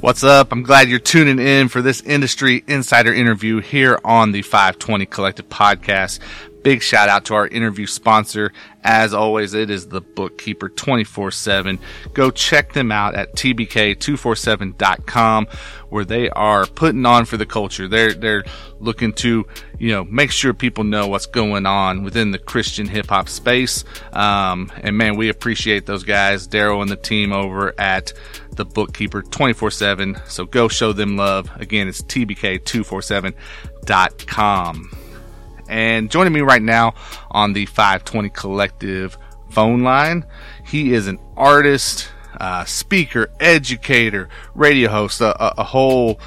What's 0.00 0.22
up? 0.22 0.52
I'm 0.52 0.62
glad 0.62 0.88
you're 0.88 1.00
tuning 1.00 1.40
in 1.40 1.66
for 1.66 1.82
this 1.82 2.02
industry 2.02 2.62
insider 2.68 3.12
interview 3.12 3.60
here 3.60 3.98
on 4.04 4.30
the 4.30 4.42
520 4.42 5.06
Collective 5.06 5.48
podcast. 5.48 6.20
Big 6.62 6.82
shout 6.82 7.08
out 7.08 7.24
to 7.24 7.34
our 7.34 7.48
interview 7.48 7.86
sponsor. 7.86 8.52
As 8.84 9.12
always, 9.12 9.54
it 9.54 9.70
is 9.70 9.88
the 9.88 10.00
bookkeeper 10.00 10.68
24 10.68 11.32
7. 11.32 11.80
Go 12.14 12.30
check 12.30 12.74
them 12.74 12.92
out 12.92 13.16
at 13.16 13.34
tbk247.com 13.34 15.48
where 15.88 16.04
they 16.04 16.30
are 16.30 16.64
putting 16.66 17.04
on 17.04 17.24
for 17.24 17.36
the 17.36 17.46
culture. 17.46 17.88
They're, 17.88 18.14
they're 18.14 18.44
looking 18.78 19.12
to, 19.14 19.48
you 19.78 19.92
know, 19.92 20.04
make 20.04 20.30
sure 20.30 20.54
people 20.54 20.84
know 20.84 21.08
what's 21.08 21.26
going 21.26 21.66
on 21.66 22.04
within 22.04 22.30
the 22.30 22.38
Christian 22.38 22.86
hip 22.86 23.08
hop 23.08 23.28
space. 23.28 23.82
Um, 24.12 24.70
and 24.80 24.96
man, 24.96 25.16
we 25.16 25.28
appreciate 25.28 25.86
those 25.86 26.04
guys, 26.04 26.46
Daryl 26.46 26.82
and 26.82 26.90
the 26.90 26.96
team 26.96 27.32
over 27.32 27.74
at 27.80 28.12
the 28.58 28.66
bookkeeper 28.66 29.22
24 29.22 29.70
7. 29.70 30.20
So 30.26 30.44
go 30.44 30.68
show 30.68 30.92
them 30.92 31.16
love. 31.16 31.50
Again, 31.56 31.88
it's 31.88 32.02
tbk247.com. 32.02 34.90
And 35.70 36.10
joining 36.10 36.34
me 36.34 36.40
right 36.40 36.62
now 36.62 36.94
on 37.30 37.52
the 37.54 37.66
520 37.66 38.30
Collective 38.30 39.18
phone 39.50 39.82
line, 39.82 40.24
he 40.66 40.92
is 40.92 41.06
an 41.06 41.18
artist, 41.36 42.10
uh, 42.38 42.64
speaker, 42.64 43.30
educator, 43.40 44.28
radio 44.54 44.90
host, 44.90 45.20
a, 45.20 45.42
a, 45.42 45.54
a 45.58 45.64
whole 45.64 46.20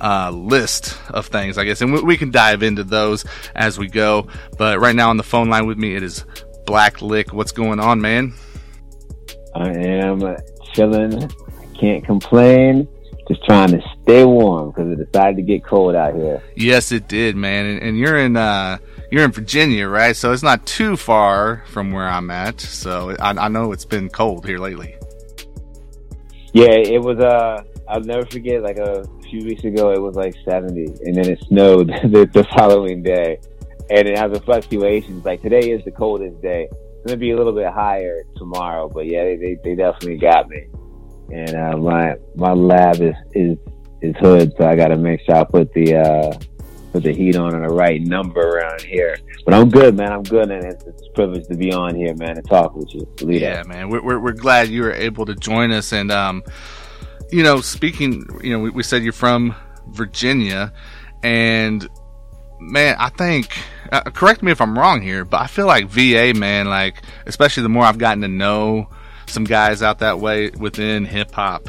uh, 0.00 0.30
list 0.30 0.98
of 1.10 1.26
things, 1.26 1.58
I 1.58 1.64
guess. 1.64 1.80
And 1.80 1.92
we, 1.92 2.02
we, 2.02 2.16
can 2.16 2.32
dive 2.32 2.62
into 2.62 2.84
those 2.84 3.24
as 3.54 3.78
we 3.78 3.88
go. 3.88 4.26
But 4.58 4.80
right 4.80 4.96
now 4.96 5.10
on 5.10 5.16
the 5.16 5.22
phone 5.22 5.48
line 5.48 5.66
with 5.66 5.78
me, 5.78 5.94
it 5.94 6.02
is 6.02 6.24
BlackLiq. 6.66 7.32
What's 7.32 7.52
going 7.52 7.78
on, 7.78 8.00
man? 8.00 8.34
I 9.54 9.70
am 9.70 10.36
chilling. 10.72 11.30
Can't 11.82 12.04
complain 12.04 12.86
just 13.26 13.44
trying 13.44 13.70
to 13.70 13.82
stay 14.02 14.24
warm 14.24 14.70
because 14.70 14.92
it 14.92 15.10
decided 15.10 15.36
to 15.36 15.42
get 15.42 15.64
cold 15.64 15.96
out 15.96 16.14
here. 16.14 16.40
Yes, 16.56 16.92
it 16.92 17.08
did, 17.08 17.34
man. 17.34 17.66
And, 17.66 17.82
and 17.82 17.98
you're 17.98 18.18
in 18.18 18.36
uh, 18.36 18.78
you're 19.10 19.24
in 19.24 19.32
Virginia, 19.32 19.88
right? 19.88 20.14
So 20.14 20.32
it's 20.32 20.44
not 20.44 20.64
too 20.64 20.96
far 20.96 21.64
from 21.66 21.90
where 21.90 22.08
I'm 22.08 22.30
at. 22.30 22.60
So 22.60 23.16
I, 23.18 23.30
I 23.30 23.48
know 23.48 23.72
it's 23.72 23.84
been 23.84 24.08
cold 24.08 24.46
here 24.46 24.58
lately. 24.58 24.94
Yeah, 26.52 26.70
it 26.70 27.02
was. 27.02 27.18
Uh, 27.18 27.64
I'll 27.88 28.00
never 28.00 28.26
forget. 28.26 28.62
Like 28.62 28.78
a 28.78 29.04
few 29.28 29.44
weeks 29.44 29.64
ago, 29.64 29.90
it 29.90 30.00
was 30.00 30.14
like 30.14 30.36
70, 30.44 30.84
and 31.04 31.16
then 31.16 31.30
it 31.30 31.42
snowed 31.48 31.88
the, 32.04 32.30
the 32.32 32.44
following 32.56 33.02
day, 33.02 33.40
and 33.90 34.06
it 34.06 34.16
has 34.16 34.30
a 34.32 34.40
fluctuations. 34.40 35.24
Like 35.24 35.42
today 35.42 35.72
is 35.72 35.84
the 35.84 35.90
coldest 35.90 36.40
day. 36.42 36.68
It's 36.70 37.06
gonna 37.06 37.16
be 37.16 37.32
a 37.32 37.36
little 37.36 37.52
bit 37.52 37.72
higher 37.72 38.22
tomorrow, 38.36 38.88
but 38.88 39.06
yeah, 39.06 39.24
they, 39.24 39.36
they, 39.36 39.58
they 39.64 39.74
definitely 39.74 40.18
got 40.18 40.48
me 40.48 40.68
and 41.32 41.56
uh, 41.56 41.76
my 41.76 42.14
my 42.34 42.52
lab 42.52 43.00
is 43.00 43.14
is 43.32 43.58
is 44.02 44.14
hood, 44.18 44.52
so 44.58 44.66
I 44.66 44.76
got 44.76 44.88
to 44.88 44.96
make 44.96 45.20
sure 45.22 45.36
I 45.36 45.44
put 45.44 45.72
the 45.72 45.96
uh, 45.96 46.38
put 46.92 47.04
the 47.04 47.12
heat 47.12 47.36
on 47.36 47.54
and 47.54 47.64
the 47.64 47.72
right 47.72 48.00
number 48.02 48.40
around 48.40 48.82
here. 48.82 49.16
But 49.44 49.54
I'm 49.54 49.70
good, 49.70 49.96
man. 49.96 50.12
I'm 50.12 50.22
good, 50.22 50.50
and 50.50 50.64
it's, 50.64 50.84
it's 50.84 51.02
a 51.06 51.10
privilege 51.12 51.46
to 51.48 51.56
be 51.56 51.72
on 51.72 51.94
here, 51.94 52.14
man, 52.14 52.36
and 52.36 52.48
talk 52.48 52.74
with 52.76 52.94
you. 52.94 53.08
Yeah, 53.20 53.62
man. 53.64 53.88
We're, 53.88 54.02
we're, 54.02 54.18
we're 54.18 54.32
glad 54.32 54.68
you 54.68 54.82
were 54.82 54.92
able 54.92 55.24
to 55.26 55.34
join 55.34 55.72
us, 55.72 55.92
and 55.92 56.12
um, 56.12 56.42
you 57.30 57.42
know, 57.42 57.60
speaking, 57.60 58.26
you 58.42 58.52
know, 58.52 58.58
we, 58.58 58.70
we 58.70 58.82
said 58.82 59.02
you're 59.02 59.12
from 59.12 59.54
Virginia, 59.88 60.72
and 61.22 61.88
man, 62.60 62.96
I 62.98 63.08
think. 63.08 63.56
Uh, 63.90 64.00
correct 64.04 64.42
me 64.42 64.50
if 64.50 64.58
I'm 64.62 64.78
wrong 64.78 65.02
here, 65.02 65.22
but 65.22 65.42
I 65.42 65.46
feel 65.46 65.66
like 65.66 65.86
VA, 65.86 66.32
man, 66.34 66.64
like 66.64 67.02
especially 67.26 67.62
the 67.62 67.68
more 67.68 67.84
I've 67.84 67.98
gotten 67.98 68.22
to 68.22 68.28
know 68.28 68.88
some 69.32 69.44
guys 69.44 69.82
out 69.82 69.98
that 70.00 70.20
way 70.20 70.50
within 70.50 71.04
hip 71.04 71.32
hop. 71.32 71.68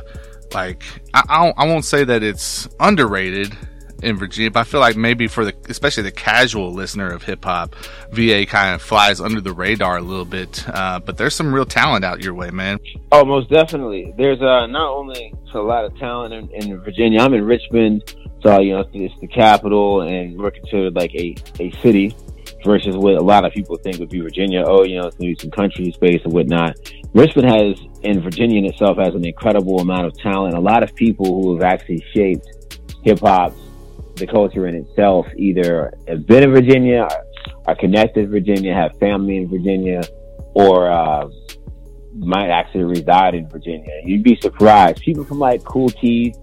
Like, 0.54 0.84
I, 1.14 1.24
I, 1.28 1.64
I 1.64 1.68
won't 1.68 1.86
say 1.86 2.04
that 2.04 2.22
it's 2.22 2.68
underrated 2.80 3.56
in 4.04 4.18
Virginia, 4.18 4.52
but 4.52 4.60
I 4.60 4.64
feel 4.66 4.82
like 4.82 4.96
maybe 4.96 5.28
for 5.28 5.46
the, 5.46 5.56
especially 5.70 6.04
the 6.04 6.12
casual 6.12 6.74
listener 6.74 7.12
of 7.12 7.24
hip 7.24 7.46
hop, 7.46 7.76
VA 8.12 8.46
kind 8.46 8.76
of 8.76 8.82
flies 8.82 9.20
under 9.20 9.42
the 9.42 9.54
radar 9.54 9.98
a 9.98 10.02
little 10.02 10.26
bit. 10.26 10.64
Uh, 10.68 11.00
but 11.00 11.18
there's 11.18 11.34
some 11.34 11.54
real 11.54 11.66
talent 11.66 12.06
out 12.06 12.22
your 12.22 12.34
way, 12.34 12.52
man. 12.52 12.80
Oh, 13.12 13.26
most 13.26 13.50
definitely. 13.50 14.14
There's 14.18 14.42
uh, 14.42 14.68
not 14.68 14.90
only 14.90 15.34
a 15.54 15.60
lot 15.60 15.86
of 15.86 15.98
talent 15.98 16.34
in, 16.34 16.50
in 16.50 16.80
Virginia. 16.82 17.20
I'm 17.20 17.34
in 17.34 17.46
Richmond, 17.46 18.16
so 18.42 18.60
you 18.60 18.74
know 18.74 18.86
it's 18.92 19.20
the 19.20 19.28
capital, 19.28 20.02
and 20.02 20.38
we're 20.38 20.52
considered 20.52 20.96
like 20.96 21.14
a 21.16 21.36
a 21.60 21.72
city 21.82 22.16
versus 22.64 22.96
what 22.96 23.16
a 23.16 23.22
lot 23.22 23.46
of 23.46 23.54
people 23.54 23.78
think 23.78 24.00
would 24.00 24.10
be 24.10 24.20
Virginia. 24.22 24.64
Oh, 24.66 24.84
you 24.84 25.00
know, 25.00 25.08
it's 25.08 25.20
maybe 25.20 25.36
some 25.40 25.52
country 25.52 25.92
space 25.92 26.22
and 26.24 26.34
whatnot. 26.34 26.78
Richmond 27.14 27.50
has, 27.50 27.78
in 28.02 28.22
Virginia 28.22 28.60
in 28.60 28.66
itself, 28.66 28.98
has 28.98 29.14
an 29.14 29.26
incredible 29.26 29.80
amount 29.80 30.06
of 30.06 30.18
talent. 30.18 30.56
A 30.56 30.60
lot 30.60 30.84
of 30.84 30.94
people 30.96 31.26
who 31.26 31.54
have 31.54 31.64
actually 31.64 32.04
shaped 32.14 32.80
hip 33.04 33.20
hop, 33.20 33.54
the 34.16 34.28
culture 34.28 34.68
in 34.68 34.76
itself, 34.76 35.28
either 35.36 35.94
have 36.08 36.26
been 36.26 36.44
in 36.44 36.52
Virginia, 36.52 37.08
are 37.66 37.76
connected 37.76 38.24
to 38.24 38.28
Virginia, 38.28 38.74
have 38.74 38.98
family 39.00 39.38
in 39.38 39.50
Virginia, 39.50 40.02
or 40.54 40.92
uh, 40.92 41.28
might 42.16 42.50
actually 42.50 42.84
reside 42.84 43.36
in 43.36 43.48
Virginia. 43.50 44.02
You'd 44.06 44.24
be 44.24 44.38
surprised. 44.42 45.02
People 45.02 45.24
from 45.24 45.40
like 45.40 45.64
Kool 45.64 45.90
Keith 45.90 46.38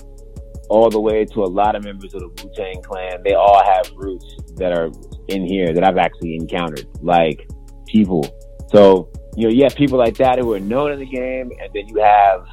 all 0.70 0.88
the 0.88 1.00
way 1.00 1.24
to 1.24 1.42
a 1.42 1.50
lot 1.60 1.74
of 1.74 1.82
members 1.82 2.14
of 2.14 2.20
the 2.20 2.28
Wu 2.28 2.50
Tang 2.54 2.80
Clan, 2.80 3.22
they 3.24 3.34
all 3.34 3.62
have 3.62 3.90
roots 3.96 4.36
that 4.54 4.72
are 4.72 4.88
in 5.26 5.44
here 5.44 5.74
that 5.74 5.82
I've 5.82 5.98
actually 5.98 6.36
encountered, 6.36 6.86
like 7.02 7.48
people. 7.88 8.22
So, 8.68 9.10
you 9.36 9.48
know, 9.48 9.52
you 9.52 9.64
have 9.64 9.74
people 9.74 9.98
like 9.98 10.16
that 10.18 10.38
who 10.38 10.52
are 10.52 10.60
known 10.60 10.92
in 10.92 11.00
the 11.00 11.06
game, 11.06 11.50
and 11.60 11.72
then 11.74 11.88
you 11.88 12.00
have, 12.00 12.46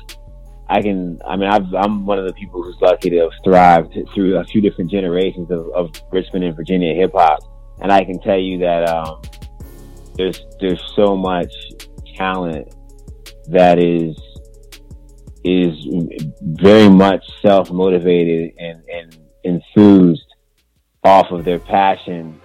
I 0.67 0.81
can, 0.81 1.21
I 1.27 1.37
mean, 1.37 1.47
I've, 1.47 1.71
I'm 1.75 2.07
one 2.07 2.17
of 2.17 2.25
the 2.25 2.33
people 2.33 2.63
who's 2.63 2.77
lucky 2.81 3.11
to 3.11 3.17
have 3.17 3.31
thrived 3.43 3.95
through 4.15 4.37
a 4.37 4.43
few 4.45 4.61
different 4.61 4.89
generations 4.89 5.51
of, 5.51 5.69
of 5.75 5.91
Richmond 6.11 6.43
and 6.43 6.55
Virginia 6.55 6.95
hip 6.95 7.11
hop. 7.13 7.39
And 7.81 7.91
I 7.91 8.03
can 8.03 8.19
tell 8.19 8.39
you 8.39 8.57
that, 8.59 8.89
um, 8.89 9.21
there's, 10.15 10.41
there's 10.59 10.81
so 10.95 11.15
much 11.15 11.53
talent 12.15 12.73
that 13.45 13.77
is, 13.77 14.17
is 15.47 15.77
very 16.41 16.89
much 16.89 17.23
self 17.41 17.71
motivated 17.71 18.53
and, 18.59 18.83
and 18.89 19.17
enthused 19.45 20.25
off 21.05 21.31
of 21.31 21.45
their 21.45 21.59
passion 21.59 22.39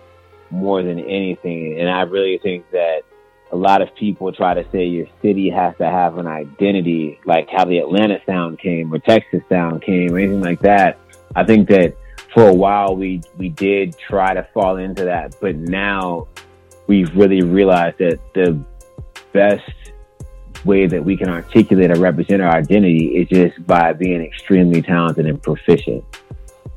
more 0.50 0.82
than 0.84 1.00
anything. 1.00 1.80
And 1.80 1.90
I 1.90 2.02
really 2.02 2.38
think 2.38 2.70
that 2.70 3.00
a 3.50 3.56
lot 3.56 3.82
of 3.82 3.92
people 3.96 4.32
try 4.32 4.54
to 4.54 4.64
say 4.70 4.86
your 4.86 5.06
city 5.20 5.50
has 5.50 5.76
to 5.78 5.84
have 5.84 6.16
an 6.18 6.28
identity, 6.28 7.18
like 7.26 7.48
how 7.50 7.64
the 7.64 7.78
Atlanta 7.78 8.20
sound 8.24 8.60
came 8.60 8.94
or 8.94 8.98
Texas 9.00 9.42
sound 9.48 9.82
came 9.82 10.14
or 10.14 10.18
anything 10.18 10.40
like 10.40 10.60
that. 10.60 10.98
I 11.34 11.44
think 11.44 11.68
that 11.70 11.96
for 12.32 12.48
a 12.48 12.54
while 12.54 12.94
we, 12.94 13.20
we 13.36 13.48
did 13.48 13.98
try 13.98 14.32
to 14.32 14.46
fall 14.54 14.76
into 14.76 15.04
that, 15.04 15.34
but 15.40 15.56
now 15.56 16.28
we've 16.86 17.14
really 17.16 17.42
realized 17.42 17.98
that 17.98 18.20
the 18.34 18.62
best 19.32 19.91
way 20.64 20.86
that 20.86 21.04
we 21.04 21.16
can 21.16 21.28
articulate 21.28 21.90
or 21.90 22.00
represent 22.00 22.42
our 22.42 22.56
identity 22.56 23.16
is 23.16 23.28
just 23.28 23.66
by 23.66 23.92
being 23.92 24.22
extremely 24.22 24.82
talented 24.82 25.26
and 25.26 25.42
proficient. 25.42 26.04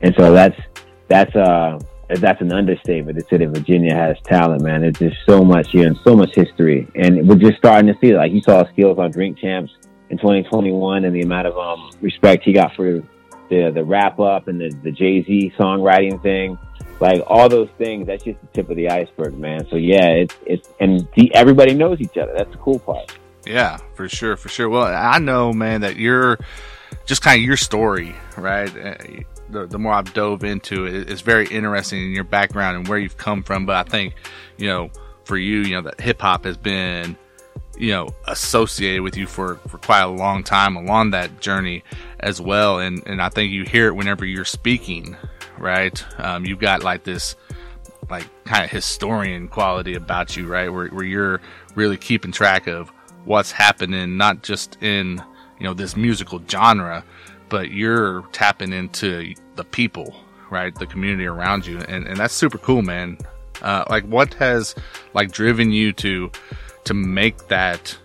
And 0.01 0.13
so 0.17 0.31
that's, 0.31 0.59
that's, 1.07 1.35
uh, 1.35 1.79
that's 2.09 2.41
an 2.41 2.51
understatement 2.51 3.17
to 3.17 3.25
say 3.25 3.37
that 3.37 3.49
Virginia 3.49 3.95
has 3.95 4.17
talent, 4.23 4.61
man. 4.61 4.81
There's 4.81 4.97
just 4.97 5.17
so 5.25 5.43
much 5.43 5.71
here 5.71 5.87
and 5.87 5.97
so 6.03 6.15
much 6.15 6.35
history. 6.35 6.87
And 6.95 7.27
we're 7.27 7.35
just 7.35 7.57
starting 7.57 7.91
to 7.91 7.99
see 7.99 8.11
it. 8.11 8.17
Like 8.17 8.31
you 8.31 8.41
saw 8.41 8.63
Skillz 8.63 8.99
on 8.99 9.11
Drink 9.11 9.39
Champs 9.39 9.73
in 10.09 10.17
2021 10.17 11.05
and 11.05 11.15
the 11.15 11.21
amount 11.21 11.47
of 11.47 11.57
um, 11.57 11.91
respect 12.01 12.43
he 12.43 12.53
got 12.53 12.75
for 12.75 13.01
the 13.49 13.71
the 13.71 13.83
Rap 13.83 14.19
Up 14.19 14.47
and 14.47 14.59
the, 14.59 14.69
the 14.83 14.91
Jay 14.91 15.23
Z 15.23 15.53
songwriting 15.57 16.21
thing. 16.21 16.57
Like 16.99 17.21
all 17.27 17.49
those 17.49 17.69
things, 17.77 18.07
that's 18.07 18.23
just 18.23 18.39
the 18.39 18.47
tip 18.47 18.69
of 18.69 18.77
the 18.77 18.89
iceberg, 18.89 19.37
man. 19.37 19.67
So 19.69 19.75
yeah, 19.75 20.07
it's 20.07 20.35
it's 20.45 20.69
and 20.79 21.07
the, 21.15 21.33
everybody 21.35 21.73
knows 21.73 21.99
each 21.99 22.17
other. 22.17 22.33
That's 22.33 22.51
the 22.51 22.57
cool 22.57 22.79
part. 22.79 23.17
Yeah, 23.45 23.77
for 23.93 24.09
sure, 24.09 24.37
for 24.37 24.49
sure. 24.49 24.69
Well, 24.69 24.85
I 24.85 25.19
know, 25.19 25.53
man, 25.53 25.81
that 25.81 25.97
you're 25.97 26.39
just 27.05 27.21
kind 27.21 27.39
of 27.39 27.45
your 27.45 27.57
story, 27.57 28.15
right? 28.37 28.69
Uh, 28.69 28.95
the, 29.49 29.67
the 29.67 29.77
more 29.77 29.93
I've 29.93 30.13
dove 30.13 30.43
into 30.43 30.85
it, 30.85 31.09
it's 31.09 31.21
very 31.21 31.47
interesting 31.47 32.03
in 32.03 32.11
your 32.11 32.23
background 32.23 32.77
and 32.77 32.87
where 32.87 32.97
you've 32.97 33.17
come 33.17 33.43
from. 33.43 33.65
But 33.65 33.75
I 33.75 33.89
think, 33.89 34.15
you 34.57 34.67
know, 34.67 34.89
for 35.25 35.37
you, 35.37 35.59
you 35.59 35.75
know, 35.75 35.81
that 35.81 36.01
hip 36.01 36.21
hop 36.21 36.45
has 36.45 36.57
been, 36.57 37.15
you 37.77 37.91
know, 37.91 38.09
associated 38.27 39.03
with 39.03 39.17
you 39.17 39.27
for, 39.27 39.55
for 39.67 39.77
quite 39.77 40.01
a 40.01 40.07
long 40.07 40.43
time 40.43 40.75
along 40.75 41.11
that 41.11 41.39
journey 41.39 41.83
as 42.19 42.41
well. 42.41 42.79
And, 42.79 43.05
and 43.05 43.21
I 43.21 43.29
think 43.29 43.51
you 43.51 43.63
hear 43.63 43.87
it 43.87 43.95
whenever 43.95 44.25
you're 44.25 44.45
speaking, 44.45 45.15
right? 45.59 46.03
Um, 46.19 46.45
you've 46.45 46.59
got 46.59 46.83
like 46.83 47.03
this, 47.03 47.35
like 48.09 48.25
kind 48.45 48.63
of 48.63 48.71
historian 48.71 49.47
quality 49.47 49.93
about 49.95 50.35
you, 50.35 50.47
right? 50.47 50.69
Where, 50.69 50.87
where 50.87 51.03
you're 51.03 51.41
really 51.75 51.97
keeping 51.97 52.31
track 52.31 52.67
of 52.67 52.91
what's 53.25 53.51
happening, 53.51 54.17
not 54.17 54.43
just 54.43 54.81
in, 54.81 55.21
you 55.59 55.65
know, 55.65 55.73
this 55.73 55.95
musical 55.95 56.41
genre, 56.49 57.03
but 57.49 57.71
you're 57.71 58.21
tapping 58.31 58.73
into 58.73 59.33
the 59.55 59.63
people, 59.63 60.15
right? 60.49 60.73
The 60.75 60.87
community 60.87 61.25
around 61.25 61.65
you. 61.65 61.79
And, 61.79 62.07
and 62.07 62.17
that's 62.17 62.33
super 62.33 62.57
cool, 62.57 62.81
man. 62.81 63.17
Uh, 63.61 63.83
like 63.89 64.05
what 64.05 64.33
has 64.35 64.75
like 65.13 65.31
driven 65.31 65.71
you 65.71 65.93
to, 65.93 66.31
to 66.85 66.93
make 66.93 67.47
that 67.47 67.97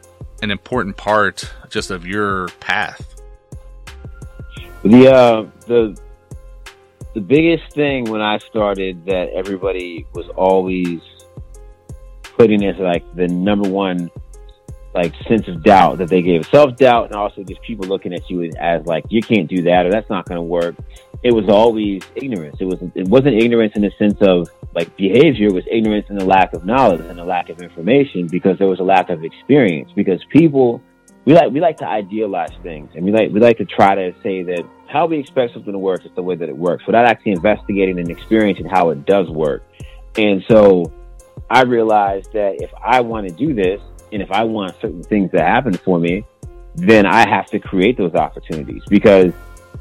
an 0.42 0.50
important 0.50 0.96
part 0.96 1.50
just 1.68 1.90
of 1.90 2.06
your 2.06 2.48
path? 2.60 3.06
The 4.82 5.12
uh, 5.12 5.46
the 5.66 6.00
the 7.12 7.20
biggest 7.20 7.74
thing 7.74 8.04
when 8.04 8.22
I 8.22 8.38
started 8.38 9.04
that 9.04 9.28
everybody 9.30 10.06
was 10.14 10.28
always 10.30 11.00
putting 12.22 12.64
as 12.64 12.78
like 12.78 13.04
the 13.14 13.28
number 13.28 13.68
one 13.68 14.10
like 14.94 15.14
sense 15.28 15.46
of 15.46 15.62
doubt 15.62 15.98
that 15.98 16.08
they 16.08 16.22
gave 16.22 16.44
self 16.46 16.76
doubt 16.76 17.06
and 17.06 17.14
also 17.14 17.44
just 17.44 17.62
people 17.62 17.86
looking 17.86 18.12
at 18.12 18.28
you 18.28 18.50
as 18.58 18.84
like 18.86 19.04
you 19.08 19.22
can't 19.22 19.48
do 19.48 19.62
that 19.62 19.86
or 19.86 19.90
that's 19.90 20.10
not 20.10 20.26
going 20.26 20.36
to 20.36 20.42
work. 20.42 20.74
It 21.22 21.32
was 21.32 21.48
always 21.48 22.02
ignorance. 22.16 22.56
It 22.60 22.64
was 22.64 22.78
it 22.94 23.08
wasn't 23.08 23.40
ignorance 23.40 23.72
in 23.76 23.82
the 23.82 23.92
sense 23.98 24.18
of 24.20 24.48
like 24.74 24.94
behavior. 24.96 25.48
It 25.48 25.54
was 25.54 25.64
ignorance 25.70 26.06
in 26.10 26.16
the 26.16 26.24
lack 26.24 26.54
of 26.54 26.64
knowledge 26.64 27.00
and 27.02 27.18
the 27.18 27.24
lack 27.24 27.50
of 27.50 27.60
information 27.60 28.26
because 28.26 28.58
there 28.58 28.68
was 28.68 28.80
a 28.80 28.84
lack 28.84 29.10
of 29.10 29.24
experience. 29.24 29.90
Because 29.94 30.20
people 30.30 30.82
we 31.24 31.34
like 31.34 31.52
we 31.52 31.60
like 31.60 31.76
to 31.78 31.86
idealize 31.86 32.52
things 32.62 32.90
and 32.94 33.04
we 33.04 33.12
like 33.12 33.30
we 33.30 33.38
like 33.38 33.58
to 33.58 33.64
try 33.64 33.94
to 33.94 34.12
say 34.22 34.42
that 34.42 34.64
how 34.88 35.06
we 35.06 35.18
expect 35.18 35.52
something 35.52 35.72
to 35.72 35.78
work 35.78 36.04
is 36.04 36.10
the 36.16 36.22
way 36.22 36.34
that 36.34 36.48
it 36.48 36.56
works 36.56 36.84
without 36.86 37.04
actually 37.04 37.32
investigating 37.32 38.00
and 38.00 38.10
experiencing 38.10 38.66
how 38.66 38.90
it 38.90 39.06
does 39.06 39.28
work. 39.28 39.62
And 40.16 40.42
so 40.48 40.92
I 41.48 41.62
realized 41.62 42.32
that 42.32 42.60
if 42.60 42.70
I 42.82 43.00
want 43.00 43.28
to 43.28 43.34
do 43.34 43.54
this 43.54 43.80
and 44.12 44.22
if 44.22 44.30
I 44.30 44.44
want 44.44 44.74
certain 44.80 45.02
things 45.02 45.30
to 45.32 45.40
happen 45.40 45.74
for 45.74 45.98
me, 45.98 46.24
then 46.74 47.06
I 47.06 47.28
have 47.28 47.46
to 47.46 47.58
create 47.58 47.96
those 47.96 48.14
opportunities 48.14 48.82
because 48.88 49.32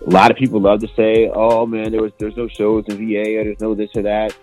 a 0.06 0.10
lot 0.10 0.32
of 0.32 0.38
people 0.38 0.60
love 0.60 0.80
to 0.82 0.88
say, 0.96 1.30
"Oh 1.34 1.66
man, 1.66 1.92
there 1.92 2.02
was 2.02 2.12
there's 2.18 2.38
no 2.38 2.48
shows 2.48 2.86
in 2.88 2.98
VA 2.98 3.38
or 3.38 3.44
there's 3.44 3.60
no 3.60 3.76
this 3.76 3.90
or 3.96 4.04
that," 4.04 4.36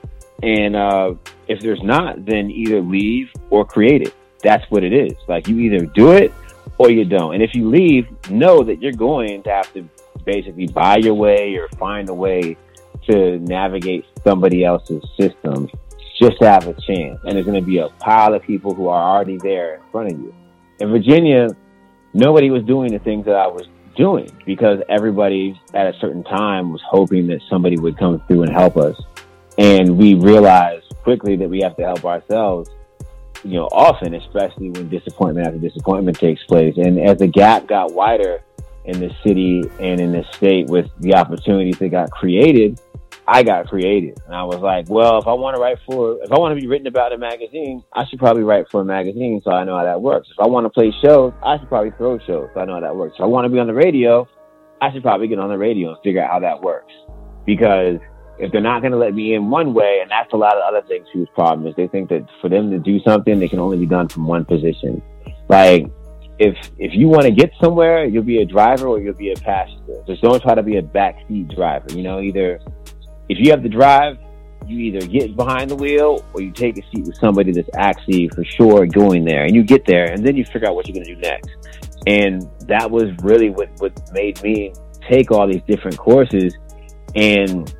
and 0.43 0.77
uh, 0.77 1.15
if 1.49 1.61
there's 1.61 1.83
not, 1.83 2.25
then 2.25 2.51
either 2.51 2.81
leave 2.81 3.31
or 3.51 3.65
create 3.65 4.03
it. 4.03 4.15
That's 4.43 4.69
what 4.71 4.85
it 4.85 4.93
is. 4.93 5.15
Like 5.29 5.49
you 5.49 5.59
either 5.61 5.87
do 5.87 6.13
it 6.13 6.33
or 6.79 6.91
you 6.91 7.05
don't. 7.05 7.35
And 7.35 7.43
if 7.43 7.55
you 7.55 7.69
leave, 7.69 8.07
know 8.31 8.63
that 8.63 8.83
you're 8.83 8.93
going 8.93 9.43
to 9.45 9.51
have 9.51 9.73
to 9.75 9.89
basically 10.25 10.67
buy 10.67 10.97
your 10.97 11.15
way 11.15 11.57
or 11.57 11.69
find 11.79 12.09
a 12.09 12.15
way 12.15 12.57
to 13.09 13.39
navigate 13.39 14.05
somebody 14.25 14.65
else's 14.65 15.03
system 15.19 15.71
just 16.21 16.39
to 16.41 16.49
have 16.49 16.67
a 16.67 16.75
chance. 16.81 17.21
And 17.25 17.37
there's 17.37 17.47
going 17.47 17.61
to 17.61 17.67
be 17.67 17.79
a 17.79 17.89
pile 18.01 18.35
of 18.35 18.43
people 18.43 18.75
who 18.75 18.89
are 18.89 19.15
already 19.15 19.37
there 19.39 19.77
in 19.77 19.81
front 19.91 20.13
of 20.13 20.19
you. 20.19 20.35
In 20.81 20.91
Virginia, 20.91 21.49
nobody 22.13 22.51
was 22.51 22.63
doing 22.65 22.93
the 22.93 22.99
things 22.99 23.25
that 23.27 23.37
I 23.37 23.47
was 23.47 23.67
doing 23.97 24.31
because 24.45 24.81
everybody 24.89 25.61
at 25.75 25.87
a 25.87 25.99
certain 26.01 26.23
time 26.23 26.73
was 26.73 26.83
hoping 26.89 27.27
that 27.29 27.41
somebody 27.49 27.79
would 27.79 27.99
come 27.99 28.23
through 28.27 28.43
and 28.43 28.53
help 28.53 28.77
us. 28.77 29.01
And 29.59 29.97
we 29.97 30.15
realized 30.15 30.95
quickly 31.03 31.37
that 31.37 31.49
we 31.49 31.61
have 31.63 31.77
to 31.77 31.83
help 31.83 32.05
ourselves, 32.05 32.69
you 33.43 33.55
know, 33.55 33.69
often, 33.73 34.15
especially 34.15 34.71
when 34.71 34.89
disappointment 34.89 35.47
after 35.47 35.59
disappointment 35.59 36.19
takes 36.19 36.43
place. 36.45 36.77
And 36.77 36.99
as 36.99 37.19
the 37.19 37.27
gap 37.27 37.67
got 37.67 37.93
wider 37.93 38.43
in 38.85 39.01
the 39.01 39.15
city 39.25 39.63
and 39.81 40.01
in 40.01 40.13
the 40.13 40.25
state 40.35 40.67
with 40.67 40.91
the 41.01 41.15
opportunities 41.15 41.79
that 41.79 41.89
got 41.89 42.11
created, 42.11 42.81
I 43.29 43.43
got 43.43 43.67
creative. 43.67 44.17
And 44.27 44.35
I 44.35 44.45
was 44.45 44.61
like, 44.61 44.89
well, 44.89 45.19
if 45.19 45.27
I 45.27 45.33
want 45.33 45.57
to 45.57 45.61
write 45.61 45.79
for, 45.87 46.23
if 46.23 46.31
I 46.31 46.39
want 46.39 46.55
to 46.55 46.61
be 46.61 46.69
written 46.69 46.87
about 46.87 47.13
a 47.13 47.19
magazine, 47.19 47.83
I 47.93 48.05
should 48.07 48.19
probably 48.19 48.45
write 48.45 48.67
for 48.71 48.83
a 48.83 48.85
magazine 48.85 49.41
so 49.45 49.51
I 49.51 49.65
know 49.65 49.77
how 49.77 49.85
that 49.85 50.01
works. 50.01 50.29
If 50.31 50.39
I 50.39 50.47
want 50.47 50.65
to 50.65 50.71
play 50.71 50.93
shows, 51.03 51.33
I 51.43 51.59
should 51.59 51.69
probably 51.69 51.91
throw 51.99 52.19
shows 52.21 52.49
so 52.55 52.61
I 52.61 52.65
know 52.65 52.75
how 52.75 52.81
that 52.81 52.95
works. 52.95 53.15
If 53.17 53.23
I 53.23 53.27
want 53.27 53.45
to 53.47 53.49
be 53.49 53.59
on 53.59 53.67
the 53.67 53.75
radio, 53.75 54.29
I 54.81 54.93
should 54.93 55.03
probably 55.03 55.27
get 55.29 55.39
on 55.39 55.49
the 55.49 55.59
radio 55.59 55.91
and 55.91 55.99
figure 56.05 56.23
out 56.23 56.31
how 56.31 56.41
that 56.41 56.63
works. 56.63 56.93
Because 57.45 57.99
if 58.39 58.53
they're 58.53 58.61
not 58.61 58.81
going 58.83 58.93
to 58.93 58.99
let 58.99 59.15
me 59.15 59.35
in 59.35 59.51
one 59.51 59.75
way, 59.75 59.99
and 60.03 60.11
that's 60.11 60.33
a 60.33 60.37
lot 60.37 60.57
of 60.57 60.63
other 60.63 60.87
things 60.87 61.07
whose 61.13 61.29
problem 61.35 61.67
is 61.67 61.75
they 61.77 61.89
think 61.89 62.09
that 62.11 62.27
for 62.41 62.49
them 62.49 62.71
to 62.71 62.79
do 62.79 63.01
something, 63.01 63.41
they 63.41 63.49
can 63.49 63.59
only 63.59 63.79
be 63.79 63.87
done 63.87 64.09
from 64.09 64.27
one 64.27 64.45
position. 64.45 65.03
Like, 65.49 65.87
if 66.39 66.55
if 66.79 66.93
you 66.93 67.09
want 67.09 67.23
to 67.23 67.31
get 67.31 67.51
somewhere, 67.61 68.05
you'll 68.05 68.23
be 68.23 68.43
a 68.43 68.45
driver 68.45 68.89
or 68.89 69.01
you'll 69.01 69.15
be 69.15 69.33
a 69.33 69.37
passenger. 69.37 70.03
Just 70.07 70.21
don't 70.23 70.43
try 70.43 70.55
to 70.55 70.63
be 70.63 70.77
a 70.77 70.83
backseat 70.83 71.55
driver. 71.55 71.87
You 71.95 72.03
know, 72.03 72.21
either 72.21 72.61
if 73.29 73.39
you 73.39 73.51
have 73.51 73.63
the 73.63 73.69
drive, 73.69 74.19
you 74.67 74.79
either 74.79 75.07
get 75.07 75.37
behind 75.37 75.71
the 75.71 75.77
wheel 75.77 76.25
or 76.33 76.41
you 76.41 76.51
take 76.51 76.77
a 76.79 76.83
seat 76.91 77.07
with 77.07 77.17
somebody 77.19 77.53
that's 77.53 77.69
actually 77.77 78.29
for 78.29 78.45
sure 78.45 78.87
going 78.87 79.25
there 79.25 79.45
and 79.45 79.55
you 79.55 79.63
get 79.63 79.85
there 79.87 80.13
and 80.13 80.27
then 80.27 80.37
you 80.37 80.45
figure 80.45 80.69
out 80.69 80.75
what 80.75 80.89
you're 80.89 80.95
going 80.95 81.07
to 81.07 81.15
do 81.15 81.21
next. 81.21 81.51
And 82.07 82.49
that 82.61 82.91
was 82.91 83.05
really 83.23 83.51
what, 83.51 83.69
what 83.79 83.93
made 84.13 84.43
me 84.43 84.73
take 85.09 85.31
all 85.31 85.47
these 85.47 85.63
different 85.67 85.97
courses. 85.97 86.55
And 87.15 87.73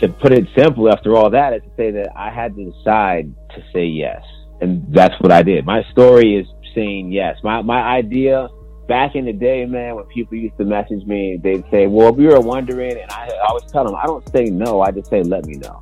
to 0.00 0.08
put 0.08 0.32
it 0.32 0.46
simple, 0.56 0.90
after 0.92 1.16
all 1.16 1.30
that, 1.30 1.54
is 1.54 1.62
to 1.62 1.70
say 1.76 1.90
that 1.92 2.10
I 2.16 2.30
had 2.30 2.54
to 2.56 2.70
decide 2.70 3.32
to 3.54 3.62
say 3.72 3.84
yes. 3.86 4.22
And 4.60 4.84
that's 4.92 5.14
what 5.20 5.32
I 5.32 5.42
did. 5.42 5.64
My 5.64 5.82
story 5.92 6.36
is 6.36 6.46
saying 6.74 7.12
yes. 7.12 7.36
My, 7.42 7.62
my 7.62 7.80
idea 7.80 8.48
back 8.86 9.14
in 9.14 9.24
the 9.24 9.32
day, 9.32 9.64
man, 9.66 9.96
when 9.96 10.04
people 10.06 10.36
used 10.36 10.56
to 10.58 10.64
message 10.64 11.04
me, 11.06 11.38
they'd 11.42 11.64
say, 11.70 11.86
well, 11.86 12.12
if 12.12 12.20
you 12.20 12.28
were 12.28 12.40
wondering, 12.40 12.98
and 12.98 13.10
I 13.10 13.28
always 13.48 13.64
tell 13.70 13.84
them, 13.84 13.94
I 13.94 14.06
don't 14.06 14.26
say 14.30 14.44
no, 14.44 14.80
I 14.80 14.90
just 14.90 15.10
say, 15.10 15.22
let 15.22 15.46
me 15.46 15.54
know. 15.56 15.80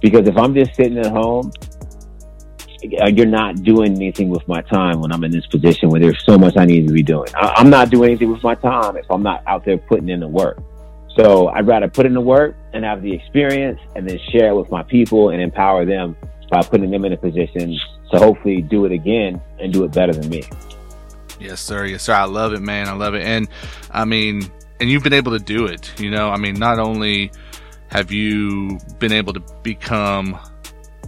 Because 0.00 0.26
if 0.26 0.36
I'm 0.36 0.54
just 0.54 0.74
sitting 0.74 0.98
at 0.98 1.12
home, 1.12 1.52
uh, 3.00 3.06
you're 3.06 3.26
not 3.26 3.62
doing 3.62 3.94
anything 3.94 4.28
with 4.28 4.46
my 4.48 4.60
time 4.62 5.00
when 5.00 5.12
I'm 5.12 5.22
in 5.22 5.30
this 5.30 5.46
position 5.46 5.88
where 5.88 6.00
there's 6.00 6.22
so 6.24 6.36
much 6.36 6.56
I 6.56 6.64
need 6.64 6.88
to 6.88 6.92
be 6.92 7.02
doing. 7.02 7.28
I'm 7.34 7.70
not 7.70 7.90
doing 7.90 8.10
anything 8.10 8.32
with 8.32 8.42
my 8.42 8.56
time 8.56 8.96
if 8.96 9.06
I'm 9.08 9.22
not 9.22 9.42
out 9.46 9.64
there 9.64 9.78
putting 9.78 10.08
in 10.08 10.20
the 10.20 10.28
work. 10.28 10.58
So 11.16 11.48
I'd 11.48 11.66
rather 11.66 11.88
put 11.88 12.06
in 12.06 12.14
the 12.14 12.20
work 12.20 12.56
and 12.72 12.84
have 12.84 13.02
the 13.02 13.12
experience 13.12 13.78
and 13.94 14.08
then 14.08 14.18
share 14.30 14.48
it 14.48 14.56
with 14.56 14.70
my 14.70 14.82
people 14.82 15.28
and 15.28 15.40
empower 15.40 15.84
them 15.84 16.16
by 16.50 16.62
putting 16.62 16.90
them 16.90 17.04
in 17.04 17.12
a 17.12 17.16
position 17.16 17.78
to 18.10 18.18
hopefully 18.18 18.62
do 18.62 18.84
it 18.84 18.92
again 18.92 19.40
and 19.60 19.72
do 19.72 19.84
it 19.84 19.92
better 19.92 20.12
than 20.12 20.28
me. 20.28 20.42
Yes, 21.40 21.60
sir. 21.60 21.84
Yes, 21.86 22.02
sir. 22.02 22.14
I 22.14 22.24
love 22.24 22.52
it, 22.52 22.60
man. 22.60 22.88
I 22.88 22.92
love 22.92 23.14
it. 23.14 23.22
And 23.22 23.48
I 23.90 24.04
mean, 24.04 24.50
and 24.80 24.90
you've 24.90 25.02
been 25.02 25.12
able 25.12 25.32
to 25.32 25.44
do 25.44 25.66
it. 25.66 25.92
You 26.00 26.10
know, 26.10 26.30
I 26.30 26.36
mean, 26.36 26.54
not 26.54 26.78
only 26.78 27.32
have 27.88 28.10
you 28.10 28.78
been 28.98 29.12
able 29.12 29.32
to 29.34 29.40
become, 29.62 30.38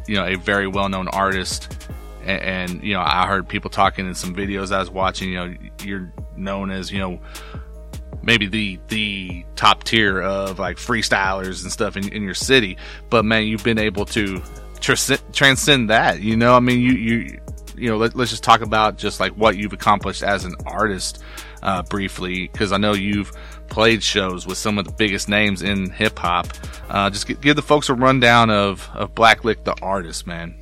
you 0.06 0.16
know, 0.16 0.26
a 0.26 0.36
very 0.36 0.66
well 0.66 0.88
known 0.88 1.08
artist, 1.08 1.88
and, 2.22 2.42
and, 2.42 2.82
you 2.82 2.94
know, 2.94 3.00
I 3.00 3.26
heard 3.26 3.48
people 3.48 3.70
talking 3.70 4.06
in 4.06 4.14
some 4.14 4.34
videos 4.34 4.72
I 4.72 4.78
was 4.80 4.90
watching, 4.90 5.30
you 5.30 5.36
know, 5.36 5.54
you're 5.82 6.12
known 6.36 6.70
as, 6.70 6.90
you 6.90 6.98
know, 6.98 7.20
maybe 8.22 8.46
the 8.46 8.78
the 8.88 9.44
top 9.56 9.84
tier 9.84 10.20
of 10.20 10.58
like 10.58 10.76
freestylers 10.76 11.62
and 11.62 11.70
stuff 11.70 11.96
in, 11.96 12.08
in 12.08 12.22
your 12.22 12.34
city 12.34 12.76
but 13.10 13.24
man 13.24 13.46
you've 13.46 13.64
been 13.64 13.78
able 13.78 14.04
to 14.04 14.42
transcend 14.80 15.90
that 15.90 16.20
you 16.20 16.36
know 16.36 16.54
i 16.54 16.60
mean 16.60 16.80
you 16.80 16.92
you 16.92 17.40
you 17.76 17.90
know, 17.90 17.96
let, 17.96 18.16
us 18.16 18.30
just 18.30 18.42
talk 18.42 18.60
about 18.60 18.96
just 18.98 19.20
like 19.20 19.32
what 19.32 19.56
you've 19.56 19.72
accomplished 19.72 20.22
as 20.22 20.44
an 20.44 20.54
artist 20.66 21.22
uh, 21.62 21.82
briefly, 21.82 22.48
because 22.52 22.72
I 22.72 22.76
know 22.76 22.92
you've 22.92 23.32
played 23.68 24.02
shows 24.02 24.46
with 24.46 24.58
some 24.58 24.78
of 24.78 24.84
the 24.84 24.92
biggest 24.92 25.28
names 25.28 25.62
in 25.62 25.90
hip 25.90 26.18
hop. 26.18 26.46
Uh, 26.88 27.10
just 27.10 27.26
g- 27.26 27.34
give 27.34 27.56
the 27.56 27.62
folks 27.62 27.88
a 27.88 27.94
rundown 27.94 28.50
of 28.50 28.88
of 28.94 29.14
BlackLiq 29.14 29.64
the 29.64 29.74
artist, 29.82 30.26
man. 30.26 30.54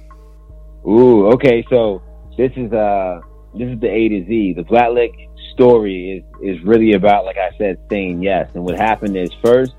Ooh, 0.86 1.28
okay. 1.32 1.64
So 1.70 2.02
this 2.36 2.52
is 2.56 2.72
uh 2.72 3.20
this 3.54 3.68
is 3.68 3.80
the 3.80 3.90
A 3.90 4.08
to 4.08 4.24
Z. 4.26 4.54
The 4.54 4.62
BlackLiq 4.62 5.28
story 5.52 6.24
is 6.42 6.56
is 6.58 6.64
really 6.64 6.92
about, 6.94 7.24
like 7.24 7.36
I 7.36 7.50
said, 7.58 7.78
saying 7.90 8.22
yes. 8.22 8.50
And 8.54 8.64
what 8.64 8.76
happened 8.76 9.16
is 9.16 9.30
first 9.44 9.74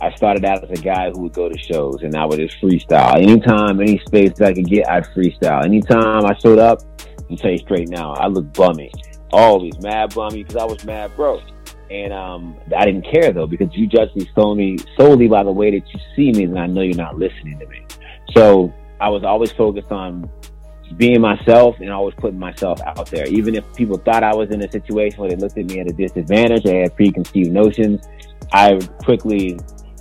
I 0.00 0.14
started 0.14 0.44
out 0.44 0.62
as 0.62 0.78
a 0.78 0.82
guy 0.82 1.10
who 1.10 1.22
would 1.22 1.32
go 1.32 1.48
to 1.48 1.58
shows 1.58 2.02
and 2.02 2.14
I 2.16 2.26
would 2.26 2.38
just 2.38 2.60
freestyle. 2.60 3.16
Anytime, 3.16 3.80
any 3.80 3.98
space 4.06 4.32
that 4.38 4.48
I 4.48 4.52
could 4.52 4.68
get, 4.68 4.88
I'd 4.88 5.04
freestyle. 5.06 5.64
Anytime 5.64 6.26
I 6.26 6.34
showed 6.38 6.58
up, 6.58 6.80
to 7.28 7.36
tell 7.36 7.50
you 7.50 7.58
straight 7.58 7.88
now, 7.88 8.12
I 8.12 8.26
looked 8.26 8.56
bummy. 8.56 8.92
Always 9.32 9.78
mad 9.80 10.14
bummy 10.14 10.44
because 10.44 10.56
I 10.56 10.64
was 10.64 10.84
mad 10.84 11.14
broke. 11.16 11.42
And 11.90 12.12
um, 12.12 12.56
I 12.76 12.84
didn't 12.84 13.06
care 13.10 13.32
though 13.32 13.46
because 13.46 13.74
you 13.74 13.86
judge 13.86 14.14
me 14.14 14.28
solely, 14.34 14.78
solely 14.96 15.28
by 15.28 15.42
the 15.44 15.52
way 15.52 15.70
that 15.70 15.86
you 15.92 16.00
see 16.14 16.32
me, 16.32 16.44
and 16.44 16.58
I 16.58 16.66
know 16.66 16.82
you're 16.82 16.96
not 16.96 17.16
listening 17.16 17.58
to 17.58 17.66
me. 17.66 17.84
So 18.34 18.72
I 19.00 19.08
was 19.08 19.24
always 19.24 19.52
focused 19.52 19.92
on 19.92 20.30
being 20.96 21.20
myself 21.20 21.76
and 21.80 21.90
always 21.90 22.14
putting 22.16 22.38
myself 22.38 22.80
out 22.82 23.06
there. 23.10 23.26
Even 23.26 23.54
if 23.54 23.74
people 23.74 23.98
thought 23.98 24.22
I 24.22 24.34
was 24.34 24.50
in 24.50 24.62
a 24.62 24.70
situation 24.70 25.20
where 25.20 25.30
they 25.30 25.36
looked 25.36 25.58
at 25.58 25.66
me 25.66 25.80
at 25.80 25.88
a 25.88 25.92
disadvantage, 25.92 26.64
they 26.64 26.80
had 26.80 26.94
preconceived 26.94 27.50
notions, 27.50 28.06
I 28.52 28.78
quickly 29.04 29.58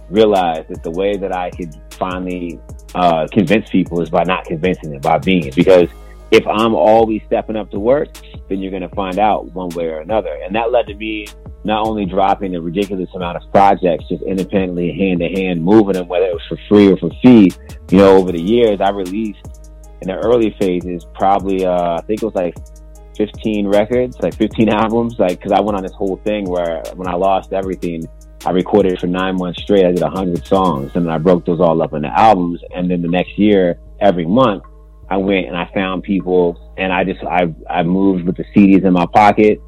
realized 0.09 0.69
that 0.69 0.83
the 0.83 0.91
way 0.91 1.17
that 1.17 1.35
I 1.35 1.49
could 1.51 1.75
finally 1.91 2.59
uh, 2.93 3.27
convince 3.31 3.69
people 3.69 4.01
is 4.01 4.09
by 4.09 4.23
not 4.23 4.45
convincing 4.45 4.91
them, 4.91 5.01
by 5.01 5.17
being. 5.17 5.47
it. 5.47 5.55
Because 5.55 5.89
if 6.31 6.45
I'm 6.47 6.75
always 6.75 7.21
stepping 7.27 7.55
up 7.55 7.71
to 7.71 7.79
work, 7.79 8.09
then 8.49 8.59
you're 8.59 8.71
going 8.71 8.87
to 8.87 8.95
find 8.95 9.19
out 9.19 9.53
one 9.53 9.69
way 9.69 9.85
or 9.85 9.99
another. 9.99 10.33
And 10.43 10.55
that 10.55 10.71
led 10.71 10.87
to 10.87 10.95
me 10.95 11.27
not 11.63 11.85
only 11.87 12.05
dropping 12.05 12.55
a 12.55 12.61
ridiculous 12.61 13.09
amount 13.15 13.37
of 13.37 13.51
projects, 13.51 14.05
just 14.07 14.23
independently, 14.23 14.91
hand 14.91 15.19
to 15.19 15.27
hand, 15.27 15.63
moving 15.63 15.93
them, 15.93 16.07
whether 16.07 16.25
it 16.25 16.33
was 16.33 16.43
for 16.47 16.57
free 16.69 16.91
or 16.91 16.97
for 16.97 17.09
fee. 17.21 17.51
You 17.89 17.97
know, 17.97 18.17
over 18.17 18.31
the 18.31 18.41
years, 18.41 18.79
I 18.81 18.91
released 18.91 19.45
in 20.01 20.07
the 20.07 20.17
early 20.17 20.55
phases 20.59 21.05
probably, 21.15 21.65
uh, 21.65 21.95
I 21.95 22.01
think 22.01 22.21
it 22.21 22.25
was 22.25 22.35
like 22.35 22.55
15 23.17 23.67
records, 23.67 24.17
like 24.19 24.35
15 24.35 24.69
albums, 24.73 25.15
like, 25.17 25.41
cause 25.41 25.51
I 25.51 25.61
went 25.61 25.77
on 25.77 25.83
this 25.83 25.93
whole 25.93 26.17
thing 26.17 26.45
where 26.45 26.83
when 26.95 27.07
I 27.07 27.15
lost 27.15 27.53
everything, 27.53 28.03
I 28.45 28.51
recorded 28.51 28.99
for 28.99 29.07
nine 29.07 29.37
months 29.37 29.61
straight. 29.63 29.85
I 29.85 29.91
did 29.91 30.03
a 30.03 30.09
hundred 30.09 30.45
songs 30.45 30.91
and 30.93 31.05
then 31.05 31.11
I 31.11 31.17
broke 31.17 31.45
those 31.45 31.59
all 31.59 31.81
up 31.81 31.93
into 31.93 32.09
albums. 32.09 32.61
And 32.75 32.89
then 32.89 33.01
the 33.01 33.07
next 33.07 33.39
year, 33.39 33.79
every 33.99 34.25
month, 34.25 34.63
I 35.09 35.17
went 35.17 35.47
and 35.47 35.57
I 35.57 35.69
found 35.73 36.03
people 36.03 36.73
and 36.77 36.93
I 36.93 37.03
just, 37.03 37.23
I, 37.23 37.53
I 37.69 37.81
moved 37.83 38.25
with 38.25 38.37
the 38.37 38.45
CDs 38.55 38.85
in 38.85 38.93
my 38.93 39.07
pocket 39.07 39.59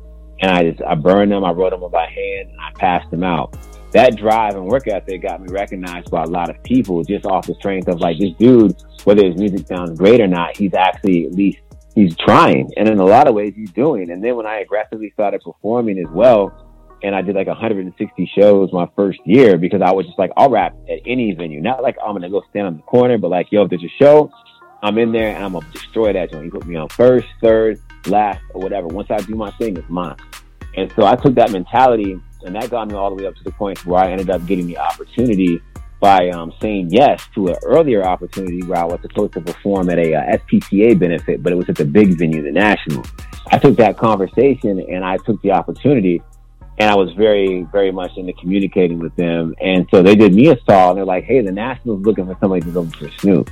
and 0.42 0.52
I 0.52 0.70
just, 0.70 0.82
I 0.84 0.94
burned 0.94 1.32
them. 1.32 1.44
I 1.44 1.52
wrote 1.52 1.72
them 1.72 1.90
by 1.90 2.06
hand 2.06 2.50
and 2.50 2.60
I 2.60 2.72
passed 2.74 3.10
them 3.10 3.24
out. 3.24 3.58
that 3.94 4.16
drive 4.16 4.56
and 4.56 4.66
work 4.66 4.88
ethic 4.88 5.24
got 5.24 5.42
me 5.42 5.48
recognized 5.50 6.12
by 6.12 6.24
a 6.24 6.28
lot 6.28 6.50
of 6.50 6.62
people 6.64 7.04
just 7.04 7.26
off 7.26 7.48
the 7.48 7.56
strength 7.56 7.88
of 7.88 8.00
like 8.00 8.20
this 8.20 8.34
dude, 8.38 8.76
whether 9.06 9.26
his 9.26 9.38
music 9.38 9.66
sounds 9.66 9.98
great 9.98 10.22
or 10.22 10.28
not, 10.28 10.56
he's 10.56 10.76
actually 10.76 11.26
at 11.26 11.32
least 11.34 11.60
he's 11.96 12.16
trying. 12.18 12.70
And 12.78 12.88
in 12.88 13.00
a 13.00 13.06
lot 13.06 13.28
of 13.28 13.34
ways 13.34 13.54
he's 13.56 13.72
doing. 13.72 14.12
And 14.12 14.24
then 14.24 14.36
when 14.36 14.46
I 14.46 14.60
aggressively 14.60 15.10
started 15.12 15.42
performing 15.42 15.98
as 15.98 16.12
well, 16.12 16.67
and 17.04 17.16
I 17.16 17.22
did 17.22 17.36
like 17.36 17.48
160 17.48 18.32
shows 18.38 18.72
my 18.74 18.88
first 18.96 19.20
year 19.26 19.58
because 19.58 19.82
I 19.82 19.92
was 19.92 20.06
just 20.06 20.18
like, 20.18 20.32
I'll 20.36 20.50
rap 20.50 20.76
at 20.90 21.00
any 21.06 21.34
venue. 21.34 21.62
Not 21.62 21.84
like 21.84 21.98
I'm 22.04 22.14
gonna 22.14 22.30
go 22.30 22.44
stand 22.50 22.68
on 22.68 22.78
the 22.78 22.84
corner, 22.84 23.18
but 23.18 23.30
like, 23.30 23.52
yo, 23.52 23.64
if 23.64 23.70
there's 23.70 23.84
a 23.84 24.04
show, 24.04 24.32
I'm 24.82 24.98
in 24.98 25.12
there 25.12 25.36
and 25.36 25.44
I'm 25.44 25.54
gonna 25.54 25.68
destroy 25.72 26.14
that 26.14 26.32
joint. 26.32 26.46
You 26.46 26.52
put 26.52 26.66
me 26.66 26.76
on 26.76 26.90
first, 26.90 27.28
third, 27.42 27.82
last, 28.08 28.42
or 28.54 28.62
whatever. 28.62 28.88
Once 28.88 29.10
I 29.12 29.18
do 29.18 29.36
my 29.36 29.52
thing, 29.52 29.78
it's 29.78 29.90
mine. 29.90 30.18
And 30.76 30.92
so 30.96 31.06
I 31.06 31.16
took 31.16 31.36
that 31.36 31.52
mentality 31.52 32.20
and 32.44 32.56
that 32.56 32.70
got 32.70 32.88
me 32.88 32.96
all 32.96 33.10
the 33.10 33.16
way 33.16 33.28
up 33.28 33.36
to 33.36 33.44
the 33.44 33.52
point 33.52 33.86
where 33.86 34.04
I 34.04 34.12
ended 34.12 34.30
up 34.30 34.46
getting 34.46 34.68
the 34.68 34.78
opportunity 34.78 35.62
by 36.00 36.30
um, 36.30 36.54
saying 36.62 36.90
yes 36.92 37.24
to 37.34 37.48
an 37.48 37.56
earlier 37.64 38.04
opportunity 38.06 38.62
where 38.64 38.78
I 38.78 38.86
was 38.86 39.00
supposed 39.02 39.34
to 39.34 39.42
perform 39.42 39.90
at 39.90 39.98
a 39.98 40.14
uh, 40.14 40.38
SPCA 40.38 40.98
benefit, 40.98 41.42
but 41.42 41.52
it 41.52 41.56
was 41.56 41.68
at 41.70 41.76
the 41.76 41.86
big 41.86 42.18
venue, 42.18 42.44
the 42.44 42.52
National. 42.52 43.04
I 43.48 43.58
took 43.58 43.76
that 43.78 43.98
conversation 43.98 44.80
and 44.80 45.04
I 45.04 45.18
took 45.18 45.42
the 45.42 45.52
opportunity 45.52 46.22
and 46.78 46.90
I 46.90 46.96
was 46.96 47.12
very, 47.14 47.64
very 47.72 47.92
much 47.92 48.12
into 48.18 48.34
communicating 48.34 49.00
with 49.00 49.16
them. 49.16 49.56
And 49.62 49.88
so 49.92 50.04
they 50.04 50.16
did 50.16 50.34
me 50.34 50.50
a 50.50 50.60
stall 50.60 50.92
and 50.92 50.98
they're 50.98 51.06
like, 51.06 51.24
Hey, 51.24 51.42
the 51.42 51.52
Nationals 51.52 52.06
looking 52.06 52.26
for 52.26 52.38
somebody 52.40 52.62
to 52.62 52.72
go 52.72 52.86
for 52.86 53.10
Snoop. 53.20 53.50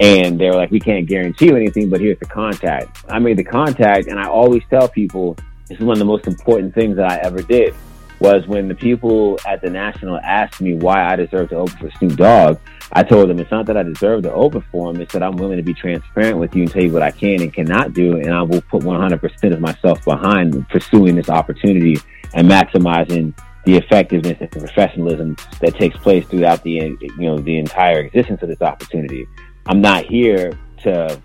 And 0.00 0.38
they 0.38 0.46
were 0.46 0.54
like, 0.54 0.70
we 0.70 0.78
can't 0.78 1.08
guarantee 1.08 1.46
you 1.46 1.56
anything, 1.56 1.90
but 1.90 2.00
here's 2.00 2.18
the 2.20 2.26
contact. 2.26 3.04
I 3.08 3.18
made 3.18 3.36
the 3.36 3.44
contact 3.44 4.06
and 4.06 4.20
I 4.20 4.28
always 4.28 4.62
tell 4.70 4.88
people 4.88 5.36
this 5.66 5.78
is 5.78 5.84
one 5.84 5.94
of 5.94 5.98
the 5.98 6.04
most 6.04 6.26
important 6.26 6.74
things 6.74 6.96
that 6.96 7.10
I 7.10 7.16
ever 7.16 7.42
did 7.42 7.74
was 8.20 8.46
when 8.46 8.68
the 8.68 8.74
people 8.74 9.38
at 9.46 9.60
the 9.60 9.70
National 9.70 10.18
asked 10.18 10.60
me 10.60 10.74
why 10.74 11.06
I 11.06 11.16
deserve 11.16 11.50
to 11.50 11.56
open 11.56 11.76
for 11.76 11.90
Snoop 11.98 12.16
Dogg. 12.16 12.58
I 12.92 13.02
told 13.02 13.28
them 13.28 13.38
it's 13.38 13.50
not 13.50 13.66
that 13.66 13.76
I 13.76 13.82
deserve 13.82 14.22
to 14.22 14.32
open 14.32 14.62
for 14.72 14.90
him. 14.90 15.00
It's 15.00 15.12
that 15.12 15.22
I'm 15.22 15.36
willing 15.36 15.58
to 15.58 15.62
be 15.62 15.74
transparent 15.74 16.38
with 16.38 16.54
you 16.54 16.62
and 16.62 16.70
tell 16.70 16.82
you 16.82 16.90
what 16.90 17.02
I 17.02 17.10
can 17.10 17.42
and 17.42 17.52
cannot 17.52 17.92
do. 17.92 18.16
And 18.16 18.32
I 18.32 18.42
will 18.42 18.62
put 18.62 18.82
100% 18.82 19.52
of 19.52 19.60
myself 19.60 20.04
behind 20.04 20.68
pursuing 20.68 21.14
this 21.14 21.28
opportunity 21.28 21.98
and 22.34 22.48
maximizing 22.48 23.38
the 23.64 23.76
effectiveness 23.76 24.38
and 24.40 24.50
professionalism 24.50 25.36
that 25.60 25.74
takes 25.74 25.96
place 25.98 26.26
throughout 26.26 26.62
the, 26.62 26.70
you 26.70 26.98
know, 27.18 27.38
the 27.38 27.58
entire 27.58 28.00
existence 28.00 28.42
of 28.42 28.48
this 28.48 28.62
opportunity. 28.62 29.26
I'm 29.66 29.82
not 29.82 30.06
here 30.06 30.58
to, 30.84 31.20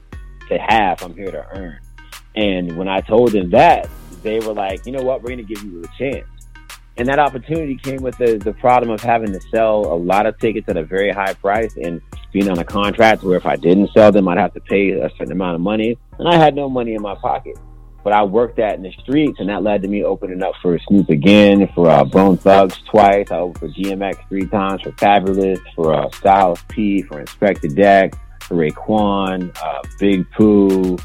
to 0.49 0.57
have, 0.57 1.01
I'm 1.01 1.15
here 1.15 1.31
to 1.31 1.47
earn. 1.55 1.79
And 2.35 2.75
when 2.77 2.87
I 2.87 2.99
told 3.01 3.31
them 3.31 3.49
that, 3.51 3.89
they 4.23 4.39
were 4.39 4.53
like, 4.53 4.85
you 4.85 4.91
know 4.91 5.03
what, 5.03 5.21
we're 5.21 5.35
to 5.35 5.43
give 5.43 5.63
you 5.63 5.83
a 5.83 5.97
chance. 5.97 6.27
And 6.97 7.07
that 7.07 7.17
opportunity 7.17 7.75
came 7.75 8.03
with 8.03 8.17
the, 8.17 8.37
the 8.37 8.53
problem 8.53 8.91
of 8.91 9.01
having 9.01 9.33
to 9.33 9.41
sell 9.51 9.91
a 9.91 9.95
lot 9.95 10.27
of 10.27 10.37
tickets 10.39 10.69
at 10.69 10.77
a 10.77 10.83
very 10.83 11.11
high 11.11 11.33
price 11.33 11.75
and 11.75 12.01
being 12.31 12.49
on 12.49 12.59
a 12.59 12.63
contract 12.63 13.23
where 13.23 13.35
if 13.35 13.45
I 13.45 13.55
didn't 13.55 13.89
sell 13.93 14.11
them, 14.11 14.27
I'd 14.27 14.37
have 14.37 14.53
to 14.53 14.59
pay 14.61 14.91
a 14.91 15.09
certain 15.17 15.31
amount 15.31 15.55
of 15.55 15.61
money. 15.61 15.97
And 16.19 16.27
I 16.27 16.37
had 16.37 16.55
no 16.55 16.69
money 16.69 16.93
in 16.93 17.01
my 17.01 17.15
pocket. 17.15 17.57
But 18.03 18.13
I 18.13 18.23
worked 18.23 18.57
that 18.57 18.75
in 18.75 18.83
the 18.83 18.91
streets, 19.01 19.39
and 19.39 19.47
that 19.47 19.63
led 19.63 19.81
to 19.83 19.87
me 19.87 20.03
opening 20.03 20.43
up 20.43 20.53
for 20.61 20.77
Snoop 20.87 21.09
again, 21.09 21.69
for 21.73 21.89
uh, 21.89 22.03
Bone 22.03 22.37
Thugs 22.37 22.77
twice. 22.89 23.31
I 23.31 23.37
opened 23.37 23.59
for 23.59 23.69
DMX 23.69 24.27
three 24.27 24.45
times, 24.45 24.81
for 24.81 24.91
Fabolous, 24.91 25.59
for 25.73 25.93
uh, 25.93 26.09
Styles 26.11 26.61
P, 26.67 27.01
for 27.03 27.23
Inspectah 27.23 27.73
Deck, 27.73 28.13
for 28.41 28.55
Raekwon, 28.55 29.57
uh, 29.57 29.81
Big 29.99 30.29
Pooh, 30.31 30.97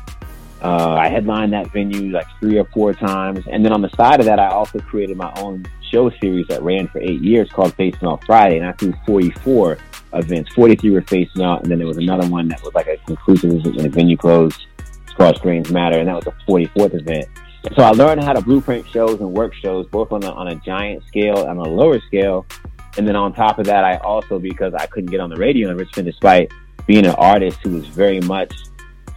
uh, 0.63 0.95
I 0.95 1.09
headlined 1.09 1.53
that 1.53 1.73
venue 1.73 2.11
like 2.13 2.27
three 2.41 2.59
or 2.59 2.65
four 2.67 2.93
times. 2.93 3.45
And 3.51 3.65
then 3.65 3.73
on 3.73 3.83
the 3.83 3.91
side 3.91 4.21
of 4.21 4.27
that, 4.27 4.39
I 4.39 4.49
also 4.49 4.81
created 4.81 5.17
my 5.17 5.33
own 5.37 5.67
show 5.91 6.11
series 6.11 6.47
that 6.49 6.63
ran 6.63 6.89
for 6.89 7.01
eight 7.01 7.23
years 7.23 7.49
called 7.51 7.75
Facing 7.75 8.09
Out 8.09 8.25
Friday. 8.25 8.59
And 8.59 8.67
I 8.67 8.73
threw 8.73 8.93
44 9.07 9.79
events. 10.15 10.53
43 10.55 10.91
were 10.91 11.03
facing 11.03 11.43
out. 11.43 11.63
And 11.63 11.71
then 11.71 11.79
there 11.79 11.87
was 11.87 11.99
another 11.99 12.29
one 12.29 12.49
that 12.49 12.63
was 12.63 12.75
like 12.75 12.89
a 12.89 12.97
conclusive 13.07 13.51
when 13.51 13.77
the 13.77 13.89
venue 13.89 14.17
closed. 14.17 14.67
It's 14.79 15.15
called 15.15 15.37
Strange 15.37 15.71
Matter. 15.71 15.99
And 15.99 16.09
that 16.09 16.17
was 16.17 16.27
a 16.27 16.51
44th 16.51 16.95
event. 16.95 17.29
So 17.77 17.83
I 17.83 17.91
learned 17.91 18.25
how 18.25 18.33
to 18.33 18.41
blueprint 18.41 18.89
shows 18.89 19.21
and 19.21 19.33
work 19.33 19.55
shows, 19.55 19.87
both 19.89 20.11
on 20.13 20.25
a, 20.25 20.31
on 20.31 20.49
a 20.49 20.55
giant 20.57 21.07
scale 21.07 21.47
and 21.47 21.59
a 21.59 21.63
lower 21.63 22.01
scale. 22.01 22.47
And 22.97 23.07
then 23.07 23.15
on 23.15 23.33
top 23.33 23.59
of 23.59 23.67
that, 23.67 23.85
I 23.85 23.99
also, 23.99 24.39
because 24.39 24.75
I 24.75 24.87
couldn't 24.87 25.11
get 25.11 25.21
on 25.21 25.31
the 25.31 25.37
radio 25.37 25.71
in 25.71 25.77
Richmond, 25.77 26.07
despite 26.07 26.53
being 26.87 27.05
an 27.05 27.15
artist 27.17 27.59
who 27.63 27.75
was 27.75 27.87
very 27.87 28.21
much 28.21 28.53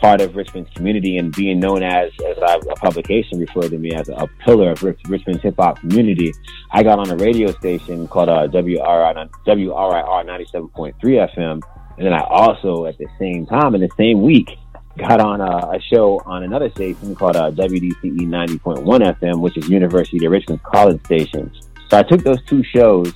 part 0.01 0.19
of 0.19 0.35
Richmond's 0.35 0.69
community 0.71 1.17
and 1.17 1.33
being 1.33 1.59
known 1.59 1.83
as, 1.83 2.11
as 2.25 2.37
a 2.37 2.75
publication 2.75 3.39
referred 3.39 3.69
to 3.69 3.77
me 3.77 3.93
as 3.93 4.09
a, 4.09 4.27
pillar 4.39 4.71
of 4.71 4.81
Rich, 4.81 4.99
Richmond's 5.07 5.43
hip 5.43 5.55
hop 5.57 5.79
community, 5.79 6.33
I 6.71 6.81
got 6.81 6.97
on 6.97 7.11
a 7.11 7.15
radio 7.15 7.51
station 7.51 8.07
called 8.07 8.29
uh, 8.29 8.47
WRIR, 8.47 9.29
WRIR 9.45 10.25
97.3 10.25 10.93
FM. 11.03 11.61
And 11.97 12.05
then 12.07 12.13
I 12.13 12.23
also, 12.23 12.87
at 12.87 12.97
the 12.97 13.07
same 13.19 13.45
time, 13.45 13.75
in 13.75 13.81
the 13.81 13.89
same 13.95 14.23
week, 14.23 14.57
got 14.97 15.21
on 15.21 15.39
a, 15.39 15.77
a 15.77 15.79
show 15.79 16.19
on 16.25 16.43
another 16.43 16.71
station 16.71 17.15
called 17.15 17.35
uh, 17.35 17.51
WDCE 17.51 18.01
90.1 18.01 18.83
FM, 18.83 19.39
which 19.39 19.57
is 19.57 19.69
University 19.69 20.25
of 20.25 20.31
Richmond's 20.31 20.63
college 20.63 21.03
station. 21.05 21.51
So 21.89 21.99
I 21.99 22.03
took 22.03 22.23
those 22.23 22.41
two 22.45 22.63
shows 22.63 23.13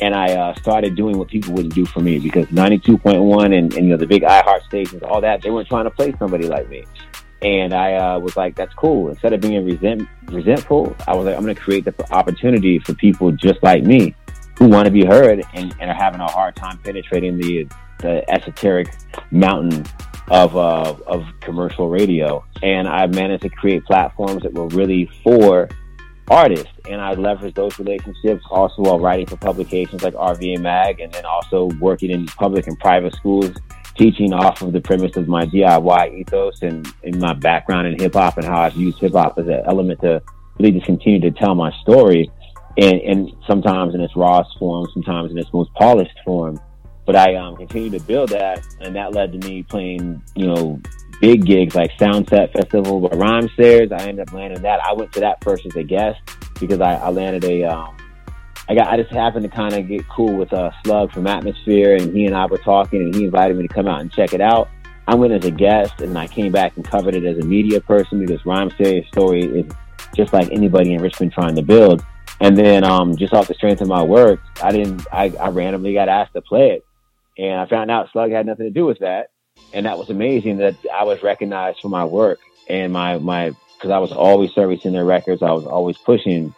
and 0.00 0.14
I 0.14 0.34
uh, 0.34 0.54
started 0.54 0.96
doing 0.96 1.18
what 1.18 1.28
people 1.28 1.52
wouldn't 1.52 1.74
do 1.74 1.84
for 1.84 2.00
me 2.00 2.18
because 2.18 2.46
92.1 2.46 3.44
and, 3.44 3.74
and 3.74 3.74
you 3.74 3.90
know 3.90 3.96
the 3.96 4.06
big 4.06 4.22
iHeart 4.22 4.64
stations, 4.64 5.02
all 5.02 5.20
that, 5.20 5.42
they 5.42 5.50
weren't 5.50 5.68
trying 5.68 5.84
to 5.84 5.90
play 5.90 6.14
somebody 6.18 6.46
like 6.46 6.68
me. 6.68 6.84
And 7.42 7.72
I 7.72 7.94
uh, 7.94 8.18
was 8.18 8.36
like, 8.36 8.54
that's 8.54 8.74
cool. 8.74 9.08
Instead 9.08 9.32
of 9.32 9.40
being 9.40 9.64
resent, 9.64 10.06
resentful, 10.26 10.94
I 11.06 11.14
was 11.16 11.26
like, 11.26 11.36
I'm 11.36 11.42
going 11.42 11.54
to 11.54 11.60
create 11.60 11.84
the 11.84 12.12
opportunity 12.12 12.78
for 12.78 12.94
people 12.94 13.32
just 13.32 13.62
like 13.62 13.82
me 13.82 14.14
who 14.58 14.68
want 14.68 14.84
to 14.84 14.90
be 14.90 15.04
heard 15.04 15.42
and, 15.54 15.74
and 15.80 15.90
are 15.90 15.94
having 15.94 16.20
a 16.20 16.30
hard 16.30 16.56
time 16.56 16.78
penetrating 16.78 17.38
the, 17.38 17.66
the 18.00 18.30
esoteric 18.30 18.94
mountain 19.30 19.86
of, 20.28 20.54
uh, 20.54 20.94
of 21.06 21.24
commercial 21.40 21.88
radio. 21.88 22.44
And 22.62 22.86
I 22.86 23.06
managed 23.06 23.42
to 23.44 23.48
create 23.48 23.84
platforms 23.86 24.42
that 24.42 24.52
were 24.52 24.68
really 24.68 25.06
for 25.24 25.70
artists. 26.30 26.68
And 26.88 27.00
I 27.00 27.14
leveraged 27.14 27.56
those 27.56 27.78
relationships 27.78 28.44
also 28.50 28.82
while 28.82 29.00
writing 29.00 29.26
for 29.26 29.36
publications 29.36 30.02
like 30.02 30.14
RVA 30.14 30.60
Mag 30.60 31.00
and 31.00 31.12
then 31.12 31.26
also 31.26 31.64
working 31.80 32.10
in 32.10 32.26
public 32.26 32.68
and 32.68 32.78
private 32.78 33.14
schools, 33.16 33.50
teaching 33.96 34.32
off 34.32 34.62
of 34.62 34.72
the 34.72 34.80
premise 34.80 35.16
of 35.16 35.28
my 35.28 35.44
DIY 35.46 36.18
ethos 36.18 36.62
and, 36.62 36.86
and 37.02 37.20
my 37.20 37.34
background 37.34 37.88
in 37.88 37.98
hip 37.98 38.14
hop 38.14 38.38
and 38.38 38.46
how 38.46 38.62
I've 38.62 38.76
used 38.76 38.98
hip 38.98 39.12
hop 39.12 39.36
as 39.38 39.46
an 39.46 39.62
element 39.66 40.00
to 40.00 40.22
really 40.58 40.72
just 40.72 40.86
continue 40.86 41.20
to 41.20 41.32
tell 41.32 41.54
my 41.54 41.72
story. 41.82 42.30
And, 42.78 43.00
and 43.00 43.32
sometimes 43.46 43.94
in 43.94 44.00
its 44.00 44.14
rawest 44.14 44.56
form, 44.58 44.86
sometimes 44.94 45.32
in 45.32 45.38
its 45.38 45.52
most 45.52 45.72
polished 45.74 46.16
form. 46.24 46.60
But 47.04 47.16
I 47.16 47.34
um, 47.34 47.56
continued 47.56 47.92
to 47.98 48.00
build 48.06 48.28
that, 48.28 48.64
and 48.80 48.94
that 48.94 49.12
led 49.12 49.32
to 49.32 49.38
me 49.38 49.64
playing, 49.64 50.22
you 50.36 50.46
know, 50.46 50.80
big 51.20 51.44
gigs 51.44 51.74
like 51.74 51.92
Soundset 51.92 52.52
Festival 52.52 53.00
where 53.00 53.12
Rhymesayers. 53.12 53.92
I 53.92 54.08
ended 54.08 54.28
up 54.28 54.34
landing 54.34 54.62
that. 54.62 54.82
I 54.84 54.92
went 54.92 55.12
to 55.12 55.20
that 55.20 55.42
first 55.44 55.66
as 55.66 55.76
a 55.76 55.82
guest 55.82 56.18
because 56.58 56.80
I, 56.80 56.94
I 56.94 57.10
landed 57.10 57.44
a. 57.44 57.64
Um, 57.64 57.96
I 58.68 58.74
got. 58.74 58.88
I 58.88 58.96
just 58.96 59.10
happened 59.10 59.44
to 59.44 59.48
kind 59.48 59.74
of 59.74 59.86
get 59.86 60.08
cool 60.08 60.34
with 60.34 60.52
uh, 60.52 60.70
Slug 60.84 61.12
from 61.12 61.26
Atmosphere, 61.26 61.96
and 61.96 62.14
he 62.14 62.26
and 62.26 62.34
I 62.34 62.46
were 62.46 62.58
talking, 62.58 63.02
and 63.02 63.14
he 63.14 63.24
invited 63.24 63.56
me 63.56 63.66
to 63.66 63.72
come 63.72 63.86
out 63.86 64.00
and 64.00 64.10
check 64.12 64.32
it 64.32 64.40
out. 64.40 64.68
I 65.06 65.14
went 65.14 65.32
as 65.32 65.44
a 65.44 65.50
guest, 65.50 66.00
and 66.00 66.16
I 66.16 66.26
came 66.26 66.52
back 66.52 66.76
and 66.76 66.84
covered 66.84 67.14
it 67.14 67.24
as 67.24 67.38
a 67.38 67.46
media 67.46 67.80
person 67.80 68.24
because 68.24 68.40
Rhymesayers' 68.42 69.08
story 69.08 69.42
is 69.42 69.70
just 70.14 70.32
like 70.32 70.50
anybody 70.50 70.94
in 70.94 71.02
Richmond 71.02 71.32
trying 71.32 71.54
to 71.56 71.62
build. 71.62 72.04
And 72.42 72.56
then, 72.56 72.84
um, 72.84 73.16
just 73.16 73.34
off 73.34 73.48
the 73.48 73.54
strength 73.54 73.82
of 73.82 73.88
my 73.88 74.02
work, 74.02 74.40
I 74.62 74.72
didn't. 74.72 75.06
I, 75.12 75.32
I 75.38 75.48
randomly 75.48 75.92
got 75.92 76.08
asked 76.08 76.32
to 76.34 76.40
play 76.40 76.70
it, 76.70 76.84
and 77.36 77.60
I 77.60 77.66
found 77.66 77.90
out 77.90 78.08
Slug 78.12 78.30
had 78.30 78.46
nothing 78.46 78.66
to 78.66 78.70
do 78.70 78.86
with 78.86 79.00
that 79.00 79.30
and 79.72 79.86
that 79.86 79.98
was 79.98 80.10
amazing 80.10 80.58
that 80.58 80.76
I 80.92 81.04
was 81.04 81.22
recognized 81.22 81.80
for 81.80 81.88
my 81.88 82.04
work 82.04 82.40
and 82.68 82.92
my 82.92 83.18
my 83.18 83.54
because 83.74 83.90
I 83.90 83.98
was 83.98 84.12
always 84.12 84.52
servicing 84.52 84.92
their 84.92 85.04
records. 85.04 85.42
I 85.42 85.52
was 85.52 85.64
always 85.64 85.96
pushing, 85.96 86.54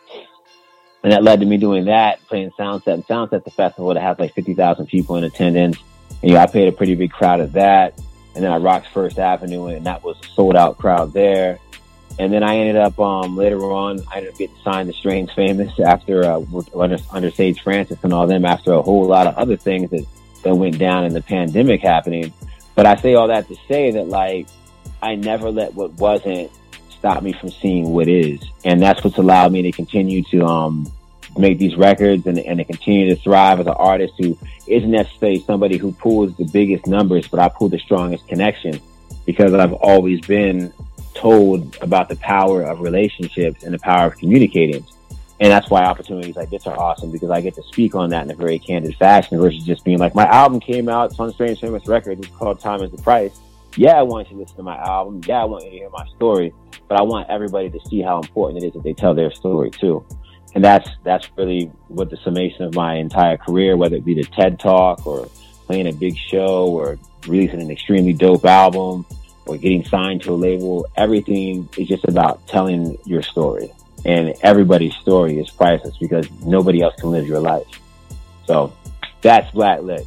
and 1.03 1.13
that 1.13 1.23
led 1.23 1.41
to 1.41 1.47
me 1.47 1.57
doing 1.57 1.85
that, 1.87 2.21
playing 2.27 2.51
Soundset 2.59 2.95
and 2.95 3.07
Soundset 3.07 3.45
the 3.45 3.51
festival 3.51 3.95
that 3.95 4.01
has 4.01 4.19
like 4.19 4.35
fifty 4.35 4.55
thousand 4.55 4.87
people 4.87 5.17
in 5.17 5.25
attendance. 5.25 5.77
And 6.21 6.31
you 6.31 6.37
know, 6.37 6.41
I 6.41 6.47
paid 6.47 6.69
a 6.69 6.73
pretty 6.73 6.95
big 6.95 7.13
crowd 7.13 7.41
at 7.41 7.53
that, 7.53 7.99
and 8.35 8.45
then 8.45 8.51
I 8.51 8.57
rocked 8.57 8.89
First 8.89 9.19
Avenue, 9.19 9.67
and 9.67 9.87
that 9.87 10.03
was 10.03 10.17
a 10.23 10.27
sold 10.29 10.57
out 10.57 10.79
crowd 10.79 11.13
there. 11.13 11.59
And 12.19 12.31
then 12.31 12.43
I 12.43 12.59
ended 12.59 12.77
up 12.77 12.99
um, 13.01 13.37
later 13.37 13.63
on. 13.73 14.01
I 14.13 14.19
ended 14.19 14.33
up 14.33 14.39
getting 14.39 14.57
signed 14.63 14.93
to 14.93 14.97
Strange 14.97 15.33
Famous 15.33 15.81
after 15.81 16.25
uh, 16.25 16.45
under, 16.77 16.99
under 17.11 17.31
Sage 17.31 17.63
Francis 17.63 17.99
and 18.03 18.13
all 18.13 18.27
them 18.27 18.45
after 18.45 18.73
a 18.73 18.83
whole 18.83 19.07
lot 19.07 19.27
of 19.27 19.35
other 19.37 19.57
things 19.57 19.91
that 19.91 20.07
that 20.43 20.55
went 20.55 20.79
down 20.79 21.05
in 21.05 21.13
the 21.13 21.23
pandemic 21.23 21.81
happening. 21.81 22.33
But 22.75 22.87
I 22.87 22.97
say 22.97 23.15
all 23.15 23.29
that 23.29 23.49
to 23.49 23.57
say 23.69 23.91
that 23.93 24.09
like 24.09 24.47
I 25.03 25.15
never 25.15 25.51
let 25.51 25.75
what 25.75 25.93
wasn't 25.95 26.51
stop 26.91 27.23
me 27.23 27.33
from 27.33 27.51
seeing 27.51 27.91
what 27.91 28.09
is. 28.09 28.41
And 28.65 28.81
that's 28.81 29.03
what's 29.03 29.19
allowed 29.19 29.53
me 29.53 29.63
to 29.63 29.73
continue 29.73 30.23
to 30.25 30.45
um 30.45 30.91
make 31.37 31.59
these 31.59 31.77
records 31.77 32.27
and, 32.27 32.39
and 32.39 32.59
to 32.59 32.65
continue 32.65 33.09
to 33.15 33.17
thrive 33.17 33.61
as 33.61 33.67
an 33.67 33.75
artist 33.75 34.15
who 34.19 34.37
isn't 34.67 34.91
necessarily 34.91 35.41
somebody 35.41 35.79
who 35.79 35.93
pulls 35.93 36.37
the 36.37 36.45
biggest 36.45 36.87
numbers, 36.87 37.27
but 37.29 37.41
I 37.41 37.49
pull 37.49 37.69
the 37.69 37.79
strongest 37.79 38.29
connection 38.29 38.81
because 39.25 39.55
I've 39.55 39.73
always 39.73 40.21
been 40.21 40.73
told 41.15 41.77
about 41.81 42.09
the 42.09 42.17
power 42.17 42.63
of 42.63 42.81
relationships 42.81 43.63
and 43.63 43.75
the 43.75 43.79
power 43.79 44.09
of 44.09 44.17
communicating. 44.17 44.85
And 45.43 45.51
that's 45.51 45.69
why 45.69 45.83
opportunities 45.83 46.37
like 46.37 46.51
this 46.51 46.69
are 46.69 46.79
awesome 46.79 47.11
because 47.11 47.31
I 47.31 47.41
get 47.41 47.55
to 47.57 47.65
speak 47.65 47.97
on 47.97 48.11
that 48.11 48.25
in 48.25 48.31
a 48.31 48.35
very 48.37 48.61
candid 48.61 48.95
fashion 48.95 49.41
versus 49.41 49.65
just 49.65 49.85
being 49.85 49.99
like, 49.99 50.15
my 50.15 50.25
album 50.27 50.61
came 50.61 50.89
out, 50.89 51.11
it's 51.11 51.19
on 51.19 51.33
Strange 51.33 51.61
Famous 51.61 51.85
Records, 51.89 52.25
it's 52.25 52.37
called 52.37 52.61
Time 52.61 52.81
is 52.81 52.93
the 52.93 53.03
Price. 53.03 53.41
Yeah, 53.77 53.99
I 53.99 54.03
want 54.03 54.31
you 54.31 54.37
to 54.37 54.43
listen 54.43 54.59
to 54.59 54.63
my 54.63 54.77
album. 54.79 55.21
Yeah, 55.27 55.43
I 55.43 55.45
want 55.47 55.65
you 55.65 55.71
to 55.71 55.77
hear 55.79 55.91
my 55.91 56.07
story, 56.15 56.55
but 56.87 56.97
I 56.97 57.03
want 57.03 57.29
everybody 57.29 57.71
to 57.71 57.81
see 57.89 58.01
how 58.01 58.21
important 58.21 58.63
it 58.63 58.69
is 58.69 58.73
that 58.75 58.85
they 58.85 58.93
tell 58.93 59.15
their 59.15 59.33
story 59.33 59.73
too. 59.73 60.07
And 60.55 60.63
that's, 60.63 60.89
that's 61.03 61.29
really 61.37 61.65
what 61.89 62.09
the 62.09 62.19
summation 62.19 62.63
of 62.63 62.77
my 62.77 62.95
entire 62.95 63.37
career, 63.37 63.77
whether 63.77 63.97
it 63.97 64.05
be 64.05 64.15
the 64.15 64.23
TED 64.23 64.61
Talk 64.61 65.05
or 65.09 65.27
playing 65.67 65.89
a 65.89 65.93
big 65.93 66.17
show 66.17 66.69
or 66.69 67.01
releasing 67.27 67.61
an 67.61 67.69
extremely 67.73 68.13
dope 68.13 68.45
album 68.45 69.05
or 69.47 69.57
getting 69.57 69.85
signed 69.87 70.23
to 70.23 70.35
a 70.35 70.37
label, 70.37 70.87
everything 70.95 71.69
is 71.77 71.89
just 71.89 72.05
about 72.05 72.47
telling 72.47 72.97
your 73.07 73.23
story. 73.23 73.73
And 74.05 74.35
everybody's 74.43 74.95
story 74.97 75.39
is 75.39 75.51
priceless 75.51 75.97
because 75.99 76.29
nobody 76.45 76.83
else 76.83 76.95
can 76.97 77.11
live 77.11 77.27
your 77.27 77.41
life. 77.41 77.67
So 78.47 78.73
that's 79.21 79.51
BlackLiq. 79.53 80.07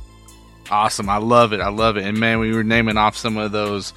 Awesome. 0.69 1.09
I 1.09 1.17
love 1.17 1.53
it. 1.53 1.61
I 1.61 1.69
love 1.69 1.97
it. 1.97 2.03
And 2.03 2.19
man, 2.19 2.39
we 2.39 2.51
were 2.51 2.63
naming 2.63 2.97
off 2.97 3.15
some 3.15 3.37
of 3.37 3.51
those 3.51 3.93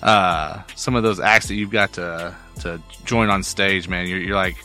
uh 0.00 0.62
some 0.76 0.94
of 0.94 1.02
those 1.02 1.18
acts 1.18 1.48
that 1.48 1.54
you've 1.54 1.72
got 1.72 1.94
to 1.94 2.34
to 2.60 2.80
join 3.04 3.30
on 3.30 3.42
stage, 3.42 3.88
man. 3.88 4.06
You're, 4.06 4.20
you're 4.20 4.36
like 4.36 4.56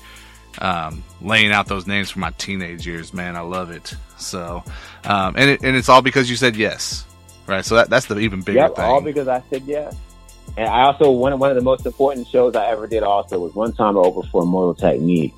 um, 0.60 1.04
laying 1.22 1.52
out 1.52 1.68
those 1.68 1.88
names 1.88 2.10
from 2.10 2.22
my 2.22 2.32
teenage 2.32 2.86
years, 2.86 3.14
man. 3.14 3.36
I 3.36 3.42
love 3.42 3.72
it. 3.72 3.96
So, 4.18 4.64
um, 5.04 5.36
and 5.38 5.50
it, 5.50 5.64
and 5.64 5.76
it's 5.76 5.90
all 5.90 6.02
because 6.02 6.30
you 6.30 6.36
said 6.36 6.56
yes, 6.56 7.06
right? 7.48 7.66
So 7.66 7.76
that 7.76 7.90
that's 7.90 8.06
the 8.06 8.20
even 8.20 8.42
bigger 8.42 8.60
yep, 8.60 8.76
thing. 8.76 8.86
all 8.86 9.02
because 9.02 9.28
I 9.28 9.42
said 9.50 9.64
yes. 9.64 9.96
And 10.56 10.68
I 10.68 10.84
also 10.84 11.12
one 11.12 11.34
of 11.34 11.40
one 11.40 11.50
of 11.50 11.56
the 11.56 11.64
most 11.64 11.86
important 11.86 12.28
shows 12.28 12.56
I 12.56 12.68
ever 12.68 12.88
did 12.88 13.04
also 13.04 13.40
was 13.40 13.56
one 13.56 13.74
time 13.74 13.98
opened 13.98 14.30
for 14.30 14.44
Immortal 14.44 14.76
Technique. 14.76 15.34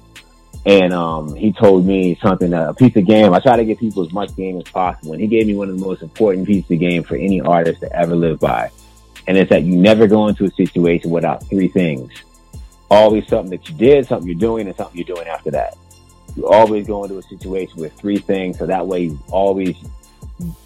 And 0.65 0.93
um, 0.93 1.36
he 1.36 1.51
told 1.53 1.86
me 1.86 2.17
something, 2.22 2.51
a 2.51 2.74
piece 2.74 2.95
of 2.95 3.05
game. 3.05 3.34
I 3.34 3.39
try 3.39 3.55
to 3.55 3.63
give 3.63 3.77
people 3.77 4.03
as 4.03 4.12
much 4.12 4.36
game 4.36 4.57
as 4.57 4.63
possible. 4.63 5.13
And 5.13 5.22
he 5.22 5.27
gave 5.27 5.45
me 5.45 5.55
one 5.55 5.69
of 5.69 5.77
the 5.77 5.86
most 5.86 6.01
important 6.01 6.48
pieces 6.48 6.72
of 6.72 6.79
game 6.79 7.03
for 7.03 7.15
any 7.15 7.39
artist 7.39 7.81
to 7.81 7.95
ever 7.95 8.15
live 8.15 8.39
by. 8.39 8.72
And 9.27 9.38
it's 9.38 9.50
that 9.51 9.63
you 9.63 9.75
never 9.75 10.07
go 10.07 10.27
into 10.27 10.45
a 10.45 10.51
situation 10.51 11.12
without 11.12 11.48
three 11.48 11.67
things. 11.67 12.12
Always 12.89 13.27
something 13.27 13.51
that 13.51 13.69
you 13.69 13.75
did, 13.75 14.07
something 14.07 14.27
you're 14.27 14.39
doing, 14.39 14.67
and 14.67 14.75
something 14.75 14.98
you're 14.98 15.15
doing 15.15 15.27
after 15.27 15.51
that. 15.51 15.77
You 16.36 16.48
always 16.48 16.88
go 16.88 17.03
into 17.03 17.19
a 17.19 17.24
situation 17.24 17.79
with 17.79 17.93
three 17.93 18.17
things. 18.17 18.57
So 18.57 18.65
that 18.65 18.88
way 18.88 19.03
you 19.03 19.19
always 19.29 19.75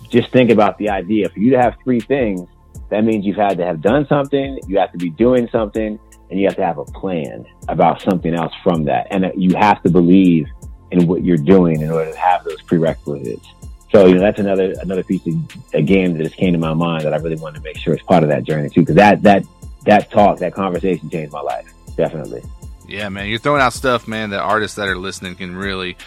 just 0.09 0.31
think 0.31 0.49
about 0.49 0.77
the 0.77 0.89
idea. 0.89 1.27
For 1.29 1.39
you 1.39 1.51
to 1.51 1.59
have 1.59 1.75
three 1.83 1.99
things, 1.99 2.47
that 2.89 3.03
means 3.03 3.25
you've 3.25 3.37
had 3.37 3.57
to 3.57 3.65
have 3.65 3.81
done 3.81 4.07
something, 4.07 4.59
you 4.67 4.79
have 4.79 4.91
to 4.91 4.97
be 4.97 5.09
doing 5.09 5.47
something, 5.51 5.99
and 6.29 6.39
you 6.39 6.45
have 6.45 6.55
to 6.55 6.65
have 6.65 6.77
a 6.77 6.85
plan 6.85 7.45
about 7.67 8.01
something 8.01 8.33
else 8.33 8.53
from 8.63 8.83
that. 8.85 9.07
And 9.11 9.25
uh, 9.25 9.31
you 9.35 9.55
have 9.55 9.81
to 9.83 9.89
believe 9.89 10.47
in 10.91 11.07
what 11.07 11.23
you're 11.23 11.37
doing 11.37 11.81
in 11.81 11.91
order 11.91 12.11
to 12.11 12.17
have 12.17 12.43
those 12.43 12.61
prerequisites. 12.61 13.47
So, 13.91 14.05
you 14.05 14.15
know, 14.15 14.21
that's 14.21 14.39
another, 14.39 14.73
another 14.81 15.03
piece 15.03 15.25
of 15.25 15.33
a 15.73 15.81
game 15.81 16.13
that 16.13 16.23
just 16.23 16.35
came 16.35 16.53
to 16.53 16.59
my 16.59 16.73
mind 16.73 17.05
that 17.05 17.13
I 17.13 17.17
really 17.17 17.37
wanted 17.37 17.57
to 17.57 17.63
make 17.63 17.77
sure 17.77 17.95
is 17.95 18.01
part 18.03 18.23
of 18.23 18.29
that 18.29 18.43
journey 18.43 18.69
too. 18.69 18.85
Cause 18.85 18.95
that, 18.95 19.23
that, 19.23 19.43
that 19.85 20.11
talk, 20.11 20.39
that 20.39 20.53
conversation 20.53 21.09
changed 21.09 21.31
my 21.31 21.41
life. 21.41 21.71
Definitely. 21.95 22.43
Yeah, 22.87 23.09
man. 23.09 23.27
You're 23.27 23.39
throwing 23.39 23.61
out 23.61 23.73
stuff, 23.73 24.07
man, 24.07 24.29
that 24.31 24.41
artists 24.41 24.75
that 24.77 24.87
are 24.87 24.97
listening 24.97 25.35
can 25.35 25.55
really 25.55 25.97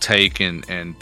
take 0.00 0.40
and, 0.40 0.68
and, 0.68 0.94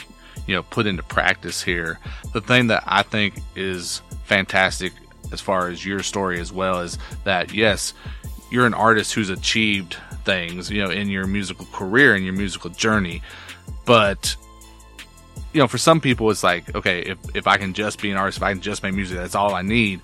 you 0.46 0.54
know, 0.54 0.62
put 0.62 0.86
into 0.86 1.02
practice 1.02 1.62
here. 1.62 1.98
The 2.32 2.40
thing 2.40 2.68
that 2.68 2.84
I 2.86 3.02
think 3.02 3.34
is 3.56 4.02
fantastic 4.24 4.92
as 5.32 5.40
far 5.40 5.68
as 5.68 5.84
your 5.84 6.02
story 6.02 6.40
as 6.40 6.52
well 6.52 6.80
is 6.80 6.98
that 7.24 7.52
yes, 7.54 7.94
you're 8.50 8.66
an 8.66 8.74
artist 8.74 9.12
who's 9.12 9.30
achieved 9.30 9.96
things, 10.24 10.70
you 10.70 10.82
know, 10.82 10.90
in 10.90 11.08
your 11.08 11.26
musical 11.26 11.66
career 11.66 12.14
and 12.14 12.24
your 12.24 12.34
musical 12.34 12.70
journey. 12.70 13.22
But 13.84 14.36
you 15.52 15.60
know, 15.60 15.68
for 15.68 15.78
some 15.78 16.00
people 16.00 16.30
it's 16.30 16.42
like, 16.42 16.74
okay, 16.74 17.00
if 17.00 17.18
if 17.34 17.46
I 17.46 17.56
can 17.56 17.72
just 17.72 18.00
be 18.00 18.10
an 18.10 18.16
artist, 18.16 18.38
if 18.38 18.42
I 18.42 18.52
can 18.52 18.62
just 18.62 18.82
make 18.82 18.94
music, 18.94 19.16
that's 19.16 19.34
all 19.34 19.54
I 19.54 19.62
need. 19.62 20.00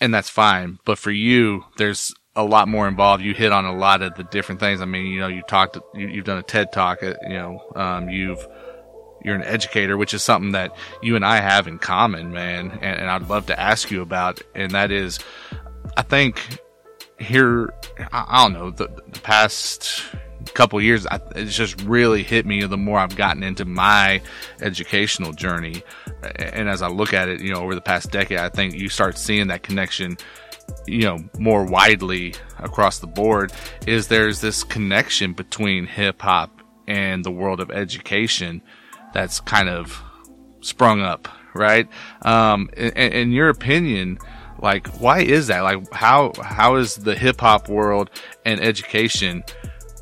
And 0.00 0.12
that's 0.12 0.28
fine. 0.28 0.78
But 0.84 0.98
for 0.98 1.10
you, 1.10 1.64
there's 1.78 2.12
a 2.36 2.44
lot 2.44 2.68
more 2.68 2.88
involved. 2.88 3.22
You 3.22 3.32
hit 3.32 3.52
on 3.52 3.64
a 3.64 3.74
lot 3.74 4.02
of 4.02 4.14
the 4.16 4.24
different 4.24 4.60
things. 4.60 4.80
I 4.80 4.84
mean, 4.84 5.06
you 5.06 5.20
know, 5.20 5.28
you 5.28 5.42
talked, 5.42 5.78
you, 5.94 6.08
have 6.08 6.24
done 6.24 6.38
a 6.38 6.42
TED 6.42 6.72
talk, 6.72 7.02
uh, 7.02 7.14
you 7.22 7.34
know, 7.34 7.62
um, 7.76 8.08
you've, 8.08 8.44
you're 9.24 9.34
an 9.34 9.42
educator, 9.42 9.96
which 9.96 10.14
is 10.14 10.22
something 10.22 10.52
that 10.52 10.76
you 11.02 11.16
and 11.16 11.24
I 11.24 11.40
have 11.40 11.66
in 11.66 11.78
common, 11.78 12.32
man. 12.32 12.70
And, 12.70 13.00
and 13.00 13.10
I'd 13.10 13.28
love 13.28 13.46
to 13.46 13.58
ask 13.58 13.90
you 13.90 14.02
about. 14.02 14.40
And 14.54 14.72
that 14.72 14.92
is, 14.92 15.18
I 15.96 16.02
think 16.02 16.60
here, 17.18 17.72
I, 18.12 18.24
I 18.28 18.42
don't 18.44 18.52
know, 18.52 18.70
the, 18.70 18.88
the 19.08 19.20
past 19.20 20.02
couple 20.52 20.80
years, 20.80 21.06
I, 21.06 21.20
it's 21.36 21.56
just 21.56 21.80
really 21.82 22.22
hit 22.22 22.44
me 22.44 22.62
the 22.64 22.76
more 22.76 22.98
I've 22.98 23.16
gotten 23.16 23.42
into 23.42 23.64
my 23.64 24.20
educational 24.60 25.32
journey. 25.32 25.82
And 26.36 26.68
as 26.68 26.82
I 26.82 26.88
look 26.88 27.14
at 27.14 27.28
it, 27.28 27.40
you 27.40 27.52
know, 27.52 27.60
over 27.60 27.74
the 27.74 27.80
past 27.80 28.10
decade, 28.10 28.38
I 28.38 28.50
think 28.50 28.74
you 28.74 28.90
start 28.90 29.16
seeing 29.16 29.46
that 29.46 29.62
connection, 29.62 30.18
you 30.86 31.04
know, 31.04 31.18
more 31.38 31.64
widely 31.64 32.34
across 32.58 32.98
the 32.98 33.06
board 33.06 33.52
is 33.86 34.08
there's 34.08 34.42
this 34.42 34.64
connection 34.64 35.32
between 35.32 35.86
hip 35.86 36.20
hop 36.20 36.60
and 36.86 37.24
the 37.24 37.30
world 37.30 37.60
of 37.60 37.70
education 37.70 38.60
that's 39.14 39.40
kind 39.40 39.68
of 39.70 40.02
sprung 40.60 41.00
up, 41.00 41.28
right? 41.54 41.88
Um, 42.22 42.68
in, 42.76 42.90
in 42.92 43.32
your 43.32 43.48
opinion, 43.48 44.18
like 44.60 44.88
why 45.00 45.20
is 45.20 45.46
that? 45.46 45.60
Like 45.60 45.92
how 45.92 46.32
how 46.42 46.76
is 46.76 46.96
the 46.96 47.14
hip 47.14 47.40
hop 47.40 47.68
world 47.68 48.10
and 48.44 48.60
education 48.60 49.44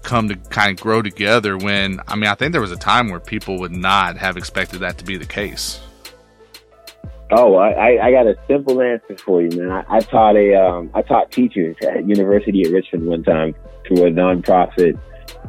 come 0.03 0.29
to 0.29 0.37
kind 0.37 0.77
of 0.77 0.83
grow 0.83 1.03
together 1.03 1.57
when 1.57 2.01
I 2.09 2.16
mean 2.16 2.27
I 2.27 2.35
think 2.35 2.53
there 2.53 2.61
was 2.61 2.72
a 2.72 2.77
time 2.77 3.11
where 3.11 3.20
people 3.20 3.59
would 3.61 3.72
not 3.72 4.16
have 4.16 4.37
expected 4.37 4.81
that 4.81 4.98
to 4.98 5.05
be 5.05 5.16
the 5.16 5.27
case. 5.27 5.81
Oh, 7.35 7.57
I, 7.57 8.09
I 8.09 8.11
got 8.11 8.27
a 8.27 8.37
simple 8.46 8.83
answer 8.83 9.16
for 9.16 9.40
you, 9.40 9.48
man. 9.59 9.70
I, 9.70 9.96
I 9.96 10.01
taught 10.01 10.37
a 10.37 10.55
um, 10.55 10.90
I 10.94 11.01
taught 11.03 11.31
teachers 11.31 11.77
at 11.83 12.07
University 12.07 12.62
at 12.62 12.72
Richmond 12.72 13.07
one 13.07 13.22
time 13.22 13.55
through 13.87 14.07
a 14.07 14.11
nonprofit 14.11 14.98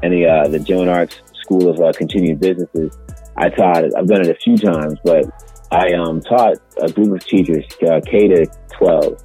and 0.01 0.13
the 0.13 0.25
uh, 0.25 0.47
the 0.47 0.59
Joan 0.59 0.87
Arts 0.87 1.19
School 1.41 1.69
of 1.69 1.79
uh, 1.81 1.91
Continuing 1.91 2.37
Businesses. 2.37 2.97
I 3.37 3.49
taught, 3.49 3.83
I've 3.97 4.07
done 4.07 4.21
it 4.21 4.29
a 4.29 4.35
few 4.35 4.57
times, 4.57 4.99
but 5.03 5.25
I 5.71 5.93
um, 5.93 6.21
taught 6.21 6.57
a 6.81 6.91
group 6.91 7.15
of 7.15 7.25
teachers, 7.25 7.65
uh, 7.87 7.99
K 8.05 8.27
to 8.27 8.45
12. 8.77 9.23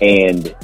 And 0.00 0.54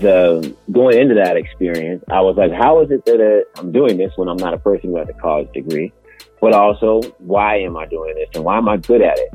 the 0.00 0.54
going 0.72 0.98
into 0.98 1.14
that 1.14 1.36
experience, 1.36 2.04
I 2.10 2.20
was 2.20 2.36
like, 2.36 2.52
how 2.52 2.82
is 2.82 2.90
it 2.90 3.04
that 3.04 3.20
uh, 3.20 3.60
I'm 3.60 3.72
doing 3.72 3.96
this 3.96 4.12
when 4.16 4.28
I'm 4.28 4.36
not 4.36 4.54
a 4.54 4.58
person 4.58 4.90
who 4.90 4.96
has 4.96 5.08
a 5.08 5.12
college 5.14 5.52
degree? 5.52 5.92
But 6.40 6.54
also, 6.54 7.00
why 7.18 7.58
am 7.58 7.76
I 7.76 7.86
doing 7.86 8.14
this 8.14 8.28
and 8.34 8.44
why 8.44 8.58
am 8.58 8.68
I 8.68 8.76
good 8.78 9.02
at 9.02 9.18
it? 9.18 9.32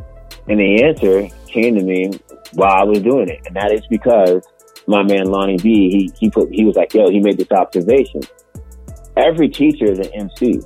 And 0.47 0.59
the 0.59 0.83
answer 0.83 1.27
came 1.47 1.75
to 1.75 1.83
me 1.83 2.11
while 2.53 2.73
I 2.73 2.83
was 2.83 3.01
doing 3.01 3.29
it. 3.29 3.41
And 3.45 3.55
that 3.55 3.71
is 3.71 3.85
because 3.88 4.43
my 4.88 5.03
man 5.03 5.25
Lonnie 5.25 5.57
B, 5.57 5.89
he, 5.89 6.11
he 6.19 6.29
put, 6.29 6.51
he 6.51 6.65
was 6.65 6.75
like, 6.75 6.93
yo, 6.93 7.09
he 7.09 7.19
made 7.19 7.38
this 7.38 7.51
observation. 7.51 8.21
Every 9.17 9.49
teacher 9.49 9.85
is 9.85 9.99
an 9.99 10.13
MC 10.13 10.61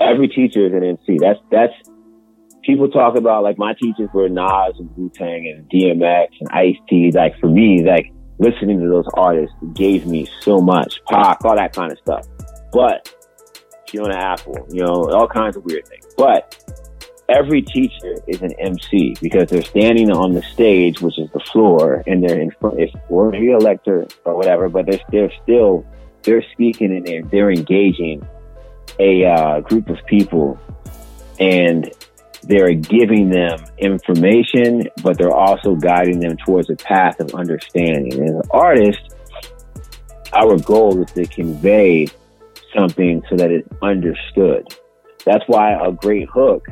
every 0.00 0.28
teacher 0.28 0.66
is 0.66 0.72
an 0.72 0.84
MC. 0.84 1.18
That's 1.20 1.40
that's 1.50 1.72
people 2.62 2.88
talk 2.88 3.16
about 3.16 3.42
like 3.42 3.58
my 3.58 3.74
teachers 3.74 4.08
were 4.12 4.28
Nas 4.28 4.78
and 4.78 4.90
Wu 4.96 5.10
Tang 5.14 5.46
and 5.46 5.68
DMX 5.70 6.28
and 6.40 6.48
Ice 6.50 6.76
T. 6.88 7.10
Like 7.12 7.38
for 7.38 7.48
me, 7.48 7.84
like 7.84 8.12
listening 8.38 8.80
to 8.80 8.88
those 8.88 9.06
artists 9.14 9.54
gave 9.74 10.06
me 10.06 10.28
so 10.40 10.58
much 10.60 11.00
Pac, 11.06 11.44
all 11.44 11.56
that 11.56 11.74
kind 11.74 11.92
of 11.92 11.98
stuff. 11.98 12.26
But 12.72 13.14
Fiona 13.88 14.16
Apple, 14.16 14.66
you 14.70 14.82
know, 14.82 15.10
all 15.12 15.28
kinds 15.28 15.56
of 15.56 15.64
weird 15.64 15.86
things. 15.86 16.06
But 16.16 16.56
every 17.28 17.62
teacher 17.62 18.16
is 18.26 18.42
an 18.42 18.52
MC 18.58 19.14
because 19.20 19.48
they're 19.50 19.62
standing 19.62 20.10
on 20.10 20.32
the 20.32 20.42
stage, 20.42 21.00
which 21.00 21.18
is 21.18 21.30
the 21.32 21.40
floor, 21.40 22.02
and 22.06 22.22
they're 22.22 22.40
in 22.40 22.50
front, 22.60 22.80
if, 22.80 22.90
or 23.08 23.30
maybe 23.30 23.52
a 23.52 23.58
lector 23.58 24.06
or 24.24 24.36
whatever, 24.36 24.68
but 24.68 24.86
they're, 24.86 25.00
they're 25.10 25.32
still, 25.42 25.84
they're 26.22 26.44
speaking 26.52 26.94
and 26.96 27.06
they're, 27.06 27.22
they're 27.22 27.50
engaging 27.50 28.26
a 28.98 29.24
uh, 29.24 29.60
group 29.60 29.88
of 29.88 29.98
people 30.06 30.58
and 31.38 31.90
they're 32.42 32.74
giving 32.74 33.30
them 33.30 33.58
information, 33.78 34.82
but 35.02 35.18
they're 35.18 35.34
also 35.34 35.74
guiding 35.74 36.20
them 36.20 36.36
towards 36.36 36.70
a 36.70 36.76
path 36.76 37.18
of 37.20 37.34
understanding. 37.34 38.12
And 38.14 38.28
as 38.28 38.34
an 38.34 38.42
artist, 38.50 39.14
our 40.32 40.58
goal 40.58 41.02
is 41.02 41.10
to 41.12 41.26
convey 41.26 42.06
something 42.76 43.22
so 43.28 43.36
that 43.36 43.50
it's 43.50 43.68
understood. 43.82 44.76
That's 45.24 45.44
why 45.46 45.72
a 45.72 45.92
great 45.92 46.28
hook 46.28 46.66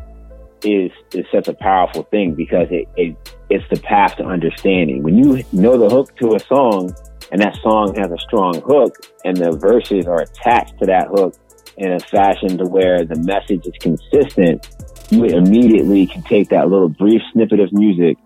is 0.65 0.93
is 1.13 1.25
such 1.33 1.49
a 1.49 1.55
powerful 1.55 2.05
thing 2.05 2.35
because 2.35 2.69
it, 2.71 2.87
it 2.97 3.17
it's 3.51 3.65
the 3.71 3.81
path 3.81 4.17
to 4.17 4.25
understanding. 4.25 5.03
When 5.03 5.17
you 5.17 5.43
know 5.53 5.79
the 5.79 5.89
hook 5.89 6.17
to 6.19 6.35
a 6.35 6.41
song 6.41 6.95
and 7.31 7.41
that 7.41 7.57
song 7.63 7.95
has 7.97 8.11
a 8.11 8.19
strong 8.19 8.61
hook 8.61 8.97
and 9.25 9.37
the 9.37 9.53
verses 9.53 10.07
are 10.07 10.21
attached 10.21 10.79
to 10.79 10.87
that 10.87 11.09
hook, 11.09 11.35
in 11.77 11.93
a 11.93 12.01
fashion 12.01 12.59
to 12.59 12.65
where 12.65 13.05
the 13.05 13.17
message 13.17 13.67
is 13.67 13.75
consistent, 13.81 14.69
you 15.11 15.25
immediately 15.25 16.07
can 16.07 16.23
take 16.23 16.49
that 16.51 16.69
little 16.69 16.89
brief 16.89 17.23
snippet 17.33 17.61
of 17.61 17.73
music 17.73 18.17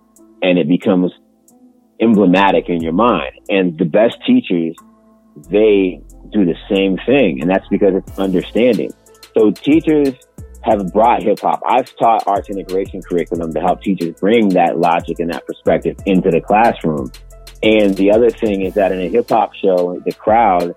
and 0.42 0.58
it 0.58 0.68
becomes 0.68 1.12
emblematic 2.00 2.68
in 2.68 2.80
your 2.82 2.92
mind. 2.92 3.32
And 3.48 3.78
the 3.78 3.84
best 3.84 4.16
teachers 4.26 4.76
they 5.48 6.00
do 6.32 6.44
the 6.44 6.56
same 6.68 6.98
thing. 7.06 7.40
And 7.40 7.50
that's 7.50 7.66
because 7.68 7.94
it's 7.94 8.18
understanding. 8.18 8.92
So 9.36 9.50
teachers 9.50 10.14
have 10.62 10.92
brought 10.92 11.22
hip 11.22 11.40
hop. 11.40 11.62
I've 11.66 11.94
taught 11.96 12.26
arts 12.26 12.50
integration 12.50 13.00
curriculum 13.02 13.52
to 13.52 13.60
help 13.60 13.82
teachers 13.82 14.14
bring 14.18 14.48
that 14.50 14.78
logic 14.78 15.20
and 15.20 15.30
that 15.32 15.46
perspective 15.46 15.96
into 16.06 16.30
the 16.30 16.40
classroom. 16.40 17.12
And 17.62 17.94
the 17.96 18.10
other 18.10 18.30
thing 18.30 18.62
is 18.62 18.74
that 18.74 18.92
in 18.92 19.00
a 19.00 19.08
hip 19.08 19.28
hop 19.28 19.54
show, 19.54 20.00
the 20.04 20.12
crowd, 20.12 20.74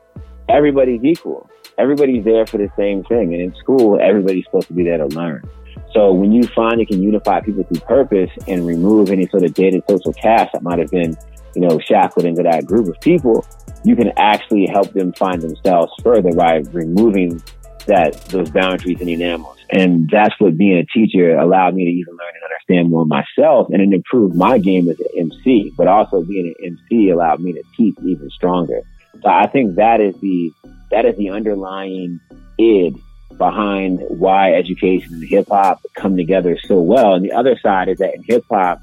everybody's 0.48 1.04
equal. 1.04 1.50
Everybody's 1.80 2.24
there 2.26 2.46
for 2.46 2.58
the 2.58 2.70
same 2.78 3.04
thing. 3.06 3.34
And 3.34 3.42
in 3.42 3.56
school, 3.56 4.00
everybody's 4.00 4.46
supposed 4.46 4.68
to 4.68 4.74
be 4.74 4.84
there 4.84 4.98
to 4.98 5.08
learn. 5.08 5.50
So 5.94 6.12
when 6.12 6.32
you 6.32 6.44
find 6.44 6.80
you 6.80 6.86
can 6.86 7.02
unify 7.02 7.42
people 7.42 7.64
through 7.64 7.82
purpose 7.82 8.30
and 8.48 8.68
remove 8.68 9.10
any 9.10 9.28
sort 9.28 9.44
of 9.44 9.54
dated 9.54 9.84
social 9.90 10.14
caste 10.14 10.52
that 10.54 10.62
might 10.62 10.78
have 10.78 10.92
been, 10.92 11.18
you 11.56 11.62
know, 11.62 11.80
shackled 11.80 12.26
into 12.26 12.44
that 12.44 12.66
group 12.66 12.88
of 12.88 13.00
people, 13.02 13.46
you 13.84 13.96
can 13.96 14.12
actually 14.18 14.68
help 14.68 14.92
them 14.94 15.14
find 15.14 15.42
themselves 15.42 15.92
further 16.04 16.32
by 16.34 16.58
removing 16.72 17.42
that 17.88 18.14
those 18.26 18.50
boundaries 18.52 19.00
and 19.00 19.10
enamels. 19.10 19.58
And 19.72 20.10
that's 20.10 20.34
what 20.40 20.58
being 20.58 20.78
a 20.78 20.86
teacher 20.86 21.38
allowed 21.38 21.76
me 21.76 21.86
to 21.86 21.92
even 21.92 22.14
learn 22.14 22.34
and 22.36 22.44
understand 22.44 22.90
more 22.90 23.06
myself 23.06 23.68
and 23.72 23.82
it 23.82 23.96
improved 23.96 24.36
my 24.36 24.58
game 24.58 24.90
as 24.90 25.00
an 25.00 25.32
MC, 25.32 25.72
but 25.78 25.88
also 25.88 26.22
being 26.24 26.54
an 26.60 26.78
MC 26.90 27.10
allowed 27.10 27.40
me 27.40 27.54
to 27.54 27.64
teach 27.76 27.96
even 28.06 28.30
stronger. 28.30 28.82
So 29.22 29.30
I 29.30 29.48
think 29.48 29.76
that 29.76 30.02
is 30.02 30.16
the, 30.22 30.52
that 30.92 31.06
is 31.06 31.16
the 31.18 31.30
underlying 31.30 32.20
id 32.58 32.96
behind 33.38 34.02
why 34.10 34.54
education 34.54 35.14
and 35.14 35.24
hip 35.24 35.48
hop 35.50 35.82
come 35.96 36.18
together 36.18 36.58
so 36.66 36.80
well. 36.82 37.14
And 37.14 37.24
the 37.24 37.32
other 37.32 37.58
side 37.58 37.88
is 37.90 37.98
that 38.00 38.16
in 38.16 38.24
hip 38.24 38.44
hop, 38.50 38.82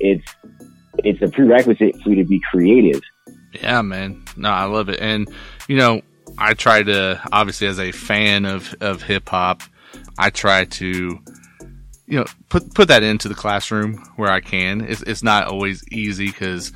it's, 0.00 0.24
it's 0.98 1.22
a 1.22 1.28
prerequisite 1.28 2.02
for 2.02 2.10
you 2.10 2.16
to 2.16 2.24
be 2.24 2.40
creative. 2.50 3.00
Yeah, 3.52 3.82
man. 3.82 4.24
No, 4.36 4.50
I 4.50 4.64
love 4.64 4.88
it. 4.88 4.98
And, 5.00 5.28
you 5.68 5.76
know, 5.76 6.02
I 6.38 6.54
try 6.54 6.82
to, 6.82 7.20
obviously, 7.30 7.66
as 7.66 7.78
a 7.78 7.92
fan 7.92 8.44
of, 8.46 8.74
of 8.80 9.02
hip 9.02 9.28
hop, 9.28 9.62
I 10.18 10.30
try 10.30 10.64
to, 10.64 10.86
you 10.86 12.18
know, 12.18 12.24
put 12.48 12.74
put 12.74 12.88
that 12.88 13.02
into 13.02 13.28
the 13.28 13.34
classroom 13.34 14.02
where 14.16 14.30
I 14.30 14.40
can. 14.40 14.80
It's 14.82 15.02
it's 15.02 15.22
not 15.22 15.46
always 15.46 15.86
easy 15.88 16.26
because, 16.26 16.72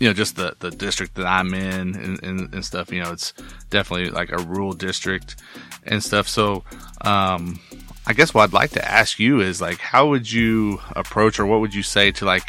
you 0.00 0.08
know, 0.08 0.14
just 0.14 0.34
the 0.34 0.56
the 0.58 0.70
district 0.70 1.14
that 1.16 1.26
I'm 1.26 1.54
in 1.54 1.94
and, 1.94 2.24
and, 2.24 2.54
and, 2.54 2.64
stuff. 2.64 2.90
You 2.90 3.04
know, 3.04 3.12
it's 3.12 3.34
definitely 3.68 4.10
like 4.10 4.32
a 4.32 4.38
rural 4.38 4.72
district 4.72 5.36
and 5.84 6.02
stuff. 6.02 6.26
So, 6.26 6.64
um, 7.02 7.60
I 8.06 8.14
guess 8.14 8.32
what 8.32 8.44
I'd 8.44 8.54
like 8.54 8.70
to 8.70 8.90
ask 8.90 9.20
you 9.20 9.40
is 9.40 9.60
like, 9.60 9.78
how 9.78 10.08
would 10.08 10.32
you 10.32 10.80
approach, 10.96 11.38
or 11.38 11.46
what 11.46 11.60
would 11.60 11.74
you 11.74 11.82
say 11.82 12.10
to 12.12 12.24
like 12.24 12.48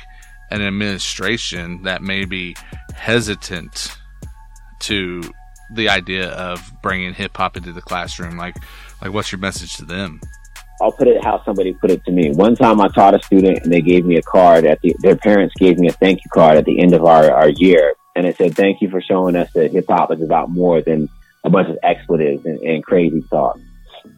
an 0.49 0.61
administration 0.61 1.83
that 1.83 2.01
may 2.01 2.23
be 2.23 2.55
hesitant 2.95 3.97
to 4.79 5.21
the 5.73 5.89
idea 5.89 6.29
of 6.29 6.71
bringing 6.81 7.13
hip 7.13 7.35
hop 7.35 7.57
into 7.57 7.73
the 7.73 7.81
classroom? 7.81 8.37
Like, 8.37 8.55
like 9.01 9.11
what's 9.11 9.31
your 9.31 9.39
message 9.39 9.75
to 9.75 9.85
them? 9.85 10.21
I'll 10.81 10.91
put 10.91 11.07
it 11.07 11.23
how 11.23 11.43
somebody 11.43 11.73
put 11.73 11.91
it 11.91 12.03
to 12.05 12.11
me. 12.11 12.31
One 12.31 12.55
time 12.55 12.81
I 12.81 12.87
taught 12.87 13.13
a 13.13 13.23
student 13.23 13.63
and 13.63 13.71
they 13.71 13.81
gave 13.81 14.05
me 14.05 14.17
a 14.17 14.21
card 14.21 14.65
at 14.65 14.81
the, 14.81 14.95
their 14.99 15.15
parents 15.15 15.53
gave 15.57 15.77
me 15.77 15.87
a 15.87 15.91
thank 15.91 16.19
you 16.23 16.29
card 16.33 16.57
at 16.57 16.65
the 16.65 16.79
end 16.79 16.93
of 16.93 17.05
our, 17.05 17.31
our 17.31 17.49
year. 17.49 17.93
And 18.15 18.25
it 18.25 18.37
said, 18.37 18.55
thank 18.55 18.81
you 18.81 18.89
for 18.89 19.01
showing 19.01 19.35
us 19.35 19.51
that 19.53 19.71
hip 19.71 19.85
hop 19.87 20.11
is 20.11 20.21
about 20.21 20.49
more 20.49 20.81
than 20.81 21.07
a 21.43 21.49
bunch 21.49 21.69
of 21.69 21.77
expletives 21.83 22.45
and, 22.45 22.59
and 22.59 22.83
crazy 22.83 23.23
talk. 23.29 23.57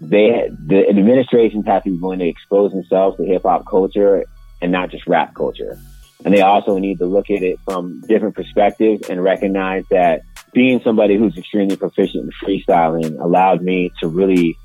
They, 0.02 0.49
the 0.65 0.88
administrations 0.89 1.65
have 1.65 1.84
to 1.84 1.91
be 1.91 1.97
willing 1.97 2.19
to 2.19 2.28
expose 2.28 2.71
themselves 2.71 3.17
to 3.17 3.26
hip 3.26 3.43
hop 3.43 3.65
culture 3.65 4.26
and 4.62 4.71
not 4.71 4.89
just 4.89 5.06
rap 5.08 5.36
culture. 5.36 5.78
And 6.26 6.34
they 6.34 6.41
also 6.41 6.78
need 6.78 6.99
to 6.99 7.06
look 7.06 7.30
at 7.30 7.43
it 7.43 7.60
from 7.65 8.02
different 8.08 8.36
perspectives 8.36 9.10
and 9.10 9.21
recognize 9.21 9.84
that 9.89 10.21
being 10.54 10.80
somebody 10.84 11.17
who's 11.17 11.38
extremely 11.38 11.76
proficient 11.76 12.23
in 12.26 12.32
freestyling 12.47 13.19
allowed 13.19 13.62
me 13.62 13.91
to 13.99 14.08
really 14.08 14.58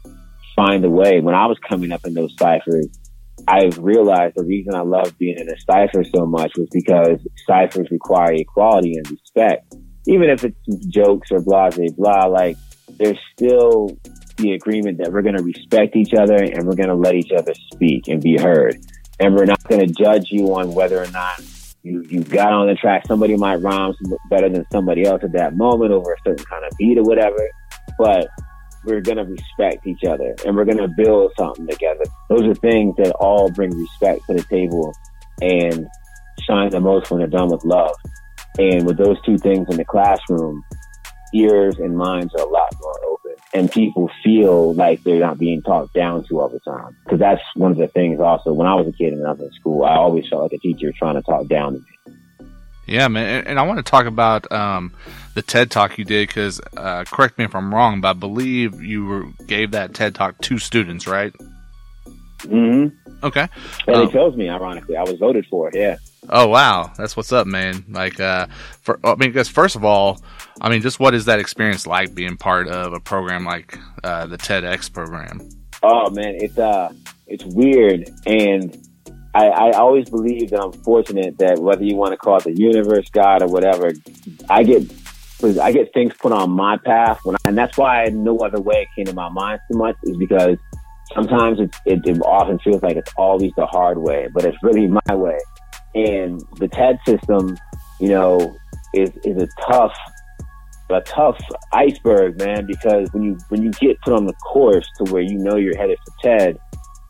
find 0.59 0.85
a 0.85 0.91
way. 0.91 1.21
When 1.21 1.35
I 1.35 1.47
was 1.47 1.59
coming 1.69 1.93
up 1.93 2.05
in 2.05 2.15
those 2.15 2.35
ciphers, 2.39 2.89
I 3.47 3.71
realized 3.79 4.35
the 4.37 4.45
reason 4.45 4.75
I 4.75 4.83
loved 4.83 5.17
being 5.19 5.39
in 5.39 5.49
a 5.49 5.59
cipher 5.61 6.03
so 6.05 6.27
much 6.27 6.53
was 6.57 6.69
because 6.73 7.21
ciphers 7.47 7.89
require 7.91 8.33
equality 8.33 8.95
and 8.97 9.09
respect. 9.11 9.75
Even 10.07 10.31
if 10.31 10.45
it's 10.45 10.59
jokes 10.89 11.31
or 11.31 11.41
blah, 11.41 11.71
blah, 11.71 11.87
blah, 11.97 12.27
like 12.27 12.57
there's 12.99 13.19
still 13.33 13.97
the 14.39 14.53
agreement 14.53 14.99
that 14.99 15.13
we're 15.13 15.23
going 15.23 15.37
to 15.37 15.43
respect 15.43 15.95
each 15.95 16.15
other 16.15 16.37
and 16.37 16.67
we're 16.67 16.75
going 16.75 16.89
to 16.89 16.95
let 16.95 17.15
each 17.15 17.31
other 17.37 17.53
speak 17.73 18.09
and 18.09 18.21
be 18.21 18.37
heard. 18.37 18.77
And 19.21 19.35
we're 19.35 19.45
not 19.45 19.63
going 19.65 19.87
to 19.87 19.93
judge 19.93 20.27
you 20.31 20.55
on 20.55 20.73
whether 20.75 21.03
or 21.03 21.11
not 21.11 21.41
you, 21.83 22.03
you 22.09 22.23
got 22.23 22.53
on 22.53 22.67
the 22.67 22.75
track. 22.75 23.07
Somebody 23.07 23.37
might 23.37 23.57
rhyme 23.57 23.93
better 24.31 24.49
than 24.49 24.65
somebody 24.73 25.05
else 25.05 25.23
at 25.23 25.33
that 25.33 25.57
moment 25.57 25.93
over 25.93 26.13
a 26.13 26.17
certain 26.25 26.45
kind 26.45 26.65
of 26.65 26.77
beat 26.79 26.99
or 26.99 27.05
whatever. 27.05 27.49
But 27.99 28.29
we're 28.85 29.01
going 29.01 29.19
to 29.19 29.25
respect 29.25 29.87
each 29.87 30.05
other 30.05 30.35
and 30.45 30.57
we're 30.57 30.65
going 30.65 30.79
to 30.79 30.89
build 30.89 31.33
something 31.37 31.67
together. 31.67 32.05
Those 32.29 32.45
are 32.45 32.55
things 32.55 32.97
that 32.97 33.13
all 33.13 33.51
bring 33.51 33.77
respect 33.77 34.23
to 34.27 34.35
the 34.35 34.43
table 34.45 34.95
and 35.41 35.87
shine 36.47 36.71
the 36.71 36.81
most 36.81 37.11
when 37.11 37.21
they're 37.21 37.29
done 37.29 37.49
with 37.49 37.65
love. 37.65 37.95
And 38.59 38.87
with 38.87 38.99
those 38.99 39.21
two 39.23 39.39
things 39.39 39.69
in 39.71 39.77
the 39.77 39.85
classroom, 39.85 40.65
ears 41.35 41.77
and 41.79 41.97
minds 41.97 42.35
are 42.35 42.43
a 42.43 42.49
lot 42.49 42.69
more 42.81 42.95
open 43.05 43.19
and 43.55 43.71
people 43.71 44.11
feel 44.23 44.75
like 44.75 45.03
they're 45.03 45.21
not 45.21 45.39
being 45.39 45.63
talked 45.63 45.95
down 45.95 46.25
to 46.25 46.41
all 46.41 46.49
the 46.49 46.61
time. 46.61 46.97
Cause 47.09 47.19
that's 47.19 47.43
one 47.55 47.73
of 47.73 47.79
the 47.79 47.89
things 47.89 48.21
also 48.21 48.53
when 48.53 48.67
I 48.67 48.75
was 48.75 48.89
a 48.89 48.93
kid 48.93 49.13
and 49.13 49.27
I 49.27 49.33
was 49.33 49.41
in 49.41 49.53
school, 49.53 49.85
I 49.85 49.97
always 49.97 50.29
felt 50.29 50.43
like 50.43 50.53
a 50.53 50.59
teacher 50.59 50.87
was 50.87 50.97
trying 50.97 51.15
to 51.15 51.23
talk 51.23 51.47
down 51.49 51.75
to 51.75 51.79
me. 51.79 51.98
Yeah, 52.89 53.09
man. 53.09 53.45
And, 53.47 53.59
I 53.59 53.63
want 53.63 53.79
to 53.79 53.89
talk 53.89 54.07
about, 54.07 54.51
um, 54.51 54.93
the 55.35 55.43
TED 55.43 55.71
talk 55.71 55.99
you 55.99 56.05
did 56.05 56.29
because, 56.29 56.61
uh, 56.77 57.05
correct 57.05 57.39
me 57.39 57.45
if 57.45 57.55
I'm 57.55 57.73
wrong, 57.75 58.01
but 58.01 58.09
I 58.09 58.13
believe 58.15 58.83
you 58.83 59.05
were, 59.05 59.27
gave 59.47 59.73
that 59.73 59.95
TED 59.95 60.15
talk 60.15 60.41
to 60.43 60.59
students, 60.59 61.07
right? 61.07 61.33
Mm-hmm. 62.39 62.97
Okay. 63.23 63.49
And 63.87 63.97
um, 63.97 64.07
they 64.07 64.13
chose 64.13 64.37
me, 64.37 64.49
ironically. 64.49 64.97
I 64.97 65.03
was 65.03 65.19
voted 65.19 65.47
for 65.47 65.69
it. 65.69 65.75
Yeah. 65.75 65.99
Oh 66.31 66.47
wow, 66.49 66.93
that's 66.97 67.17
what's 67.17 67.33
up, 67.33 67.47
man. 67.47 67.85
Like, 67.89 68.21
uh, 68.21 68.47
for 68.83 69.01
I 69.03 69.11
mean, 69.11 69.31
because 69.31 69.49
first 69.49 69.77
of 69.77 69.85
all, 69.85 70.21
I 70.61 70.69
mean, 70.69 70.83
just 70.83 71.01
what 71.01 71.15
is 71.15 71.25
that 71.25 71.39
experience 71.39 71.87
like 71.87 72.15
being 72.15 72.37
part 72.37 72.69
of 72.69 72.93
a 72.93 73.01
program 73.01 73.45
like 73.45 73.79
uh, 74.05 74.27
the 74.27 74.37
TEDx 74.37 74.93
program? 74.93 75.49
Oh 75.83 76.11
man, 76.11 76.37
it's 76.39 76.59
uh, 76.59 76.93
it's 77.27 77.45
weird, 77.45 78.11
and 78.27 78.88
I, 79.39 79.47
I 79.47 79.71
always 79.73 80.11
believe 80.11 80.51
that 80.51 80.61
I'm 80.61 80.73
fortunate 80.73 81.39
that 81.39 81.61
whether 81.61 81.85
you 81.85 81.95
want 81.95 82.13
to 82.13 82.17
call 82.17 82.39
it 82.39 82.45
the 82.45 82.57
universe, 82.57 83.09
God, 83.11 83.43
or 83.43 83.47
whatever, 83.47 83.93
I 84.51 84.65
get 84.65 84.83
I 85.63 85.71
get 85.71 85.95
things 85.95 86.13
put 86.19 86.33
on 86.33 86.51
my 86.51 86.77
path 86.79 87.21
when, 87.23 87.37
I, 87.37 87.39
and 87.49 87.57
that's 87.57 87.79
why 87.79 88.07
no 88.07 88.39
other 88.39 88.61
way 88.61 88.89
came 88.97 89.05
to 89.05 89.13
my 89.13 89.29
mind 89.29 89.61
too 89.71 89.79
much 89.79 89.95
is 90.03 90.17
because 90.17 90.57
sometimes 91.15 91.61
it, 91.61 91.71
it 91.87 92.21
often 92.23 92.59
feels 92.59 92.83
like 92.83 92.97
it's 92.97 93.13
always 93.17 93.53
the 93.57 93.67
hard 93.67 93.99
way, 93.99 94.29
but 94.35 94.45
it's 94.45 94.59
really 94.65 94.89
my 94.89 95.15
way. 95.15 95.39
And 95.95 96.43
the 96.57 96.67
TED 96.67 96.99
system, 97.07 97.57
you 98.01 98.09
know, 98.09 98.57
is, 98.95 99.11
is 99.25 99.41
a 99.41 99.49
tough, 99.71 99.95
a 100.91 101.01
tough 101.03 101.39
iceberg, 101.73 102.39
man, 102.39 102.67
because 102.67 103.09
when 103.13 103.23
you, 103.23 103.39
when 103.49 103.63
you 103.63 103.71
get 103.71 104.01
put 104.01 104.15
on 104.15 104.27
the 104.27 104.35
course 104.35 104.89
to 104.97 105.13
where 105.13 105.23
you 105.23 105.39
know 105.39 105.55
you're 105.55 105.77
headed 105.77 105.99
for 106.05 106.29
TED, 106.29 106.59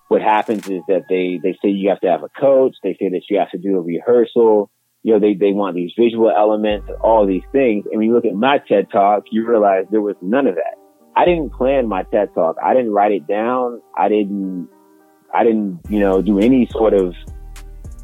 what 0.08 0.22
happens 0.22 0.66
is 0.68 0.80
that 0.88 1.04
they, 1.08 1.38
they 1.42 1.56
say 1.62 1.68
you 1.68 1.90
have 1.90 2.00
to 2.00 2.08
have 2.10 2.22
a 2.22 2.28
coach. 2.40 2.74
They 2.82 2.96
say 2.98 3.10
that 3.10 3.22
you 3.28 3.38
have 3.38 3.50
to 3.50 3.58
do 3.58 3.76
a 3.76 3.80
rehearsal. 3.80 4.70
You 5.02 5.14
know, 5.14 5.20
they, 5.20 5.34
they 5.34 5.52
want 5.52 5.76
these 5.76 5.92
visual 5.98 6.30
elements, 6.30 6.88
all 7.00 7.26
these 7.26 7.42
things. 7.52 7.84
And 7.90 7.98
when 7.98 8.08
you 8.08 8.14
look 8.14 8.24
at 8.24 8.34
my 8.34 8.58
TED 8.58 8.90
talk, 8.90 9.24
you 9.30 9.46
realize 9.46 9.84
there 9.90 10.00
was 10.00 10.16
none 10.22 10.46
of 10.46 10.56
that. 10.56 10.76
I 11.14 11.24
didn't 11.24 11.50
plan 11.50 11.88
my 11.88 12.04
TED 12.04 12.34
talk. 12.34 12.56
I 12.62 12.74
didn't 12.74 12.92
write 12.92 13.12
it 13.12 13.26
down. 13.26 13.82
I 13.96 14.08
didn't, 14.08 14.68
I 15.34 15.44
didn't, 15.44 15.80
you 15.88 16.00
know, 16.00 16.22
do 16.22 16.38
any 16.38 16.66
sort 16.70 16.94
of 16.94 17.14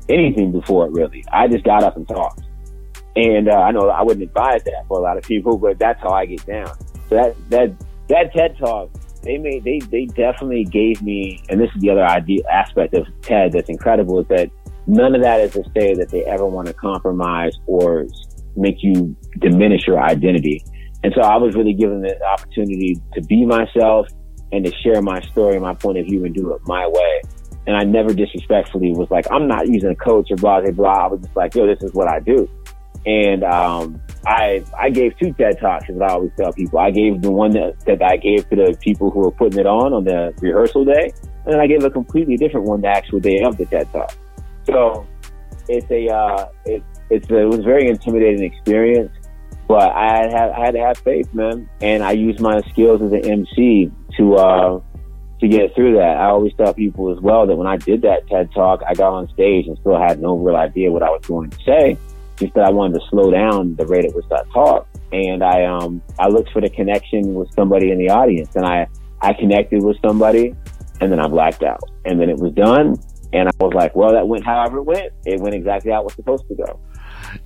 anything 0.09 0.53
before 0.53 0.87
it 0.87 0.93
really. 0.93 1.25
I 1.33 1.49
just 1.49 1.65
got 1.65 1.83
up 1.85 1.97
and 1.97 2.07
talked. 2.07 2.43
And, 3.17 3.49
uh, 3.49 3.53
I 3.57 3.71
know 3.71 3.89
I 3.89 4.03
wouldn't 4.03 4.25
advise 4.25 4.63
that 4.65 4.85
for 4.89 4.99
a 4.99 5.03
lot 5.03 5.17
of 5.17 5.25
people, 5.25 5.57
but 5.57 5.79
that's 5.79 6.01
how 6.03 6.11
I 6.11 6.27
get 6.27 6.45
down. 6.45 6.77
So 7.09 7.15
that, 7.17 7.51
that, 7.51 7.75
that 8.09 8.33
TED 8.35 8.59
talk, 8.59 8.91
they 9.25 9.39
made, 9.39 9.65
they, 9.65 9.79
they 9.91 10.07
definitely 10.07 10.65
gave 10.65 11.03
me, 11.03 11.43
and 11.49 11.61
this 11.61 11.71
is 11.75 11.81
the 11.81 11.91
other 11.91 12.05
idea, 12.05 12.43
aspect 12.51 12.95
of 12.95 13.07
TED 13.23 13.53
that's 13.53 13.69
incredible 13.69 14.21
is 14.21 14.29
that 14.29 14.51
none 14.87 15.15
of 15.15 15.23
that 15.23 15.41
is 15.41 15.53
to 15.53 15.65
say 15.77 15.95
that 15.95 16.09
they 16.11 16.25
ever 16.25 16.47
want 16.47 16.69
to 16.69 16.75
compromise 16.75 17.53
or 17.67 18.07
make 18.57 18.83
you 18.83 19.17
diminish 19.41 19.87
your 19.87 20.01
identity. 20.01 20.65
And 21.03 21.13
so 21.15 21.23
I 21.23 21.37
was 21.37 21.55
really 21.55 21.75
given 21.75 22.01
the 22.01 22.23
opportunity 22.25 23.01
to 23.15 23.21
be 23.23 23.45
myself 23.45 24.09
and 24.53 24.65
to 24.65 24.73
share 24.83 25.03
my 25.03 25.21
story, 25.21 25.59
my 25.59 25.75
point 25.75 25.99
of 25.99 26.07
view 26.07 26.25
and 26.25 26.35
do 26.35 26.53
it 26.55 26.63
my 26.67 26.87
way. 26.87 27.23
And 27.67 27.77
I 27.77 27.83
never 27.83 28.13
disrespectfully 28.13 28.93
was 28.93 29.11
like, 29.11 29.27
I'm 29.31 29.49
not 29.49 29.69
using 29.69 29.91
a 29.91 29.95
coach 29.95 30.31
or 30.31 30.37
blah, 30.37 30.61
blah, 30.61 30.71
blah. 30.71 31.05
I 31.05 31.07
was 31.09 31.21
just 31.21 31.35
like, 31.35 31.55
yo, 31.55 31.67
this 31.67 31.83
is 31.83 31.93
what 31.93 32.09
I 32.09 32.21
do. 32.21 32.49
And, 33.07 33.45
um, 33.45 34.01
I, 34.27 34.65
I 34.79 34.91
gave 34.91 35.19
two 35.19 35.33
TED 35.35 35.61
Talks 35.61 35.91
as 35.91 36.01
I 36.01 36.09
always 36.09 36.31
tell 36.37 36.53
people. 36.53 36.79
I 36.79 36.91
gave 36.91 37.21
the 37.21 37.31
one 37.31 37.51
that, 37.53 37.79
that 37.87 38.03
I 38.03 38.17
gave 38.17 38.49
to 38.49 38.57
the 38.57 38.77
people 38.81 39.11
who 39.11 39.21
were 39.21 39.31
putting 39.31 39.61
it 39.61 39.67
on 39.67 39.93
on 39.93 40.05
the 40.05 40.33
rehearsal 40.41 40.85
day. 40.85 41.13
And 41.45 41.55
then 41.55 41.61
I 41.61 41.67
gave 41.67 41.85
a 41.85 41.91
completely 41.91 42.37
different 42.37 42.67
one 42.67 42.81
the 42.81 42.89
actual 42.89 43.21
day 43.21 43.43
of 43.43 43.59
the 43.59 43.67
TED 43.67 43.93
Talk. 43.93 44.15
So 44.65 45.07
it's 45.69 45.91
a, 45.91 46.09
uh, 46.09 46.47
it, 46.65 46.83
it's 47.11 47.31
a, 47.31 47.37
it 47.37 47.45
was 47.45 47.59
a 47.59 47.63
very 47.63 47.89
intimidating 47.89 48.45
experience 48.45 49.13
but 49.67 49.93
I 49.93 50.29
had 50.31 50.51
I 50.51 50.67
had 50.67 50.75
to 50.75 50.81
have 50.81 50.99
faith, 50.99 51.33
man, 51.33 51.69
and 51.81 52.03
I 52.03 52.13
used 52.13 52.41
my 52.41 52.61
skills 52.71 53.01
as 53.01 53.13
an 53.13 53.25
MC 53.25 53.91
to 54.19 54.35
uh, 54.35 54.81
to 55.41 55.49
get 55.49 55.75
through 55.75 55.95
that. 55.95 56.19
I 56.19 56.27
always 56.27 56.53
tell 56.55 56.75
people 56.75 57.11
as 57.13 57.21
well 57.21 57.47
that 57.47 57.57
when 57.57 57.67
I 57.67 57.77
did 57.77 58.03
that 58.03 58.27
TED 58.29 58.53
talk, 58.53 58.83
I 58.87 58.95
got 58.95 59.13
on 59.13 59.29
stage 59.31 59.67
and 59.67 59.79
still 59.79 59.99
had 59.99 60.21
no 60.21 60.37
real 60.37 60.57
idea 60.57 60.91
what 60.91 61.03
I 61.03 61.11
was 61.11 61.25
going 61.27 61.51
to 61.51 61.59
say. 61.65 61.99
Just 62.37 62.55
that 62.55 62.65
I 62.65 62.71
wanted 62.71 63.01
to 63.01 63.07
slow 63.11 63.31
down 63.31 63.77
the 63.77 63.87
rate 63.87 64.05
at 64.05 64.15
which 64.15 64.27
I 64.31 64.43
talk, 64.53 64.89
and 65.13 65.43
I 65.43 65.65
um 65.65 66.03
I 66.19 66.29
looked 66.29 66.51
for 66.51 66.61
the 66.61 66.71
connection 66.71 67.35
with 67.35 67.53
somebody 67.55 67.91
in 67.91 67.99
the 67.99 68.11
audience, 68.11 68.57
and 68.57 68.67
I 68.67 68.89
I 69.21 69.33
connected 69.33 69.83
with 69.83 69.97
somebody, 70.05 70.55
and 71.01 71.13
then 71.13 71.21
I 71.21 71.29
blacked 71.29 71.63
out, 71.63 71.83
and 72.05 72.21
then 72.21 72.29
it 72.29 72.37
was 72.37 72.53
done, 72.53 72.99
and 73.33 73.49
I 73.49 73.53
was 73.59 73.73
like, 73.75 73.95
well, 73.95 74.13
that 74.13 74.27
went 74.27 74.45
however 74.45 74.79
it 74.79 74.85
went. 74.85 75.13
It 75.25 75.41
went 75.41 75.55
exactly 75.55 75.93
how 75.93 76.01
it 76.01 76.05
was 76.05 76.15
supposed 76.15 76.47
to 76.49 76.55
go. 76.55 76.81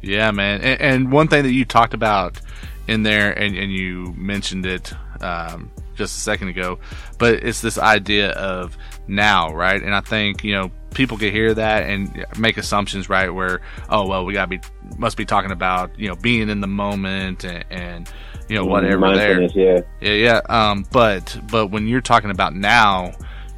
Yeah, 0.01 0.31
man. 0.31 0.61
And, 0.61 0.81
and 0.81 1.13
one 1.13 1.29
thing 1.29 1.43
that 1.45 1.53
you 1.53 1.65
talked 1.65 1.95
about 1.95 2.41
in 2.87 3.03
there, 3.03 3.33
and, 3.33 3.57
and 3.57 3.73
you 3.73 4.15
mentioned 4.17 4.67
it 4.67 4.93
um, 5.21 5.71
just 5.95 6.17
a 6.17 6.21
second 6.21 6.49
ago, 6.49 6.79
but 7.19 7.35
it's 7.35 7.61
this 7.61 7.79
idea 7.79 8.31
of 8.33 8.77
now, 9.09 9.53
right? 9.53 9.83
And 9.83 9.95
I 9.95 10.01
think 10.01 10.45
you 10.45 10.53
know 10.53 10.71
people 10.95 11.19
can 11.19 11.33
hear 11.33 11.55
that 11.55 11.85
and 11.85 12.27
make 12.39 12.57
assumptions, 12.57 13.09
right? 13.09 13.29
Where 13.29 13.61
oh 13.89 14.07
well, 14.07 14.25
we 14.25 14.33
gotta 14.33 14.49
be 14.49 14.61
must 14.97 15.17
be 15.17 15.25
talking 15.25 15.51
about 15.51 15.99
you 15.99 16.09
know 16.09 16.17
being 16.17 16.49
in 16.49 16.61
the 16.61 16.67
moment 16.67 17.45
and, 17.45 17.65
and 17.71 18.13
you 18.49 18.57
know 18.57 18.65
whatever 18.65 19.15
there. 19.15 19.43
Yeah, 19.43 19.81
yeah, 20.01 20.13
yeah. 20.13 20.41
Um, 20.49 20.85
but 20.93 21.39
but 21.51 21.69
when 21.69 21.87
you're 21.87 22.01
talking 22.01 22.31
about 22.31 22.55
now, 22.55 23.13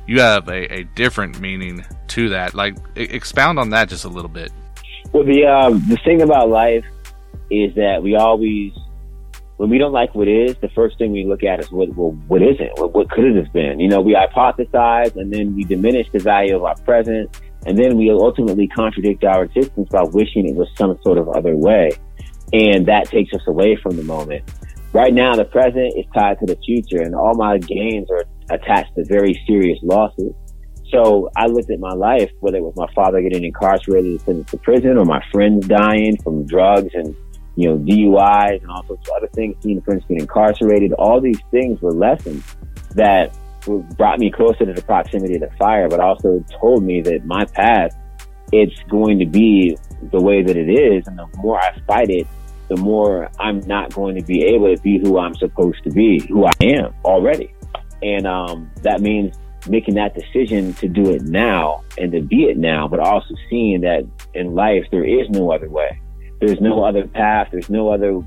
you 0.07 0.21
have 0.21 0.49
a, 0.49 0.73
a 0.73 0.85
different 0.95 1.41
meaning 1.41 1.85
to 2.09 2.31
that. 2.31 2.55
Like 2.55 2.77
expound 2.97 3.59
on 3.59 3.71
that 3.71 3.89
just 3.89 4.05
a 4.05 4.09
little 4.09 4.31
bit. 4.31 4.53
Well, 5.13 5.25
the 5.25 5.47
um, 5.47 5.83
the 5.89 5.97
thing 6.05 6.23
about 6.23 6.49
life 6.49 6.85
is 7.51 7.75
that 7.75 8.03
we 8.03 8.15
always 8.15 8.73
when 9.61 9.69
we 9.69 9.77
don't 9.77 9.93
like 9.93 10.15
what 10.15 10.27
is, 10.27 10.57
the 10.63 10.71
first 10.71 10.97
thing 10.97 11.13
we 11.13 11.27
look 11.27 11.45
at 11.45 11.61
is 11.61 11.71
what 11.71 11.95
well, 11.95 12.13
what 12.29 12.41
isn't? 12.41 12.79
What, 12.79 12.95
what 12.95 13.11
could 13.11 13.25
it 13.25 13.37
have 13.37 13.53
been? 13.53 13.79
You 13.79 13.89
know, 13.89 14.01
we 14.01 14.15
hypothesize 14.15 15.15
and 15.17 15.31
then 15.31 15.55
we 15.55 15.65
diminish 15.65 16.07
the 16.15 16.19
value 16.19 16.57
of 16.57 16.65
our 16.65 16.77
present, 16.77 17.39
and 17.67 17.77
then 17.77 17.99
we 17.99 18.11
ultimately 18.11 18.69
contradict 18.69 19.23
our 19.23 19.45
existence 19.45 19.91
by 19.91 20.03
wishing 20.03 20.49
it 20.49 20.57
was 20.57 20.67
some 20.79 20.99
sort 21.03 21.19
of 21.19 21.29
other 21.29 21.55
way, 21.55 21.91
and 22.55 22.87
that 22.87 23.09
takes 23.11 23.35
us 23.35 23.43
away 23.49 23.77
from 23.77 23.99
the 23.99 24.03
moment. 24.03 24.51
Right 24.95 25.13
now, 25.13 25.37
the 25.37 25.45
present 25.45 25.93
is 25.95 26.07
tied 26.15 26.39
to 26.39 26.47
the 26.47 26.57
future, 26.65 27.03
and 27.03 27.15
all 27.15 27.35
my 27.35 27.59
gains 27.59 28.09
are 28.11 28.25
attached 28.49 28.95
to 28.95 29.05
very 29.05 29.39
serious 29.47 29.79
losses. 29.83 30.33
So 30.91 31.29
I 31.37 31.49
looked 31.49 31.71
at 31.71 31.81
my 31.81 31.93
life, 31.93 32.31
whether 32.41 32.57
it 32.57 32.63
was 32.63 32.77
my 32.77 32.91
father 32.95 33.21
getting 33.21 33.45
incarcerated 33.45 34.13
and 34.13 34.21
sentenced 34.23 34.53
to 34.53 34.57
prison, 34.57 34.97
or 34.97 35.05
my 35.05 35.23
friends 35.31 35.69
dying 35.69 36.17
from 36.23 36.47
drugs 36.47 36.95
and 36.95 37.15
you 37.57 37.69
know, 37.69 37.79
DUIs 37.79 38.63
and 38.63 38.71
all 38.71 38.85
sorts 38.87 39.09
of 39.09 39.17
other 39.17 39.29
things, 39.29 39.57
seeing 39.63 39.81
friends 39.83 40.05
get 40.09 40.21
incarcerated. 40.21 40.93
All 40.95 41.21
these 41.21 41.41
things 41.51 41.81
were 41.81 41.93
lessons 41.93 42.45
that 42.95 43.37
brought 43.97 44.19
me 44.19 44.31
closer 44.31 44.65
to 44.65 44.73
the 44.73 44.83
proximity 44.83 45.35
of 45.35 45.43
the 45.43 45.51
fire, 45.59 45.89
but 45.89 46.01
also 46.01 46.45
told 46.61 46.83
me 46.83 47.01
that 47.03 47.25
my 47.25 47.45
path, 47.45 47.97
it's 48.53 48.81
going 48.91 49.19
to 49.19 49.27
be 49.27 49.77
the 50.11 50.21
way 50.21 50.43
that 50.43 50.57
it 50.57 50.69
is. 50.69 51.07
And 51.07 51.19
the 51.19 51.27
more 51.37 51.61
I 51.61 51.79
fight 51.87 52.11
it, 52.11 52.27
the 52.69 52.77
more 52.77 53.31
I'm 53.39 53.61
not 53.61 53.93
going 53.93 54.17
to 54.17 54.23
be 54.23 54.45
able 54.45 54.75
to 54.75 54.81
be 54.81 54.99
who 54.99 55.19
I'm 55.19 55.35
supposed 55.35 55.83
to 55.85 55.91
be, 55.91 56.25
who 56.29 56.47
I 56.47 56.53
am 56.63 56.95
already. 57.05 57.53
And 58.03 58.27
um, 58.27 58.71
that 58.83 59.01
means 59.01 59.37
making 59.69 59.95
that 59.95 60.15
decision 60.15 60.73
to 60.75 60.89
do 60.89 61.11
it 61.11 61.23
now 61.23 61.83
and 61.99 62.11
to 62.13 62.23
be 62.23 62.45
it 62.45 62.57
now, 62.57 62.89
but 62.89 63.01
also 63.01 63.35
seeing 63.51 63.83
that 63.83 64.07
in 64.35 64.55
life 64.55 64.85
there 64.91 65.05
is 65.05 65.29
no 65.31 65.53
other 65.53 65.69
way. 65.69 66.01
There's 66.41 66.61
no 66.61 66.85
other 66.85 67.07
path. 67.07 67.49
There's 67.53 67.71
no 67.71 67.89
other. 67.91 68.21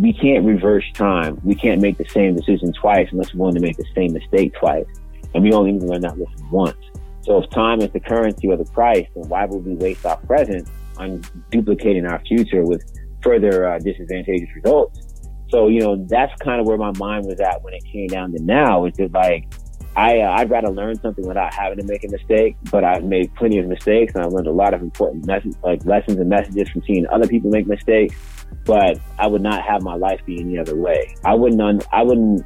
We 0.00 0.12
can't 0.12 0.44
reverse 0.44 0.84
time. 0.94 1.40
We 1.44 1.54
can't 1.54 1.80
make 1.80 1.98
the 1.98 2.04
same 2.04 2.36
decision 2.36 2.72
twice 2.72 3.08
unless 3.10 3.34
we're 3.34 3.40
willing 3.40 3.56
to 3.56 3.60
make 3.60 3.76
the 3.76 3.86
same 3.94 4.12
mistake 4.12 4.54
twice. 4.54 4.86
And 5.34 5.42
we 5.42 5.52
only 5.52 5.72
learn 5.72 6.00
that 6.02 6.18
lesson 6.18 6.50
once. 6.50 6.76
So 7.22 7.42
if 7.42 7.50
time 7.50 7.80
is 7.80 7.90
the 7.90 8.00
currency 8.00 8.48
or 8.48 8.56
the 8.56 8.66
price, 8.66 9.06
then 9.14 9.28
why 9.28 9.46
would 9.46 9.64
we 9.64 9.74
waste 9.74 10.06
our 10.06 10.16
present 10.18 10.68
on 10.96 11.22
duplicating 11.50 12.06
our 12.06 12.20
future 12.24 12.64
with 12.64 12.84
further 13.22 13.66
uh, 13.66 13.78
disadvantageous 13.78 14.48
results? 14.54 15.24
So, 15.48 15.68
you 15.68 15.80
know, 15.80 16.04
that's 16.08 16.32
kind 16.42 16.60
of 16.60 16.66
where 16.66 16.76
my 16.76 16.92
mind 16.98 17.26
was 17.26 17.40
at 17.40 17.62
when 17.62 17.74
it 17.74 17.84
came 17.84 18.08
down 18.08 18.32
to 18.32 18.42
now 18.42 18.86
is 18.86 18.94
that 18.96 19.12
like, 19.12 19.52
I, 19.96 20.18
uh, 20.18 20.36
I'd 20.38 20.50
rather 20.50 20.70
learn 20.70 20.98
something 21.00 21.26
without 21.26 21.54
having 21.54 21.78
to 21.78 21.84
make 21.84 22.02
a 22.04 22.08
mistake, 22.08 22.56
but 22.70 22.82
I've 22.82 23.04
made 23.04 23.32
plenty 23.36 23.58
of 23.58 23.66
mistakes 23.66 24.14
and 24.14 24.24
I've 24.24 24.32
learned 24.32 24.48
a 24.48 24.52
lot 24.52 24.74
of 24.74 24.82
important 24.82 25.26
messages, 25.26 25.56
like 25.62 25.84
lessons 25.84 26.18
and 26.18 26.28
messages 26.28 26.68
from 26.68 26.82
seeing 26.84 27.06
other 27.08 27.28
people 27.28 27.50
make 27.50 27.66
mistakes. 27.66 28.16
But 28.64 28.98
I 29.18 29.28
would 29.28 29.42
not 29.42 29.62
have 29.62 29.82
my 29.82 29.94
life 29.94 30.20
be 30.26 30.40
any 30.40 30.58
other 30.58 30.74
way. 30.74 31.14
I 31.24 31.34
wouldn't, 31.34 31.60
un- 31.60 31.82
I 31.92 32.02
wouldn't, 32.02 32.44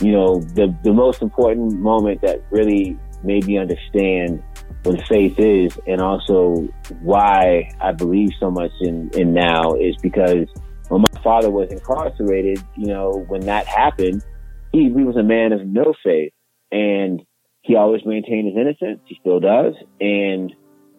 you 0.00 0.12
know, 0.12 0.40
the, 0.40 0.76
the 0.82 0.92
most 0.92 1.22
important 1.22 1.78
moment 1.78 2.20
that 2.22 2.42
really 2.50 2.98
made 3.22 3.46
me 3.46 3.58
understand 3.58 4.42
what 4.82 5.00
faith 5.06 5.38
is 5.38 5.78
and 5.86 6.00
also 6.00 6.68
why 7.00 7.70
I 7.80 7.92
believe 7.92 8.30
so 8.40 8.50
much 8.50 8.72
in, 8.80 9.10
in 9.14 9.32
now 9.32 9.74
is 9.74 9.96
because 10.02 10.48
when 10.88 11.02
my 11.02 11.22
father 11.22 11.50
was 11.50 11.70
incarcerated, 11.70 12.64
you 12.76 12.86
know, 12.86 13.24
when 13.28 13.42
that 13.42 13.66
happened, 13.66 14.24
he, 14.72 14.84
he 14.84 15.04
was 15.04 15.16
a 15.16 15.22
man 15.22 15.52
of 15.52 15.66
no 15.66 15.94
faith 16.02 16.32
and 16.70 17.22
he 17.62 17.76
always 17.76 18.02
maintained 18.04 18.48
his 18.48 18.56
innocence. 18.56 19.00
He 19.06 19.16
still 19.20 19.40
does. 19.40 19.74
And 20.00 20.54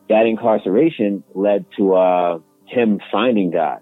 that 0.07 0.25
incarceration 0.25 1.23
led 1.33 1.65
to 1.77 1.93
uh, 1.93 2.39
him 2.65 2.99
finding 3.11 3.51
God. 3.51 3.79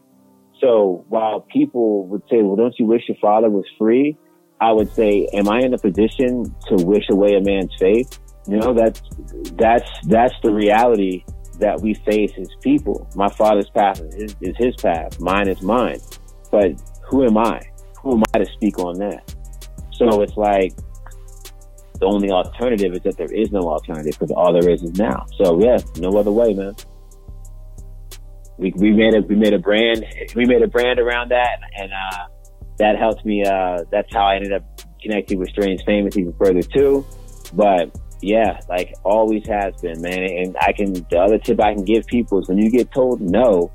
So 0.62 1.06
while 1.10 1.42
people 1.42 2.08
would 2.08 2.24
say, 2.30 2.42
well, 2.42 2.56
don't 2.56 2.74
you 2.80 2.86
wish 2.86 3.04
your 3.08 3.18
father 3.22 3.50
was 3.50 3.66
free? 3.78 4.18
I 4.60 4.72
would 4.72 4.92
say, 4.94 5.28
am 5.34 5.48
I 5.50 5.60
in 5.60 5.74
a 5.74 5.78
position 5.78 6.44
to 6.68 6.84
wish 6.84 7.06
away 7.10 7.36
a 7.36 7.42
man's 7.42 7.74
faith? 7.78 8.20
You 8.48 8.58
know, 8.58 8.74
that's, 8.74 9.02
that's, 9.54 9.90
that's 10.08 10.34
the 10.42 10.52
reality 10.52 11.24
that 11.60 11.80
we 11.82 11.94
face 11.94 12.32
as 12.40 12.48
people. 12.62 13.08
My 13.16 13.30
father's 13.30 13.70
path 13.70 14.00
is 14.00 14.14
his, 14.14 14.36
is 14.42 14.56
his 14.58 14.76
path. 14.78 15.20
Mine 15.20 15.48
is 15.48 15.62
mine. 15.62 16.00
But 16.50 16.82
who 17.08 17.26
am 17.26 17.38
I? 17.38 17.62
Who 18.02 18.14
am 18.14 18.24
I 18.34 18.40
to 18.40 18.46
speak 18.54 18.80
on 18.80 18.98
that? 19.00 19.36
So 19.92 20.22
it's 20.22 20.38
like, 20.38 20.74
the 22.00 22.06
only 22.06 22.30
alternative 22.32 22.94
is 22.94 23.02
that 23.02 23.18
there 23.18 23.32
is 23.32 23.52
no 23.52 23.62
alternative 23.62 24.14
because 24.20 24.32
all 24.32 24.54
there 24.54 24.70
is 24.70 24.84
is 24.84 24.98
now. 24.98 25.26
So 25.38 25.60
yeah, 25.62 25.78
no 25.98 26.18
other 26.18 26.32
way, 26.32 26.54
man. 26.54 26.76
We 28.58 28.74
we 28.76 28.92
made 28.92 29.14
a 29.14 29.22
we 29.22 29.36
made 29.36 29.54
a 29.54 29.60
brand 29.60 30.06
we 30.36 30.46
made 30.46 30.62
a 30.62 30.68
brand 30.68 31.00
around 31.00 31.30
that, 31.30 31.60
and 31.78 31.92
uh, 31.92 32.28
that 32.80 32.98
helped 32.98 33.26
me. 33.26 33.44
Uh, 33.44 33.84
that's 33.92 34.12
how 34.14 34.26
I 34.26 34.36
ended 34.36 34.54
up 34.54 34.64
connecting 35.02 35.40
with 35.40 35.50
Strange 35.50 35.84
Famous 35.86 36.18
even 36.18 36.34
further 36.34 36.62
too. 36.62 37.06
But 37.54 37.96
yeah, 38.22 38.60
like 38.68 38.94
always 39.04 39.46
has 39.48 39.80
been, 39.82 40.02
man. 40.02 40.24
And 40.24 40.58
I 40.62 40.74
can 40.74 40.94
the 40.94 41.20
other 41.20 41.38
tip 41.38 41.60
I 41.62 41.74
can 41.74 41.86
give 41.86 42.06
people 42.08 42.40
is 42.40 42.48
when 42.48 42.58
you 42.58 42.72
get 42.72 42.92
told 42.92 43.22
no, 43.22 43.72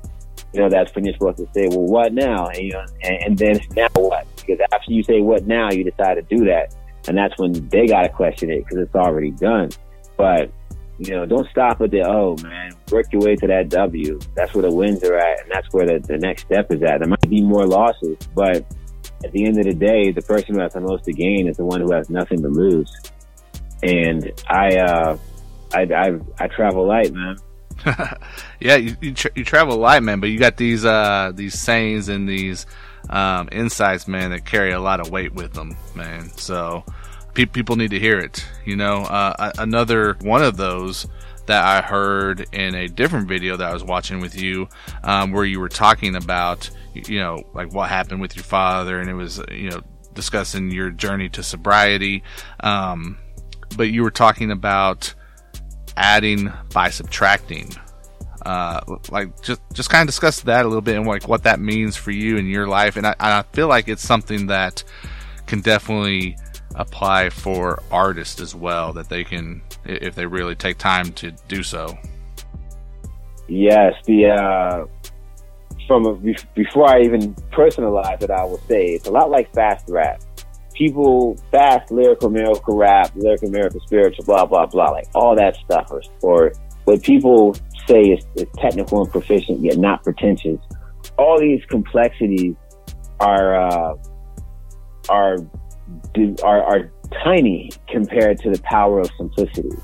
you 0.53 0.61
know 0.61 0.69
that's 0.69 0.93
when 0.95 1.05
you're 1.05 1.13
supposed 1.13 1.37
to 1.37 1.47
say, 1.53 1.67
well, 1.69 1.87
what 1.87 2.13
now? 2.13 2.47
And 2.47 2.61
you 2.61 2.71
know, 2.71 2.85
and, 3.03 3.23
and 3.23 3.37
then 3.37 3.59
now 3.75 3.89
what? 3.95 4.27
Because 4.35 4.59
after 4.73 4.91
you 4.91 5.03
say 5.03 5.21
what 5.21 5.47
now, 5.47 5.71
you 5.71 5.83
decide 5.83 6.15
to 6.15 6.21
do 6.23 6.45
that 6.45 6.75
and 7.07 7.17
that's 7.17 7.37
when 7.37 7.67
they 7.69 7.87
got 7.87 8.03
to 8.03 8.09
question 8.09 8.49
it 8.49 8.63
because 8.63 8.77
it's 8.77 8.95
already 8.95 9.31
done. 9.31 9.69
But 10.17 10.51
you 10.99 11.15
know, 11.15 11.25
don't 11.25 11.49
stop 11.49 11.81
at 11.81 11.91
the 11.91 12.03
oh 12.07 12.35
man, 12.41 12.73
work 12.91 13.07
your 13.11 13.21
way 13.21 13.35
to 13.35 13.47
that 13.47 13.69
W. 13.69 14.19
That's 14.35 14.53
where 14.53 14.63
the 14.63 14.73
wins 14.73 15.03
are 15.03 15.17
at, 15.17 15.41
and 15.41 15.51
that's 15.51 15.67
where 15.73 15.85
the, 15.85 15.99
the 15.99 16.17
next 16.17 16.43
step 16.43 16.71
is 16.71 16.81
at. 16.83 16.99
There 16.99 17.07
might 17.07 17.29
be 17.29 17.41
more 17.41 17.65
losses, 17.65 18.17
but 18.35 18.65
at 19.23 19.31
the 19.31 19.45
end 19.45 19.57
of 19.57 19.65
the 19.65 19.73
day, 19.73 20.11
the 20.11 20.21
person 20.21 20.55
who 20.55 20.61
has 20.61 20.73
the 20.73 20.81
most 20.81 21.05
to 21.05 21.13
gain 21.13 21.47
is 21.47 21.57
the 21.57 21.65
one 21.65 21.81
who 21.81 21.91
has 21.91 22.09
nothing 22.09 22.41
to 22.41 22.49
lose. 22.49 22.91
And 23.81 24.31
I, 24.47 24.77
uh, 24.77 25.17
I, 25.73 25.81
I, 25.81 26.19
I 26.39 26.47
travel 26.47 26.87
light, 26.87 27.13
man. 27.13 27.37
yeah, 28.59 28.75
you 28.75 28.95
you, 29.01 29.13
tra- 29.13 29.31
you, 29.35 29.43
travel 29.43 29.77
light, 29.77 30.03
man. 30.03 30.19
But 30.19 30.29
you 30.29 30.39
got 30.39 30.57
these 30.57 30.85
uh, 30.85 31.31
these 31.33 31.59
sayings 31.59 32.07
and 32.07 32.29
these 32.29 32.65
um, 33.09 33.49
insights, 33.51 34.07
man, 34.07 34.31
that 34.31 34.45
carry 34.45 34.71
a 34.71 34.79
lot 34.79 34.99
of 34.99 35.11
weight 35.11 35.33
with 35.33 35.53
them, 35.53 35.75
man. 35.95 36.29
So 36.37 36.83
pe- 37.33 37.45
people 37.45 37.75
need 37.75 37.91
to 37.91 37.99
hear 37.99 38.19
it. 38.19 38.45
You 38.65 38.75
know, 38.75 39.01
uh, 39.03 39.51
another 39.57 40.15
one 40.21 40.43
of 40.43 40.57
those 40.57 41.07
that 41.45 41.65
I 41.65 41.81
heard 41.81 42.45
in 42.53 42.73
a 42.75 42.87
different 42.87 43.27
video 43.27 43.57
that 43.57 43.69
I 43.69 43.73
was 43.73 43.83
watching 43.83 44.21
with 44.21 44.39
you, 44.39 44.69
um, 45.03 45.31
where 45.31 45.45
you 45.45 45.59
were 45.59 45.69
talking 45.69 46.15
about, 46.15 46.69
you 46.93 47.19
know, 47.19 47.43
like 47.53 47.73
what 47.73 47.89
happened 47.89 48.21
with 48.21 48.35
your 48.35 48.45
father, 48.45 48.99
and 48.99 49.09
it 49.09 49.13
was, 49.13 49.41
you 49.51 49.69
know, 49.69 49.81
discussing 50.13 50.71
your 50.71 50.89
journey 50.89 51.27
to 51.29 51.43
sobriety. 51.43 52.23
Um, 52.61 53.17
but 53.75 53.89
you 53.89 54.03
were 54.03 54.11
talking 54.11 54.51
about 54.51 55.13
adding 55.97 56.51
by 56.73 56.89
subtracting 56.89 57.75
uh, 58.45 58.81
like 59.11 59.41
just 59.41 59.61
just 59.73 59.89
kind 59.89 60.01
of 60.01 60.07
discuss 60.07 60.41
that 60.41 60.65
a 60.65 60.67
little 60.67 60.81
bit 60.81 60.97
and 60.97 61.07
like 61.07 61.27
what 61.27 61.43
that 61.43 61.59
means 61.59 61.95
for 61.95 62.11
you 62.11 62.37
in 62.37 62.47
your 62.47 62.67
life. 62.67 62.95
And 62.97 63.07
I, 63.07 63.15
I 63.19 63.43
feel 63.53 63.67
like 63.67 63.87
it's 63.87 64.05
something 64.05 64.47
that 64.47 64.83
can 65.47 65.61
definitely 65.61 66.37
apply 66.75 67.29
for 67.29 67.81
artists 67.91 68.41
as 68.41 68.55
well 68.55 68.93
that 68.93 69.09
they 69.09 69.23
can 69.23 69.61
if 69.85 70.15
they 70.15 70.25
really 70.25 70.55
take 70.55 70.77
time 70.77 71.11
to 71.13 71.31
do 71.47 71.63
so. 71.63 71.97
Yes, 73.47 73.93
the 74.05 74.27
uh, 74.27 74.85
from 75.87 76.05
a, 76.05 76.35
before 76.55 76.89
I 76.89 77.01
even 77.01 77.35
personalize 77.51 78.21
it, 78.21 78.31
I 78.31 78.43
will 78.43 78.61
say 78.67 78.87
it's 78.87 79.07
a 79.07 79.11
lot 79.11 79.29
like 79.29 79.53
fast 79.53 79.85
rap. 79.89 80.21
People 80.73 81.37
fast 81.51 81.91
lyrical 81.91 82.29
miracle 82.29 82.75
rap, 82.75 83.11
lyrical 83.15 83.49
miracle 83.49 83.79
spiritual, 83.81 84.25
blah 84.25 84.45
blah 84.45 84.65
blah, 84.65 84.89
like 84.89 85.07
all 85.13 85.35
that 85.35 85.55
stuff, 85.57 85.91
or, 85.91 86.01
or 86.21 86.53
what 86.85 87.01
people 87.03 87.55
say 87.87 88.01
is, 88.01 88.25
is 88.35 88.47
technical 88.57 89.01
and 89.03 89.11
proficient 89.11 89.61
yet 89.61 89.77
not 89.77 90.03
pretentious. 90.03 90.59
All 91.17 91.39
these 91.39 91.63
complexities 91.65 92.55
are 93.19 93.55
uh, 93.55 93.95
are 95.09 95.37
are 96.43 96.63
are 96.63 96.91
tiny 97.23 97.69
compared 97.89 98.39
to 98.39 98.49
the 98.49 98.61
power 98.63 98.99
of 98.99 99.09
simplicity. 99.17 99.75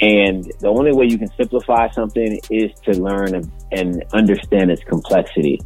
And 0.00 0.50
the 0.58 0.68
only 0.68 0.92
way 0.92 1.06
you 1.08 1.16
can 1.16 1.28
simplify 1.36 1.88
something 1.90 2.40
is 2.50 2.72
to 2.84 3.00
learn 3.00 3.48
and 3.70 4.04
understand 4.12 4.70
its 4.70 4.82
complexity. 4.82 5.60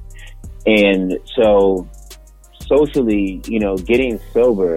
And 0.67 1.19
so 1.37 1.89
socially, 2.67 3.41
you 3.47 3.61
know, 3.61 3.77
getting 3.77 4.21
sober, 4.35 4.77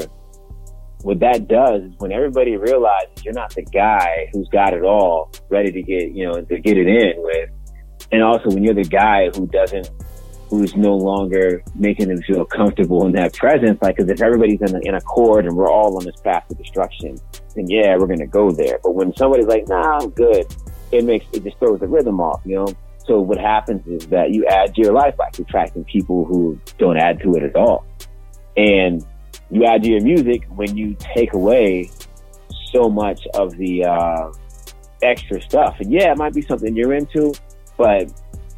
what 1.02 1.20
that 1.20 1.48
does 1.48 1.84
is 1.84 1.94
when 2.00 2.12
everybody 2.12 2.58
realizes 2.58 3.24
you're 3.24 3.34
not 3.34 3.54
the 3.56 3.64
guy 3.64 4.30
who's 4.34 4.48
got 4.50 4.74
it 4.74 4.84
all 4.84 5.32
ready 5.50 5.72
to 5.72 5.82
get, 5.82 6.12
you 6.12 6.26
know, 6.26 6.42
to 6.42 6.60
get 6.60 6.78
it 6.78 6.88
in 6.88 7.14
with. 7.18 7.50
And 8.12 8.24
also 8.24 8.50
when 8.50 8.64
you're 8.64 8.74
the 8.74 8.84
guy 8.84 9.30
who 9.34 9.48
doesn't 9.48 9.90
who's 10.50 10.76
no 10.76 10.96
longer 10.96 11.64
making 11.76 12.08
them 12.08 12.22
feel 12.24 12.44
comfortable 12.44 13.06
in 13.06 13.12
that 13.14 13.34
presence. 13.34 13.80
Like, 13.82 13.98
cause 13.98 14.10
if 14.10 14.22
everybody's 14.22 14.60
in, 14.62 14.80
in 14.84 14.96
accord 14.96 15.46
and 15.46 15.56
we're 15.56 15.70
all 15.70 15.96
on 15.98 16.06
this 16.06 16.20
path 16.22 16.48
to 16.50 16.56
destruction, 16.56 17.18
then 17.56 17.70
yeah, 17.70 17.96
we're 17.98 18.08
going 18.08 18.20
to 18.20 18.28
go 18.28 18.52
there. 18.52 18.80
But 18.84 18.96
when 18.96 19.16
somebody's 19.16 19.46
like, 19.46 19.68
nah, 19.68 20.00
I'm 20.00 20.10
good, 20.10 20.48
it 20.92 21.06
makes, 21.06 21.26
it 21.34 21.44
just 21.44 21.60
throws 21.60 21.80
the 21.80 21.88
rhythm 21.88 22.20
off, 22.20 22.42
you 22.46 22.56
know? 22.56 22.68
So 23.06 23.20
what 23.20 23.38
happens 23.38 23.86
is 23.88 24.08
that 24.08 24.32
you 24.32 24.46
add 24.48 24.74
to 24.76 24.82
your 24.82 24.94
life 24.94 25.16
by 25.18 25.30
attracting 25.38 25.84
people 25.86 26.26
who 26.26 26.60
don't 26.78 26.98
add 26.98 27.20
to 27.22 27.36
it 27.36 27.44
at 27.44 27.56
all. 27.56 27.86
And 28.58 29.06
you 29.52 29.66
add 29.66 29.84
to 29.84 29.90
your 29.90 30.02
music 30.02 30.44
when 30.50 30.76
you 30.78 30.96
take 31.16 31.34
away 31.34 31.90
so 32.72 32.90
much 32.90 33.26
of 33.34 33.58
the, 33.58 33.86
uh, 33.86 34.32
extra 35.02 35.42
stuff. 35.42 35.78
And 35.80 35.92
yeah, 35.92 36.12
it 36.12 36.18
might 36.18 36.34
be 36.34 36.42
something 36.42 36.76
you're 36.76 36.94
into, 36.94 37.34
but 37.78 38.12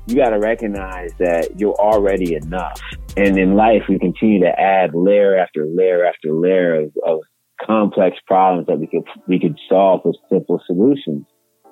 you 0.07 0.15
got 0.15 0.29
to 0.29 0.39
recognize 0.39 1.11
that 1.19 1.59
you're 1.59 1.75
already 1.75 2.35
enough. 2.35 2.81
And 3.17 3.37
in 3.37 3.55
life, 3.55 3.83
we 3.87 3.99
continue 3.99 4.39
to 4.41 4.59
add 4.59 4.91
layer 4.93 5.37
after 5.37 5.65
layer 5.65 6.05
after 6.05 6.31
layer 6.31 6.83
of, 6.83 6.91
of 7.05 7.19
complex 7.63 8.17
problems 8.25 8.67
that 8.67 8.79
we 8.79 8.87
could 8.87 9.03
we 9.27 9.39
could 9.39 9.57
solve 9.69 10.01
with 10.03 10.15
simple 10.29 10.61
solutions. 10.65 11.25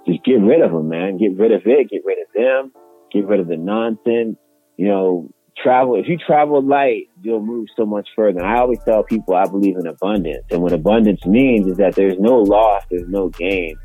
Just 0.08 0.24
get 0.24 0.42
rid 0.42 0.62
of 0.62 0.72
them, 0.72 0.90
man. 0.90 1.18
Get 1.18 1.38
rid 1.38 1.52
of 1.52 1.62
it. 1.66 1.90
Get 1.90 2.04
rid 2.06 2.20
of 2.20 2.28
them. 2.36 2.72
Get 3.12 3.26
rid 3.26 3.40
of 3.40 3.48
the 3.48 3.58
nonsense. 3.58 4.38
You 4.78 4.88
know, 4.88 5.30
travel. 5.64 5.96
If 6.00 6.08
you 6.08 6.18
travel 6.18 6.62
light, 6.62 7.10
you'll 7.22 7.46
move 7.46 7.68
so 7.76 7.86
much 7.86 8.08
further. 8.16 8.40
And 8.40 8.48
I 8.48 8.60
always 8.60 8.80
tell 8.86 9.04
people 9.04 9.36
I 9.36 9.46
believe 9.46 9.78
in 9.78 9.88
abundance, 9.88 10.46
and 10.52 10.62
what 10.62 10.74
abundance 10.74 11.26
means 11.26 11.70
is 11.70 11.78
that 11.78 11.96
there's 11.96 12.20
no 12.20 12.38
loss, 12.38 12.84
there's 12.90 13.10
no 13.10 13.30
gain 13.30 13.76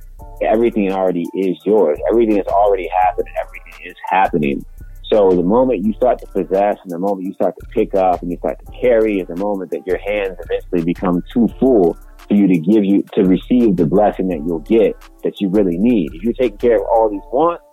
everything 0.43 0.93
already 0.93 1.25
is 1.35 1.57
yours. 1.65 1.99
Everything 2.11 2.37
has 2.37 2.47
already 2.47 2.89
happened. 2.89 3.29
Everything 3.43 3.87
is 3.87 3.97
happening. 4.09 4.65
So 5.13 5.31
the 5.31 5.43
moment 5.43 5.85
you 5.85 5.93
start 5.95 6.19
to 6.21 6.27
possess 6.27 6.77
and 6.83 6.91
the 6.91 6.99
moment 6.99 7.27
you 7.27 7.35
start 7.35 7.55
to 7.61 7.67
pick 7.69 7.95
up 7.95 8.23
and 8.23 8.31
you 8.31 8.39
start 8.39 8.59
to 8.65 8.73
carry 8.81 9.21
is 9.21 9.29
the 9.29 9.37
moment 9.37 9.71
that 9.71 9.87
your 9.87 9.99
hands 9.99 10.37
eventually 10.41 10.83
become 10.83 11.23
too 11.33 11.49
full 11.61 11.97
for 12.27 12.35
you 12.35 12.49
to 12.49 12.59
give 12.59 12.85
you, 12.85 13.05
to 13.13 13.23
receive 13.23 13.77
the 13.77 13.87
blessing 13.87 14.29
that 14.29 14.39
you'll 14.47 14.61
get 14.61 14.97
that 15.23 15.41
you 15.41 15.51
really 15.51 15.77
need. 15.77 16.15
If 16.15 16.23
you're 16.23 16.33
taking 16.33 16.59
care 16.59 16.77
of 16.77 16.87
all 16.91 17.11
these 17.11 17.23
wants, 17.33 17.64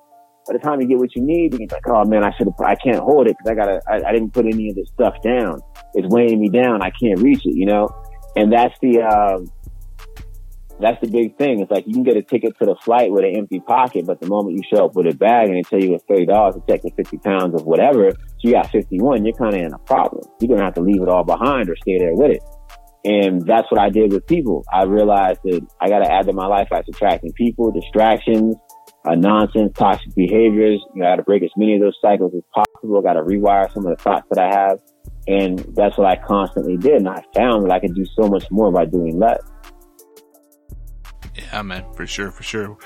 by 0.52 0.58
the 0.58 0.64
time 0.64 0.82
you 0.82 0.88
get 0.88 0.98
what 0.98 1.16
you 1.16 1.22
need, 1.22 1.54
you're 1.54 1.68
like, 1.72 1.88
oh 1.88 2.04
man, 2.04 2.24
I 2.24 2.32
should 2.36 2.48
have, 2.48 2.60
I 2.60 2.76
can't 2.76 3.00
hold 3.00 3.28
it 3.28 3.38
because 3.38 3.52
I 3.52 3.56
gotta, 3.56 3.82
I, 3.88 4.10
I 4.10 4.12
didn't 4.12 4.34
put 4.34 4.46
any 4.46 4.70
of 4.70 4.76
this 4.76 4.90
stuff 4.94 5.16
down. 5.24 5.62
It's 5.94 6.08
weighing 6.14 6.42
me 6.42 6.50
down. 6.50 6.82
I 6.82 6.92
can't 6.92 7.20
reach 7.20 7.46
it, 7.46 7.56
you 7.56 7.66
know? 7.66 7.88
And 8.36 8.52
that's 8.52 8.76
the, 8.82 9.02
um, 9.02 9.52
that's 10.80 11.00
the 11.00 11.08
big 11.08 11.38
thing. 11.38 11.62
It's 11.62 11.72
like 11.72 11.86
you 11.88 11.94
can 11.94 12.04
get 12.04 12.18
a 12.18 12.24
ticket 12.24 12.58
to 12.60 12.66
the 12.66 12.76
flight 12.84 13.12
with 13.12 13.24
an 13.24 13.36
empty 13.38 13.60
pocket, 13.60 14.06
but 14.06 14.20
the 14.20 14.28
moment 14.28 14.58
you 14.58 14.64
show 14.76 14.86
up 14.86 14.96
with 14.96 15.06
a 15.06 15.16
bag 15.16 15.48
and 15.48 15.58
they 15.58 15.62
tell 15.62 15.80
you 15.80 15.94
it's 15.94 16.04
thirty 16.06 16.26
dollars 16.26 16.56
to 16.56 16.62
take 16.68 16.82
50 16.96 17.18
pounds 17.20 17.54
of 17.54 17.66
whatever, 17.66 18.12
so 18.12 18.40
you 18.40 18.52
got 18.52 18.72
51, 18.72 19.24
you're 19.24 19.36
kind 19.36 19.54
of 19.54 19.62
in 19.62 19.74
a 19.74 19.80
problem. 19.80 20.24
You're 20.42 20.58
to 20.58 20.64
have 20.64 20.74
to 20.74 20.82
leave 20.82 21.02
it 21.02 21.08
all 21.08 21.24
behind 21.24 21.70
or 21.70 21.76
stay 21.78 21.98
there 22.00 22.16
with 22.16 22.32
it. 22.32 22.44
And 23.04 23.42
that's 23.46 23.72
what 23.72 23.80
I 23.80 23.90
did 23.90 24.12
with 24.12 24.28
people. 24.28 24.64
I 24.72 24.84
realized 24.84 25.40
that 25.44 25.66
I 25.80 25.88
got 25.88 26.00
to 26.00 26.12
add 26.12 26.26
to 26.28 26.34
my 26.34 26.46
life 26.46 26.68
by 26.70 26.84
subtracting 26.84 27.32
people, 27.34 27.72
distractions, 27.72 28.56
uh, 29.06 29.16
nonsense, 29.16 29.74
toxic 29.76 30.14
behaviors. 30.16 30.82
You 30.94 31.02
know, 31.02 31.08
I 31.08 31.12
got 31.12 31.16
to 31.18 31.24
break 31.24 31.44
as 31.44 31.52
many 31.58 31.76
of 31.76 31.82
those 31.82 31.98
cycles 32.02 32.34
as 32.36 32.44
possible. 32.54 33.00
I 33.00 33.02
got 33.02 33.14
to 33.14 33.24
rewire 33.24 33.72
some 33.74 33.86
of 33.86 33.98
the 33.98 34.04
thoughts 34.04 34.28
that 34.30 34.40
I 34.40 34.54
have. 34.54 34.80
And 35.28 35.60
that's 35.76 35.98
what 35.98 36.08
I 36.08 36.16
constantly 36.16 36.78
did. 36.78 36.96
And 36.96 37.10
I 37.10 37.24
found 37.36 37.66
that 37.66 37.72
I 37.72 37.80
could 37.80 37.96
do 37.96 38.06
so 38.16 38.28
much 38.28 38.50
more 38.52 38.72
by 38.72 38.86
doing 38.86 39.20
less. 39.20 39.42
Yeah, 41.36 41.62
man, 41.62 41.86
for 41.94 42.06
sure, 42.06 42.32
for 42.32 42.44
sure. 42.44 42.78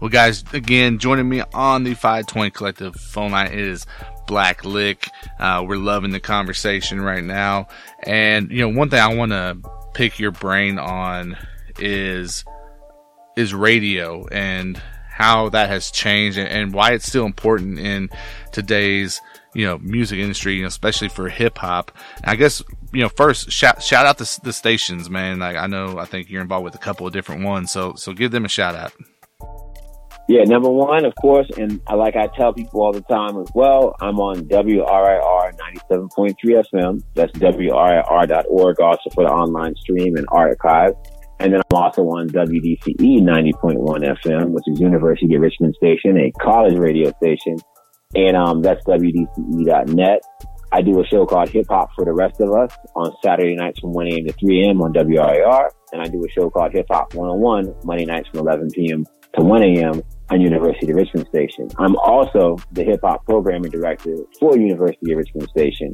Well, 0.00 0.08
guys, 0.08 0.44
again, 0.54 0.98
joining 0.98 1.28
me 1.28 1.42
on 1.52 1.84
the 1.84 1.92
520 1.92 2.50
Collective 2.50 2.96
phone 2.96 3.32
line 3.32 3.52
is 3.52 3.86
BlackLiq. 4.26 5.08
Uh, 5.38 5.64
we're 5.66 5.76
loving 5.76 6.10
the 6.10 6.20
conversation 6.20 7.02
right 7.02 7.24
now. 7.24 7.66
And, 8.04 8.50
you 8.50 8.60
know, 8.60 8.68
one 8.68 8.88
thing 8.88 9.00
I 9.00 9.14
want 9.14 9.32
to 9.32 9.58
pick 9.92 10.18
your 10.18 10.30
brain 10.30 10.78
on 10.78 11.36
is, 11.78 12.44
is 13.36 13.52
radio 13.52 14.26
and 14.28 14.80
how 15.20 15.50
that 15.50 15.68
has 15.68 15.90
changed 15.90 16.38
and, 16.38 16.48
and 16.48 16.72
why 16.72 16.92
it's 16.92 17.06
still 17.06 17.26
important 17.26 17.78
in 17.78 18.08
today's 18.52 19.20
you 19.54 19.66
know 19.66 19.78
music 19.78 20.18
industry, 20.18 20.54
you 20.54 20.62
know, 20.62 20.68
especially 20.68 21.08
for 21.08 21.28
hip 21.28 21.58
hop. 21.58 21.92
I 22.24 22.36
guess 22.36 22.62
you 22.92 23.02
know 23.02 23.10
first 23.10 23.50
shout 23.50 23.82
shout 23.82 24.06
out 24.06 24.18
the 24.18 24.40
the 24.42 24.52
stations, 24.52 25.10
man. 25.10 25.38
Like 25.38 25.56
I 25.56 25.66
know 25.66 25.98
I 25.98 26.06
think 26.06 26.30
you're 26.30 26.42
involved 26.42 26.64
with 26.64 26.74
a 26.74 26.78
couple 26.78 27.06
of 27.06 27.12
different 27.12 27.44
ones, 27.44 27.70
so 27.70 27.94
so 27.96 28.12
give 28.12 28.30
them 28.30 28.44
a 28.44 28.48
shout 28.48 28.74
out. 28.74 28.92
Yeah, 30.28 30.44
number 30.44 30.70
one, 30.70 31.04
of 31.04 31.12
course, 31.16 31.50
and 31.58 31.80
like 31.92 32.14
I 32.14 32.28
tell 32.28 32.52
people 32.52 32.82
all 32.82 32.92
the 32.92 33.00
time 33.02 33.36
as 33.40 33.48
well, 33.52 33.96
I'm 34.00 34.20
on 34.20 34.44
WRIR 34.44 35.56
97.3 35.90 36.36
FM. 36.72 37.02
That's 37.14 37.32
WRIR.org, 37.32 38.80
also 38.80 39.10
for 39.12 39.24
the 39.24 39.30
online 39.30 39.74
stream 39.74 40.14
and 40.16 40.26
archive. 40.30 40.92
And 41.40 41.52
then 41.52 41.60
I'm 41.70 41.76
also 41.76 42.02
on 42.02 42.28
WDCE 42.28 43.22
90.1 43.22 43.80
FM, 44.22 44.50
which 44.50 44.64
is 44.68 44.78
University 44.78 45.34
of 45.34 45.40
Richmond 45.40 45.74
Station, 45.74 46.18
a 46.18 46.30
college 46.32 46.76
radio 46.78 47.10
station 47.16 47.56
and 48.14 48.36
um, 48.36 48.62
that's 48.62 48.84
WDCE.net. 48.86 50.22
I 50.72 50.82
do 50.82 51.00
a 51.00 51.06
show 51.06 51.26
called 51.26 51.48
Hip 51.50 51.66
Hop 51.68 51.90
for 51.96 52.04
the 52.04 52.12
Rest 52.12 52.40
of 52.40 52.52
Us 52.52 52.76
on 52.94 53.12
Saturday 53.24 53.56
nights 53.56 53.80
from 53.80 53.92
1 53.92 54.06
a.m. 54.06 54.26
to 54.26 54.32
3 54.32 54.66
a.m. 54.66 54.82
on 54.82 54.92
WRIR. 54.92 55.70
And 55.92 56.02
I 56.02 56.06
do 56.06 56.24
a 56.24 56.30
show 56.30 56.48
called 56.48 56.72
Hip 56.72 56.86
Hop 56.90 57.14
101 57.14 57.74
Monday 57.84 58.04
nights 58.04 58.28
from 58.28 58.40
11 58.40 58.70
p.m. 58.70 59.04
to 59.36 59.44
1 59.44 59.62
a.m. 59.62 60.02
on 60.30 60.40
University 60.40 60.90
of 60.90 60.96
Richmond 60.96 61.26
Station. 61.28 61.68
I'm 61.78 61.96
also 61.96 62.56
the 62.72 62.84
hip 62.84 63.00
hop 63.02 63.24
programming 63.24 63.70
director 63.70 64.14
for 64.38 64.56
University 64.56 65.12
of 65.12 65.18
Richmond 65.18 65.48
Station. 65.50 65.92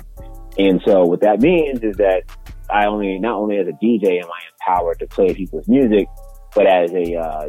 And 0.59 0.81
so 0.87 1.05
what 1.05 1.21
that 1.21 1.41
means 1.41 1.83
is 1.83 1.97
that 1.97 2.23
I 2.71 2.87
only, 2.87 3.19
not 3.19 3.37
only 3.37 3.59
as 3.59 3.67
a 3.69 3.73
DJ 3.73 4.23
am 4.23 4.27
I 4.27 4.41
empowered 4.53 4.99
to 5.01 5.07
play 5.07 5.35
people's 5.35 5.69
music, 5.69 6.09
but 6.55 6.67
as 6.67 6.93
a 6.93 7.15
uh, 7.17 7.49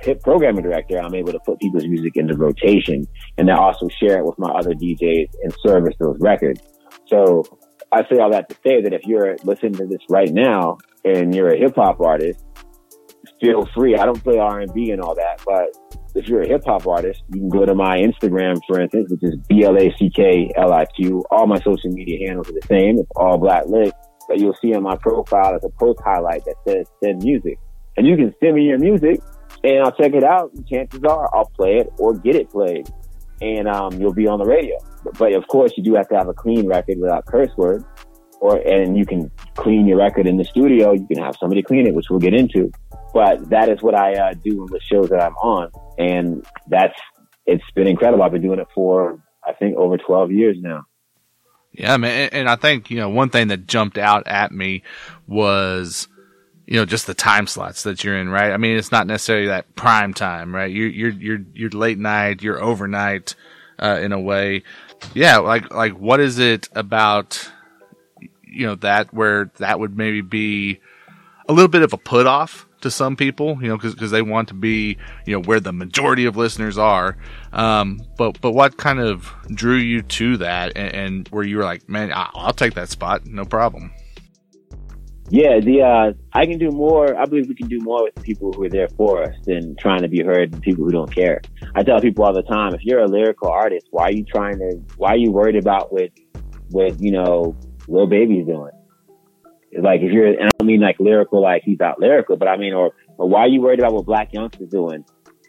hip 0.00 0.22
programming 0.22 0.62
director, 0.62 0.98
I'm 0.98 1.14
able 1.14 1.32
to 1.32 1.40
put 1.40 1.60
people's 1.60 1.86
music 1.86 2.16
into 2.16 2.36
rotation 2.36 3.06
and 3.36 3.48
then 3.48 3.56
also 3.56 3.88
share 4.00 4.18
it 4.18 4.24
with 4.24 4.38
my 4.38 4.50
other 4.50 4.72
DJs 4.72 5.28
and 5.42 5.54
service 5.64 5.94
those 5.98 6.16
records. 6.20 6.60
So 7.06 7.44
I 7.92 8.02
say 8.08 8.18
all 8.18 8.30
that 8.30 8.48
to 8.48 8.54
say 8.66 8.82
that 8.82 8.92
if 8.92 9.02
you're 9.04 9.36
listening 9.44 9.74
to 9.74 9.86
this 9.86 10.00
right 10.10 10.30
now 10.30 10.78
and 11.04 11.34
you're 11.34 11.48
a 11.48 11.58
hip 11.58 11.74
hop 11.76 12.00
artist, 12.00 12.44
feel 13.40 13.66
free. 13.74 13.96
I 13.96 14.04
don't 14.04 14.22
play 14.22 14.38
R 14.38 14.60
and 14.60 14.72
B 14.72 14.90
and 14.90 15.00
all 15.00 15.14
that, 15.14 15.42
but 15.44 15.68
if 16.14 16.28
you're 16.28 16.42
a 16.42 16.48
hip 16.48 16.62
hop 16.66 16.86
artist, 16.86 17.22
you 17.32 17.40
can 17.40 17.48
go 17.48 17.64
to 17.64 17.74
my 17.74 17.98
Instagram, 17.98 18.58
for 18.66 18.80
instance, 18.80 19.10
which 19.10 19.22
is 19.22 19.36
B 19.48 19.64
L 19.64 19.76
A 19.76 19.94
C 19.98 20.10
K 20.14 20.50
L 20.56 20.72
I 20.72 20.84
Q. 20.86 21.24
All 21.30 21.46
my 21.46 21.58
social 21.60 21.90
media 21.90 22.26
handles 22.26 22.48
are 22.48 22.54
the 22.54 22.66
same. 22.66 22.98
It's 22.98 23.10
all 23.16 23.38
BlackLiq. 23.38 23.92
But 24.28 24.38
you'll 24.38 24.56
see 24.60 24.74
on 24.74 24.82
my 24.82 24.96
profile 24.96 25.54
as 25.54 25.64
a 25.64 25.70
post 25.70 26.00
highlight 26.04 26.44
that 26.44 26.56
says 26.66 26.86
send 27.02 27.22
music. 27.22 27.58
And 27.96 28.06
you 28.06 28.16
can 28.16 28.34
send 28.40 28.54
me 28.54 28.64
your 28.64 28.78
music 28.78 29.20
and 29.64 29.82
I'll 29.82 29.92
check 29.92 30.14
it 30.14 30.24
out. 30.24 30.52
Chances 30.66 31.02
are 31.04 31.34
I'll 31.34 31.50
play 31.56 31.76
it 31.76 31.92
or 31.98 32.14
get 32.14 32.36
it 32.36 32.50
played, 32.50 32.88
and 33.40 33.68
um, 33.68 34.00
you'll 34.00 34.12
be 34.12 34.26
on 34.26 34.38
the 34.38 34.44
radio. 34.44 34.76
But, 35.04 35.18
but, 35.18 35.32
of 35.34 35.46
course, 35.48 35.72
you 35.76 35.82
do 35.82 35.94
have 35.94 36.08
to 36.08 36.16
have 36.16 36.28
a 36.28 36.34
clean 36.34 36.66
record 36.66 36.98
without 36.98 37.26
curse 37.26 37.50
words, 37.56 37.84
or 38.40 38.56
and 38.56 38.96
you 38.96 39.06
can 39.06 39.30
clean 39.54 39.86
your 39.86 39.98
record 39.98 40.26
in 40.26 40.36
the 40.36 40.44
studio. 40.44 40.92
You 40.92 41.06
can 41.06 41.22
have 41.22 41.36
somebody 41.38 41.62
clean 41.62 41.86
it, 41.86 41.94
which 41.94 42.06
we'll 42.10 42.20
get 42.20 42.34
into. 42.34 42.70
But 43.12 43.50
that 43.50 43.68
is 43.68 43.82
what 43.82 43.94
I 43.94 44.12
uh, 44.12 44.34
do 44.44 44.66
in 44.66 44.66
the 44.66 44.80
shows 44.80 45.08
that 45.10 45.22
I'm 45.22 45.34
on, 45.36 45.70
and 45.98 46.46
that's 46.68 46.98
it's 47.46 47.64
been 47.74 47.86
incredible. 47.86 48.22
I've 48.22 48.32
been 48.32 48.42
doing 48.42 48.60
it 48.60 48.68
for 48.74 49.18
I 49.46 49.54
think 49.54 49.76
over 49.76 49.96
12 49.96 50.30
years 50.32 50.56
now. 50.60 50.84
Yeah, 51.78 51.96
man, 51.96 52.30
and 52.32 52.48
I 52.48 52.56
think 52.56 52.90
you 52.90 52.98
know 52.98 53.08
one 53.08 53.30
thing 53.30 53.48
that 53.48 53.66
jumped 53.66 53.98
out 53.98 54.26
at 54.26 54.52
me 54.52 54.82
was 55.26 56.08
you 56.68 56.74
know, 56.74 56.84
just 56.84 57.06
the 57.06 57.14
time 57.14 57.46
slots 57.46 57.84
that 57.84 58.04
you're 58.04 58.18
in, 58.18 58.28
right? 58.28 58.52
I 58.52 58.58
mean, 58.58 58.76
it's 58.76 58.92
not 58.92 59.06
necessarily 59.06 59.46
that 59.46 59.74
prime 59.74 60.12
time, 60.12 60.54
right? 60.54 60.70
You're, 60.70 60.88
you're, 60.88 61.10
you're, 61.12 61.38
you're 61.54 61.70
late 61.70 61.98
night, 61.98 62.42
you're 62.42 62.62
overnight, 62.62 63.34
uh, 63.78 63.98
in 64.02 64.12
a 64.12 64.20
way. 64.20 64.64
yeah, 65.14 65.38
like 65.38 65.72
like 65.72 65.94
what 65.94 66.20
is 66.20 66.38
it 66.38 66.68
about 66.72 67.50
you 68.44 68.66
know 68.66 68.74
that 68.76 69.14
where 69.14 69.50
that 69.58 69.80
would 69.80 69.96
maybe 69.96 70.20
be 70.20 70.80
a 71.48 71.54
little 71.54 71.68
bit 71.68 71.82
of 71.82 71.94
a 71.94 71.96
put 71.96 72.26
off 72.26 72.67
to 72.80 72.90
some 72.90 73.16
people, 73.16 73.58
you 73.62 73.68
know, 73.68 73.76
because 73.76 74.10
they 74.10 74.22
want 74.22 74.48
to 74.48 74.54
be, 74.54 74.96
you 75.26 75.34
know, 75.34 75.42
where 75.42 75.60
the 75.60 75.72
majority 75.72 76.24
of 76.24 76.36
listeners 76.36 76.78
are. 76.78 77.16
Um, 77.52 78.00
but 78.16 78.40
but 78.40 78.52
what 78.52 78.76
kind 78.76 79.00
of 79.00 79.32
drew 79.48 79.76
you 79.76 80.02
to 80.02 80.36
that, 80.38 80.76
and, 80.76 80.94
and 80.94 81.28
where 81.28 81.44
you 81.44 81.58
were 81.58 81.64
like, 81.64 81.88
man, 81.88 82.12
I'll 82.14 82.52
take 82.52 82.74
that 82.74 82.88
spot, 82.88 83.26
no 83.26 83.44
problem. 83.44 83.92
Yeah, 85.30 85.60
the 85.60 85.82
uh, 85.82 86.12
I 86.32 86.46
can 86.46 86.58
do 86.58 86.70
more. 86.70 87.14
I 87.14 87.26
believe 87.26 87.48
we 87.48 87.54
can 87.54 87.68
do 87.68 87.80
more 87.80 88.04
with 88.04 88.14
the 88.14 88.22
people 88.22 88.52
who 88.52 88.64
are 88.64 88.70
there 88.70 88.88
for 88.96 89.22
us 89.22 89.34
than 89.44 89.76
trying 89.76 90.00
to 90.00 90.08
be 90.08 90.22
heard 90.22 90.54
and 90.54 90.62
people 90.62 90.84
who 90.84 90.90
don't 90.90 91.14
care. 91.14 91.42
I 91.74 91.82
tell 91.82 92.00
people 92.00 92.24
all 92.24 92.32
the 92.32 92.42
time, 92.42 92.74
if 92.74 92.82
you're 92.82 93.00
a 93.00 93.06
lyrical 93.06 93.48
artist, 93.48 93.88
why 93.90 94.04
are 94.04 94.12
you 94.12 94.24
trying 94.24 94.58
to? 94.58 94.80
Why 94.96 95.10
are 95.10 95.16
you 95.16 95.30
worried 95.30 95.56
about 95.56 95.92
what 95.92 96.10
what 96.70 96.98
you 96.98 97.12
know 97.12 97.54
Lil 97.88 98.06
Baby's 98.06 98.46
doing? 98.46 98.70
Like 99.76 100.00
if 100.00 100.12
you're, 100.12 100.26
and 100.26 100.46
I 100.46 100.50
don't 100.58 100.66
mean 100.66 100.80
like 100.80 100.96
lyrical, 100.98 101.42
like 101.42 101.62
he's 101.64 101.80
out 101.80 102.00
lyrical, 102.00 102.36
but 102.36 102.48
I 102.48 102.56
mean, 102.56 102.72
or, 102.72 102.92
or 103.18 103.28
why 103.28 103.40
are 103.40 103.48
you 103.48 103.60
worried 103.60 103.80
about 103.80 103.92
what 103.92 104.06
Blac 104.06 104.32
Youngsta's 104.32 104.70
doing 104.70 105.04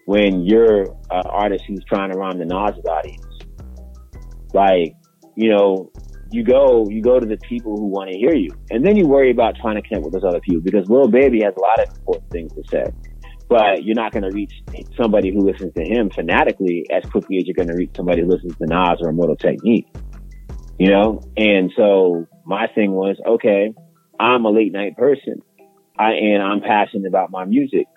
when 0.06 0.46
you're 0.46 0.84
an 1.10 1.24
artist 1.26 1.64
who's 1.68 1.84
trying 1.86 2.12
to 2.12 2.18
rhyme 2.18 2.38
the 2.38 2.46
Nas's 2.46 2.84
audience? 2.86 3.26
Like, 4.54 4.96
you 5.36 5.56
know, 5.56 5.92
you 6.32 6.44
go, 6.44 6.88
you 6.90 7.02
go 7.02 7.20
to 7.20 7.26
the 7.26 7.38
people 7.38 7.78
who 7.78 7.86
want 7.86 8.12
to 8.12 8.18
hear 8.18 8.36
you, 8.36 8.50
and 8.70 8.86
then 8.86 8.96
you 8.96 9.08
worry 9.08 9.32
about 9.32 9.56
trying 9.56 9.76
to 9.76 9.82
connect 9.82 10.04
with 10.04 10.14
those 10.14 10.24
other 10.24 10.42
people 10.42 10.62
because 10.62 10.90
Lil 10.90 11.08
Baby 11.08 11.42
has 11.44 11.54
a 11.56 11.62
lot 11.62 11.80
of 11.80 11.98
important 11.98 12.30
things 12.32 12.54
to 12.54 12.64
say, 12.70 12.84
but 13.48 13.84
you're 13.84 13.96
not 13.96 14.12
going 14.12 14.24
to 14.24 14.32
reach 14.32 14.54
somebody 14.96 15.34
who 15.34 15.40
listens 15.40 15.74
to 15.74 15.84
him 15.84 16.10
fanatically 16.12 16.86
as 16.92 17.04
quickly 17.10 17.38
as 17.38 17.46
you're 17.48 17.56
going 17.56 17.70
to 17.70 17.76
reach 17.76 17.92
somebody 17.96 18.22
who 18.22 18.28
listens 18.28 18.56
to 18.58 18.66
Nas 18.66 19.00
or 19.02 19.10
Immortal 19.10 19.38
Technique. 19.38 19.88
You 20.78 20.92
know, 20.92 21.22
and 21.36 21.72
so 21.76 22.26
my 22.46 22.68
thing 22.68 22.92
was, 22.92 23.18
okay, 23.26 23.74
I'm 24.20 24.46
a 24.46 24.50
late 24.50 24.74
night 24.74 24.98
person. 24.98 25.42
I, 25.98 26.12
and 26.12 26.42
I'm 26.42 26.62
passionate 26.62 27.08
about 27.08 27.32
my 27.32 27.46
music. 27.46 27.88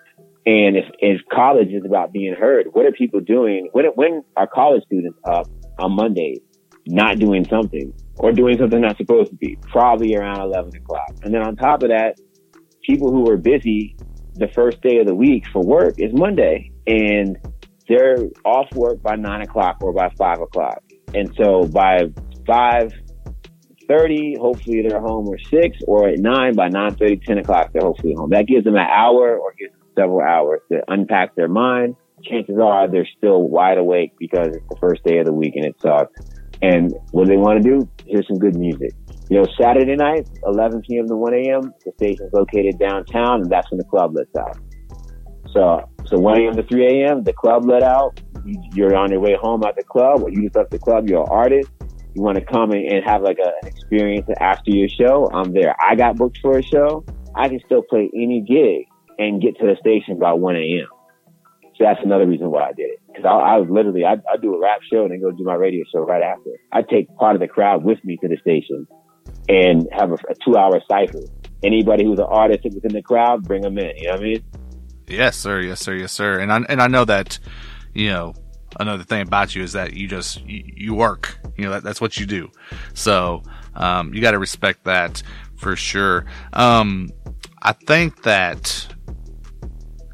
And 0.45 0.75
if, 0.75 0.85
if 0.99 1.21
college 1.31 1.69
is 1.69 1.85
about 1.85 2.11
being 2.11 2.33
heard, 2.33 2.67
what 2.73 2.85
are 2.85 2.91
people 2.91 3.21
doing? 3.21 3.69
When, 3.71 3.85
when 3.95 4.23
are 4.35 4.47
college 4.47 4.83
students 4.85 5.17
up 5.23 5.47
on 5.79 5.95
Mondays 5.95 6.39
not 6.85 7.17
doing 7.17 7.47
something 7.47 7.93
or 8.15 8.33
doing 8.33 8.57
something 8.57 8.81
not 8.81 8.97
supposed 8.97 9.29
to 9.29 9.35
be? 9.37 9.57
Probably 9.71 10.15
around 10.15 10.41
11 10.41 10.75
o'clock. 10.75 11.13
And 11.23 11.33
then 11.33 11.41
on 11.41 11.55
top 11.55 11.83
of 11.83 11.89
that, 11.89 12.19
people 12.83 13.09
who 13.09 13.29
are 13.29 13.37
busy 13.37 13.95
the 14.35 14.49
first 14.49 14.81
day 14.81 14.97
of 14.99 15.07
the 15.07 15.15
week 15.15 15.45
for 15.53 15.63
work 15.63 15.95
is 15.97 16.11
Monday 16.13 16.71
and 16.85 17.37
they're 17.87 18.17
off 18.43 18.67
work 18.73 19.01
by 19.01 19.15
nine 19.15 19.41
o'clock 19.41 19.77
or 19.81 19.93
by 19.93 20.09
five 20.17 20.39
o'clock. 20.39 20.81
And 21.13 21.33
so 21.37 21.65
by 21.65 22.09
five, 22.45 22.93
30, 23.87 24.37
hopefully 24.39 24.83
they're 24.87 25.01
home 25.01 25.27
or 25.27 25.37
6, 25.37 25.77
or 25.87 26.09
at 26.09 26.19
9, 26.19 26.55
by 26.55 26.67
9 26.69 26.95
30, 26.95 27.17
10 27.17 27.37
o'clock, 27.39 27.71
they're 27.73 27.81
hopefully 27.81 28.13
home. 28.15 28.29
That 28.31 28.47
gives 28.47 28.63
them 28.63 28.75
an 28.75 28.87
hour 28.89 29.37
or 29.37 29.53
gives 29.57 29.73
them 29.73 29.87
several 29.95 30.21
hours 30.21 30.61
to 30.71 30.81
unpack 30.87 31.35
their 31.35 31.47
mind. 31.47 31.95
Chances 32.23 32.57
are 32.61 32.87
they're 32.87 33.07
still 33.17 33.41
wide 33.41 33.77
awake 33.77 34.13
because 34.17 34.53
it's 34.53 34.67
the 34.69 34.77
first 34.79 35.03
day 35.03 35.17
of 35.17 35.25
the 35.25 35.33
week 35.33 35.55
and 35.55 35.65
it 35.65 35.75
sucks. 35.81 36.13
And 36.61 36.93
what 37.11 37.27
they 37.27 37.35
want 37.35 37.61
to 37.61 37.69
do, 37.69 37.89
hear 38.05 38.23
some 38.27 38.37
good 38.37 38.55
music. 38.55 38.93
You 39.29 39.41
know, 39.41 39.47
Saturday 39.59 39.95
night, 39.95 40.27
11 40.45 40.83
p.m. 40.87 41.07
to 41.07 41.15
1 41.15 41.33
a.m., 41.33 41.73
the 41.85 41.91
station's 41.97 42.31
located 42.33 42.79
downtown 42.79 43.41
and 43.41 43.49
that's 43.49 43.69
when 43.71 43.77
the 43.77 43.85
club 43.85 44.15
lets 44.15 44.35
out. 44.37 44.57
So, 45.51 45.89
so 46.05 46.17
1 46.17 46.41
a.m. 46.41 46.55
to 46.55 46.63
3 46.63 47.03
a.m., 47.03 47.23
the 47.23 47.33
club 47.33 47.65
let 47.65 47.83
out. 47.83 48.19
You're 48.73 48.95
on 48.95 49.11
your 49.11 49.19
way 49.19 49.35
home 49.39 49.63
at 49.63 49.75
the 49.75 49.83
club 49.83 50.23
or 50.23 50.29
you 50.29 50.43
just 50.43 50.55
left 50.55 50.71
the 50.71 50.79
club, 50.79 51.09
you're 51.09 51.21
an 51.21 51.29
artist 51.29 51.69
you 52.15 52.21
want 52.21 52.37
to 52.37 52.45
come 52.45 52.71
and 52.71 53.03
have 53.03 53.21
like 53.21 53.37
a, 53.39 53.51
an 53.61 53.67
experience 53.67 54.27
after 54.39 54.71
your 54.71 54.89
show, 54.89 55.29
I'm 55.33 55.53
there. 55.53 55.75
I 55.81 55.95
got 55.95 56.15
booked 56.15 56.39
for 56.41 56.57
a 56.57 56.63
show. 56.63 57.05
I 57.35 57.49
can 57.49 57.59
still 57.65 57.81
play 57.81 58.09
any 58.13 58.41
gig 58.41 58.87
and 59.17 59.41
get 59.41 59.57
to 59.59 59.65
the 59.65 59.75
station 59.79 60.19
by 60.19 60.33
1 60.33 60.55
a.m. 60.55 60.87
So 61.75 61.85
that's 61.85 61.99
another 62.03 62.27
reason 62.27 62.51
why 62.51 62.69
I 62.69 62.73
did 62.73 62.91
it. 62.91 62.99
Cause 63.15 63.25
I, 63.25 63.29
I 63.29 63.57
was 63.57 63.69
literally, 63.69 64.05
I, 64.05 64.13
I 64.13 64.37
do 64.41 64.53
a 64.55 64.59
rap 64.59 64.81
show 64.91 65.03
and 65.03 65.11
then 65.11 65.21
go 65.21 65.31
do 65.31 65.43
my 65.43 65.55
radio 65.55 65.83
show 65.91 66.01
right 66.01 66.21
after. 66.21 66.51
I 66.71 66.81
take 66.83 67.13
part 67.15 67.35
of 67.35 67.41
the 67.41 67.47
crowd 67.47 67.83
with 67.83 68.03
me 68.03 68.17
to 68.17 68.27
the 68.27 68.37
station 68.37 68.87
and 69.49 69.87
have 69.91 70.11
a, 70.11 70.15
a 70.15 70.35
two 70.45 70.55
hour 70.55 70.81
cipher. 70.89 71.21
Anybody 71.63 72.03
who's 72.03 72.19
an 72.19 72.25
artist 72.25 72.63
within 72.63 72.93
the 72.93 73.01
crowd, 73.01 73.43
bring 73.43 73.61
them 73.61 73.77
in. 73.77 73.95
You 73.97 74.07
know 74.07 74.11
what 74.11 74.19
I 74.19 74.23
mean? 74.23 74.43
Yes, 75.07 75.37
sir. 75.37 75.61
Yes, 75.61 75.79
sir. 75.79 75.95
Yes, 75.95 76.11
sir. 76.11 76.39
And 76.39 76.51
I, 76.51 76.61
and 76.69 76.81
I 76.81 76.87
know 76.87 77.05
that, 77.05 77.39
you 77.93 78.09
know, 78.09 78.33
another 78.79 79.03
thing 79.03 79.21
about 79.21 79.55
you 79.55 79.63
is 79.63 79.73
that 79.73 79.93
you 79.93 80.07
just 80.07 80.41
you, 80.45 80.63
you 80.75 80.93
work. 80.93 81.37
You 81.57 81.65
know 81.65 81.71
that, 81.71 81.83
that's 81.83 82.01
what 82.01 82.17
you 82.17 82.25
do. 82.25 82.51
So 82.93 83.43
um, 83.75 84.13
you 84.13 84.21
got 84.21 84.31
to 84.31 84.39
respect 84.39 84.83
that 84.85 85.21
for 85.55 85.75
sure. 85.75 86.25
Um, 86.53 87.09
I 87.61 87.73
think 87.73 88.23
that 88.23 88.87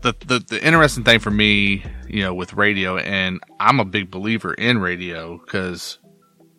the, 0.01 0.14
the 0.26 0.39
the 0.47 0.66
interesting 0.66 1.03
thing 1.03 1.20
for 1.20 1.32
me, 1.32 1.84
you 2.07 2.24
know, 2.24 2.34
with 2.34 2.53
radio, 2.53 2.97
and 2.97 3.39
I'm 3.60 3.80
a 3.80 3.86
big 3.86 4.12
believer 4.12 4.53
in 4.53 4.80
radio 4.80 5.38
because 5.38 5.99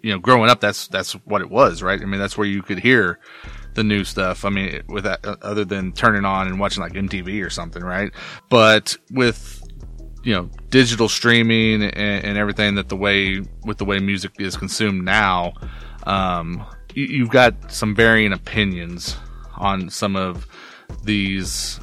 you 0.03 0.13
know, 0.13 0.19
growing 0.19 0.51
up, 0.51 0.61
that's 0.61 0.89
that's 0.89 1.13
what 1.25 1.43
it 1.43 1.51
was, 1.51 1.83
right? 1.83 2.01
I 2.01 2.05
mean, 2.05 2.21
that's 2.21 2.37
where 2.39 2.47
you 2.47 2.63
could 2.63 2.79
hear 2.79 3.19
the 3.75 3.85
new 3.85 4.05
stuff. 4.05 4.45
I 4.45 4.51
mean, 4.51 4.83
with 4.89 5.05
that, 5.05 5.25
other 5.43 5.65
than 5.65 5.93
turning 5.93 6.25
on 6.25 6.47
and 6.47 6.59
watching 6.59 6.83
like 6.83 6.93
MTV 6.93 7.45
or 7.45 7.51
something, 7.51 7.83
right? 7.83 8.11
But 8.49 8.97
with 9.11 9.60
you 10.23 10.35
know 10.35 10.51
digital 10.71 11.09
streaming 11.09 11.83
and, 11.83 12.25
and, 12.25 12.39
everything 12.39 12.75
that 12.75 12.89
the 12.89 12.97
way 12.97 13.41
with 13.65 13.79
the 13.79 13.85
way 13.85 13.99
music 13.99 14.33
is 14.39 14.57
consumed 14.57 15.05
now 15.05 15.53
um, 16.05 16.65
you, 16.95 17.25
have 17.25 17.33
got 17.33 17.73
some 17.73 17.95
varying 17.95 18.33
opinions 18.33 19.17
on 19.57 19.91
some 19.91 20.17
of 20.17 20.47
these 21.05 21.79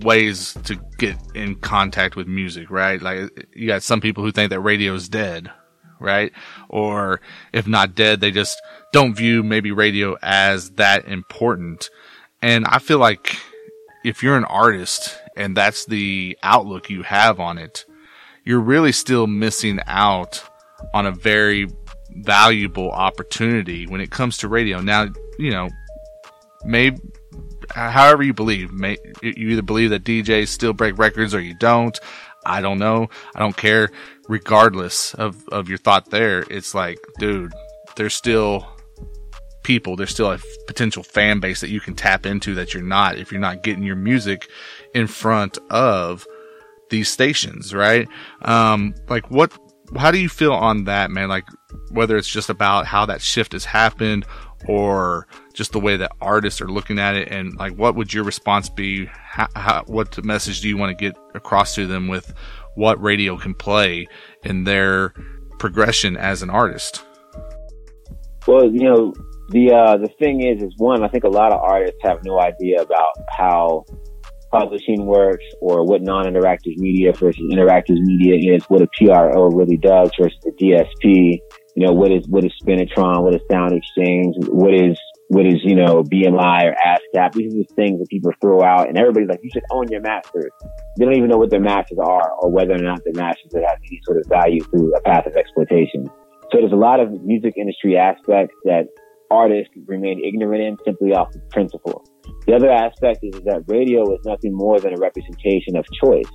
ways 0.00 0.56
to 0.64 0.76
get 0.98 1.16
in 1.34 1.54
contact 1.56 2.16
with 2.16 2.26
music 2.26 2.70
right? 2.70 3.00
Like 3.00 3.48
you 3.54 3.66
got 3.66 3.82
some 3.82 4.00
people 4.00 4.24
who 4.24 4.32
think 4.32 4.50
that 4.50 4.60
radio 4.60 4.94
is 4.94 5.08
dead 5.08 5.50
right? 5.98 6.32
Or 6.68 7.20
if 7.52 7.66
not 7.66 7.94
dead 7.94 8.20
they 8.20 8.30
just 8.30 8.60
don't 8.92 9.14
view 9.14 9.42
maybe 9.42 9.70
radio 9.72 10.16
as 10.22 10.70
that 10.72 11.06
important. 11.06 11.90
And 12.42 12.64
i 12.66 12.78
feel 12.78 12.98
like 12.98 13.36
if 14.04 14.22
you're 14.22 14.36
an 14.36 14.44
artist 14.44 15.18
and 15.36 15.56
that's 15.56 15.86
the 15.86 16.38
outlook 16.42 16.90
you 16.90 17.02
have 17.02 17.40
on 17.40 17.58
it, 17.58 17.84
you're 18.44 18.60
really 18.60 18.92
still 18.92 19.26
missing 19.26 19.80
out 19.86 20.42
on 20.94 21.06
a 21.06 21.12
very 21.12 21.68
valuable 22.16 22.90
opportunity 22.90 23.86
when 23.86 24.00
it 24.00 24.10
comes 24.10 24.38
to 24.38 24.48
radio. 24.48 24.80
Now, 24.80 25.08
you 25.38 25.50
know, 25.50 25.68
maybe 26.64 26.98
however 27.70 28.22
you 28.22 28.34
believe, 28.34 28.72
may, 28.72 28.96
you 29.22 29.50
either 29.50 29.62
believe 29.62 29.90
that 29.90 30.04
DJs 30.04 30.48
still 30.48 30.72
break 30.72 30.98
records 30.98 31.34
or 31.34 31.40
you 31.40 31.54
don't. 31.58 31.98
I 32.44 32.60
don't 32.60 32.78
know. 32.78 33.08
I 33.34 33.40
don't 33.40 33.56
care. 33.56 33.90
Regardless 34.28 35.14
of, 35.14 35.46
of 35.48 35.68
your 35.68 35.78
thought 35.78 36.10
there, 36.10 36.44
it's 36.50 36.74
like, 36.74 36.98
dude, 37.18 37.52
there's 37.96 38.14
still 38.14 38.66
people. 39.70 39.94
There's 39.94 40.10
still 40.10 40.32
a 40.32 40.40
potential 40.66 41.04
fan 41.04 41.38
base 41.38 41.60
that 41.60 41.70
you 41.70 41.80
can 41.80 41.94
tap 41.94 42.26
into 42.26 42.56
that 42.56 42.74
you're 42.74 42.82
not 42.82 43.18
if 43.18 43.30
you're 43.30 43.40
not 43.40 43.62
getting 43.62 43.84
your 43.84 43.94
music 43.94 44.48
in 44.96 45.06
front 45.06 45.58
of 45.70 46.26
these 46.88 47.08
stations, 47.08 47.72
right? 47.72 48.08
Um, 48.42 48.96
like 49.08 49.30
what, 49.30 49.56
how 49.96 50.10
do 50.10 50.18
you 50.18 50.28
feel 50.28 50.52
on 50.52 50.86
that, 50.86 51.12
man? 51.12 51.28
Like 51.28 51.44
whether 51.92 52.16
it's 52.16 52.26
just 52.26 52.50
about 52.50 52.84
how 52.84 53.06
that 53.06 53.22
shift 53.22 53.52
has 53.52 53.64
happened 53.64 54.26
or 54.66 55.28
just 55.54 55.70
the 55.70 55.78
way 55.78 55.96
that 55.96 56.10
artists 56.20 56.60
are 56.60 56.68
looking 56.68 56.98
at 56.98 57.14
it 57.14 57.28
and 57.28 57.56
like 57.56 57.74
what 57.74 57.94
would 57.94 58.12
your 58.12 58.24
response 58.24 58.68
be? 58.68 59.06
How, 59.06 59.46
how, 59.54 59.84
what 59.86 60.24
message 60.24 60.62
do 60.62 60.68
you 60.68 60.76
want 60.76 60.98
to 60.98 61.00
get 61.00 61.16
across 61.36 61.76
to 61.76 61.86
them 61.86 62.08
with 62.08 62.34
what 62.74 63.00
radio 63.00 63.36
can 63.36 63.54
play 63.54 64.08
in 64.42 64.64
their 64.64 65.10
progression 65.60 66.16
as 66.16 66.42
an 66.42 66.50
artist? 66.50 67.04
Well, 68.48 68.64
you 68.64 68.82
know, 68.82 69.14
the 69.50 69.72
uh, 69.72 69.96
the 69.96 70.08
thing 70.18 70.42
is, 70.42 70.62
is 70.62 70.72
one, 70.76 71.02
I 71.02 71.08
think 71.08 71.24
a 71.24 71.28
lot 71.28 71.52
of 71.52 71.60
artists 71.60 71.98
have 72.02 72.24
no 72.24 72.40
idea 72.40 72.80
about 72.80 73.12
how 73.28 73.84
publishing 74.50 75.06
works 75.06 75.44
or 75.60 75.86
what 75.86 76.02
non-interactive 76.02 76.76
media 76.76 77.12
versus 77.12 77.42
interactive 77.52 77.98
media 77.98 78.54
is, 78.54 78.64
what 78.64 78.82
a 78.82 78.88
PRO 78.98 79.48
really 79.50 79.76
does 79.76 80.10
versus 80.20 80.38
the 80.42 80.52
DSP. 80.52 81.38
You 81.76 81.86
know, 81.86 81.92
what 81.92 82.12
is 82.12 82.26
what 82.28 82.44
is 82.44 82.52
Spinitron, 82.62 83.22
what 83.22 83.34
is 83.34 83.40
Sound 83.50 83.72
Exchange, 83.72 84.34
what 84.48 84.74
is 84.74 84.98
what 85.28 85.46
is, 85.46 85.62
you 85.62 85.76
know, 85.76 86.02
BMI 86.02 86.64
or 86.64 86.74
ASCAP. 86.74 87.32
These 87.34 87.54
are 87.54 87.58
the 87.58 87.74
things 87.76 88.00
that 88.00 88.08
people 88.08 88.32
throw 88.40 88.62
out 88.62 88.88
and 88.88 88.98
everybody's 88.98 89.28
like, 89.28 89.38
you 89.42 89.50
should 89.52 89.62
own 89.70 89.86
your 89.88 90.00
masters. 90.00 90.50
They 90.98 91.04
don't 91.04 91.16
even 91.16 91.28
know 91.28 91.38
what 91.38 91.50
their 91.50 91.60
masters 91.60 91.98
are 92.02 92.32
or 92.40 92.50
whether 92.50 92.74
or 92.74 92.82
not 92.82 92.98
their 93.04 93.14
masters 93.14 93.52
have 93.54 93.78
any 93.78 94.00
sort 94.04 94.18
of 94.18 94.24
value 94.28 94.60
through 94.64 94.92
a 94.94 95.00
path 95.02 95.26
of 95.26 95.36
exploitation. 95.36 96.10
So 96.50 96.58
there's 96.58 96.72
a 96.72 96.76
lot 96.76 96.98
of 96.98 97.12
music 97.22 97.54
industry 97.56 97.96
aspects 97.96 98.56
that 98.64 98.88
artists 99.30 99.72
remain 99.86 100.22
ignorant 100.24 100.62
in 100.62 100.76
simply 100.84 101.12
off 101.12 101.34
of 101.34 101.48
principle. 101.50 102.04
The 102.46 102.54
other 102.54 102.70
aspect 102.70 103.20
is, 103.22 103.40
that 103.44 103.62
radio 103.66 104.12
is 104.14 104.20
nothing 104.24 104.54
more 104.54 104.80
than 104.80 104.94
a 104.94 104.96
representation 104.98 105.76
of 105.76 105.84
choice. 106.02 106.30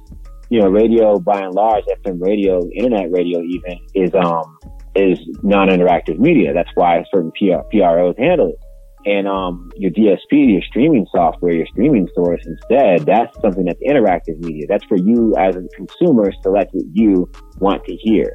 You 0.50 0.62
know, 0.62 0.70
radio 0.70 1.20
by 1.20 1.42
and 1.42 1.54
large, 1.54 1.84
FM 2.06 2.22
radio, 2.22 2.62
internet 2.76 3.12
radio 3.12 3.42
even, 3.42 3.80
is 3.96 4.14
um 4.14 4.58
is 4.96 5.20
non-interactive 5.44 6.20
media. 6.20 6.54
That's 6.54 6.70
why 6.76 7.04
certain 7.14 7.32
PR, 7.32 7.68
PROs 7.70 8.16
handle 8.18 8.50
it. 8.50 8.60
And 9.06 9.28
um, 9.28 9.72
your 9.76 9.92
DSP, 9.92 10.52
your 10.54 10.62
streaming 10.68 11.06
software, 11.12 11.54
your 11.54 11.68
streaming 11.68 12.08
source 12.16 12.42
instead, 12.46 13.06
that's 13.06 13.40
something 13.40 13.66
that's 13.66 13.80
interactive 13.88 14.40
media. 14.40 14.66
That's 14.68 14.84
for 14.86 14.98
you 14.98 15.36
as 15.38 15.56
a 15.56 15.62
consumer 15.76 16.32
select 16.42 16.74
what 16.74 16.86
you 16.92 17.30
want 17.60 17.84
to 17.86 17.96
hear. 17.96 18.34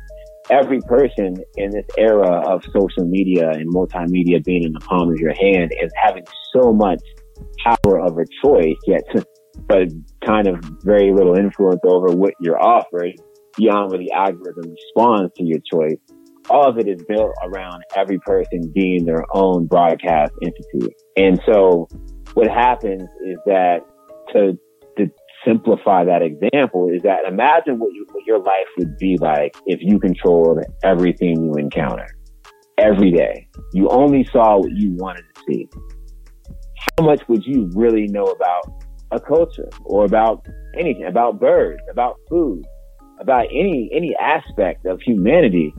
Every 0.51 0.81
person 0.81 1.37
in 1.57 1.71
this 1.71 1.87
era 1.97 2.43
of 2.47 2.65
social 2.73 3.05
media 3.07 3.51
and 3.51 3.73
multimedia 3.73 4.43
being 4.43 4.65
in 4.65 4.73
the 4.73 4.81
palm 4.81 5.11
of 5.11 5.17
your 5.19 5.35
hand 5.35 5.73
is 5.81 5.93
having 6.03 6.25
so 6.53 6.73
much 6.73 7.01
power 7.65 8.01
of 8.01 8.19
a 8.19 8.25
choice, 8.45 8.77
yet 8.87 9.03
but 9.69 9.89
kind 10.25 10.49
of 10.49 10.57
very 10.83 11.13
little 11.13 11.37
influence 11.37 11.81
over 11.85 12.15
what 12.17 12.35
you're 12.41 12.61
offered 12.61 13.13
beyond 13.57 13.91
where 13.91 13.99
the 13.99 14.11
algorithm 14.13 14.73
responds 14.73 15.33
to 15.37 15.45
your 15.45 15.59
choice. 15.73 15.99
All 16.49 16.69
of 16.69 16.79
it 16.79 16.89
is 16.89 17.01
built 17.09 17.33
around 17.45 17.83
every 17.95 18.19
person 18.19 18.73
being 18.75 19.05
their 19.05 19.25
own 19.33 19.67
broadcast 19.67 20.33
entity. 20.43 20.95
And 21.17 21.41
so 21.47 21.89
what 22.35 22.49
happens 22.49 23.03
is 23.25 23.39
that 23.47 23.81
to, 24.33 24.53
to 24.53 24.59
simplify 25.45 26.05
that 26.05 26.23
example 26.23 26.89
is 26.89 27.03
that 27.03 27.21
imagine 27.27 27.79
what, 27.79 27.93
you, 27.93 28.07
what 28.13 28.25
your 28.27 28.39
life 28.39 28.67
would 28.79 28.97
be 28.99 29.17
like 29.21 29.55
if 29.67 29.81
you 29.83 29.99
controlled 29.99 30.59
everything 30.83 31.45
you 31.45 31.55
encounter 31.55 32.07
every 32.79 33.11
day. 33.11 33.47
You 33.73 33.89
only 33.89 34.25
saw 34.25 34.59
what 34.59 34.73
you 34.73 34.97
wanted 34.97 35.25
to 35.35 35.43
see. 35.47 35.69
How 36.99 37.05
much 37.05 37.23
would 37.29 37.45
you 37.45 37.71
really 37.75 38.07
know 38.09 38.25
about 38.25 38.63
a 39.13 39.21
culture 39.21 39.69
or 39.85 40.05
about 40.05 40.47
anything, 40.79 41.05
about 41.05 41.41
birds, 41.41 41.83
about 41.91 42.17
food, 42.29 42.65
about 43.21 43.47
any 43.47 43.91
any 43.93 44.15
aspect 44.17 44.87
of 44.87 45.01
humanity 45.03 45.75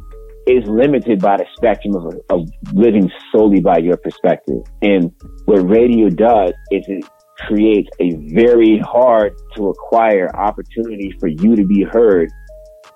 is 0.47 0.67
limited 0.67 1.21
by 1.21 1.37
the 1.37 1.45
spectrum 1.55 1.95
of, 1.95 2.13
of 2.29 2.47
living 2.73 3.09
solely 3.31 3.61
by 3.61 3.77
your 3.77 3.97
perspective. 3.97 4.61
And 4.81 5.11
what 5.45 5.59
radio 5.69 6.09
does 6.09 6.51
is 6.71 6.83
it 6.87 7.05
creates 7.47 7.89
a 7.99 8.15
very 8.33 8.79
hard 8.79 9.33
to 9.55 9.69
acquire 9.69 10.29
opportunity 10.35 11.13
for 11.19 11.27
you 11.27 11.55
to 11.55 11.65
be 11.65 11.83
heard 11.83 12.29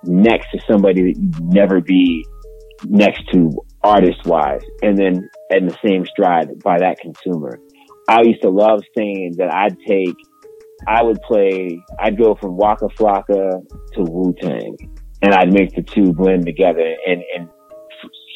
next 0.03 0.47
to 0.51 0.59
somebody 0.69 1.01
that 1.01 1.19
you'd 1.19 1.53
never 1.53 1.81
be 1.81 2.25
next 2.85 3.21
to 3.31 3.51
artist 3.83 4.25
wise 4.25 4.61
and 4.81 4.97
then 4.97 5.29
in 5.51 5.67
the 5.67 5.77
same 5.83 6.05
stride 6.05 6.47
by 6.63 6.77
that 6.79 6.97
consumer. 6.99 7.59
I 8.07 8.21
used 8.23 8.41
to 8.41 8.49
love 8.49 8.81
saying 8.95 9.35
that 9.37 9.53
I'd 9.53 9.77
take 9.87 10.15
I 10.87 11.01
would 11.01 11.21
play, 11.21 11.79
I'd 11.99 12.17
go 12.17 12.35
from 12.35 12.57
Waka 12.57 12.87
Flocka 12.89 13.61
to 13.93 14.01
Wu 14.01 14.35
Tang 14.39 14.77
and 15.21 15.33
I'd 15.33 15.51
make 15.51 15.73
the 15.73 15.81
two 15.81 16.13
blend 16.13 16.45
together 16.45 16.95
and, 17.07 17.23
and 17.35 17.49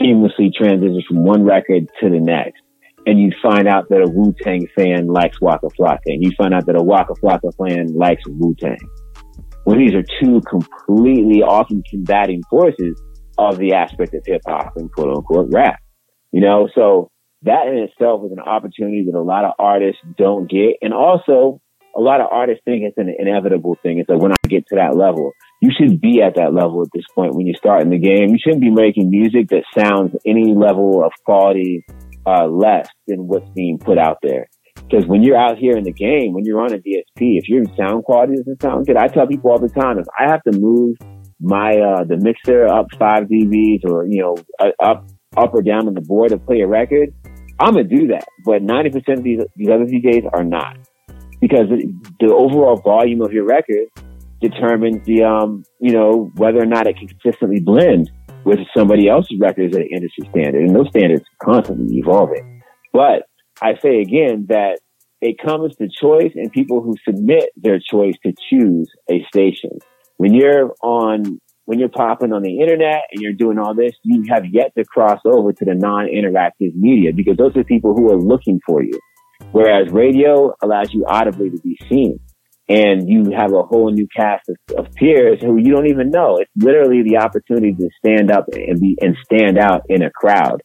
seamlessly 0.01 0.53
transition 0.53 1.03
from 1.07 1.24
one 1.24 1.43
record 1.43 1.89
to 1.99 2.10
the 2.10 2.20
next. 2.20 2.62
And 3.05 3.19
you'd 3.19 3.35
find 3.41 3.67
out 3.67 3.89
that 3.89 4.01
a 4.01 4.09
Wu 4.09 4.33
Tang 4.41 4.67
fan 4.75 5.07
likes 5.07 5.39
Waka 5.41 5.67
Flocka 5.79 5.99
and 6.05 6.23
you 6.23 6.31
find 6.37 6.53
out 6.53 6.65
that 6.65 6.75
a 6.75 6.83
Waka 6.83 7.13
Flocka 7.21 7.51
fan 7.57 7.93
likes 7.95 8.23
Wu 8.27 8.55
Tang. 8.59 8.77
When 9.63 9.79
these 9.79 9.93
are 9.93 10.03
two 10.21 10.41
completely 10.41 11.41
often 11.41 11.83
combating 11.89 12.41
forces 12.49 13.01
of 13.37 13.57
the 13.57 13.73
aspect 13.73 14.13
of 14.13 14.23
hip 14.25 14.41
hop 14.47 14.73
and 14.75 14.91
quote 14.91 15.15
unquote 15.15 15.49
rap. 15.51 15.79
You 16.31 16.41
know, 16.41 16.69
so 16.75 17.09
that 17.43 17.67
in 17.67 17.77
itself 17.77 18.25
is 18.25 18.31
an 18.31 18.39
opportunity 18.39 19.05
that 19.05 19.17
a 19.17 19.21
lot 19.21 19.45
of 19.45 19.53
artists 19.57 20.01
don't 20.17 20.49
get. 20.49 20.75
And 20.81 20.93
also 20.93 21.61
a 21.95 22.01
lot 22.01 22.21
of 22.21 22.27
artists 22.31 22.61
think 22.65 22.83
it's 22.83 22.97
an 22.97 23.13
inevitable 23.17 23.77
thing. 23.81 23.99
It's 23.99 24.09
like 24.09 24.21
when 24.21 24.33
I 24.33 24.47
get 24.47 24.67
to 24.67 24.75
that 24.75 24.95
level, 24.95 25.31
you 25.61 25.71
should 25.77 25.99
be 26.01 26.21
at 26.21 26.35
that 26.35 26.53
level 26.53 26.81
at 26.81 26.89
this 26.93 27.05
point 27.15 27.35
when 27.35 27.47
you 27.47 27.53
start 27.55 27.81
in 27.81 27.89
the 27.89 27.97
game. 27.97 28.29
You 28.29 28.37
shouldn't 28.41 28.61
be 28.61 28.71
making 28.71 29.09
music 29.09 29.49
that 29.49 29.63
sounds 29.77 30.15
any 30.25 30.53
level 30.53 31.03
of 31.03 31.11
quality 31.25 31.85
uh, 32.30 32.47
less 32.47 32.88
than 33.07 33.27
what's 33.27 33.49
being 33.51 33.80
put 33.80 33.97
out 33.97 34.17
there. 34.21 34.47
Because 34.75 35.05
when 35.07 35.23
you're 35.23 35.38
out 35.38 35.57
here 35.57 35.75
in 35.77 35.84
the 35.84 35.91
game, 35.91 36.34
when 36.34 36.45
you're 36.45 36.61
on 36.61 36.73
a 36.73 36.77
DSP, 36.77 37.38
if 37.38 37.49
your 37.49 37.63
sound 37.77 38.03
quality 38.03 38.36
doesn't 38.36 38.61
sound 38.61 38.86
good, 38.86 38.97
I 38.97 39.07
tell 39.07 39.27
people 39.27 39.51
all 39.51 39.59
the 39.59 39.69
time, 39.69 39.99
if 39.99 40.07
I 40.17 40.32
have 40.32 40.43
to 40.43 40.57
move 40.57 40.97
my 41.39 41.71
uh, 41.71 42.03
the 42.03 42.17
mixer 42.17 42.67
up 42.67 42.88
five 42.97 43.23
dBs 43.23 43.86
or 43.86 44.05
you 44.05 44.21
know 44.21 44.36
up 44.84 45.07
up 45.38 45.53
or 45.53 45.61
down 45.61 45.88
on 45.88 45.93
the 45.93 46.01
board 46.01 46.30
to 46.30 46.38
play 46.38 46.61
a 46.61 46.67
record, 46.67 47.09
I'm 47.59 47.73
gonna 47.73 47.84
do 47.84 48.07
that. 48.07 48.25
But 48.45 48.63
90% 48.63 49.17
of 49.17 49.23
these 49.23 49.41
these 49.55 49.69
other 49.69 49.86
DJs 49.86 50.30
are 50.34 50.43
not 50.43 50.77
because 51.39 51.67
the 52.19 52.34
overall 52.34 52.77
volume 52.77 53.21
of 53.21 53.32
your 53.32 53.45
record 53.45 53.88
determines 54.41 55.05
the, 55.05 55.23
um, 55.23 55.63
you 55.80 55.91
know, 55.91 56.32
whether 56.36 56.61
or 56.61 56.65
not 56.65 56.88
it 56.88 56.97
can 56.97 57.07
consistently 57.07 57.59
blend 57.59 58.11
with 58.45 58.59
somebody 58.75 59.07
else's 59.07 59.37
records 59.39 59.75
at 59.75 59.81
an 59.81 59.89
industry 59.93 60.27
standard. 60.29 60.63
And 60.63 60.75
those 60.75 60.89
standards 60.89 61.23
constantly 61.43 61.97
evolving. 61.97 62.61
But 62.93 63.23
I 63.61 63.75
say 63.81 63.99
again 63.99 64.45
that 64.49 64.79
it 65.21 65.37
comes 65.37 65.75
to 65.75 65.87
choice 65.89 66.31
and 66.35 66.51
people 66.51 66.81
who 66.81 66.95
submit 67.05 67.49
their 67.57 67.79
choice 67.79 68.15
to 68.25 68.33
choose 68.49 68.89
a 69.09 69.23
station. 69.27 69.71
When 70.17 70.33
you're 70.33 70.73
on, 70.81 71.39
when 71.65 71.79
you're 71.79 71.89
popping 71.89 72.33
on 72.33 72.41
the 72.41 72.59
internet 72.59 73.03
and 73.11 73.21
you're 73.21 73.33
doing 73.33 73.59
all 73.59 73.75
this, 73.75 73.91
you 74.03 74.23
have 74.29 74.43
yet 74.51 74.71
to 74.77 74.85
cross 74.85 75.19
over 75.25 75.51
to 75.51 75.65
the 75.65 75.75
non-interactive 75.75 76.73
media 76.75 77.11
because 77.13 77.37
those 77.37 77.55
are 77.57 77.63
people 77.63 77.93
who 77.93 78.11
are 78.11 78.17
looking 78.17 78.59
for 78.65 78.81
you. 78.81 78.97
Whereas 79.51 79.91
radio 79.91 80.53
allows 80.61 80.93
you 80.93 81.05
audibly 81.07 81.49
to 81.49 81.57
be 81.61 81.77
seen. 81.89 82.19
And 82.70 83.09
you 83.09 83.32
have 83.36 83.51
a 83.51 83.63
whole 83.63 83.91
new 83.91 84.07
cast 84.15 84.47
of, 84.47 84.86
of 84.86 84.93
peers 84.93 85.39
who 85.41 85.57
you 85.57 85.72
don't 85.72 85.88
even 85.88 86.11
know. 86.11 86.38
It's 86.38 86.51
literally 86.55 87.01
the 87.01 87.17
opportunity 87.17 87.74
to 87.74 87.89
stand 87.97 88.32
up 88.32 88.45
and 88.53 88.80
be, 88.80 88.95
and 89.01 89.17
stand 89.26 89.57
out 89.57 89.84
in 89.89 90.03
a 90.03 90.11
crowd. 90.11 90.61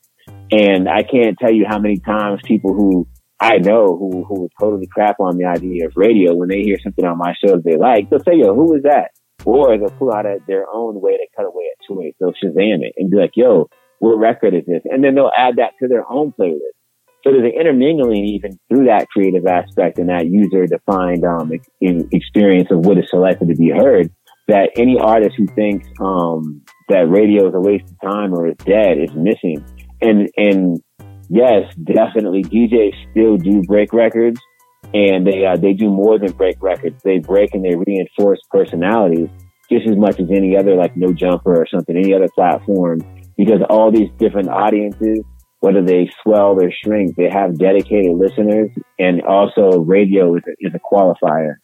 And 0.50 0.88
I 0.88 1.02
can't 1.02 1.38
tell 1.38 1.52
you 1.52 1.64
how 1.66 1.78
many 1.78 1.98
times 1.98 2.40
people 2.44 2.74
who 2.74 3.08
I 3.40 3.58
know 3.58 3.96
who, 3.98 4.24
who 4.24 4.42
would 4.42 4.52
totally 4.60 4.86
crap 4.86 5.18
on 5.18 5.36
the 5.36 5.46
idea 5.46 5.86
of 5.86 5.92
radio 5.96 6.34
when 6.34 6.48
they 6.48 6.62
hear 6.62 6.78
something 6.82 7.04
on 7.04 7.18
my 7.18 7.34
show 7.44 7.56
that 7.56 7.64
they 7.64 7.76
like, 7.76 8.08
they'll 8.08 8.20
say, 8.20 8.36
yo, 8.36 8.54
who 8.54 8.74
is 8.76 8.84
that? 8.84 9.10
Or 9.44 9.76
they'll 9.76 9.90
pull 9.98 10.12
out 10.12 10.24
their 10.46 10.66
own 10.72 11.00
way 11.00 11.12
to 11.12 11.26
cut 11.36 11.46
away 11.46 11.64
at 11.72 11.86
choice. 11.86 12.14
They'll 12.20 12.32
Shazam 12.32 12.84
it 12.84 12.94
and 12.96 13.10
be 13.10 13.16
like, 13.16 13.32
yo, 13.34 13.68
what 13.98 14.18
record 14.18 14.54
is 14.54 14.64
this? 14.66 14.82
And 14.84 15.02
then 15.02 15.14
they'll 15.14 15.32
add 15.36 15.56
that 15.56 15.72
to 15.80 15.88
their 15.88 16.10
own 16.10 16.32
playlist. 16.38 16.78
So 17.24 17.32
there's 17.32 17.52
an 17.54 17.58
intermingling 17.58 18.26
even 18.26 18.58
through 18.68 18.84
that 18.84 19.08
creative 19.08 19.46
aspect 19.46 19.98
and 19.98 20.10
that 20.10 20.26
user 20.26 20.66
defined 20.66 21.24
um, 21.24 21.50
experience 21.80 22.68
of 22.70 22.84
what 22.84 22.98
is 22.98 23.06
selected 23.08 23.48
to 23.48 23.54
be 23.54 23.70
heard. 23.70 24.10
That 24.48 24.72
any 24.76 24.98
artist 25.00 25.34
who 25.38 25.46
thinks 25.46 25.88
um, 26.00 26.60
that 26.90 27.08
radio 27.08 27.48
is 27.48 27.54
a 27.54 27.60
waste 27.60 27.88
of 27.88 28.10
time 28.10 28.34
or 28.34 28.48
is 28.48 28.56
dead 28.58 28.98
is 28.98 29.14
missing. 29.16 29.64
And 30.02 30.28
and 30.36 30.82
yes, 31.30 31.72
definitely 31.82 32.42
DJs 32.42 32.92
still 33.10 33.38
do 33.38 33.62
break 33.62 33.94
records, 33.94 34.38
and 34.92 35.26
they 35.26 35.46
uh, 35.46 35.56
they 35.56 35.72
do 35.72 35.88
more 35.88 36.18
than 36.18 36.32
break 36.32 36.56
records. 36.60 37.02
They 37.02 37.20
break 37.20 37.54
and 37.54 37.64
they 37.64 37.74
reinforce 37.74 38.40
personalities 38.50 39.30
just 39.70 39.88
as 39.88 39.96
much 39.96 40.20
as 40.20 40.28
any 40.30 40.58
other 40.58 40.76
like 40.76 40.94
No 40.94 41.10
Jumper 41.10 41.58
or 41.58 41.66
something, 41.66 41.96
any 41.96 42.12
other 42.12 42.28
platform, 42.34 43.00
because 43.38 43.62
all 43.70 43.90
these 43.90 44.10
different 44.18 44.50
audiences 44.50 45.24
whether 45.64 45.80
they 45.80 46.10
swell 46.22 46.60
or 46.60 46.70
shrink, 46.70 47.16
they 47.16 47.30
have 47.32 47.58
dedicated 47.58 48.14
listeners 48.14 48.70
and 48.98 49.22
also 49.22 49.78
radio 49.78 50.36
is 50.36 50.42
a, 50.46 50.52
is 50.60 50.74
a 50.74 50.78
qualifier. 50.78 51.54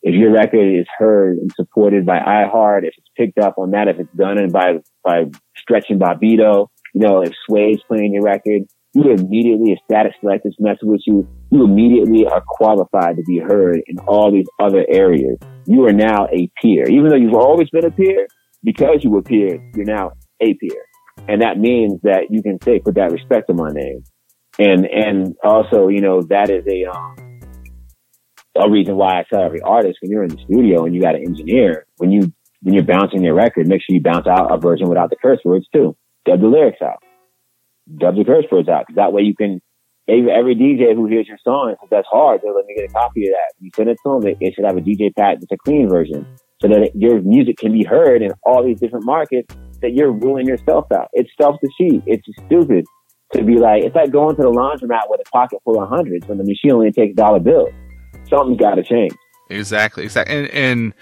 If 0.00 0.14
your 0.14 0.32
record 0.32 0.78
is 0.78 0.86
heard 0.96 1.38
and 1.38 1.50
supported 1.56 2.06
by 2.06 2.20
iHeart, 2.20 2.84
if 2.84 2.94
it's 2.96 3.08
picked 3.16 3.36
up 3.38 3.58
on 3.58 3.72
that, 3.72 3.88
if 3.88 3.98
it's 3.98 4.14
done 4.14 4.38
by, 4.52 4.74
by 5.02 5.24
Stretch 5.56 5.86
and 5.88 6.00
Bobbito, 6.00 6.68
you 6.94 7.00
know, 7.00 7.20
if 7.22 7.32
Sway's 7.48 7.80
playing 7.88 8.14
your 8.14 8.22
record, 8.22 8.62
you 8.94 9.10
immediately, 9.10 9.72
if 9.72 9.80
Statik 9.90 10.12
Selektah 10.22 10.52
mess 10.60 10.76
with 10.80 11.00
you, 11.04 11.28
you 11.50 11.64
immediately 11.64 12.26
are 12.26 12.42
qualified 12.46 13.16
to 13.16 13.22
be 13.26 13.40
heard 13.40 13.82
in 13.88 13.98
all 14.06 14.30
these 14.30 14.46
other 14.60 14.86
areas. 14.88 15.36
You 15.66 15.84
are 15.86 15.92
now 15.92 16.28
a 16.32 16.48
peer. 16.62 16.88
Even 16.88 17.08
though 17.08 17.16
you've 17.16 17.34
always 17.34 17.68
been 17.70 17.84
a 17.84 17.90
peer, 17.90 18.28
because 18.62 19.02
you 19.02 19.10
were 19.10 19.22
you're 19.28 19.84
now 19.84 20.12
a 20.40 20.54
peer. 20.54 20.87
And 21.28 21.42
that 21.42 21.58
means 21.58 22.00
that 22.02 22.28
you 22.30 22.42
can 22.42 22.58
say, 22.62 22.80
put 22.80 22.94
that 22.94 23.12
respect 23.12 23.50
on 23.50 23.56
my 23.56 23.70
name. 23.70 24.02
And, 24.58 24.86
and 24.86 25.36
also, 25.44 25.88
you 25.88 26.00
know, 26.00 26.22
that 26.22 26.48
is 26.48 26.64
a, 26.66 26.86
um, 26.90 27.40
a 28.56 28.68
reason 28.68 28.96
why 28.96 29.20
I 29.20 29.24
tell 29.30 29.42
every 29.42 29.60
artist 29.60 29.98
when 30.00 30.10
you're 30.10 30.24
in 30.24 30.30
the 30.30 30.42
studio 30.42 30.84
and 30.86 30.94
you 30.94 31.02
got 31.02 31.14
an 31.14 31.24
engineer, 31.26 31.86
when 31.98 32.10
you, 32.10 32.32
when 32.62 32.74
you're 32.74 32.82
bouncing 32.82 33.22
your 33.22 33.34
record, 33.34 33.68
make 33.68 33.82
sure 33.82 33.94
you 33.94 34.00
bounce 34.00 34.26
out 34.26 34.52
a 34.52 34.56
version 34.56 34.88
without 34.88 35.10
the 35.10 35.16
curse 35.16 35.38
words 35.44 35.66
too. 35.72 35.94
Dub 36.24 36.40
the 36.40 36.46
lyrics 36.46 36.80
out. 36.82 37.02
Dub 37.94 38.16
the 38.16 38.24
curse 38.24 38.46
words 38.50 38.68
out. 38.68 38.86
Cause 38.86 38.96
that 38.96 39.12
way 39.12 39.22
you 39.22 39.36
can, 39.36 39.60
every, 40.08 40.56
DJ 40.56 40.94
who 40.94 41.06
hears 41.06 41.28
your 41.28 41.38
song 41.44 41.76
says 41.78 41.88
that's 41.90 42.08
hard, 42.10 42.40
they'll 42.42 42.56
let 42.56 42.64
me 42.64 42.74
get 42.74 42.88
a 42.88 42.92
copy 42.92 43.28
of 43.28 43.34
that. 43.34 43.52
You 43.60 43.70
send 43.76 43.90
it 43.90 43.98
to 44.02 44.18
them, 44.18 44.22
they 44.22 44.50
should 44.50 44.64
have 44.64 44.78
a 44.78 44.80
DJ 44.80 45.14
pad 45.14 45.42
that's 45.42 45.52
a 45.52 45.58
clean 45.58 45.90
version 45.90 46.26
so 46.60 46.68
that 46.68 46.92
your 46.94 47.20
music 47.20 47.58
can 47.58 47.72
be 47.72 47.84
heard 47.84 48.22
in 48.22 48.32
all 48.42 48.64
these 48.64 48.80
different 48.80 49.04
markets 49.04 49.54
that 49.82 49.92
you're 49.94 50.12
ruling 50.12 50.46
yourself 50.46 50.86
out. 50.92 51.08
It's 51.12 51.30
self-deceit. 51.40 52.02
It's 52.06 52.26
stupid 52.46 52.84
to 53.34 53.42
be 53.42 53.58
like, 53.58 53.84
it's 53.84 53.94
like 53.94 54.10
going 54.10 54.36
to 54.36 54.42
the 54.42 54.50
laundromat 54.50 55.02
with 55.08 55.20
a 55.20 55.30
pocket 55.30 55.58
full 55.64 55.82
of 55.82 55.88
hundreds 55.88 56.26
when 56.26 56.38
the 56.38 56.44
machine 56.44 56.72
only 56.72 56.92
takes 56.92 57.14
dollar 57.14 57.40
bills. 57.40 57.70
Something's 58.28 58.58
got 58.58 58.74
to 58.74 58.82
change. 58.82 59.12
Exactly. 59.50 60.04
Exactly. 60.04 60.36
And, 60.36 60.48
and, 60.50 60.94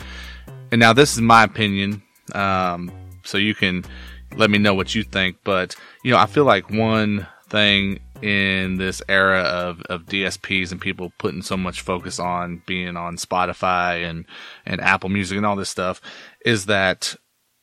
and 0.72 0.80
now 0.80 0.92
this 0.92 1.12
is 1.14 1.20
my 1.20 1.44
opinion. 1.44 2.02
Um, 2.34 2.90
so 3.24 3.38
you 3.38 3.54
can, 3.54 3.84
let 4.36 4.50
me 4.50 4.58
know 4.58 4.74
what 4.74 4.94
you 4.94 5.02
think. 5.02 5.38
But 5.44 5.76
you 6.02 6.12
know, 6.12 6.18
I 6.18 6.26
feel 6.26 6.44
like 6.44 6.70
one 6.70 7.26
thing 7.48 8.00
in 8.22 8.76
this 8.76 9.02
era 9.08 9.40
of, 9.40 9.82
of 9.82 10.06
DSPs 10.06 10.72
and 10.72 10.80
people 10.80 11.12
putting 11.18 11.42
so 11.42 11.56
much 11.56 11.82
focus 11.82 12.18
on 12.18 12.62
being 12.66 12.96
on 12.96 13.16
Spotify 13.16 14.08
and, 14.08 14.24
and 14.64 14.80
Apple 14.80 15.10
Music 15.10 15.36
and 15.36 15.44
all 15.44 15.56
this 15.56 15.68
stuff 15.68 16.00
is 16.44 16.66
that 16.66 17.14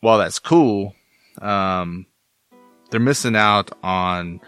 while 0.01 0.19
that's 0.19 0.39
cool, 0.39 0.93
um, 1.43 2.05
they're 2.89 2.99
missing 2.99 3.35
out 3.35 3.71
on 3.83 4.41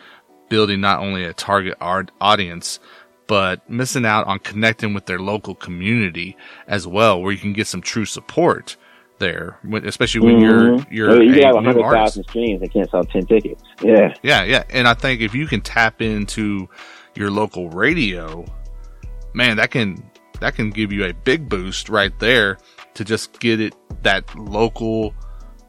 building 0.50 0.82
not 0.82 1.00
only 1.00 1.24
a 1.24 1.34
target 1.34 1.76
audience, 1.82 2.80
but 3.28 3.68
missing 3.70 4.06
out 4.06 4.28
on 4.28 4.40
connecting 4.40 4.94
with 4.94 5.06
their 5.06 5.20
local 5.20 5.56
community 5.56 6.38
as 6.68 6.86
well, 6.88 7.22
where 7.22 7.32
you 7.32 7.40
can 7.40 7.54
get 7.54 7.68
some 7.68 7.82
true 7.82 8.06
support 8.06 8.78
there, 9.18 9.58
especially 9.84 10.22
when 10.22 10.36
mm-hmm. 10.36 10.94
you're 10.94 11.10
you're 11.10 11.24
you 11.24 11.44
have 11.44 11.56
hundred 11.56 11.82
thousand 11.82 12.24
streams, 12.26 12.60
they 12.62 12.68
can't 12.68 12.90
sell 12.90 13.04
ten 13.04 13.26
tickets. 13.26 13.64
Yeah, 13.82 14.14
yeah, 14.24 14.44
yeah. 14.44 14.64
And 14.70 14.88
I 14.88 14.94
think 14.94 15.22
if 15.22 15.34
you 15.34 15.48
can 15.48 15.62
tap 15.62 16.02
into 16.02 16.70
your 17.16 17.32
local 17.32 17.70
radio, 17.70 18.46
man, 19.34 19.58
that 19.58 19.72
can 19.72 20.04
that 20.42 20.56
can 20.56 20.70
give 20.70 20.92
you 20.92 21.06
a 21.06 21.14
big 21.14 21.48
boost 21.48 21.90
right 21.90 22.18
there 22.20 22.58
to 22.96 23.04
just 23.04 23.40
get 23.40 23.60
it 23.62 23.74
that 24.04 24.36
local 24.36 25.14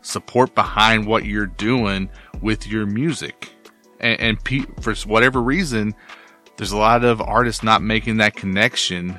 support 0.06 0.54
behind 0.54 1.06
what 1.06 1.24
you're 1.24 1.46
doing 1.46 2.08
with 2.40 2.66
your 2.66 2.86
music. 2.86 3.52
And, 4.00 4.20
and 4.20 4.44
pe- 4.44 4.66
for 4.80 4.94
whatever 5.08 5.42
reason, 5.42 5.94
there's 6.56 6.72
a 6.72 6.76
lot 6.76 7.04
of 7.04 7.20
artists 7.20 7.62
not 7.62 7.82
making 7.82 8.18
that 8.18 8.34
connection 8.36 9.18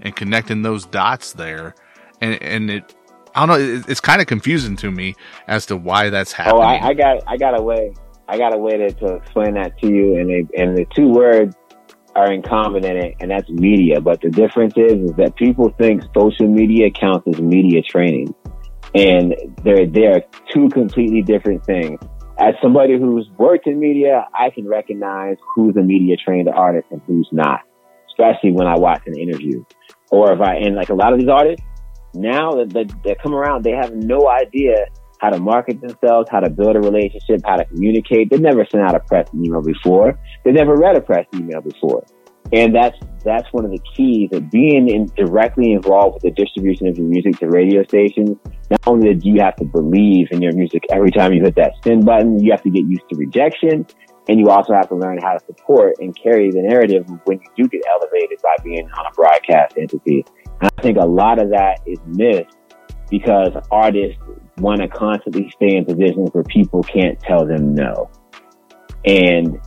and 0.00 0.14
connecting 0.14 0.62
those 0.62 0.86
dots 0.86 1.32
there. 1.32 1.74
And, 2.20 2.40
and 2.42 2.70
it, 2.70 2.94
I 3.34 3.44
don't 3.44 3.48
know, 3.48 3.76
it, 3.76 3.88
it's 3.88 4.00
kind 4.00 4.20
of 4.20 4.26
confusing 4.26 4.76
to 4.76 4.90
me 4.90 5.14
as 5.48 5.66
to 5.66 5.76
why 5.76 6.10
that's 6.10 6.32
happening. 6.32 6.62
Oh, 6.62 6.62
I, 6.62 6.88
I 6.88 6.94
got, 6.94 7.22
I 7.26 7.36
got 7.36 7.58
a 7.58 7.62
way, 7.62 7.92
I 8.28 8.38
got 8.38 8.54
a 8.54 8.58
way 8.58 8.76
to, 8.76 8.92
to 8.92 9.14
explain 9.16 9.54
that 9.54 9.78
to 9.80 9.88
you. 9.88 10.16
And 10.16 10.30
they, 10.30 10.62
and 10.62 10.78
the 10.78 10.86
two 10.94 11.08
words 11.08 11.56
are 12.14 12.32
in 12.32 12.42
common 12.42 12.84
in 12.84 12.96
it, 12.96 13.16
and 13.20 13.30
that's 13.30 13.48
media. 13.48 14.00
But 14.00 14.20
the 14.20 14.30
difference 14.30 14.74
is, 14.76 15.10
is 15.10 15.12
that 15.16 15.36
people 15.36 15.74
think 15.78 16.02
social 16.14 16.48
media 16.48 16.90
counts 16.90 17.26
as 17.28 17.40
media 17.40 17.82
training. 17.82 18.34
And 18.94 19.34
they're, 19.62 19.86
they're 19.86 20.24
two 20.52 20.68
completely 20.68 21.22
different 21.22 21.64
things 21.64 22.00
as 22.40 22.54
somebody 22.62 22.98
who's 22.98 23.28
worked 23.36 23.66
in 23.66 23.78
media, 23.78 24.26
I 24.34 24.48
can 24.50 24.66
recognize 24.66 25.36
who's 25.54 25.76
a 25.76 25.82
media 25.82 26.16
trained 26.16 26.48
artist 26.48 26.86
and 26.90 27.02
who's 27.06 27.28
not, 27.30 27.60
especially 28.08 28.52
when 28.52 28.66
I 28.66 28.78
watch 28.78 29.02
an 29.06 29.18
interview. 29.18 29.62
Or 30.10 30.32
if 30.32 30.40
I, 30.40 30.54
and 30.56 30.74
like 30.74 30.88
a 30.88 30.94
lot 30.94 31.12
of 31.12 31.18
these 31.18 31.28
artists, 31.28 31.64
now 32.14 32.52
that, 32.52 32.70
they, 32.70 32.84
that 33.04 33.22
come 33.22 33.34
around, 33.34 33.62
they 33.62 33.72
have 33.72 33.94
no 33.94 34.26
idea 34.26 34.86
how 35.20 35.28
to 35.28 35.38
market 35.38 35.82
themselves, 35.82 36.30
how 36.30 36.40
to 36.40 36.48
build 36.48 36.76
a 36.76 36.80
relationship, 36.80 37.42
how 37.44 37.56
to 37.56 37.64
communicate. 37.66 38.30
They've 38.30 38.40
never 38.40 38.64
sent 38.70 38.82
out 38.82 38.94
a 38.94 39.00
press 39.00 39.28
email 39.34 39.60
before. 39.60 40.18
They've 40.42 40.54
never 40.54 40.74
read 40.74 40.96
a 40.96 41.02
press 41.02 41.26
email 41.34 41.60
before. 41.60 42.04
And 42.52 42.74
that's, 42.74 42.98
that's 43.24 43.52
one 43.52 43.64
of 43.64 43.70
the 43.70 43.80
keys 43.94 44.30
of 44.32 44.50
being 44.50 44.88
in, 44.88 45.06
directly 45.16 45.72
involved 45.72 46.14
with 46.14 46.22
the 46.22 46.30
distribution 46.30 46.88
of 46.88 46.98
your 46.98 47.06
music 47.06 47.38
to 47.38 47.48
radio 47.48 47.84
stations. 47.84 48.36
Not 48.70 48.80
only 48.86 49.14
do 49.14 49.28
you 49.28 49.40
have 49.40 49.56
to 49.56 49.64
believe 49.64 50.28
in 50.30 50.42
your 50.42 50.52
music 50.52 50.84
every 50.90 51.10
time 51.10 51.32
you 51.32 51.42
hit 51.42 51.54
that 51.56 51.72
send 51.84 52.04
button, 52.04 52.42
you 52.42 52.50
have 52.50 52.62
to 52.62 52.70
get 52.70 52.86
used 52.86 53.08
to 53.10 53.16
rejection. 53.16 53.86
And 54.28 54.38
you 54.38 54.48
also 54.48 54.74
have 54.74 54.88
to 54.88 54.94
learn 54.94 55.18
how 55.20 55.32
to 55.32 55.44
support 55.46 55.94
and 55.98 56.16
carry 56.20 56.50
the 56.50 56.62
narrative 56.62 57.04
when 57.24 57.40
you 57.40 57.64
do 57.64 57.68
get 57.68 57.82
elevated 57.90 58.38
by 58.42 58.54
being 58.62 58.88
on 58.90 59.06
a 59.06 59.14
broadcast 59.14 59.76
entity. 59.76 60.24
And 60.60 60.70
I 60.76 60.82
think 60.82 60.98
a 60.98 61.06
lot 61.06 61.40
of 61.40 61.50
that 61.50 61.80
is 61.86 61.98
missed 62.06 62.56
because 63.10 63.52
artists 63.70 64.20
want 64.58 64.80
to 64.82 64.88
constantly 64.88 65.50
stay 65.50 65.76
in 65.76 65.84
positions 65.84 66.30
where 66.32 66.44
people 66.44 66.82
can't 66.82 67.18
tell 67.20 67.44
them 67.44 67.74
no. 67.74 68.10
And 69.04 69.58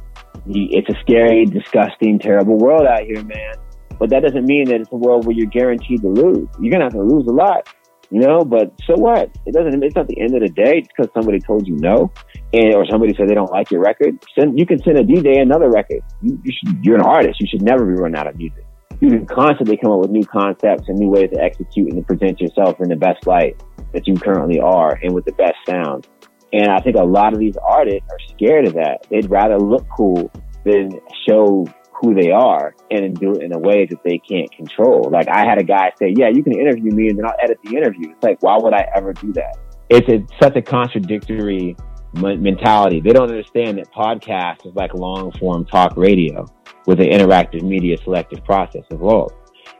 it's 0.47 0.89
a 0.89 0.99
scary, 1.01 1.45
disgusting, 1.45 2.19
terrible 2.19 2.57
world 2.57 2.86
out 2.86 3.01
here, 3.01 3.23
man. 3.23 3.55
But 3.99 4.09
that 4.09 4.23
doesn't 4.23 4.45
mean 4.45 4.65
that 4.65 4.81
it's 4.81 4.91
a 4.91 4.95
world 4.95 5.25
where 5.25 5.36
you're 5.36 5.49
guaranteed 5.49 6.01
to 6.01 6.09
lose. 6.09 6.47
You're 6.59 6.71
gonna 6.71 6.86
have 6.86 6.93
to 6.93 7.01
lose 7.01 7.25
a 7.27 7.31
lot, 7.31 7.69
you 8.09 8.19
know. 8.19 8.43
But 8.43 8.73
so 8.86 8.95
what? 8.95 9.29
It 9.45 9.53
doesn't. 9.53 9.84
It's 9.84 9.95
not 9.95 10.07
the 10.07 10.19
end 10.19 10.36
of 10.36 10.41
the 10.41 10.49
day 10.49 10.81
because 10.81 11.11
somebody 11.13 11.39
told 11.39 11.67
you 11.67 11.75
no, 11.77 12.11
and 12.51 12.75
or 12.75 12.86
somebody 12.89 13.13
said 13.15 13.29
they 13.29 13.36
don't 13.36 13.51
like 13.51 13.71
your 13.71 13.81
record. 13.81 14.17
Send 14.38 14.57
you 14.59 14.65
can 14.65 14.79
send 14.84 14.97
a 14.97 15.03
DJ 15.03 15.41
another 15.41 15.69
record. 15.69 16.01
You, 16.21 16.41
you 16.43 16.53
you're 16.81 16.95
an 16.95 17.05
artist. 17.05 17.39
You 17.39 17.47
should 17.47 17.61
never 17.61 17.86
be 17.86 17.93
running 17.93 18.17
out 18.17 18.27
of 18.27 18.36
music. 18.36 18.65
You 18.99 19.09
can 19.09 19.25
constantly 19.25 19.77
come 19.77 19.91
up 19.91 19.99
with 19.99 20.11
new 20.11 20.25
concepts 20.25 20.88
and 20.88 20.97
new 20.97 21.09
ways 21.09 21.29
to 21.34 21.41
execute 21.41 21.91
and 21.91 21.97
to 21.97 22.03
present 22.03 22.39
yourself 22.39 22.79
in 22.79 22.89
the 22.89 22.95
best 22.95 23.27
light 23.27 23.61
that 23.91 24.07
you 24.07 24.15
currently 24.15 24.59
are 24.59 24.99
and 25.03 25.13
with 25.13 25.25
the 25.25 25.34
best 25.34 25.55
sound. 25.67 26.07
And 26.53 26.69
I 26.69 26.79
think 26.79 26.95
a 26.95 27.03
lot 27.03 27.33
of 27.33 27.39
these 27.39 27.57
artists 27.57 28.07
are 28.09 28.19
scared 28.29 28.67
of 28.67 28.73
that. 28.75 29.07
They'd 29.09 29.29
rather 29.29 29.57
look 29.57 29.85
cool 29.89 30.31
than 30.63 30.91
show 31.27 31.65
who 31.99 32.13
they 32.13 32.31
are 32.31 32.75
and 32.91 33.17
do 33.17 33.33
it 33.33 33.41
in 33.41 33.53
a 33.53 33.59
way 33.59 33.87
that 33.89 34.03
they 34.03 34.19
can't 34.19 34.51
control. 34.51 35.09
Like 35.11 35.27
I 35.29 35.45
had 35.45 35.57
a 35.57 35.63
guy 35.63 35.91
say, 35.97 36.13
yeah, 36.15 36.29
you 36.29 36.43
can 36.43 36.53
interview 36.53 36.91
me 36.91 37.07
and 37.07 37.17
then 37.17 37.25
I'll 37.25 37.37
edit 37.41 37.57
the 37.63 37.75
interview. 37.75 38.11
It's 38.11 38.23
like, 38.23 38.41
why 38.43 38.57
would 38.57 38.73
I 38.73 38.87
ever 38.95 39.13
do 39.13 39.33
that? 39.33 39.57
It's 39.89 40.07
a, 40.09 40.25
such 40.41 40.55
a 40.55 40.61
contradictory 40.61 41.75
mentality. 42.13 42.99
They 42.99 43.11
don't 43.11 43.29
understand 43.29 43.79
that 43.79 43.91
podcast 43.91 44.67
is 44.67 44.75
like 44.75 44.93
long 44.93 45.31
form 45.39 45.65
talk 45.65 45.97
radio 45.97 46.45
with 46.85 46.99
an 46.99 47.07
interactive 47.07 47.63
media 47.63 47.97
selective 48.03 48.43
process 48.43 48.83
involved. 48.91 49.35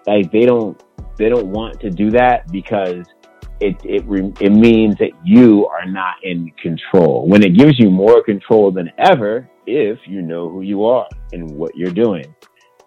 Like 0.07 0.32
they 0.32 0.45
don't, 0.45 0.82
they 1.17 1.30
don't 1.30 1.47
want 1.47 1.80
to 1.82 1.89
do 1.89 2.09
that 2.11 2.51
because 2.51 3.05
it, 3.64 3.78
it, 3.86 4.03
it 4.41 4.51
means 4.51 4.97
that 4.97 5.11
you 5.24 5.66
are 5.68 5.86
not 5.86 6.16
in 6.24 6.51
control. 6.61 7.28
When 7.28 7.43
it 7.43 7.55
gives 7.57 7.80
you 7.80 7.89
more 7.89 8.22
control 8.24 8.72
than 8.72 8.91
ever, 8.97 9.49
if 9.66 9.99
you 10.05 10.22
know 10.22 10.49
who 10.49 10.61
you 10.61 10.86
are 10.86 11.07
and 11.32 11.49
what 11.51 11.76
you're 11.76 11.91
doing. 11.91 12.26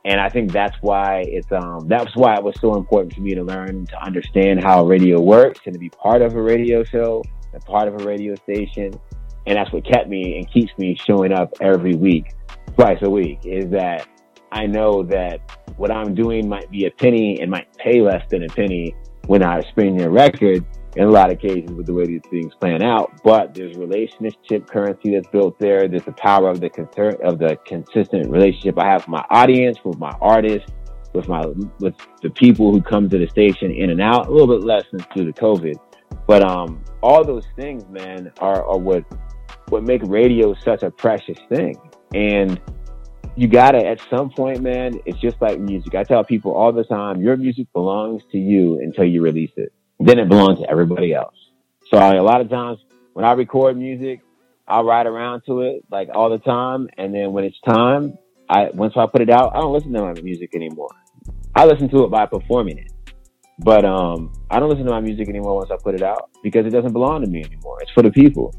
And 0.05 0.21
I 0.21 0.29
think 0.29 0.53
that's 0.53 0.77
why 0.83 1.25
it's, 1.27 1.51
um, 1.51 1.89
that's 1.89 2.15
why 2.15 2.35
it 2.35 2.43
was 2.43 2.55
so 2.61 2.77
important 2.77 3.15
for 3.15 3.23
me 3.23 3.35
to 3.35 3.43
learn 3.43 3.87
to 3.87 4.03
understand 4.05 4.63
how 4.63 4.85
radio 4.85 5.21
works 5.21 5.61
and 5.65 5.73
to 5.73 5.81
be 5.81 5.89
part 5.89 6.23
of 6.23 6.35
a 6.35 6.43
radio 6.43 6.85
show, 6.85 7.25
a 7.55 7.61
part 7.61 7.89
of 7.89 7.95
a 8.01 8.05
radio 8.05 8.35
station. 8.37 8.93
And 9.47 9.57
that's 9.57 9.73
what 9.73 9.85
kept 9.85 10.09
me 10.09 10.37
and 10.37 10.53
keeps 10.53 10.73
me 10.79 10.97
showing 11.07 11.33
up 11.33 11.55
every 11.61 11.95
week, 11.95 12.35
twice 12.75 12.99
a 13.03 13.11
week 13.11 13.41
is 13.45 13.71
that 13.71 14.07
I 14.53 14.67
know 14.67 15.03
that 15.05 15.41
what 15.77 15.91
I'm 15.91 16.15
doing 16.15 16.49
might 16.49 16.71
be 16.71 16.87
a 16.87 16.91
penny 16.91 17.41
and 17.41 17.51
might 17.51 17.75
pay 17.77 18.01
less 18.01 18.25
than 18.31 18.45
a 18.45 18.49
penny 18.49 18.95
when 19.27 19.43
I 19.43 19.61
spin 19.71 19.99
your 19.99 20.11
record 20.11 20.65
in 20.97 21.05
a 21.05 21.11
lot 21.11 21.31
of 21.31 21.39
cases 21.39 21.71
with 21.71 21.87
the 21.87 21.93
way 21.93 22.07
these 22.07 22.23
things 22.31 22.55
plan 22.55 22.83
out. 22.83 23.23
But 23.23 23.55
there's 23.55 23.77
relationship 23.77 24.67
currency 24.67 25.15
that's 25.15 25.29
built 25.29 25.59
there. 25.59 25.89
There's 25.89 26.05
the 26.05 26.13
power 26.13 26.49
of 26.49 26.61
the 26.61 26.71
concern 26.71 27.17
of 27.23 27.39
the 27.39 27.59
consistent 27.67 28.31
relationship 28.31 28.79
I 28.79 28.87
have 28.87 29.03
with 29.03 29.09
my 29.09 29.25
audience, 29.31 29.79
with 29.85 29.99
my 29.99 30.13
artists, 30.21 30.71
with 31.13 31.29
my 31.29 31.45
with 31.81 31.95
the 32.23 32.31
people 32.31 32.73
who 32.73 32.81
come 32.81 33.09
to 33.11 33.19
the 33.19 33.27
station 33.29 33.71
in 33.71 33.91
and 33.91 34.01
out. 34.01 34.29
A 34.29 34.31
little 34.31 34.47
bit 34.47 34.65
less 34.65 34.85
since 34.91 35.05
due 35.15 35.31
to 35.31 35.33
COVID, 35.33 35.75
but 36.27 36.45
um, 36.45 36.83
all 37.03 37.25
those 37.25 37.45
things, 37.57 37.85
man, 37.91 38.33
are, 38.41 38.65
are 38.65 38.79
what 38.79 39.05
what 39.69 39.83
make 39.85 40.03
radio 40.05 40.55
such 40.55 40.83
a 40.83 40.91
precious 40.91 41.39
thing. 41.49 41.77
And 42.15 42.61
you 43.37 43.49
gotta 43.49 43.87
at 43.87 44.01
some 44.09 44.31
point, 44.31 44.63
man. 44.63 45.01
It's 45.05 45.19
just 45.19 45.41
like 45.41 45.61
music. 45.61 45.95
I 45.95 46.05
tell 46.05 46.25
people 46.25 46.53
all 46.53 46.73
the 46.73 46.85
time, 46.85 47.21
your 47.21 47.37
music 47.37 47.67
belongs 47.73 48.23
to 48.33 48.39
you 48.39 48.81
until 48.81 49.05
you 49.05 49.23
release 49.23 49.53
it. 49.57 49.73
Then 50.01 50.19
it 50.19 50.29
belongs 50.29 50.61
to 50.61 50.71
everybody 50.71 51.15
else. 51.15 51.35
So 51.91 51.99
I, 51.99 52.15
a 52.15 52.23
lot 52.23 52.41
of 52.41 52.49
times 52.49 52.79
when 53.13 53.25
I 53.25 53.33
record 53.33 53.77
music, 53.77 54.21
I'll 54.67 54.85
ride 54.85 55.07
around 55.07 55.43
to 55.47 55.61
it 55.61 55.85
like 55.91 56.09
all 56.13 56.31
the 56.31 56.39
time, 56.39 56.89
and 56.97 57.15
then 57.15 57.33
when 57.33 57.45
it's 57.45 57.61
time, 57.61 58.19
I 58.49 58.71
once 58.73 58.95
I 58.97 59.07
put 59.07 59.21
it 59.21 59.31
out, 59.31 59.55
I 59.55 59.61
don't 59.61 59.73
listen 59.73 59.93
to 59.93 60.01
my 60.01 60.15
music 60.21 60.55
anymore. 60.55 60.91
I 61.55 61.67
listen 61.67 61.89
to 61.91 62.05
it 62.05 62.11
by 62.11 62.27
performing 62.27 62.79
it. 62.79 62.93
But 63.59 63.85
um, 63.85 64.33
I 64.51 64.59
don't 64.59 64.69
listen 64.69 64.85
to 64.85 64.91
my 64.91 65.01
music 65.01 65.29
anymore 65.29 65.57
once 65.57 65.71
I 65.71 65.77
put 65.83 65.95
it 65.95 66.03
out 66.03 66.31
because 66.43 66.67
it 66.67 66.71
doesn't 66.71 66.93
belong 66.93 67.23
to 67.23 67.27
me 67.27 67.43
anymore. 67.43 67.79
It's 67.81 67.91
for 67.93 68.03
the 68.03 68.11
people. 68.11 68.55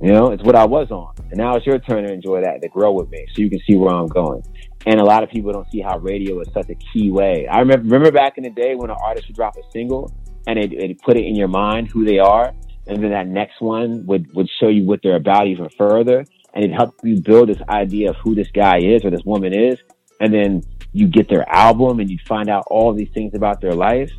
You 0.00 0.12
know, 0.12 0.30
it's 0.30 0.42
what 0.42 0.54
I 0.54 0.64
was 0.66 0.90
on. 0.90 1.14
And 1.30 1.38
now 1.38 1.56
it's 1.56 1.66
your 1.66 1.78
turn 1.78 2.04
to 2.04 2.12
enjoy 2.12 2.42
that, 2.42 2.60
to 2.62 2.68
grow 2.68 2.92
with 2.92 3.08
me 3.10 3.26
so 3.34 3.40
you 3.40 3.48
can 3.48 3.60
see 3.66 3.76
where 3.76 3.94
I'm 3.94 4.08
going. 4.08 4.42
And 4.84 5.00
a 5.00 5.04
lot 5.04 5.22
of 5.22 5.30
people 5.30 5.52
don't 5.52 5.70
see 5.70 5.80
how 5.80 5.98
radio 5.98 6.40
is 6.40 6.48
such 6.52 6.68
a 6.68 6.74
key 6.74 7.10
way. 7.10 7.46
I 7.48 7.58
remember, 7.60 7.84
remember 7.84 8.12
back 8.12 8.36
in 8.36 8.44
the 8.44 8.50
day 8.50 8.74
when 8.74 8.90
an 8.90 8.96
artist 9.02 9.26
would 9.28 9.36
drop 9.36 9.56
a 9.56 9.62
single 9.72 10.12
and 10.46 10.58
it, 10.58 10.72
it 10.72 11.00
put 11.02 11.16
it 11.16 11.24
in 11.24 11.34
your 11.34 11.48
mind 11.48 11.88
who 11.88 12.04
they 12.04 12.18
are. 12.18 12.52
And 12.86 13.02
then 13.02 13.10
that 13.10 13.26
next 13.26 13.60
one 13.60 14.06
would, 14.06 14.32
would 14.34 14.48
show 14.60 14.68
you 14.68 14.84
what 14.84 15.00
they're 15.02 15.16
about 15.16 15.48
even 15.48 15.68
further. 15.76 16.24
And 16.54 16.64
it 16.64 16.72
helped 16.72 17.00
you 17.02 17.20
build 17.20 17.48
this 17.48 17.60
idea 17.68 18.10
of 18.10 18.16
who 18.22 18.34
this 18.34 18.48
guy 18.54 18.78
is 18.78 19.04
or 19.04 19.10
this 19.10 19.24
woman 19.24 19.52
is. 19.52 19.78
And 20.20 20.32
then 20.32 20.62
you 20.92 21.08
get 21.08 21.28
their 21.28 21.48
album 21.52 22.00
and 22.00 22.10
you 22.10 22.18
find 22.28 22.48
out 22.48 22.64
all 22.70 22.94
these 22.94 23.10
things 23.12 23.34
about 23.34 23.60
their 23.60 23.74
life. 23.74 24.12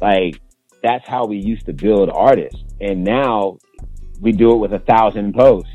Like 0.00 0.40
that's 0.82 1.06
how 1.06 1.26
we 1.26 1.36
used 1.36 1.66
to 1.66 1.72
build 1.72 2.10
artists. 2.10 2.60
And 2.80 3.04
now 3.04 3.58
we 4.22 4.32
do 4.32 4.52
it 4.52 4.56
with 4.56 4.72
a 4.72 4.78
thousand 4.78 5.34
posts. 5.34 5.68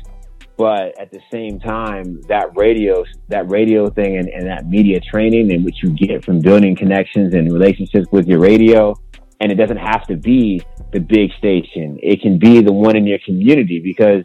But 0.56 0.98
at 1.00 1.12
the 1.12 1.20
same 1.30 1.60
time, 1.60 2.20
that 2.22 2.56
radio, 2.56 3.04
that 3.28 3.48
radio 3.48 3.90
thing 3.90 4.16
and, 4.16 4.28
and 4.28 4.44
that 4.48 4.66
media 4.66 4.98
training 4.98 5.52
and 5.52 5.64
what 5.64 5.74
you 5.80 5.90
get 5.90 6.24
from 6.24 6.40
building 6.40 6.74
connections 6.74 7.32
and 7.34 7.52
relationships 7.52 8.06
with 8.10 8.26
your 8.26 8.40
radio 8.40 8.94
And 9.40 9.52
it 9.52 9.54
doesn't 9.54 9.76
have 9.76 10.04
to 10.08 10.16
be 10.16 10.60
the 10.92 10.98
big 10.98 11.30
station. 11.38 12.00
It 12.02 12.20
can 12.22 12.40
be 12.40 12.60
the 12.60 12.72
one 12.72 12.96
in 12.96 13.06
your 13.06 13.20
community 13.24 13.78
because 13.78 14.24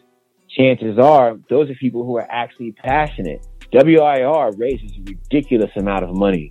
chances 0.50 0.98
are 0.98 1.38
those 1.50 1.70
are 1.70 1.76
people 1.76 2.04
who 2.04 2.18
are 2.18 2.28
actually 2.32 2.72
passionate. 2.72 3.46
WIR 3.72 4.54
raises 4.58 4.92
a 4.98 5.02
ridiculous 5.02 5.70
amount 5.76 6.04
of 6.04 6.16
money 6.16 6.50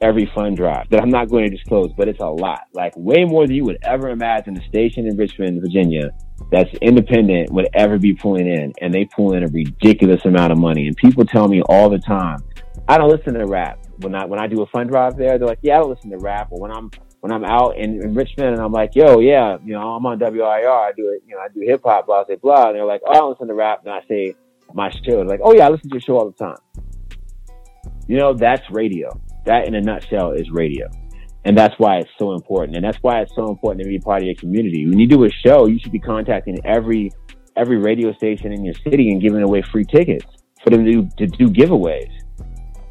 every 0.00 0.30
fund 0.34 0.56
drive 0.56 0.88
that 0.90 1.02
I'm 1.02 1.10
not 1.10 1.28
going 1.28 1.44
to 1.44 1.50
disclose, 1.50 1.90
but 1.96 2.08
it's 2.08 2.20
a 2.20 2.26
lot, 2.26 2.60
like 2.72 2.94
way 2.96 3.24
more 3.24 3.46
than 3.46 3.56
you 3.56 3.64
would 3.64 3.78
ever 3.82 4.08
imagine 4.08 4.56
a 4.56 4.64
station 4.68 5.06
in 5.06 5.16
Richmond, 5.16 5.60
Virginia 5.60 6.12
that's 6.50 6.70
independent 6.80 7.50
would 7.52 7.68
ever 7.74 7.98
be 7.98 8.14
pulling 8.14 8.46
in. 8.46 8.72
And 8.80 8.92
they 8.92 9.04
pull 9.04 9.34
in 9.34 9.44
a 9.44 9.48
ridiculous 9.48 10.24
amount 10.24 10.52
of 10.52 10.58
money. 10.58 10.86
And 10.86 10.96
people 10.96 11.24
tell 11.24 11.48
me 11.48 11.62
all 11.62 11.88
the 11.88 11.98
time, 11.98 12.38
I 12.88 12.98
don't 12.98 13.10
listen 13.10 13.34
to 13.34 13.46
rap. 13.46 13.78
When 13.98 14.14
I, 14.14 14.24
when 14.24 14.40
I 14.40 14.46
do 14.46 14.62
a 14.62 14.66
fund 14.66 14.90
drive 14.90 15.16
there, 15.16 15.38
they're 15.38 15.48
like, 15.48 15.58
yeah, 15.62 15.76
I 15.76 15.80
don't 15.80 15.90
listen 15.90 16.10
to 16.10 16.18
rap. 16.18 16.48
Or 16.50 16.60
when 16.60 16.70
I'm, 16.70 16.90
when 17.20 17.32
I'm 17.32 17.44
out 17.44 17.76
in, 17.76 18.02
in 18.02 18.14
Richmond 18.14 18.54
and 18.54 18.60
I'm 18.60 18.72
like, 18.72 18.94
yo, 18.94 19.18
yeah, 19.18 19.58
you 19.64 19.72
know, 19.72 19.94
I'm 19.94 20.06
on 20.06 20.18
WIR. 20.18 20.70
I 20.70 20.92
do 20.96 21.08
it, 21.10 21.22
you 21.26 21.34
know, 21.34 21.40
I 21.40 21.48
do 21.48 21.60
hip 21.60 21.82
hop, 21.84 22.06
blah, 22.06 22.24
blah, 22.24 22.36
blah. 22.36 22.68
And 22.68 22.76
they're 22.76 22.84
like, 22.84 23.02
oh, 23.06 23.10
I 23.10 23.14
don't 23.14 23.30
listen 23.30 23.48
to 23.48 23.54
rap. 23.54 23.80
And 23.84 23.92
I 23.92 24.00
say 24.08 24.34
my 24.72 24.90
show. 24.90 25.16
They're 25.16 25.24
like, 25.24 25.40
oh 25.42 25.54
yeah, 25.54 25.66
I 25.66 25.70
listen 25.70 25.90
to 25.90 25.94
your 25.94 26.00
show 26.00 26.18
all 26.18 26.30
the 26.30 26.44
time. 26.44 26.56
You 28.06 28.16
know, 28.16 28.34
that's 28.34 28.62
radio 28.70 29.20
that 29.48 29.66
in 29.66 29.74
a 29.74 29.80
nutshell 29.80 30.32
is 30.32 30.50
radio. 30.50 30.88
And 31.48 31.56
that's 31.56 31.74
why 31.78 31.96
it's 31.96 32.10
so 32.18 32.34
important. 32.34 32.76
And 32.76 32.84
that's 32.84 32.98
why 32.98 33.22
it's 33.22 33.34
so 33.34 33.48
important 33.48 33.82
to 33.82 33.88
be 33.88 33.98
part 33.98 34.20
of 34.20 34.26
your 34.26 34.34
community. 34.34 34.86
When 34.86 34.98
you 34.98 35.06
do 35.06 35.24
a 35.24 35.30
show, 35.30 35.66
you 35.66 35.78
should 35.78 35.92
be 35.92 35.98
contacting 35.98 36.58
every 36.66 37.10
every 37.56 37.78
radio 37.78 38.12
station 38.12 38.52
in 38.52 38.62
your 38.62 38.74
city 38.74 39.08
and 39.08 39.22
giving 39.22 39.42
away 39.42 39.62
free 39.62 39.86
tickets 39.86 40.26
for 40.62 40.68
them 40.68 40.84
to 40.84 40.92
do, 40.92 41.08
to 41.16 41.26
do 41.26 41.46
giveaways. 41.48 42.12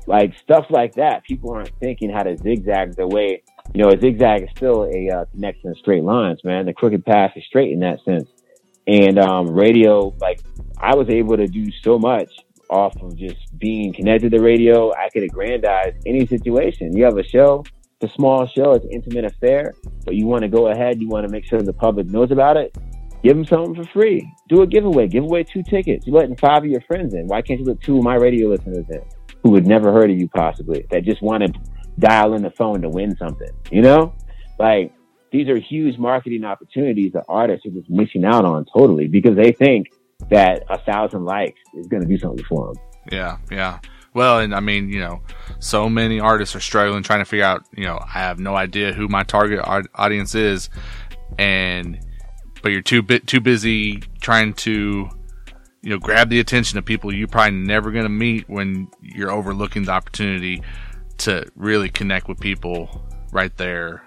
Like 0.08 0.36
stuff 0.40 0.66
like 0.72 0.96
that. 0.96 1.24
People 1.24 1.52
aren't 1.52 1.70
thinking 1.80 2.10
how 2.10 2.24
to 2.24 2.36
zigzag 2.36 2.96
their 2.96 3.08
way. 3.08 3.44
You 3.76 3.84
know, 3.84 3.90
a 3.90 4.02
zigzag 4.02 4.42
is 4.42 4.50
still 4.58 4.90
a 4.92 5.10
uh, 5.12 5.26
connection 5.26 5.70
of 5.70 5.78
straight 5.78 6.04
lines, 6.04 6.44
man. 6.44 6.66
The 6.66 6.74
crooked 6.74 7.06
path 7.06 7.34
is 7.36 7.44
straight 7.46 7.72
in 7.72 7.82
that 7.82 8.04
sense. 8.06 8.28
And 8.88 9.20
um, 9.20 9.52
radio, 9.52 10.16
like 10.20 10.42
I 10.80 10.96
was 10.96 11.10
able 11.10 11.38
to 11.38 11.46
do 11.46 11.72
so 11.84 12.00
much 12.00 12.32
off 12.72 13.00
of 13.04 13.16
just 13.18 13.38
being 13.60 13.94
connected 13.94 14.32
to 14.32 14.42
radio, 14.42 14.92
I 14.94 15.10
could 15.14 15.22
aggrandize 15.22 15.94
any 16.08 16.26
situation. 16.26 16.98
You 16.98 17.06
have 17.06 17.18
a 17.18 17.24
show, 17.24 17.64
it's 18.00 18.12
a 18.12 18.16
small 18.16 18.46
show, 18.46 18.74
it's 18.74 18.86
an 18.86 18.92
intimate 18.92 19.26
affair, 19.26 19.74
but 20.06 20.16
you 20.16 20.28
want 20.28 20.44
to 20.44 20.48
go 20.48 20.68
ahead, 20.68 21.02
you 21.02 21.08
want 21.08 21.26
to 21.26 21.32
make 21.32 21.46
sure 21.46 21.62
the 21.62 21.74
public 21.74 22.08
knows 22.08 22.32
about 22.32 22.58
it. 22.58 22.78
Give 23.24 23.36
them 23.36 23.46
something 23.46 23.76
for 23.76 23.90
free. 23.92 24.32
Do 24.48 24.62
a 24.62 24.68
giveaway. 24.68 25.08
Give 25.08 25.24
away 25.24 25.44
two 25.44 25.64
tickets. 25.64 26.06
You're 26.06 26.20
letting 26.20 26.38
five 26.38 26.64
of 26.64 26.70
your 26.70 26.82
friends 26.82 27.16
in. 27.16 27.26
Why 27.26 27.42
can't 27.42 27.60
you 27.60 27.66
let 27.66 27.82
two 27.82 27.98
of 27.98 28.04
my 28.04 28.16
radio 28.16 28.50
listeners 28.50 28.86
in 28.90 29.02
who 29.42 29.50
would 29.52 29.66
never 29.66 29.92
heard 29.92 30.12
of 30.12 30.18
you 30.18 30.28
possibly 30.30 30.86
that 30.92 31.04
just 31.04 31.22
want 31.22 31.44
to 31.44 31.60
dial 31.98 32.36
in 32.36 32.44
the 32.44 32.52
phone 32.52 32.82
to 32.84 32.90
win 32.90 33.18
something? 33.18 33.50
You 33.72 33.82
know, 33.82 34.14
like 34.60 34.94
these 35.32 35.50
are 35.50 35.58
huge 35.58 35.98
marketing 35.98 36.46
opportunities 36.46 37.14
that 37.14 37.26
artists 37.28 37.66
are 37.66 37.72
just 37.72 37.90
missing 37.90 38.24
out 38.24 38.46
on 38.46 38.66
totally 38.72 39.08
because 39.08 39.36
they 39.36 39.52
think 39.52 39.88
that 40.30 40.64
a 40.70 40.78
thousand 40.80 41.26
likes 41.26 41.60
is 41.76 41.88
going 41.88 42.04
to 42.04 42.08
do 42.08 42.20
something 42.20 42.46
for 42.46 42.68
them. 42.68 42.84
Yeah, 43.12 43.38
yeah. 43.52 43.80
Well, 44.18 44.40
and 44.40 44.56
I 44.56 44.62
mean, 44.62 44.90
you 44.90 45.00
know, 45.00 45.22
so 45.60 45.88
many 45.88 46.20
artists 46.20 46.56
are 46.56 46.60
struggling 46.60 47.04
trying 47.04 47.20
to 47.20 47.26
figure 47.26 47.46
out, 47.46 47.66
you 47.78 47.84
know, 47.84 48.00
I 48.02 48.18
have 48.18 48.40
no 48.40 48.56
idea 48.56 48.92
who 48.92 49.08
my 49.08 49.22
target 49.22 49.60
audience 49.64 50.34
is, 50.34 50.72
and 51.38 52.00
but 52.64 52.72
you're 52.72 52.82
too 52.82 53.04
bit 53.04 53.28
too 53.28 53.40
busy 53.40 54.02
trying 54.20 54.54
to, 54.54 55.08
you 55.84 55.90
know, 55.92 56.00
grab 56.00 56.32
the 56.32 56.40
attention 56.40 56.80
of 56.80 56.86
people 56.86 57.14
you're 57.14 57.28
probably 57.28 57.60
never 57.60 57.92
going 57.92 58.06
to 58.06 58.10
meet 58.10 58.50
when 58.50 58.88
you're 59.04 59.30
overlooking 59.30 59.84
the 59.84 59.92
opportunity 59.92 60.64
to 61.20 61.46
really 61.56 61.90
connect 61.90 62.28
with 62.28 62.40
people 62.40 63.08
right 63.32 63.56
there, 63.58 64.02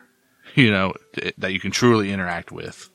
you 0.57 0.73
know, 0.73 0.93
that 1.39 1.53
you 1.53 1.61
can 1.61 1.71
truly 1.71 2.11
interact 2.11 2.51
with. 2.51 2.91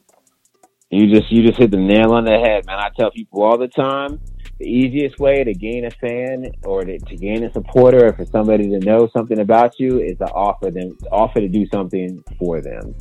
You 0.89 1.09
just 1.15 1.31
you 1.31 1.47
just 1.47 1.57
hit 1.57 1.71
the 1.71 1.77
nail 1.77 2.11
on 2.11 2.25
the 2.25 2.37
head, 2.37 2.65
man. 2.65 2.77
I 2.77 2.89
tell 2.89 3.09
people 3.09 3.41
all 3.41 3.57
the 3.57 3.69
time, 3.69 4.19
the 4.59 4.65
easiest 4.65 5.19
way 5.19 5.43
to 5.43 5.53
gain 5.53 5.85
a 5.85 5.91
fan 5.91 6.45
or 6.63 6.83
to, 6.83 6.97
to 6.97 7.15
gain 7.17 7.43
a 7.43 7.51
supporter 7.51 8.07
or 8.07 8.13
for 8.13 8.25
somebody 8.25 8.69
to 8.69 8.79
know 8.79 9.09
something 9.15 9.39
about 9.39 9.79
you 9.79 9.99
is 9.99 10.17
to 10.19 10.25
offer 10.25 10.71
them 10.71 10.97
to 11.03 11.09
offer 11.09 11.41
to 11.41 11.47
do 11.47 11.65
something 11.73 12.23
for 12.39 12.61
them. 12.61 12.95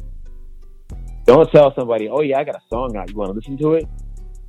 Don't 1.26 1.50
tell 1.50 1.72
somebody, 1.74 2.08
oh 2.08 2.20
yeah, 2.20 2.38
I 2.38 2.44
got 2.44 2.56
a 2.56 2.62
song 2.68 2.96
out. 2.96 3.08
You 3.08 3.16
want 3.16 3.30
to 3.30 3.34
listen 3.34 3.56
to 3.58 3.74
it? 3.74 3.88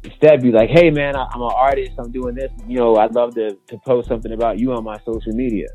Instead, 0.03 0.41
be 0.41 0.51
like, 0.51 0.70
hey 0.70 0.89
man, 0.89 1.16
I, 1.16 1.28
I'm 1.32 1.41
an 1.41 1.51
artist. 1.56 1.91
I'm 1.97 2.12
doing 2.12 2.36
this. 2.36 2.51
You 2.68 2.78
know, 2.78 2.95
I'd 2.95 3.14
love 3.14 3.36
to 3.36 3.56
to 3.68 3.78
post 3.86 4.08
something 4.08 4.32
about 4.32 4.60
you 4.60 4.74
on 4.74 4.84
my 4.84 4.97
social 5.06 5.34
media. 5.34 5.68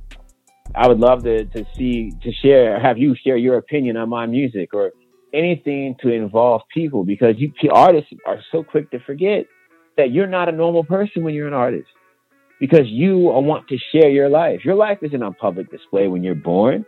I 0.74 0.88
would 0.88 0.98
love 0.98 1.22
to 1.24 1.44
to 1.44 1.64
see 1.76 2.12
to 2.22 2.32
share, 2.32 2.80
have 2.80 2.98
you 2.98 3.14
share 3.14 3.36
your 3.36 3.56
opinion 3.56 3.96
on 3.96 4.08
my 4.08 4.26
music 4.26 4.74
or 4.74 4.92
anything 5.32 5.94
to 6.02 6.12
involve 6.12 6.62
people 6.74 7.04
because 7.04 7.36
you 7.38 7.52
artists 7.70 8.12
are 8.26 8.40
so 8.50 8.64
quick 8.64 8.90
to 8.90 8.98
forget 9.00 9.46
that 10.00 10.12
you're 10.12 10.26
not 10.26 10.48
a 10.48 10.52
normal 10.52 10.84
person 10.84 11.22
when 11.22 11.34
you're 11.34 11.48
an 11.48 11.54
artist 11.54 11.88
because 12.58 12.86
you 12.86 13.18
want 13.18 13.68
to 13.68 13.78
share 13.92 14.10
your 14.10 14.28
life. 14.28 14.64
Your 14.64 14.74
life 14.74 14.98
isn't 15.02 15.22
on 15.22 15.34
public 15.34 15.70
display 15.70 16.08
when 16.08 16.22
you're 16.22 16.34
born. 16.34 16.84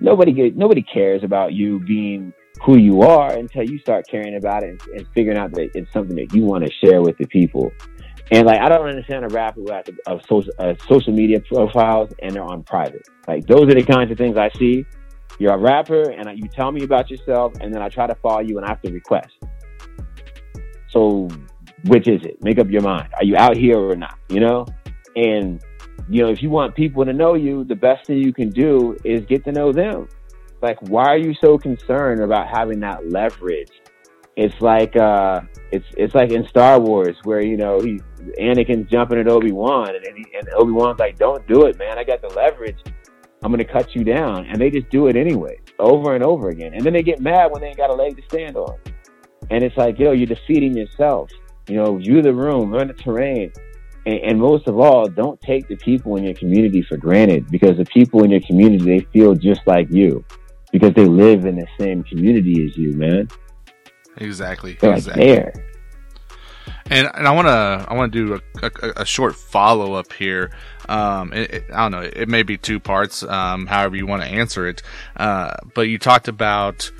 Nobody 0.00 0.32
get, 0.32 0.56
nobody 0.56 0.82
cares 0.82 1.22
about 1.24 1.52
you 1.52 1.80
being 1.80 2.32
who 2.64 2.76
you 2.76 3.02
are 3.02 3.32
until 3.32 3.62
you 3.62 3.78
start 3.78 4.06
caring 4.08 4.36
about 4.36 4.62
it 4.64 4.70
and, 4.70 4.80
and 4.98 5.06
figuring 5.14 5.38
out 5.38 5.52
that 5.52 5.70
it's 5.74 5.92
something 5.92 6.16
that 6.16 6.34
you 6.34 6.42
want 6.42 6.64
to 6.64 6.72
share 6.84 7.02
with 7.02 7.16
the 7.18 7.26
people. 7.26 7.70
And 8.30 8.46
like, 8.46 8.60
I 8.60 8.68
don't 8.68 8.86
understand 8.86 9.24
a 9.24 9.28
rapper 9.28 9.60
who 9.60 9.72
has 9.72 9.84
a, 10.06 10.14
a 10.14 10.20
social, 10.28 10.52
a 10.58 10.76
social 10.88 11.12
media 11.12 11.40
profiles 11.40 12.10
and 12.20 12.34
they're 12.34 12.42
on 12.42 12.62
private. 12.62 13.06
Like, 13.26 13.46
those 13.46 13.62
are 13.62 13.74
the 13.74 13.84
kinds 13.84 14.10
of 14.10 14.18
things 14.18 14.36
I 14.36 14.50
see 14.58 14.84
you're 15.38 15.54
a 15.54 15.58
rapper, 15.58 16.10
and 16.10 16.36
you 16.36 16.48
tell 16.48 16.72
me 16.72 16.82
about 16.82 17.10
yourself, 17.10 17.52
and 17.60 17.72
then 17.72 17.80
I 17.80 17.88
try 17.88 18.08
to 18.08 18.14
follow 18.16 18.40
you, 18.40 18.58
and 18.58 18.66
I 18.66 18.70
have 18.70 18.82
to 18.82 18.90
request. 18.90 19.32
So, 20.88 21.28
which 21.86 22.08
is 22.08 22.20
it? 22.24 22.42
Make 22.42 22.58
up 22.58 22.68
your 22.68 22.82
mind. 22.82 23.08
Are 23.14 23.24
you 23.24 23.36
out 23.36 23.56
here 23.56 23.78
or 23.78 23.96
not? 23.96 24.18
You 24.28 24.40
know, 24.40 24.66
and 25.16 25.62
you 26.08 26.22
know 26.22 26.30
if 26.30 26.42
you 26.42 26.50
want 26.50 26.74
people 26.74 27.04
to 27.04 27.12
know 27.12 27.34
you, 27.34 27.64
the 27.64 27.74
best 27.74 28.06
thing 28.06 28.18
you 28.18 28.32
can 28.32 28.50
do 28.50 28.96
is 29.04 29.24
get 29.26 29.44
to 29.44 29.52
know 29.52 29.72
them. 29.72 30.08
Like, 30.60 30.80
why 30.82 31.06
are 31.06 31.18
you 31.18 31.34
so 31.34 31.56
concerned 31.56 32.20
about 32.20 32.48
having 32.48 32.80
that 32.80 33.08
leverage? 33.08 33.70
It's 34.36 34.60
like 34.60 34.96
uh, 34.96 35.40
it's 35.72 35.86
it's 35.96 36.14
like 36.14 36.30
in 36.30 36.46
Star 36.46 36.80
Wars 36.80 37.16
where 37.24 37.42
you 37.42 37.56
know 37.56 37.80
he 37.80 38.00
Anakin's 38.40 38.90
jumping 38.90 39.18
at 39.18 39.28
Obi 39.28 39.52
Wan, 39.52 39.88
and 39.88 40.04
and 40.06 40.48
Obi 40.54 40.72
Wan's 40.72 40.98
like, 40.98 41.18
"Don't 41.18 41.46
do 41.46 41.66
it, 41.66 41.78
man. 41.78 41.98
I 41.98 42.04
got 42.04 42.20
the 42.20 42.28
leverage." 42.28 42.78
I'm 43.42 43.52
going 43.52 43.64
to 43.64 43.72
cut 43.72 43.94
you 43.94 44.04
down. 44.04 44.46
And 44.46 44.60
they 44.60 44.70
just 44.70 44.88
do 44.90 45.06
it 45.06 45.16
anyway, 45.16 45.60
over 45.78 46.14
and 46.14 46.24
over 46.24 46.48
again. 46.48 46.74
And 46.74 46.84
then 46.84 46.92
they 46.92 47.02
get 47.02 47.20
mad 47.20 47.50
when 47.52 47.60
they 47.60 47.68
ain't 47.68 47.76
got 47.76 47.90
a 47.90 47.94
leg 47.94 48.16
to 48.16 48.22
stand 48.22 48.56
on. 48.56 48.78
And 49.50 49.62
it's 49.62 49.76
like, 49.76 49.98
yo, 49.98 50.12
you're 50.12 50.26
defeating 50.26 50.76
yourself. 50.76 51.30
You 51.68 51.76
know, 51.76 51.96
view 51.96 52.22
the 52.22 52.34
room, 52.34 52.72
learn 52.72 52.88
the 52.88 52.94
terrain. 52.94 53.52
And, 54.06 54.18
and 54.20 54.40
most 54.40 54.66
of 54.68 54.78
all, 54.78 55.06
don't 55.06 55.40
take 55.40 55.68
the 55.68 55.76
people 55.76 56.16
in 56.16 56.24
your 56.24 56.34
community 56.34 56.82
for 56.82 56.96
granted 56.96 57.50
because 57.50 57.76
the 57.76 57.84
people 57.84 58.24
in 58.24 58.30
your 58.30 58.40
community, 58.40 58.84
they 58.84 59.00
feel 59.12 59.34
just 59.34 59.60
like 59.66 59.88
you 59.90 60.24
because 60.72 60.94
they 60.94 61.04
live 61.04 61.44
in 61.44 61.56
the 61.56 61.66
same 61.78 62.02
community 62.04 62.64
as 62.66 62.76
you, 62.76 62.92
man. 62.92 63.28
Exactly. 64.16 64.76
They're 64.80 64.94
exactly. 64.94 65.26
like 65.26 65.36
there. 65.36 65.64
And, 66.90 67.10
and 67.14 67.28
I 67.28 67.32
want 67.32 67.48
to 67.48 67.86
I 67.88 67.94
want 67.94 68.12
to 68.12 68.26
do 68.26 68.40
a, 68.62 68.70
a, 68.82 69.02
a 69.02 69.04
short 69.04 69.36
follow 69.36 69.92
up 69.92 70.12
here. 70.12 70.52
Um, 70.88 71.32
it, 71.34 71.50
it, 71.50 71.64
I 71.72 71.88
don't 71.88 71.92
know. 71.92 72.00
It 72.00 72.28
may 72.28 72.42
be 72.42 72.56
two 72.56 72.80
parts. 72.80 73.22
Um, 73.22 73.66
however 73.66 73.96
you 73.96 74.06
want 74.06 74.22
to 74.22 74.28
answer 74.28 74.66
it. 74.66 74.82
Uh, 75.16 75.54
but 75.74 75.82
you 75.82 75.98
talked 75.98 76.28
about, 76.28 76.90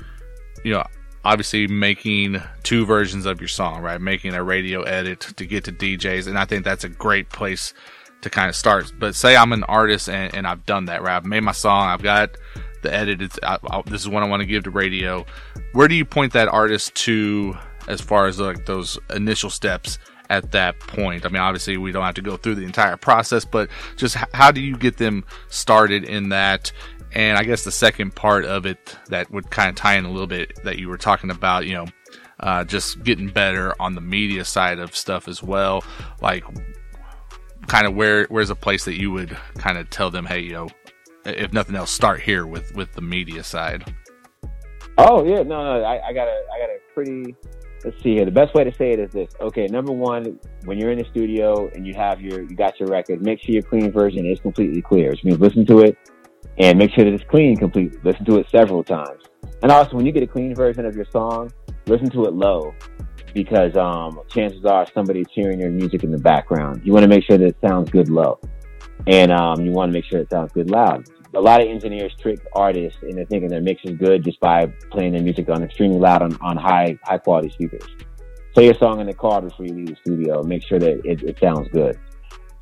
you 0.63 0.73
know, 0.73 0.83
obviously 1.29 1.67
making 1.67 2.41
two 2.63 2.87
versions 2.87 3.27
of 3.27 3.39
your 3.39 3.47
song, 3.47 3.83
right? 3.83 4.01
Making 4.01 4.33
a 4.33 4.43
radio 4.43 4.81
edit 4.81 5.19
to 5.19 5.45
get 5.45 5.63
to 5.65 5.71
DJs, 5.71 6.25
and 6.25 6.39
I 6.39 6.45
think 6.45 6.65
that's 6.65 6.83
a 6.83 6.89
great 6.89 7.29
place 7.29 7.71
to 8.21 8.31
kind 8.31 8.49
of 8.49 8.55
start. 8.55 8.91
But 8.97 9.13
say 9.13 9.37
I'm 9.37 9.53
an 9.53 9.63
artist 9.65 10.09
and, 10.09 10.33
and 10.33 10.47
I've 10.47 10.65
done 10.65 10.85
that, 10.85 11.03
right? 11.03 11.17
I've 11.17 11.25
made 11.25 11.41
my 11.41 11.51
song. 11.51 11.87
I've 11.87 12.01
got 12.01 12.31
the 12.81 12.91
edit. 12.91 13.21
It's, 13.21 13.37
I, 13.43 13.59
I, 13.69 13.83
this 13.85 14.01
is 14.01 14.09
what 14.09 14.23
I 14.23 14.27
want 14.27 14.41
to 14.41 14.47
give 14.47 14.63
to 14.63 14.71
radio. 14.71 15.23
Where 15.73 15.87
do 15.87 15.93
you 15.93 16.03
point 16.03 16.33
that 16.33 16.47
artist 16.47 16.95
to 16.95 17.55
as 17.87 18.01
far 18.01 18.25
as 18.25 18.39
like 18.39 18.65
those 18.65 18.97
initial 19.11 19.51
steps 19.51 19.99
at 20.31 20.51
that 20.53 20.79
point? 20.79 21.27
I 21.27 21.29
mean, 21.29 21.43
obviously 21.43 21.77
we 21.77 21.91
don't 21.91 22.03
have 22.03 22.15
to 22.15 22.23
go 22.23 22.37
through 22.37 22.55
the 22.55 22.65
entire 22.65 22.97
process, 22.97 23.45
but 23.45 23.69
just 23.97 24.15
how 24.15 24.49
do 24.49 24.61
you 24.61 24.75
get 24.77 24.97
them 24.97 25.23
started 25.49 26.05
in 26.05 26.29
that? 26.29 26.71
And 27.13 27.37
I 27.37 27.43
guess 27.43 27.63
the 27.63 27.71
second 27.71 28.15
part 28.15 28.45
of 28.45 28.65
it 28.65 28.95
that 29.07 29.31
would 29.31 29.49
kind 29.49 29.69
of 29.69 29.75
tie 29.75 29.95
in 29.95 30.05
a 30.05 30.11
little 30.11 30.27
bit 30.27 30.59
that 30.63 30.77
you 30.77 30.89
were 30.89 30.97
talking 30.97 31.31
about, 31.31 31.65
you 31.65 31.73
know, 31.73 31.85
uh, 32.39 32.63
just 32.63 33.03
getting 33.03 33.27
better 33.27 33.73
on 33.81 33.95
the 33.95 34.01
media 34.01 34.45
side 34.45 34.79
of 34.79 34.95
stuff 34.95 35.27
as 35.27 35.41
well. 35.41 35.83
Like, 36.21 36.43
kind 37.67 37.87
of 37.87 37.95
where 37.95 38.25
where's 38.25 38.49
a 38.49 38.55
place 38.55 38.85
that 38.85 38.99
you 38.99 39.11
would 39.11 39.35
kind 39.57 39.77
of 39.77 39.89
tell 39.89 40.11
them, 40.11 40.25
hey, 40.25 40.39
you 40.39 40.53
know, 40.53 40.69
if 41.25 41.51
nothing 41.51 41.75
else, 41.75 41.91
start 41.91 42.21
here 42.21 42.45
with 42.45 42.73
with 42.75 42.93
the 42.93 43.01
media 43.01 43.43
side. 43.43 43.93
Oh 44.97 45.25
yeah, 45.25 45.41
no, 45.43 45.63
no, 45.63 45.83
I, 45.83 46.07
I 46.07 46.13
got 46.13 46.27
a 46.27 46.41
I 46.53 46.59
got 46.59 46.69
a 46.69 46.77
pretty 46.93 47.35
let's 47.83 48.01
see 48.03 48.15
here. 48.15 48.25
The 48.25 48.31
best 48.31 48.53
way 48.53 48.63
to 48.63 48.73
say 48.73 48.91
it 48.91 48.99
is 48.99 49.11
this. 49.11 49.31
Okay, 49.39 49.67
number 49.67 49.91
one, 49.91 50.39
when 50.65 50.77
you're 50.77 50.91
in 50.91 50.99
the 50.99 51.05
studio 51.05 51.69
and 51.73 51.87
you 51.87 51.93
have 51.95 52.21
your, 52.21 52.41
you 52.41 52.55
got 52.55 52.79
your 52.79 52.89
record, 52.89 53.21
make 53.21 53.39
sure 53.41 53.53
your 53.53 53.63
clean 53.63 53.91
version 53.91 54.25
is 54.25 54.39
completely 54.39 54.81
clear. 54.81 55.11
Which 55.11 55.23
means 55.23 55.39
listen 55.39 55.65
to 55.67 55.79
it 55.79 55.97
and 56.59 56.77
make 56.77 56.91
sure 56.91 57.05
that 57.05 57.13
it's 57.13 57.23
clean 57.29 57.55
completely. 57.55 57.97
Listen 58.03 58.25
to 58.25 58.37
it 58.37 58.47
several 58.49 58.83
times. 58.83 59.23
And 59.63 59.71
also, 59.71 59.95
when 59.95 60.05
you 60.05 60.11
get 60.11 60.23
a 60.23 60.27
clean 60.27 60.53
version 60.53 60.85
of 60.85 60.95
your 60.95 61.05
song, 61.05 61.51
listen 61.87 62.09
to 62.11 62.25
it 62.25 62.33
low 62.33 62.73
because 63.33 63.75
um, 63.75 64.19
chances 64.29 64.65
are 64.65 64.87
somebody's 64.93 65.27
hearing 65.31 65.59
your 65.59 65.71
music 65.71 66.03
in 66.03 66.11
the 66.11 66.17
background. 66.17 66.81
You 66.83 66.93
want 66.93 67.03
to 67.03 67.09
make 67.09 67.23
sure 67.23 67.37
that 67.37 67.45
it 67.45 67.57
sounds 67.65 67.89
good 67.89 68.09
low, 68.09 68.39
and 69.07 69.31
um, 69.31 69.61
you 69.65 69.71
want 69.71 69.91
to 69.91 69.93
make 69.97 70.05
sure 70.05 70.19
it 70.19 70.29
sounds 70.29 70.51
good 70.51 70.69
loud. 70.69 71.07
A 71.35 71.39
lot 71.39 71.61
of 71.61 71.67
engineers 71.67 72.11
trick 72.19 72.39
artists 72.55 72.99
into 73.03 73.23
thinking 73.25 73.49
their 73.49 73.61
mix 73.61 73.81
is 73.83 73.95
good 73.97 74.23
just 74.23 74.39
by 74.39 74.65
playing 74.91 75.13
their 75.13 75.21
music 75.21 75.47
on 75.49 75.63
extremely 75.63 75.99
loud 75.99 76.23
on, 76.23 76.35
on 76.41 76.57
high 76.57 76.97
high 77.03 77.19
quality 77.19 77.49
speakers. 77.51 77.85
Play 78.53 78.65
your 78.65 78.73
song 78.75 78.99
in 78.99 79.05
the 79.05 79.13
car 79.13 79.41
before 79.41 79.65
you 79.65 79.73
leave 79.73 79.87
the 79.87 79.95
studio. 79.97 80.41
Make 80.41 80.63
sure 80.63 80.79
that 80.79 81.05
it, 81.05 81.21
it 81.21 81.37
sounds 81.39 81.67
good. 81.71 81.99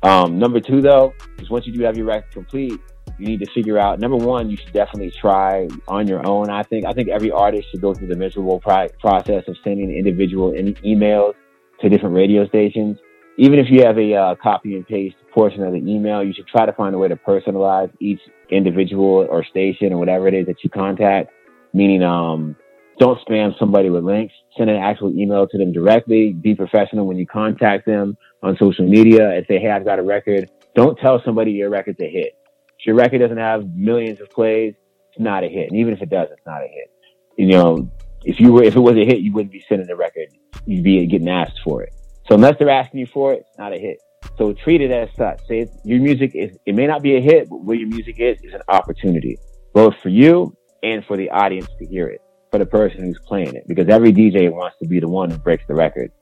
Um, 0.02 0.38
number 0.38 0.60
two, 0.60 0.80
though, 0.80 1.14
is 1.38 1.50
once 1.50 1.66
you 1.66 1.72
do 1.72 1.82
have 1.82 1.96
your 1.96 2.06
record 2.06 2.30
complete, 2.30 2.78
you 3.18 3.26
need 3.26 3.40
to 3.40 3.50
figure 3.52 3.78
out 3.78 3.98
number 3.98 4.16
one 4.16 4.48
you 4.48 4.56
should 4.56 4.72
definitely 4.72 5.12
try 5.20 5.68
on 5.86 6.06
your 6.06 6.26
own. 6.26 6.50
I 6.50 6.62
think 6.62 6.86
i 6.86 6.92
think 6.92 7.08
every 7.08 7.30
artist 7.30 7.70
should 7.70 7.80
go 7.80 7.94
through 7.94 8.08
the 8.08 8.16
miserable 8.16 8.60
process 8.60 9.44
of 9.46 9.56
sending 9.64 9.90
individual 9.90 10.52
in- 10.52 10.74
emails 10.76 11.34
to 11.80 11.88
different 11.88 12.14
radio 12.14 12.46
stations. 12.46 12.98
Even 13.36 13.58
if 13.60 13.66
you 13.70 13.84
have 13.84 13.98
a 13.98 14.14
uh, 14.14 14.34
copy 14.42 14.74
and 14.74 14.86
paste 14.86 15.16
portion 15.32 15.62
of 15.62 15.72
the 15.72 15.78
email 15.78 16.24
you 16.24 16.32
should 16.32 16.46
try 16.46 16.66
to 16.66 16.72
find 16.72 16.94
a 16.94 16.98
way 16.98 17.08
to 17.08 17.16
personalize 17.16 17.90
each 18.00 18.20
individual 18.50 19.26
or 19.30 19.44
station 19.44 19.92
or 19.92 19.98
whatever 19.98 20.28
it 20.28 20.34
is 20.34 20.46
that 20.46 20.56
you 20.62 20.70
contact. 20.70 21.30
Meaning 21.72 22.02
um, 22.02 22.56
don't 22.98 23.18
spam 23.26 23.56
somebody 23.58 23.90
with 23.90 24.04
links. 24.04 24.34
Send 24.56 24.70
an 24.70 24.76
actual 24.76 25.16
email 25.16 25.46
to 25.46 25.58
them 25.58 25.72
directly. 25.72 26.32
Be 26.32 26.54
professional 26.54 27.06
when 27.06 27.18
you 27.18 27.26
contact 27.26 27.86
them 27.86 28.16
on 28.42 28.56
social 28.58 28.88
media. 28.88 29.30
And 29.30 29.44
say 29.46 29.58
hey 29.58 29.70
i've 29.70 29.84
got 29.84 29.98
a 29.98 30.02
record 30.02 30.50
don't 30.78 30.96
tell 30.98 31.20
somebody 31.24 31.50
your 31.50 31.70
record's 31.70 31.98
a 32.00 32.08
hit 32.08 32.37
if 32.78 32.86
your 32.86 32.94
record 32.94 33.18
doesn't 33.18 33.38
have 33.38 33.68
millions 33.74 34.20
of 34.20 34.30
plays, 34.30 34.74
it's 35.10 35.20
not 35.20 35.44
a 35.44 35.48
hit. 35.48 35.70
And 35.70 35.78
even 35.78 35.92
if 35.92 36.02
it 36.02 36.10
does, 36.10 36.28
it's 36.30 36.46
not 36.46 36.62
a 36.62 36.68
hit. 36.68 36.90
You 37.36 37.46
know, 37.46 37.90
if 38.24 38.40
you 38.40 38.52
were, 38.52 38.62
if 38.62 38.76
it 38.76 38.80
was 38.80 38.96
a 38.96 39.04
hit, 39.04 39.18
you 39.18 39.32
wouldn't 39.32 39.52
be 39.52 39.64
sending 39.68 39.86
the 39.86 39.96
record. 39.96 40.28
You'd 40.66 40.84
be 40.84 41.04
getting 41.06 41.28
asked 41.28 41.60
for 41.64 41.82
it. 41.82 41.94
So 42.28 42.34
unless 42.34 42.58
they're 42.58 42.70
asking 42.70 43.00
you 43.00 43.06
for 43.06 43.32
it, 43.32 43.46
it's 43.48 43.58
not 43.58 43.72
a 43.72 43.78
hit. 43.78 43.98
So 44.36 44.52
treat 44.52 44.80
it 44.80 44.90
as 44.90 45.08
such. 45.16 45.46
Say 45.46 45.66
your 45.84 46.00
music 46.00 46.32
is, 46.34 46.56
it 46.66 46.74
may 46.74 46.86
not 46.86 47.02
be 47.02 47.16
a 47.16 47.20
hit, 47.20 47.48
but 47.48 47.64
where 47.64 47.76
your 47.76 47.88
music 47.88 48.16
is, 48.18 48.38
is 48.42 48.54
an 48.54 48.62
opportunity, 48.68 49.38
both 49.72 49.94
for 50.02 50.08
you 50.08 50.56
and 50.82 51.04
for 51.04 51.16
the 51.16 51.30
audience 51.30 51.68
to 51.78 51.86
hear 51.86 52.06
it, 52.08 52.20
for 52.50 52.58
the 52.58 52.66
person 52.66 53.02
who's 53.02 53.18
playing 53.26 53.54
it, 53.54 53.66
because 53.66 53.88
every 53.88 54.12
DJ 54.12 54.52
wants 54.52 54.76
to 54.82 54.88
be 54.88 55.00
the 55.00 55.08
one 55.08 55.30
who 55.30 55.38
breaks 55.38 55.64
the 55.66 55.74
record. 55.74 56.12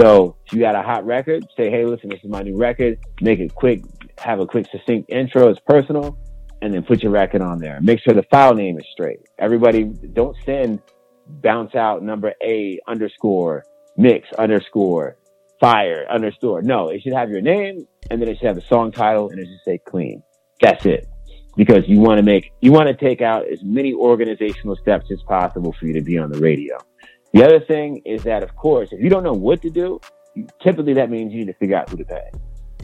So 0.00 0.36
if 0.46 0.52
you 0.52 0.60
got 0.60 0.74
a 0.74 0.82
hot 0.82 1.06
record, 1.06 1.44
say, 1.56 1.70
hey, 1.70 1.84
listen, 1.84 2.08
this 2.08 2.20
is 2.24 2.30
my 2.30 2.42
new 2.42 2.56
record. 2.56 2.98
Make 3.20 3.40
it 3.40 3.54
quick, 3.54 3.82
have 4.22 4.40
a 4.40 4.46
quick, 4.46 4.66
succinct 4.70 5.10
intro. 5.10 5.48
It's 5.48 5.60
personal, 5.60 6.18
and 6.60 6.72
then 6.72 6.82
put 6.82 7.02
your 7.02 7.12
record 7.12 7.42
on 7.42 7.58
there. 7.58 7.80
Make 7.80 8.00
sure 8.00 8.14
the 8.14 8.22
file 8.24 8.54
name 8.54 8.78
is 8.78 8.86
straight. 8.92 9.20
Everybody, 9.38 9.84
don't 9.84 10.36
send 10.44 10.80
bounce 11.26 11.74
out 11.74 12.02
number 12.02 12.34
A 12.42 12.78
underscore 12.86 13.64
mix 13.96 14.28
underscore 14.38 15.16
fire 15.60 16.06
underscore. 16.10 16.62
No, 16.62 16.88
it 16.88 17.02
should 17.02 17.12
have 17.12 17.30
your 17.30 17.40
name, 17.40 17.86
and 18.10 18.20
then 18.20 18.28
it 18.28 18.38
should 18.38 18.46
have 18.46 18.56
the 18.56 18.62
song 18.62 18.92
title, 18.92 19.30
and 19.30 19.38
it 19.38 19.46
should 19.46 19.60
say 19.64 19.78
clean. 19.78 20.22
That's 20.60 20.86
it. 20.86 21.08
Because 21.56 21.86
you 21.86 22.00
want 22.00 22.18
to 22.18 22.22
make, 22.22 22.52
you 22.60 22.72
want 22.72 22.88
to 22.88 22.94
take 22.94 23.20
out 23.20 23.46
as 23.46 23.62
many 23.62 23.92
organizational 23.92 24.74
steps 24.76 25.10
as 25.12 25.22
possible 25.22 25.72
for 25.72 25.86
you 25.86 25.92
to 25.94 26.00
be 26.00 26.18
on 26.18 26.30
the 26.30 26.38
radio. 26.40 26.78
The 27.32 27.44
other 27.44 27.60
thing 27.60 28.02
is 28.04 28.22
that, 28.24 28.42
of 28.42 28.56
course, 28.56 28.88
if 28.92 29.00
you 29.00 29.10
don't 29.10 29.22
know 29.22 29.34
what 29.34 29.62
to 29.62 29.70
do, 29.70 30.00
typically 30.62 30.94
that 30.94 31.10
means 31.10 31.32
you 31.32 31.40
need 31.40 31.52
to 31.52 31.58
figure 31.58 31.76
out 31.76 31.90
who 31.90 31.96
to 31.98 32.04
pay. 32.04 32.30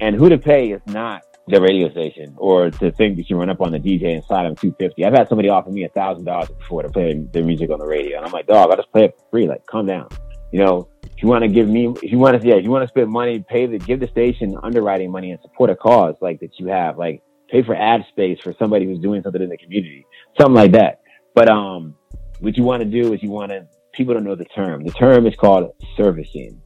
And 0.01 0.15
who 0.15 0.29
to 0.29 0.39
pay 0.39 0.71
is 0.71 0.83
not 0.87 1.23
the 1.49 1.61
radio 1.61 1.91
station 1.91 2.35
or 2.37 2.71
to 2.71 2.91
think 2.93 3.17
that 3.17 3.29
you 3.29 3.37
run 3.37 3.51
up 3.51 3.61
on 3.61 3.73
the 3.73 3.79
DJ 3.79 4.15
and 4.15 4.25
slide 4.25 4.45
them 4.45 4.57
250. 4.57 5.05
I've 5.05 5.15
had 5.15 5.29
somebody 5.29 5.49
offer 5.49 5.71
me 5.71 5.85
a 5.85 5.89
thousand 5.89 6.25
dollars 6.25 6.49
before 6.49 6.83
to 6.83 6.89
play 6.89 7.15
their 7.33 7.45
music 7.45 7.71
on 7.71 7.79
the 7.79 7.87
radio. 7.87 8.19
And 8.19 8.27
I'm 8.27 8.33
like, 8.33 8.47
dog, 8.47 8.71
I 8.71 8.77
just 8.77 8.91
play 8.93 9.05
it 9.05 9.17
for 9.19 9.25
free. 9.31 9.49
Like, 9.49 9.65
calm 9.67 9.87
down. 9.87 10.09
You 10.53 10.61
know, 10.65 10.89
if 11.05 11.23
you 11.23 11.29
want 11.29 11.43
to 11.43 11.49
give 11.49 11.69
me, 11.69 11.95
if 12.03 12.11
you 12.11 12.19
want 12.19 12.41
to, 12.41 12.47
yeah, 12.47 12.55
if 12.55 12.65
you 12.65 12.71
want 12.71 12.85
to 12.85 12.89
spend 12.89 13.11
money, 13.11 13.45
pay 13.49 13.67
the, 13.67 13.79
give 13.79 14.01
the 14.01 14.09
station 14.09 14.57
underwriting 14.63 15.11
money 15.11 15.31
and 15.31 15.41
support 15.43 15.71
a 15.71 15.77
cause 15.77 16.17
like 16.21 16.41
that 16.41 16.59
you 16.59 16.69
have, 16.69 16.97
like 16.99 17.23
pay 17.51 17.63
for 17.63 17.75
ad 17.75 18.05
space 18.09 18.39
for 18.43 18.55
somebody 18.59 18.87
who's 18.87 18.99
doing 18.99 19.23
something 19.23 19.43
in 19.43 19.49
the 19.49 19.57
community, 19.59 20.07
something 20.39 20.55
like 20.55 20.73
that. 20.73 21.01
But, 21.35 21.49
um, 21.49 21.95
what 22.41 22.57
you 22.57 22.63
want 22.63 22.83
to 22.83 22.89
do 22.89 23.13
is 23.13 23.23
you 23.23 23.31
want 23.31 23.51
to 23.51 23.67
people 23.99 24.15
don't 24.15 24.25
know 24.25 24.37
the 24.37 24.45
term. 24.45 24.85
The 24.85 24.93
term 24.93 25.27
is 25.27 25.35
called 25.35 25.73
servicing. 25.97 26.63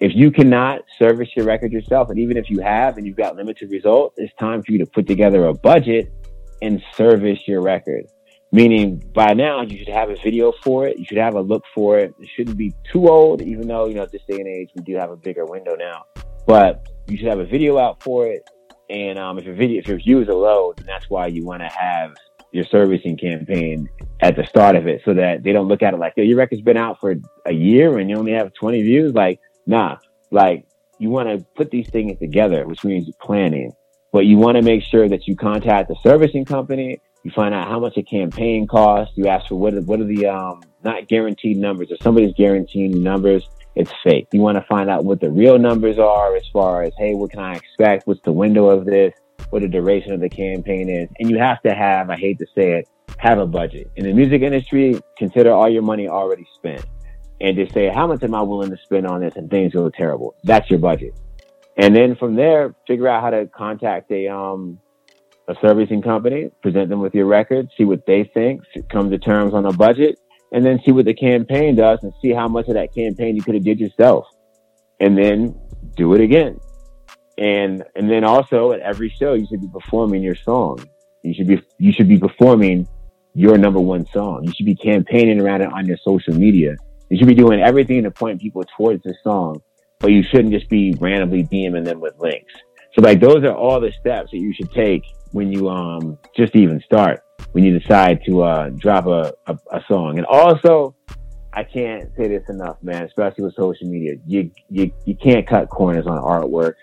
If 0.00 0.12
you 0.14 0.30
cannot 0.30 0.80
service 0.98 1.28
your 1.36 1.44
record 1.44 1.72
yourself, 1.72 2.08
and 2.08 2.18
even 2.18 2.38
if 2.38 2.48
you 2.48 2.60
have 2.60 2.96
and 2.96 3.06
you've 3.06 3.18
got 3.18 3.36
limited 3.36 3.70
results, 3.70 4.14
it's 4.16 4.32
time 4.36 4.62
for 4.62 4.72
you 4.72 4.78
to 4.78 4.86
put 4.86 5.06
together 5.06 5.44
a 5.44 5.52
budget 5.52 6.10
and 6.62 6.82
service 6.94 7.46
your 7.46 7.60
record. 7.60 8.06
Meaning 8.50 9.04
by 9.14 9.34
now 9.34 9.60
you 9.60 9.76
should 9.76 9.92
have 9.92 10.08
a 10.08 10.16
video 10.16 10.52
for 10.64 10.86
it. 10.86 10.98
You 10.98 11.04
should 11.04 11.18
have 11.18 11.34
a 11.34 11.40
look 11.42 11.64
for 11.74 11.98
it. 11.98 12.14
It 12.18 12.30
shouldn't 12.34 12.56
be 12.56 12.72
too 12.90 13.08
old, 13.08 13.42
even 13.42 13.68
though, 13.68 13.86
you 13.86 13.94
know, 13.94 14.04
at 14.04 14.10
this 14.10 14.22
day 14.26 14.36
and 14.36 14.48
age, 14.48 14.70
we 14.74 14.82
do 14.82 14.96
have 14.96 15.10
a 15.10 15.16
bigger 15.16 15.44
window 15.44 15.76
now, 15.76 16.06
but 16.46 16.88
you 17.06 17.18
should 17.18 17.28
have 17.28 17.38
a 17.38 17.44
video 17.44 17.76
out 17.76 18.02
for 18.02 18.26
it. 18.26 18.48
And, 18.88 19.18
um, 19.18 19.38
if 19.38 19.44
your 19.44 19.54
video, 19.54 19.80
if 19.80 19.86
your 19.86 19.98
views 19.98 20.30
are 20.30 20.34
low, 20.34 20.72
then 20.78 20.86
that's 20.86 21.10
why 21.10 21.26
you 21.26 21.44
want 21.44 21.60
to 21.60 21.68
have 21.68 22.14
your 22.52 22.64
servicing 22.64 23.18
campaign 23.18 23.88
at 24.20 24.34
the 24.34 24.46
start 24.46 24.76
of 24.76 24.86
it 24.86 25.02
so 25.04 25.12
that 25.12 25.42
they 25.42 25.52
don't 25.52 25.68
look 25.68 25.82
at 25.82 25.92
it 25.92 25.98
like, 25.98 26.14
yo, 26.16 26.24
your 26.24 26.38
record's 26.38 26.62
been 26.62 26.78
out 26.78 26.98
for 26.98 27.14
a 27.44 27.52
year 27.52 27.98
and 27.98 28.08
you 28.08 28.16
only 28.16 28.32
have 28.32 28.52
20 28.54 28.82
views. 28.82 29.14
Like, 29.14 29.38
nah, 29.70 29.96
like 30.30 30.66
you 30.98 31.10
want 31.10 31.28
to 31.28 31.44
put 31.56 31.70
these 31.70 31.88
things 31.88 32.18
together, 32.18 32.66
which 32.66 32.84
means 32.84 33.08
planning, 33.20 33.72
but 34.12 34.26
you 34.26 34.36
want 34.36 34.56
to 34.56 34.62
make 34.62 34.82
sure 34.82 35.08
that 35.08 35.26
you 35.26 35.36
contact 35.36 35.88
the 35.88 35.96
servicing 36.02 36.44
company. 36.44 37.00
You 37.22 37.30
find 37.30 37.54
out 37.54 37.68
how 37.68 37.78
much 37.78 37.96
a 37.96 38.02
campaign 38.02 38.66
costs. 38.66 39.14
You 39.16 39.28
ask 39.28 39.48
for 39.48 39.56
what 39.56 39.74
are, 39.74 39.82
what 39.82 40.00
are 40.00 40.04
the, 40.04 40.26
um, 40.26 40.62
not 40.82 41.06
guaranteed 41.08 41.56
numbers. 41.58 41.88
If 41.90 42.02
somebody's 42.02 42.34
guaranteeing 42.34 43.02
numbers, 43.02 43.48
it's 43.76 43.92
fake. 44.02 44.26
You 44.32 44.40
want 44.40 44.56
to 44.56 44.64
find 44.64 44.90
out 44.90 45.04
what 45.04 45.20
the 45.20 45.30
real 45.30 45.58
numbers 45.58 45.98
are 45.98 46.34
as 46.34 46.46
far 46.52 46.82
as, 46.82 46.92
hey, 46.98 47.14
what 47.14 47.30
can 47.30 47.40
I 47.40 47.54
expect? 47.54 48.06
What's 48.06 48.22
the 48.22 48.32
window 48.32 48.68
of 48.68 48.84
this? 48.86 49.14
what 49.48 49.62
the 49.62 49.68
duration 49.68 50.12
of 50.12 50.20
the 50.20 50.28
campaign 50.28 50.88
is. 50.88 51.08
And 51.18 51.30
you 51.30 51.38
have 51.38 51.62
to 51.62 51.74
have, 51.74 52.10
I 52.10 52.16
hate 52.16 52.38
to 52.38 52.46
say 52.54 52.72
it, 52.72 52.88
have 53.18 53.38
a 53.38 53.46
budget. 53.46 53.90
In 53.96 54.04
the 54.04 54.12
music 54.12 54.42
industry, 54.42 55.00
consider 55.16 55.52
all 55.52 55.68
your 55.68 55.82
money 55.82 56.08
already 56.08 56.46
spent 56.54 56.84
and 57.40 57.56
just 57.56 57.72
say, 57.72 57.88
how 57.88 58.06
much 58.06 58.22
am 58.22 58.34
I 58.34 58.42
willing 58.42 58.70
to 58.70 58.76
spend 58.84 59.06
on 59.06 59.20
this? 59.20 59.36
And 59.36 59.50
things 59.50 59.72
go 59.72 59.88
terrible. 59.88 60.34
That's 60.44 60.68
your 60.70 60.78
budget. 60.78 61.18
And 61.76 61.94
then 61.94 62.16
from 62.16 62.34
there, 62.34 62.74
figure 62.86 63.08
out 63.08 63.22
how 63.22 63.30
to 63.30 63.46
contact 63.46 64.10
a, 64.10 64.28
um, 64.28 64.78
a 65.48 65.54
servicing 65.60 66.02
company, 66.02 66.50
present 66.62 66.90
them 66.90 67.00
with 67.00 67.14
your 67.14 67.26
record, 67.26 67.68
see 67.76 67.84
what 67.84 68.04
they 68.06 68.24
think, 68.24 68.62
come 68.90 69.10
to 69.10 69.18
terms 69.18 69.54
on 69.54 69.64
a 69.66 69.72
budget, 69.72 70.18
and 70.52 70.64
then 70.64 70.80
see 70.84 70.92
what 70.92 71.06
the 71.06 71.14
campaign 71.14 71.76
does 71.76 72.00
and 72.02 72.12
see 72.20 72.32
how 72.32 72.48
much 72.48 72.68
of 72.68 72.74
that 72.74 72.94
campaign 72.94 73.36
you 73.36 73.42
could 73.42 73.54
have 73.54 73.64
did 73.64 73.80
yourself. 73.80 74.26
And 74.98 75.16
then 75.16 75.58
do 75.96 76.12
it 76.14 76.20
again 76.20 76.60
and 77.40 77.82
and 77.96 78.08
then 78.08 78.22
also 78.22 78.72
at 78.72 78.80
every 78.80 79.08
show 79.08 79.32
you 79.32 79.46
should 79.46 79.62
be 79.62 79.68
performing 79.72 80.22
your 80.22 80.36
song. 80.36 80.78
You 81.22 81.34
should 81.34 81.48
be 81.48 81.60
you 81.78 81.92
should 81.92 82.06
be 82.06 82.18
performing 82.18 82.86
your 83.34 83.56
number 83.56 83.80
one 83.80 84.06
song. 84.06 84.44
You 84.44 84.52
should 84.52 84.66
be 84.66 84.76
campaigning 84.76 85.40
around 85.40 85.62
it 85.62 85.72
on 85.72 85.86
your 85.86 85.96
social 85.96 86.34
media. 86.34 86.76
You 87.10 87.18
should 87.18 87.28
be 87.28 87.34
doing 87.34 87.60
everything 87.60 88.02
to 88.04 88.10
point 88.10 88.40
people 88.40 88.64
towards 88.76 89.02
the 89.02 89.14
song, 89.22 89.60
but 89.98 90.10
you 90.12 90.22
shouldn't 90.22 90.52
just 90.52 90.68
be 90.68 90.94
randomly 90.98 91.44
DMing 91.44 91.84
them 91.84 92.00
with 92.00 92.14
links. 92.18 92.52
So 92.94 93.02
like 93.02 93.20
those 93.20 93.44
are 93.44 93.54
all 93.54 93.80
the 93.80 93.92
steps 93.92 94.30
that 94.30 94.38
you 94.38 94.52
should 94.54 94.72
take 94.72 95.04
when 95.32 95.52
you 95.52 95.68
um 95.68 96.18
just 96.36 96.56
even 96.56 96.80
start 96.80 97.22
when 97.52 97.62
you 97.62 97.78
decide 97.78 98.20
to 98.26 98.42
uh 98.42 98.70
drop 98.70 99.06
a, 99.06 99.32
a, 99.46 99.58
a 99.72 99.84
song. 99.86 100.18
And 100.18 100.26
also 100.26 100.94
I 101.52 101.64
can't 101.64 102.10
say 102.16 102.28
this 102.28 102.48
enough, 102.48 102.76
man, 102.82 103.04
especially 103.04 103.44
with 103.44 103.54
social 103.54 103.88
media. 103.88 104.14
You 104.26 104.50
you 104.70 104.92
you 105.04 105.14
can't 105.16 105.46
cut 105.46 105.68
corners 105.68 106.06
on 106.06 106.18
artwork 106.18 106.74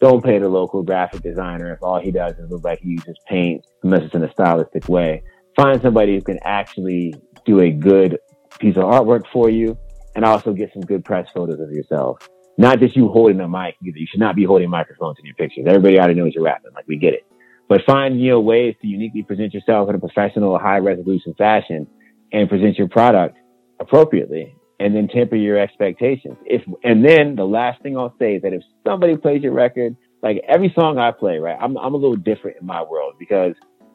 don't 0.00 0.22
pay 0.22 0.38
the 0.38 0.48
local 0.48 0.82
graphic 0.82 1.22
designer 1.22 1.72
if 1.72 1.82
all 1.82 2.00
he 2.00 2.10
does 2.10 2.36
is 2.38 2.50
look 2.50 2.64
like 2.64 2.80
he 2.80 2.90
uses 2.90 3.16
paint 3.26 3.66
unless 3.82 4.02
it's 4.02 4.14
in 4.14 4.22
a 4.22 4.30
stylistic 4.30 4.88
way. 4.88 5.22
Find 5.56 5.80
somebody 5.80 6.14
who 6.14 6.20
can 6.20 6.38
actually 6.42 7.14
do 7.46 7.60
a 7.60 7.70
good 7.70 8.18
piece 8.58 8.76
of 8.76 8.84
artwork 8.84 9.22
for 9.32 9.50
you 9.50 9.76
and 10.14 10.24
also 10.24 10.52
get 10.52 10.72
some 10.72 10.82
good 10.82 11.04
press 11.04 11.28
photos 11.34 11.60
of 11.60 11.70
yourself. 11.70 12.28
Not 12.58 12.80
just 12.80 12.96
you 12.96 13.08
holding 13.08 13.40
a 13.40 13.48
mic 13.48 13.76
either. 13.82 13.98
You 13.98 14.06
should 14.10 14.20
not 14.20 14.34
be 14.34 14.44
holding 14.44 14.70
microphones 14.70 15.18
in 15.18 15.26
your 15.26 15.34
pictures. 15.34 15.66
Everybody 15.68 15.98
already 15.98 16.14
knows 16.14 16.32
you're 16.34 16.44
rapping. 16.44 16.72
Like 16.74 16.88
we 16.88 16.96
get 16.96 17.12
it. 17.12 17.26
But 17.68 17.82
find, 17.86 18.20
you 18.20 18.30
know, 18.30 18.40
ways 18.40 18.74
to 18.80 18.86
uniquely 18.86 19.22
present 19.22 19.52
yourself 19.52 19.88
in 19.88 19.94
a 19.94 19.98
professional, 19.98 20.58
high 20.58 20.78
resolution 20.78 21.34
fashion 21.36 21.86
and 22.32 22.48
present 22.48 22.78
your 22.78 22.88
product 22.88 23.36
appropriately 23.80 24.56
and 24.78 24.94
then 24.94 25.08
temper 25.08 25.36
your 25.36 25.58
expectations. 25.58 26.36
If 26.44 26.62
and 26.84 27.04
then 27.04 27.36
the 27.36 27.44
last 27.44 27.82
thing 27.82 27.96
I'll 27.96 28.14
say 28.18 28.36
is 28.36 28.42
that 28.42 28.52
if 28.52 28.62
somebody 28.86 29.16
plays 29.16 29.42
your 29.42 29.52
record, 29.52 29.96
like 30.22 30.42
every 30.48 30.72
song 30.78 30.98
I 30.98 31.12
play, 31.12 31.38
right, 31.38 31.56
I'm 31.60 31.76
I'm 31.76 31.94
a 31.94 31.96
little 31.96 32.16
different 32.16 32.58
in 32.60 32.66
my 32.66 32.82
world 32.82 33.14
because 33.18 33.54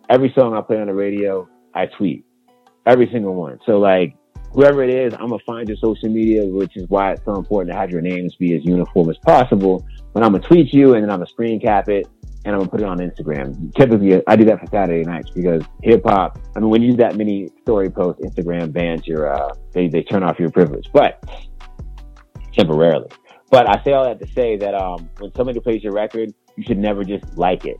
every 0.09 0.33
song 0.37 0.55
I 0.55 0.61
play 0.61 0.77
on 0.77 0.87
the 0.87 0.93
radio, 0.93 1.47
I 1.73 1.85
tweet 1.85 2.25
every 2.85 3.09
single 3.11 3.35
one. 3.35 3.59
So 3.65 3.79
like 3.79 4.15
whoever 4.53 4.83
it 4.83 4.89
is, 4.89 5.13
I'm 5.13 5.29
gonna 5.29 5.39
find 5.45 5.67
your 5.67 5.77
social 5.77 6.09
media, 6.09 6.45
which 6.45 6.75
is 6.75 6.87
why 6.89 7.13
it's 7.13 7.23
so 7.25 7.35
important 7.35 7.73
to 7.73 7.79
have 7.79 7.89
your 7.89 8.01
names 8.01 8.35
be 8.35 8.55
as 8.55 8.65
uniform 8.65 9.09
as 9.09 9.17
possible. 9.17 9.85
But 10.13 10.23
I'm 10.23 10.33
gonna 10.33 10.43
tweet 10.45 10.73
you 10.73 10.93
and 10.93 11.03
then 11.03 11.09
I'm 11.09 11.19
gonna 11.19 11.27
screen 11.27 11.59
cap 11.59 11.89
it 11.89 12.07
and 12.43 12.55
I'm 12.55 12.59
gonna 12.59 12.71
put 12.71 12.81
it 12.81 12.87
on 12.87 12.97
Instagram. 12.99 13.73
Typically, 13.75 14.21
I 14.27 14.35
do 14.35 14.45
that 14.45 14.59
for 14.59 14.67
Saturday 14.67 15.03
nights 15.03 15.29
because 15.29 15.63
hip 15.83 16.01
hop. 16.05 16.39
I 16.55 16.59
mean, 16.59 16.69
when 16.69 16.81
you 16.81 16.91
do 16.91 16.97
that 16.97 17.15
many 17.15 17.49
story 17.61 17.89
posts, 17.89 18.21
Instagram 18.23 18.73
bans 18.73 19.07
your 19.07 19.31
uh, 19.31 19.53
they 19.73 19.87
they 19.87 20.03
turn 20.03 20.23
off 20.23 20.39
your 20.39 20.49
privilege, 20.49 20.89
but 20.93 21.23
temporarily. 22.53 23.09
But 23.49 23.69
I 23.69 23.83
say 23.83 23.91
all 23.91 24.05
that 24.05 24.19
to 24.19 24.27
say 24.33 24.57
that 24.57 24.73
um, 24.73 25.09
when 25.19 25.33
somebody 25.35 25.59
plays 25.59 25.83
your 25.83 25.93
record, 25.93 26.33
you 26.55 26.63
should 26.63 26.77
never 26.77 27.03
just 27.03 27.37
like 27.37 27.65
it, 27.65 27.79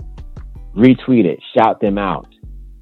retweet 0.76 1.26
it, 1.26 1.40
shout 1.56 1.80
them 1.80 1.98
out. 1.98 2.28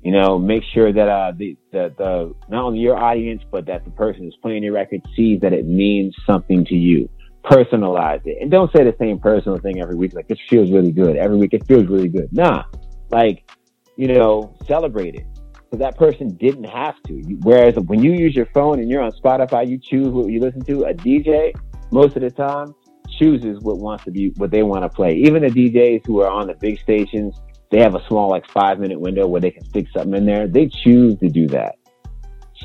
You 0.02 0.12
know, 0.12 0.40
make 0.40 0.64
sure 0.74 0.94
that 0.94 1.10
uh, 1.10 1.34
the, 1.36 1.58
the 1.72 1.94
the 1.98 2.34
not 2.48 2.64
only 2.64 2.80
your 2.80 2.98
audience, 2.98 3.44
but 3.52 3.66
that 3.66 3.84
the 3.84 3.92
person 3.92 4.24
who's 4.24 4.38
playing 4.42 4.64
your 4.64 4.74
record 4.74 5.02
sees 5.16 5.42
that 5.42 5.52
it 5.52 5.66
means 5.66 6.16
something 6.26 6.64
to 6.66 6.76
you 6.76 7.10
personalize 7.44 8.22
it. 8.26 8.38
And 8.42 8.52
don't 8.52 8.72
say 8.76 8.84
the 8.84 8.96
same 9.00 9.20
personal 9.20 9.58
thing 9.58 9.82
every 9.82 9.96
week. 9.96 10.14
Like, 10.14 10.28
this 10.28 10.40
feels 10.50 10.72
really 10.72 10.92
good. 10.92 11.16
Every 11.16 11.38
week 11.38 11.54
it 11.54 11.66
feels 11.68 11.88
really 11.88 12.10
good. 12.10 12.32
Nah. 12.32 12.64
Like, 13.10 13.50
you 13.96 14.08
know, 14.08 14.56
celebrate 14.66 15.16
it. 15.16 15.26
So 15.72 15.78
that 15.78 15.98
person 15.98 16.36
didn't 16.36 16.66
have 16.66 17.02
to. 17.04 17.14
Whereas 17.42 17.76
when 17.76 18.02
you 18.04 18.14
use 18.14 18.36
your 18.36 18.48
phone 18.48 18.80
and 18.80 18.90
you're 18.90 19.02
on 19.02 19.12
Spotify, 19.12 19.68
you 19.68 19.78
choose 19.78 20.10
what 20.10 20.28
you 20.28 20.40
listen 20.40 20.62
to. 20.66 20.86
A 20.86 20.94
DJ, 20.94 21.54
most 21.92 22.16
of 22.16 22.24
the 22.24 22.32
time, 22.32 22.74
chooses 23.18 23.60
what 23.62 23.78
wants 23.78 24.04
to 24.06 24.12
be, 24.12 24.30
what 24.38 24.52
they 24.52 24.64
want 24.64 24.84
to 24.84 24.90
play. 24.90 25.14
Even 25.16 25.44
the 25.44 25.50
DJs 25.50 26.06
who 26.06 26.22
are 26.22 26.30
on 26.30 26.48
the 26.48 26.56
big 26.56 26.80
stations, 26.80 27.40
they 27.70 27.80
have 27.80 27.96
a 27.96 28.06
small, 28.08 28.30
like 28.30 28.48
five 28.50 28.80
minute 28.80 29.00
window 29.00 29.28
where 29.28 29.42
they 29.42 29.52
can 29.52 29.64
stick 29.66 29.88
something 29.94 30.16
in 30.16 30.26
there. 30.26 30.48
They 30.48 30.68
choose 30.68 31.18
to 31.20 31.30
do 31.30 31.48
that. 31.48 31.76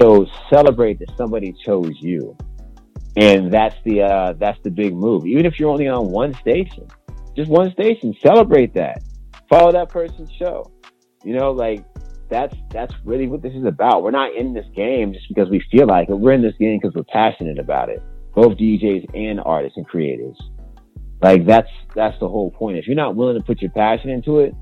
So 0.01 0.27
celebrate 0.51 0.99
that 1.01 1.13
somebody 1.17 1.55
chose 1.65 1.93
you. 2.01 2.37
And 3.17 3.53
that's 3.53 3.77
the 3.85 4.03
uh, 4.03 4.33
that's 4.35 4.59
the 4.65 4.71
big 4.71 4.95
move. 4.95 5.27
Even 5.27 5.47
if 5.47 5.61
you're 5.61 5.71
only 5.71 5.87
on 5.87 6.11
one 6.11 6.35
station, 6.35 6.89
just 7.37 7.49
one 7.49 7.71
station, 7.73 8.15
celebrate 8.21 8.75
that. 8.75 9.03
Follow 9.49 9.71
that 9.73 9.89
person's 9.89 10.33
show. 10.33 10.71
You 11.23 11.35
know, 11.35 11.53
like 11.53 11.85
that's 12.29 12.57
that's 12.71 12.93
really 13.05 13.29
what 13.29 13.43
this 13.43 13.55
is 13.55 13.65
about. 13.65 14.03
We're 14.03 14.11
not 14.11 14.35
in 14.35 14.53
this 14.53 14.67
game 14.75 15.13
just 15.13 15.29
because 15.29 15.49
we 15.49 15.63
feel 15.71 15.87
like 15.87 16.09
it. 16.09 16.15
We're 16.15 16.33
in 16.33 16.43
this 16.43 16.57
game 16.59 16.81
because 16.81 16.95
we're 16.95 17.05
passionate 17.05 17.59
about 17.59 17.89
it. 17.89 18.03
Both 18.35 18.59
DJs 18.59 19.15
and 19.15 19.41
artists 19.45 19.77
and 19.77 19.87
creators. 19.87 20.37
Like 21.23 21.47
that's 21.47 21.71
that's 21.95 22.19
the 22.19 22.29
whole 22.29 22.51
point. 22.51 22.79
If 22.79 22.87
you're 22.87 22.97
not 22.97 23.15
willing 23.15 23.39
to 23.39 23.45
put 23.45 23.63
your 23.63 23.71
passion 23.71 24.11
into 24.11 24.41
it, 24.41 24.55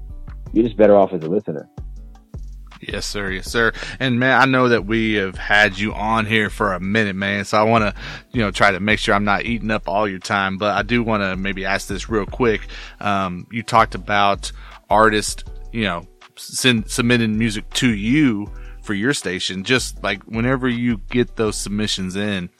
you're 0.53 0.65
just 0.65 0.77
better 0.77 0.97
off 0.97 1.13
as 1.13 1.23
a 1.23 1.29
listener. 1.29 1.69
Yes, 2.83 3.07
sir. 3.07 3.31
Yes, 3.31 3.49
sir. 3.49 3.73
And 4.01 4.19
man, 4.19 4.41
I 4.41 4.45
know 4.45 4.69
that 4.69 4.85
we 4.87 5.15
have 5.15 5.37
had 5.37 5.79
you 5.79 5.95
on 5.95 6.27
here 6.27 6.51
for 6.51 6.73
a 6.73 6.81
minute, 6.81 7.15
man. 7.15 7.45
So 7.45 7.57
I 7.57 7.63
want 7.63 7.85
to, 7.85 8.01
you 8.33 8.43
know, 8.43 8.51
try 8.51 8.73
to 8.73 8.81
make 8.81 8.99
sure 8.99 9.15
I'm 9.15 9.25
not 9.25 9.45
eating 9.45 9.71
up 9.71 9.89
all 9.89 10.09
your 10.09 10.19
time. 10.19 10.59
But 10.59 10.77
I 10.77 10.83
do 10.83 11.03
want 11.03 11.23
to 11.23 11.37
maybe 11.37 11.65
ask 11.65 11.87
this 11.87 12.09
real 12.09 12.27
quick. 12.27 12.67
Um, 12.99 13.47
you 13.53 13.63
talked 13.63 13.95
about 13.95 14.51
artists, 14.91 15.45
you 15.71 15.85
know, 15.85 16.07
send, 16.37 16.91
submitting 16.91 17.39
music 17.39 17.71
to 17.75 17.89
you 17.89 18.51
for 18.83 18.95
your 18.95 19.15
station. 19.15 19.63
Just 19.63 20.03
like 20.03 20.25
whenever 20.25 20.69
you 20.69 20.99
get 21.09 21.37
those 21.37 21.57
submissions 21.57 22.17
in, 22.17 22.51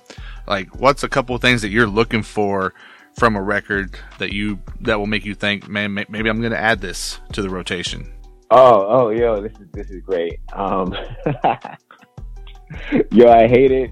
like 0.47 0.79
what's 0.79 1.03
a 1.03 1.09
couple 1.09 1.35
of 1.35 1.43
things 1.43 1.63
that 1.63 1.71
you're 1.71 1.89
looking 1.89 2.23
for 2.23 2.75
from 3.17 3.37
a 3.37 3.43
record 3.43 3.99
that 4.19 4.33
you 4.33 4.59
that 4.81 4.99
will 4.99 5.07
make 5.07 5.25
you 5.25 5.35
think, 5.35 5.69
man, 5.69 5.95
maybe 5.95 6.29
I'm 6.29 6.41
going 6.41 6.53
to 6.53 6.61
add 6.61 6.81
this 6.81 7.21
to 7.33 7.43
the 7.43 7.51
rotation. 7.51 8.13
Oh, 8.51 8.87
oh, 8.89 9.11
yo, 9.11 9.41
this 9.41 9.53
is 9.53 9.67
this 9.73 9.91
is 9.91 10.03
great. 10.03 10.39
Um, 10.53 10.95
yo, 13.11 13.29
I 13.29 13.49
hate 13.49 13.73
it 13.73 13.91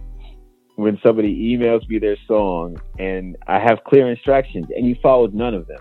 when 0.77 0.99
somebody 1.05 1.57
emails 1.57 1.87
me 1.89 1.99
their 1.99 2.17
song 2.27 2.81
and 2.99 3.37
I 3.47 3.59
have 3.59 3.85
clear 3.87 4.11
instructions 4.11 4.67
and 4.75 4.87
you 4.87 4.97
followed 5.03 5.35
none 5.35 5.55
of 5.55 5.67
them. 5.67 5.81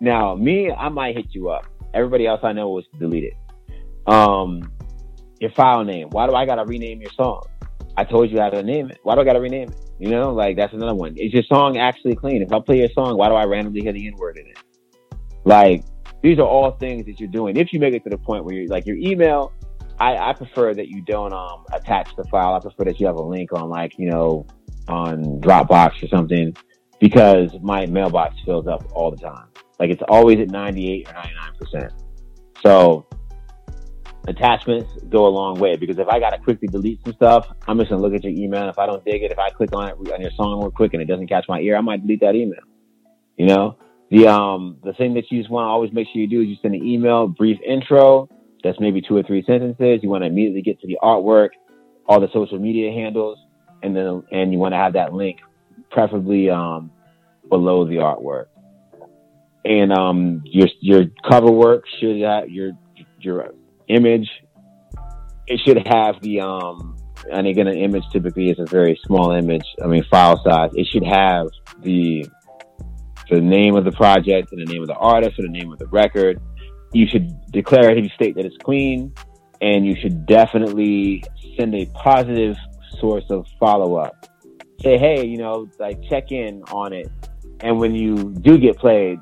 Now, 0.00 0.34
me, 0.34 0.70
I 0.70 0.88
might 0.88 1.16
hit 1.16 1.26
you 1.30 1.48
up. 1.48 1.66
Everybody 1.94 2.26
else 2.26 2.40
I 2.42 2.52
know 2.52 2.68
was 2.68 2.84
deleted. 2.98 3.32
Um, 4.06 4.70
your 5.40 5.50
file 5.50 5.84
name. 5.84 6.08
Why 6.10 6.26
do 6.26 6.34
I 6.34 6.46
gotta 6.46 6.64
rename 6.64 7.00
your 7.00 7.10
song? 7.12 7.42
I 7.96 8.04
told 8.04 8.30
you 8.30 8.40
how 8.40 8.50
to 8.50 8.62
name 8.62 8.90
it. 8.90 8.98
Why 9.02 9.14
do 9.14 9.22
I 9.22 9.24
gotta 9.24 9.40
rename 9.40 9.68
it? 9.68 9.85
You 9.98 10.10
know, 10.10 10.32
like 10.32 10.56
that's 10.56 10.74
another 10.74 10.94
one. 10.94 11.16
Is 11.16 11.32
your 11.32 11.42
song 11.44 11.78
actually 11.78 12.16
clean? 12.16 12.42
If 12.42 12.52
I 12.52 12.60
play 12.60 12.80
your 12.80 12.90
song, 12.90 13.16
why 13.16 13.28
do 13.28 13.34
I 13.34 13.44
randomly 13.44 13.80
hear 13.80 13.92
the 13.92 14.06
N 14.06 14.16
word 14.16 14.36
in 14.36 14.46
it? 14.46 14.58
Like, 15.44 15.84
these 16.22 16.38
are 16.38 16.46
all 16.46 16.72
things 16.72 17.06
that 17.06 17.18
you're 17.18 17.30
doing. 17.30 17.56
If 17.56 17.72
you 17.72 17.80
make 17.80 17.94
it 17.94 18.04
to 18.04 18.10
the 18.10 18.18
point 18.18 18.44
where 18.44 18.54
you're 18.54 18.68
like 18.68 18.84
your 18.84 18.96
email, 18.96 19.52
I, 19.98 20.16
I 20.16 20.32
prefer 20.34 20.74
that 20.74 20.88
you 20.88 21.00
don't 21.00 21.32
um, 21.32 21.64
attach 21.72 22.14
the 22.16 22.24
file. 22.24 22.54
I 22.54 22.60
prefer 22.60 22.84
that 22.84 23.00
you 23.00 23.06
have 23.06 23.16
a 23.16 23.22
link 23.22 23.52
on 23.52 23.70
like, 23.70 23.98
you 23.98 24.10
know, 24.10 24.46
on 24.88 25.40
Dropbox 25.40 26.02
or 26.02 26.08
something 26.08 26.54
because 27.00 27.50
my 27.62 27.86
mailbox 27.86 28.36
fills 28.44 28.66
up 28.66 28.84
all 28.92 29.10
the 29.10 29.16
time. 29.16 29.48
Like 29.78 29.90
it's 29.90 30.02
always 30.08 30.40
at 30.40 30.50
98 30.50 31.08
or 31.08 31.12
99%. 31.12 31.90
So 32.62 33.06
attachments 34.26 34.90
go 35.08 35.26
a 35.26 35.28
long 35.28 35.58
way 35.58 35.76
because 35.76 35.98
if 35.98 36.08
I 36.08 36.18
got 36.18 36.30
to 36.30 36.38
quickly 36.38 36.68
delete 36.68 37.02
some 37.04 37.12
stuff, 37.14 37.46
I'm 37.66 37.78
just 37.78 37.90
going 37.90 38.02
to 38.02 38.06
look 38.06 38.14
at 38.16 38.24
your 38.24 38.32
email. 38.32 38.68
If 38.68 38.78
I 38.78 38.86
don't 38.86 39.04
dig 39.04 39.22
it, 39.22 39.30
if 39.30 39.38
I 39.38 39.50
click 39.50 39.70
on 39.72 39.88
it 39.88 40.12
on 40.12 40.20
your 40.20 40.30
song 40.36 40.60
real 40.60 40.70
quick 40.70 40.94
and 40.94 41.02
it 41.02 41.06
doesn't 41.06 41.28
catch 41.28 41.46
my 41.48 41.60
ear, 41.60 41.76
I 41.76 41.80
might 41.80 42.02
delete 42.02 42.20
that 42.20 42.34
email. 42.34 42.60
You 43.36 43.46
know, 43.46 43.78
the 44.10 44.28
um 44.28 44.78
the 44.82 44.92
thing 44.94 45.14
that 45.14 45.30
you 45.30 45.40
just 45.40 45.50
want 45.50 45.64
to 45.64 45.68
always 45.68 45.92
make 45.92 46.08
sure 46.08 46.20
you 46.20 46.28
do 46.28 46.40
is 46.42 46.48
you 46.48 46.56
send 46.62 46.74
an 46.74 46.84
email, 46.84 47.28
brief 47.28 47.58
intro. 47.66 48.28
That's 48.64 48.80
maybe 48.80 49.00
two 49.00 49.16
or 49.16 49.22
three 49.22 49.44
sentences. 49.46 50.00
You 50.02 50.08
want 50.08 50.22
to 50.22 50.28
immediately 50.28 50.62
get 50.62 50.80
to 50.80 50.86
the 50.86 50.98
artwork, 51.02 51.50
all 52.06 52.20
the 52.20 52.28
social 52.32 52.58
media 52.58 52.90
handles, 52.92 53.38
and 53.82 53.94
then 53.94 54.22
and 54.32 54.52
you 54.52 54.58
want 54.58 54.72
to 54.72 54.78
have 54.78 54.94
that 54.94 55.12
link, 55.12 55.38
preferably 55.90 56.50
um 56.50 56.90
below 57.48 57.86
the 57.86 57.96
artwork. 57.96 58.46
And 59.64 59.92
um 59.92 60.42
your 60.44 60.68
your 60.80 61.04
cover 61.28 61.50
work 61.50 61.84
should 62.00 62.20
have 62.22 62.48
your 62.48 62.72
your 63.18 63.52
image. 63.88 64.28
It 65.46 65.60
should 65.64 65.86
have 65.86 66.20
the 66.22 66.40
um 66.40 66.96
and 67.30 67.46
again 67.46 67.66
an 67.66 67.78
image 67.78 68.04
typically 68.12 68.50
is 68.50 68.58
a 68.58 68.66
very 68.66 68.98
small 69.06 69.32
image. 69.32 69.64
I 69.82 69.86
mean 69.86 70.04
file 70.10 70.40
size. 70.44 70.70
It 70.74 70.86
should 70.92 71.04
have 71.04 71.48
the 71.80 72.26
the 73.30 73.40
name 73.40 73.74
of 73.74 73.84
the 73.84 73.92
project 73.92 74.52
and 74.52 74.60
the 74.60 74.72
name 74.72 74.82
of 74.82 74.88
the 74.88 74.94
artist 74.94 75.38
or 75.38 75.42
the 75.42 75.48
name 75.48 75.72
of 75.72 75.78
the 75.78 75.86
record. 75.86 76.40
You 76.92 77.06
should 77.08 77.30
declare 77.50 77.90
it, 77.90 78.02
you 78.02 78.10
state 78.10 78.36
that 78.36 78.46
it's 78.46 78.56
clean, 78.58 79.12
and 79.60 79.84
you 79.84 79.96
should 80.00 80.26
definitely 80.26 81.24
send 81.58 81.74
a 81.74 81.86
positive 81.86 82.56
source 83.00 83.24
of 83.30 83.46
follow 83.58 83.96
up. 83.96 84.28
Say, 84.80 84.98
hey, 84.98 85.24
you 85.24 85.38
know, 85.38 85.68
like 85.78 86.00
check 86.08 86.30
in 86.30 86.62
on 86.64 86.92
it. 86.92 87.10
And 87.60 87.78
when 87.78 87.94
you 87.94 88.34
do 88.42 88.58
get 88.58 88.76
played, 88.76 89.18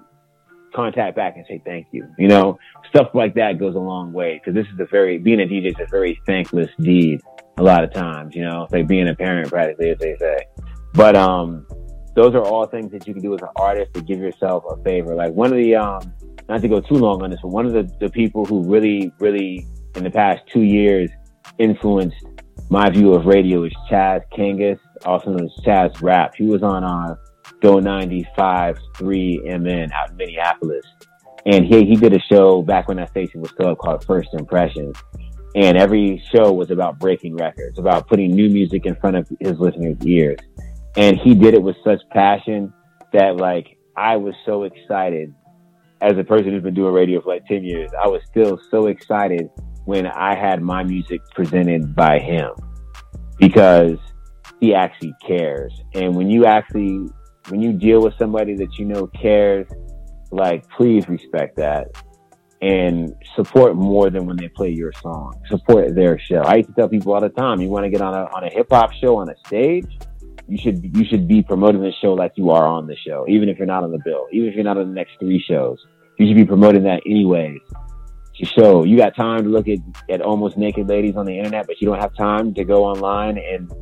contact 0.75 1.16
back 1.16 1.37
and 1.37 1.45
say 1.49 1.62
thank 1.64 1.87
you. 1.93 2.07
You 2.18 2.29
know, 2.29 2.59
stuff 2.89 3.09
like 3.14 3.35
that 3.35 3.59
goes 3.59 3.75
a 3.75 3.79
long 3.79 4.12
way 4.12 4.35
because 4.35 4.55
this 4.55 4.66
is 4.72 4.79
a 4.81 4.87
very, 4.87 5.18
being 5.18 5.41
a 5.41 5.45
DJ 5.45 5.68
is 5.68 5.75
a 5.81 5.87
very 5.91 6.20
thankless 6.27 6.70
deed 6.81 7.20
a 7.57 7.62
lot 7.62 7.85
of 7.85 7.93
times, 7.93 8.35
you 8.35 8.43
know, 8.43 8.64
it's 8.64 8.72
like 8.72 8.87
being 8.87 9.09
a 9.09 9.14
parent 9.14 9.49
practically, 9.49 9.91
as 9.91 9.99
they 9.99 10.16
say. 10.18 10.45
But, 10.93 11.16
um, 11.16 11.66
those 12.14 12.35
are 12.35 12.43
all 12.43 12.66
things 12.66 12.93
that 12.93 13.07
you 13.09 13.14
can 13.14 13.22
do 13.22 13.35
as 13.35 13.43
an 13.43 13.49
artist 13.57 13.95
to 13.95 14.01
give 14.01 14.18
yourself 14.18 14.64
a 14.70 14.77
favor. 14.85 15.14
Like 15.14 15.33
one 15.33 15.51
of 15.51 15.57
the, 15.57 15.75
um, 15.75 16.14
not 16.49 16.61
to 16.62 16.68
go 16.68 16.81
too 16.81 16.95
long 16.95 17.22
on 17.22 17.31
this, 17.31 17.41
but 17.43 17.49
one 17.49 17.66
of 17.66 17.72
the, 17.72 17.91
the 18.01 18.09
people 18.09 18.45
who 18.45 18.62
really, 18.62 19.12
really 19.18 19.66
in 19.97 20.05
the 20.05 20.11
past 20.11 20.43
two 20.53 20.62
years 20.62 21.11
influenced 21.59 22.25
my 22.70 22.89
view 22.91 23.14
of 23.14 23.27
radio 23.27 23.64
is 23.64 23.72
Chaz 23.91 24.22
Kangas, 24.37 24.79
also 25.05 25.31
known 25.31 25.45
as 25.45 25.64
Chaz 25.64 26.03
Rap. 26.03 26.35
He 26.37 26.47
was 26.47 26.62
on 26.62 26.83
uh, 26.85 27.16
Go 27.65 27.81
95 27.81 28.79
3 28.97 29.41
MN 29.45 29.93
out 29.93 30.11
in 30.11 30.17
Minneapolis. 30.17 30.85
And 31.47 31.65
he, 31.65 31.85
he 31.85 31.97
did 31.97 32.15
a 32.15 32.21
show 32.21 32.62
back 32.62 32.89
when 32.89 32.99
that 32.99 33.11
station 33.11 33.41
was 33.41 33.51
still 33.51 33.75
called 33.75 34.05
First 34.05 34.29
Impressions. 34.35 34.97
And 35.57 35.77
every 35.77 36.23
show 36.35 36.53
was 36.53 36.71
about 36.71 36.99
breaking 36.99 37.37
records, 37.37 37.79
about 37.79 38.09
putting 38.09 38.35
new 38.35 38.49
music 38.49 38.87
in 38.87 38.95
front 38.97 39.17
of 39.17 39.29
his 39.41 39.59
listeners' 39.59 39.97
ears 40.05 40.39
and 40.97 41.19
he 41.19 41.35
did 41.35 41.55
it 41.55 41.62
with 41.62 41.77
such 41.85 42.01
passion 42.11 42.73
that 43.12 43.37
like 43.37 43.77
I 43.97 44.17
was 44.17 44.35
so 44.45 44.65
excited 44.65 45.35
as 46.01 46.17
a 46.19 46.25
person 46.25 46.53
who's 46.53 46.62
been 46.62 46.75
doing 46.75 46.93
radio 46.93 47.21
for 47.21 47.35
like 47.35 47.47
10 47.47 47.65
years. 47.65 47.91
I 48.01 48.09
was 48.09 48.23
still 48.29 48.61
so 48.71 48.87
excited 48.87 49.49
when 49.85 50.07
I 50.07 50.37
had 50.37 50.62
my 50.62 50.83
music 50.83 51.21
presented 51.35 51.95
by 51.95 52.19
him 52.19 52.51
because 53.39 53.99
he 54.61 54.75
actually 54.75 55.15
cares. 55.27 55.73
And 55.95 56.15
when 56.15 56.31
you 56.31 56.45
actually, 56.45 57.09
when 57.49 57.61
you 57.61 57.72
deal 57.72 58.01
with 58.01 58.14
somebody 58.18 58.55
that 58.57 58.78
you 58.78 58.84
know 58.84 59.07
cares, 59.09 59.66
like 60.30 60.68
please 60.70 61.09
respect 61.09 61.57
that 61.57 61.88
and 62.62 63.14
support 63.36 63.76
more 63.76 64.09
than 64.11 64.26
when 64.26 64.36
they 64.36 64.49
play 64.49 64.70
your 64.70 64.92
song. 64.92 65.38
Support 65.49 65.95
their 65.95 66.18
show. 66.18 66.40
I 66.40 66.57
used 66.57 66.70
to 66.70 66.74
tell 66.74 66.88
people 66.88 67.12
all 67.12 67.20
the 67.20 67.28
time, 67.28 67.61
you 67.61 67.68
want 67.68 67.84
to 67.84 67.90
get 67.90 68.01
on 68.01 68.14
a, 68.14 68.24
on 68.34 68.45
a 68.45 68.51
hip 68.51 68.68
hop 68.70 68.92
show 68.92 69.16
on 69.16 69.28
a 69.28 69.34
stage? 69.47 69.86
you 70.49 70.59
should 70.59 70.97
you 70.97 71.05
should 71.05 71.26
be 71.26 71.42
promoting 71.42 71.80
the 71.80 71.92
show 72.03 72.12
like 72.12 72.32
you 72.36 72.51
are 72.51 72.66
on 72.66 72.86
the 72.86 72.97
show, 72.97 73.24
even 73.28 73.49
if 73.49 73.59
you're 73.59 73.66
not 73.66 73.82
on 73.82 73.92
the 73.92 74.01
bill, 74.05 74.26
even 74.32 74.49
if 74.49 74.55
you're 74.55 74.64
not 74.64 74.76
on 74.76 74.88
the 74.88 74.95
next 74.95 75.12
three 75.18 75.42
shows. 75.42 75.78
You 76.18 76.26
should 76.26 76.36
be 76.36 76.45
promoting 76.45 76.84
that 76.84 77.01
anyways. 77.07 77.61
To 78.36 78.45
show 78.45 78.84
you 78.84 78.97
got 78.97 79.14
time 79.14 79.45
to 79.45 79.49
look 79.49 79.68
at, 79.68 79.78
at 80.11 80.20
almost 80.20 80.57
naked 80.57 80.88
ladies 80.88 81.16
on 81.16 81.24
the 81.24 81.36
internet, 81.36 81.66
but 81.66 81.80
you 81.80 81.88
don't 81.88 82.01
have 82.01 82.14
time 82.16 82.53
to 82.55 82.64
go 82.64 82.84
online 82.84 83.38
and 83.38 83.72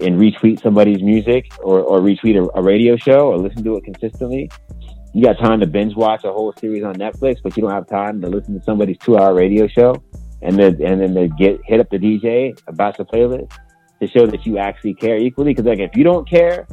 and 0.00 0.18
retweet 0.18 0.62
somebody's 0.62 1.02
music 1.02 1.52
or, 1.62 1.80
or 1.80 2.00
retweet 2.00 2.36
a, 2.36 2.58
a 2.58 2.62
radio 2.62 2.96
show 2.96 3.28
or 3.28 3.38
listen 3.38 3.62
to 3.64 3.76
it 3.76 3.84
consistently. 3.84 4.50
you 5.12 5.24
got 5.24 5.38
time 5.38 5.60
to 5.60 5.66
binge 5.66 5.94
watch 5.94 6.24
a 6.24 6.32
whole 6.32 6.52
series 6.58 6.84
on 6.84 6.94
Netflix, 6.94 7.38
but 7.42 7.56
you 7.56 7.62
don't 7.62 7.72
have 7.72 7.86
time 7.86 8.20
to 8.20 8.28
listen 8.28 8.58
to 8.58 8.64
somebody's 8.64 8.98
two 8.98 9.18
hour 9.18 9.34
radio 9.34 9.66
show 9.66 9.94
and 10.42 10.58
then 10.58 10.80
and 10.82 11.00
then 11.00 11.14
to 11.14 11.28
get 11.28 11.60
hit 11.64 11.80
up 11.80 11.90
the 11.90 11.98
DJ 11.98 12.58
about 12.66 12.96
the 12.96 13.04
playlist 13.04 13.52
to 14.00 14.08
show 14.08 14.26
that 14.26 14.46
you 14.46 14.58
actually 14.58 14.94
care 14.94 15.18
equally. 15.18 15.52
Because 15.52 15.66
like 15.66 15.78
if 15.78 15.94
you 15.94 16.04
don't 16.04 16.28
care, 16.28 16.66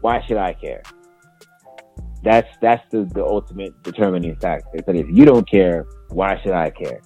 why 0.00 0.24
should 0.26 0.36
I 0.36 0.52
care? 0.52 0.82
That's 2.22 2.48
that's 2.60 2.84
the, 2.90 3.04
the 3.04 3.24
ultimate 3.24 3.82
determining 3.82 4.36
factor. 4.36 4.68
If 4.74 5.06
you 5.10 5.24
don't 5.24 5.48
care, 5.48 5.86
why 6.08 6.40
should 6.42 6.52
I 6.52 6.70
care? 6.70 7.00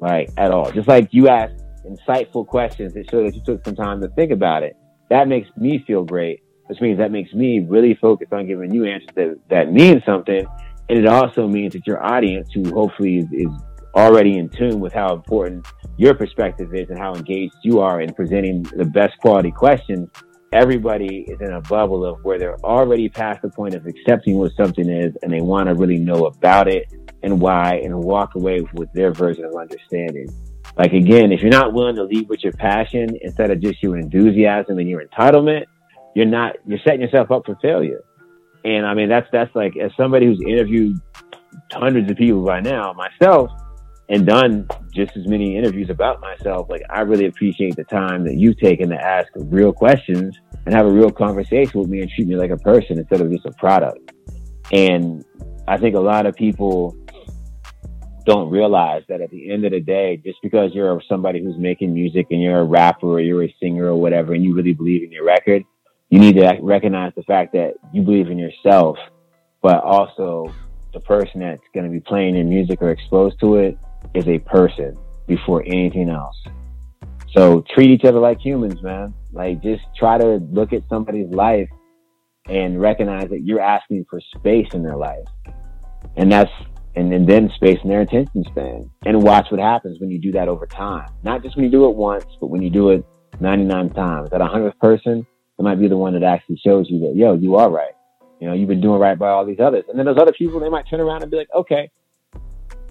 Like 0.00 0.30
at 0.36 0.50
all. 0.50 0.70
Just 0.70 0.88
like 0.88 1.08
you 1.12 1.28
asked 1.28 1.62
insightful 1.84 2.46
questions 2.46 2.94
that 2.94 3.10
show 3.10 3.22
that 3.22 3.34
you 3.34 3.42
took 3.44 3.64
some 3.64 3.76
time 3.76 4.00
to 4.00 4.08
think 4.08 4.32
about 4.32 4.62
it. 4.62 4.76
That 5.10 5.28
makes 5.28 5.48
me 5.56 5.84
feel 5.86 6.04
great 6.04 6.44
which 6.66 6.80
means 6.80 6.98
that 6.98 7.10
makes 7.10 7.32
me 7.32 7.60
really 7.60 7.94
focus 7.94 8.28
on 8.32 8.46
giving 8.46 8.72
you 8.72 8.84
answers 8.84 9.10
that, 9.14 9.38
that 9.50 9.72
mean 9.72 10.02
something. 10.06 10.46
And 10.88 10.98
it 10.98 11.06
also 11.06 11.46
means 11.46 11.72
that 11.74 11.86
your 11.86 12.02
audience, 12.02 12.50
who 12.52 12.72
hopefully 12.72 13.18
is, 13.18 13.26
is 13.32 13.48
already 13.94 14.38
in 14.38 14.48
tune 14.48 14.80
with 14.80 14.92
how 14.92 15.14
important 15.14 15.66
your 15.96 16.14
perspective 16.14 16.74
is 16.74 16.88
and 16.90 16.98
how 16.98 17.14
engaged 17.14 17.54
you 17.62 17.80
are 17.80 18.00
in 18.00 18.12
presenting 18.14 18.62
the 18.76 18.84
best 18.84 19.16
quality 19.18 19.50
questions, 19.50 20.08
everybody 20.52 21.24
is 21.28 21.40
in 21.40 21.52
a 21.52 21.60
bubble 21.62 22.04
of 22.04 22.22
where 22.24 22.38
they're 22.38 22.58
already 22.64 23.08
past 23.08 23.42
the 23.42 23.50
point 23.50 23.74
of 23.74 23.86
accepting 23.86 24.38
what 24.38 24.52
something 24.56 24.88
is 24.88 25.14
and 25.22 25.32
they 25.32 25.40
want 25.40 25.68
to 25.68 25.74
really 25.74 25.98
know 25.98 26.26
about 26.26 26.68
it 26.68 26.92
and 27.22 27.40
why 27.40 27.80
and 27.82 27.96
walk 27.96 28.34
away 28.34 28.60
with 28.74 28.92
their 28.92 29.12
version 29.12 29.44
of 29.44 29.54
understanding. 29.54 30.28
Like 30.76 30.92
again, 30.92 31.32
if 31.32 31.40
you're 31.40 31.50
not 31.50 31.72
willing 31.72 31.96
to 31.96 32.04
lead 32.04 32.28
with 32.28 32.42
your 32.42 32.52
passion 32.52 33.16
instead 33.22 33.50
of 33.50 33.60
just 33.60 33.82
your 33.82 33.96
enthusiasm 33.96 34.78
and 34.78 34.88
your 34.88 35.04
entitlement, 35.04 35.64
you're 36.14 36.26
not 36.26 36.56
you're 36.66 36.80
setting 36.84 37.00
yourself 37.00 37.30
up 37.30 37.46
for 37.46 37.56
failure. 37.62 38.02
And 38.64 38.86
I 38.86 38.94
mean 38.94 39.08
that's 39.08 39.28
that's 39.30 39.54
like 39.54 39.76
as 39.76 39.92
somebody 39.96 40.26
who's 40.26 40.40
interviewed 40.46 41.00
hundreds 41.72 42.10
of 42.10 42.16
people 42.16 42.44
by 42.44 42.60
now, 42.60 42.92
myself, 42.92 43.50
and 44.08 44.26
done 44.26 44.68
just 44.92 45.16
as 45.16 45.26
many 45.26 45.56
interviews 45.56 45.90
about 45.90 46.20
myself, 46.20 46.68
like 46.68 46.82
I 46.90 47.00
really 47.00 47.26
appreciate 47.26 47.76
the 47.76 47.84
time 47.84 48.24
that 48.24 48.34
you've 48.34 48.58
taken 48.58 48.90
to 48.90 48.96
ask 48.96 49.28
real 49.36 49.72
questions 49.72 50.38
and 50.66 50.74
have 50.74 50.86
a 50.86 50.90
real 50.90 51.10
conversation 51.10 51.80
with 51.80 51.88
me 51.88 52.00
and 52.00 52.10
treat 52.10 52.28
me 52.28 52.36
like 52.36 52.50
a 52.50 52.56
person 52.56 52.98
instead 52.98 53.20
of 53.20 53.30
just 53.30 53.46
a 53.46 53.52
product. 53.52 54.12
And 54.72 55.24
I 55.68 55.78
think 55.78 55.94
a 55.94 56.00
lot 56.00 56.26
of 56.26 56.34
people 56.34 56.96
don't 58.24 58.50
realize 58.50 59.02
that 59.08 59.20
at 59.20 59.30
the 59.30 59.50
end 59.50 59.64
of 59.64 59.72
the 59.72 59.80
day, 59.80 60.16
just 60.16 60.38
because 60.42 60.72
you're 60.72 61.00
somebody 61.08 61.42
who's 61.42 61.58
making 61.58 61.92
music 61.92 62.26
and 62.30 62.40
you're 62.40 62.60
a 62.60 62.64
rapper 62.64 63.06
or 63.06 63.20
you're 63.20 63.44
a 63.44 63.56
singer 63.60 63.86
or 63.86 63.96
whatever, 63.96 64.34
and 64.34 64.42
you 64.42 64.54
really 64.54 64.72
believe 64.72 65.02
in 65.02 65.12
your 65.12 65.24
record, 65.24 65.62
you 66.10 66.18
need 66.18 66.36
to 66.36 66.58
recognize 66.60 67.12
the 67.16 67.22
fact 67.24 67.52
that 67.52 67.74
you 67.92 68.02
believe 68.02 68.30
in 68.30 68.38
yourself, 68.38 68.96
but 69.62 69.82
also 69.82 70.52
the 70.92 71.00
person 71.00 71.40
that's 71.40 71.62
going 71.74 71.84
to 71.84 71.90
be 71.90 72.00
playing 72.00 72.36
your 72.36 72.44
music 72.44 72.80
or 72.80 72.90
exposed 72.90 73.38
to 73.40 73.56
it 73.56 73.76
is 74.14 74.26
a 74.28 74.38
person 74.38 74.96
before 75.26 75.62
anything 75.66 76.08
else. 76.08 76.36
So 77.32 77.64
treat 77.74 77.90
each 77.90 78.04
other 78.04 78.20
like 78.20 78.40
humans, 78.40 78.80
man. 78.82 79.12
Like 79.32 79.60
just 79.62 79.82
try 79.96 80.18
to 80.18 80.36
look 80.52 80.72
at 80.72 80.82
somebody's 80.88 81.28
life 81.30 81.68
and 82.46 82.80
recognize 82.80 83.28
that 83.30 83.40
you're 83.42 83.60
asking 83.60 84.06
for 84.08 84.20
space 84.36 84.68
in 84.72 84.82
their 84.82 84.96
life. 84.96 85.26
And 86.16 86.30
that's, 86.30 86.52
and, 86.96 87.12
and 87.12 87.28
then 87.28 87.50
space 87.56 87.78
in 87.82 87.88
their 87.88 88.02
attention 88.02 88.44
span 88.50 88.90
and 89.04 89.22
watch 89.22 89.46
what 89.50 89.60
happens 89.60 90.00
when 90.00 90.10
you 90.10 90.20
do 90.20 90.32
that 90.32 90.48
over 90.48 90.66
time. 90.66 91.08
Not 91.22 91.42
just 91.42 91.56
when 91.56 91.64
you 91.64 91.70
do 91.70 91.88
it 91.88 91.96
once, 91.96 92.24
but 92.40 92.48
when 92.48 92.62
you 92.62 92.70
do 92.70 92.90
it 92.90 93.04
99 93.40 93.90
times. 93.90 94.30
That 94.30 94.40
100th 94.40 94.78
person, 94.78 95.26
it 95.58 95.62
might 95.62 95.80
be 95.80 95.88
the 95.88 95.96
one 95.96 96.14
that 96.14 96.22
actually 96.22 96.60
shows 96.64 96.86
you 96.88 97.00
that, 97.00 97.14
yo, 97.16 97.34
you 97.34 97.56
are 97.56 97.70
right. 97.70 97.92
You 98.40 98.48
know, 98.48 98.54
you've 98.54 98.68
been 98.68 98.80
doing 98.80 99.00
right 99.00 99.18
by 99.18 99.28
all 99.28 99.44
these 99.44 99.60
others. 99.60 99.84
And 99.88 99.98
then 99.98 100.06
those 100.06 100.18
other 100.20 100.32
people, 100.32 100.60
they 100.60 100.68
might 100.68 100.88
turn 100.88 101.00
around 101.00 101.22
and 101.22 101.30
be 101.30 101.36
like, 101.36 101.48
okay, 101.54 101.90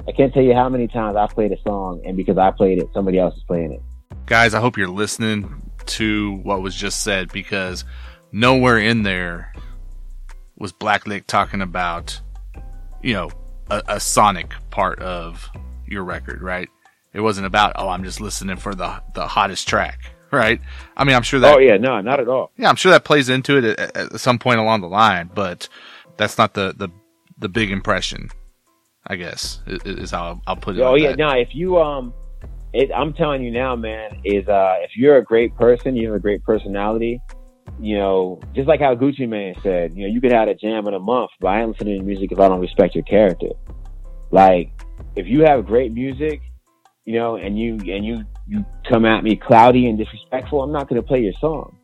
I 0.07 0.11
can't 0.11 0.33
tell 0.33 0.43
you 0.43 0.53
how 0.53 0.67
many 0.69 0.87
times 0.87 1.15
I 1.15 1.27
played 1.27 1.51
a 1.51 1.61
song 1.61 2.01
and 2.05 2.17
because 2.17 2.37
I 2.37 2.51
played 2.51 2.79
it, 2.79 2.89
somebody 2.93 3.19
else 3.19 3.35
is 3.35 3.43
playing 3.43 3.71
it. 3.71 3.81
Guys, 4.25 4.53
I 4.53 4.59
hope 4.59 4.77
you're 4.77 4.87
listening 4.87 5.61
to 5.85 6.37
what 6.43 6.61
was 6.61 6.75
just 6.75 7.03
said 7.03 7.31
because 7.31 7.85
nowhere 8.31 8.77
in 8.77 9.03
there 9.03 9.53
was 10.57 10.73
BlackLiq 10.73 11.25
talking 11.27 11.61
about, 11.61 12.19
you 13.01 13.13
know, 13.13 13.29
a, 13.69 13.81
a 13.87 13.99
sonic 13.99 14.53
part 14.69 14.99
of 14.99 15.49
your 15.87 16.03
record, 16.03 16.41
right? 16.41 16.69
It 17.13 17.21
wasn't 17.21 17.45
about, 17.45 17.73
oh, 17.75 17.89
I'm 17.89 18.03
just 18.03 18.19
listening 18.19 18.57
for 18.57 18.73
the 18.73 19.01
the 19.13 19.27
hottest 19.27 19.67
track 19.67 20.13
right? 20.33 20.59
I 20.97 21.03
mean, 21.03 21.15
I'm 21.15 21.21
sure 21.21 21.39
that. 21.39 21.55
Oh 21.55 21.59
yeah, 21.59 21.77
no, 21.77 22.01
not 22.01 22.19
at 22.19 22.27
all. 22.27 22.51
Yeah, 22.57 22.67
I'm 22.67 22.75
sure 22.75 22.91
that 22.91 23.05
plays 23.05 23.29
into 23.29 23.57
it 23.57 23.79
at, 23.79 23.95
at 23.95 24.19
some 24.19 24.39
point 24.39 24.59
along 24.59 24.81
the 24.81 24.87
line, 24.87 25.29
but 25.33 25.69
that's 26.17 26.37
not 26.37 26.53
the 26.53 26.73
the 26.75 26.89
the 27.37 27.47
big 27.47 27.71
impression. 27.71 28.29
I 29.05 29.17
guess 29.17 29.61
is, 29.67 29.81
is 29.83 30.11
how 30.11 30.23
I'll, 30.23 30.41
I'll 30.47 30.55
put 30.55 30.77
it. 30.77 30.81
Oh 30.81 30.95
yeah, 30.95 31.09
that. 31.09 31.17
no. 31.17 31.29
If 31.29 31.53
you 31.53 31.77
um, 31.79 32.13
it, 32.73 32.89
I'm 32.93 33.13
telling 33.13 33.43
you 33.43 33.51
now, 33.51 33.75
man, 33.75 34.21
is 34.23 34.47
uh, 34.47 34.75
if 34.79 34.97
you're 34.97 35.17
a 35.17 35.23
great 35.23 35.55
person, 35.55 35.95
you 35.95 36.07
have 36.07 36.15
a 36.15 36.19
great 36.19 36.43
personality. 36.43 37.21
You 37.79 37.97
know, 37.97 38.41
just 38.53 38.67
like 38.67 38.79
how 38.79 38.95
Gucci 38.95 39.27
Mane 39.27 39.55
said, 39.61 39.95
you 39.95 40.07
know, 40.07 40.13
you 40.13 40.21
could 40.21 40.31
have 40.31 40.47
a 40.47 40.55
jam 40.55 40.87
in 40.87 40.93
a 40.93 40.99
month, 40.99 41.31
but 41.39 41.47
I 41.49 41.61
ain't 41.61 41.71
listening 41.71 41.99
to 41.99 42.05
music 42.05 42.31
if 42.31 42.39
I 42.39 42.47
don't 42.47 42.61
respect 42.61 42.95
your 42.95 43.03
character. 43.03 43.49
Like, 44.31 44.71
if 45.15 45.27
you 45.27 45.41
have 45.41 45.65
great 45.65 45.93
music, 45.93 46.41
you 47.05 47.15
know, 47.19 47.35
and 47.35 47.59
you 47.59 47.73
and 47.73 48.05
you 48.05 48.23
you 48.47 48.65
come 48.89 49.05
at 49.05 49.23
me 49.23 49.35
cloudy 49.35 49.89
and 49.89 49.97
disrespectful, 49.97 50.61
I'm 50.61 50.71
not 50.71 50.87
to 51.01 51.07
play 51.07 51.21
your 51.21 51.33
song. 51.39 51.77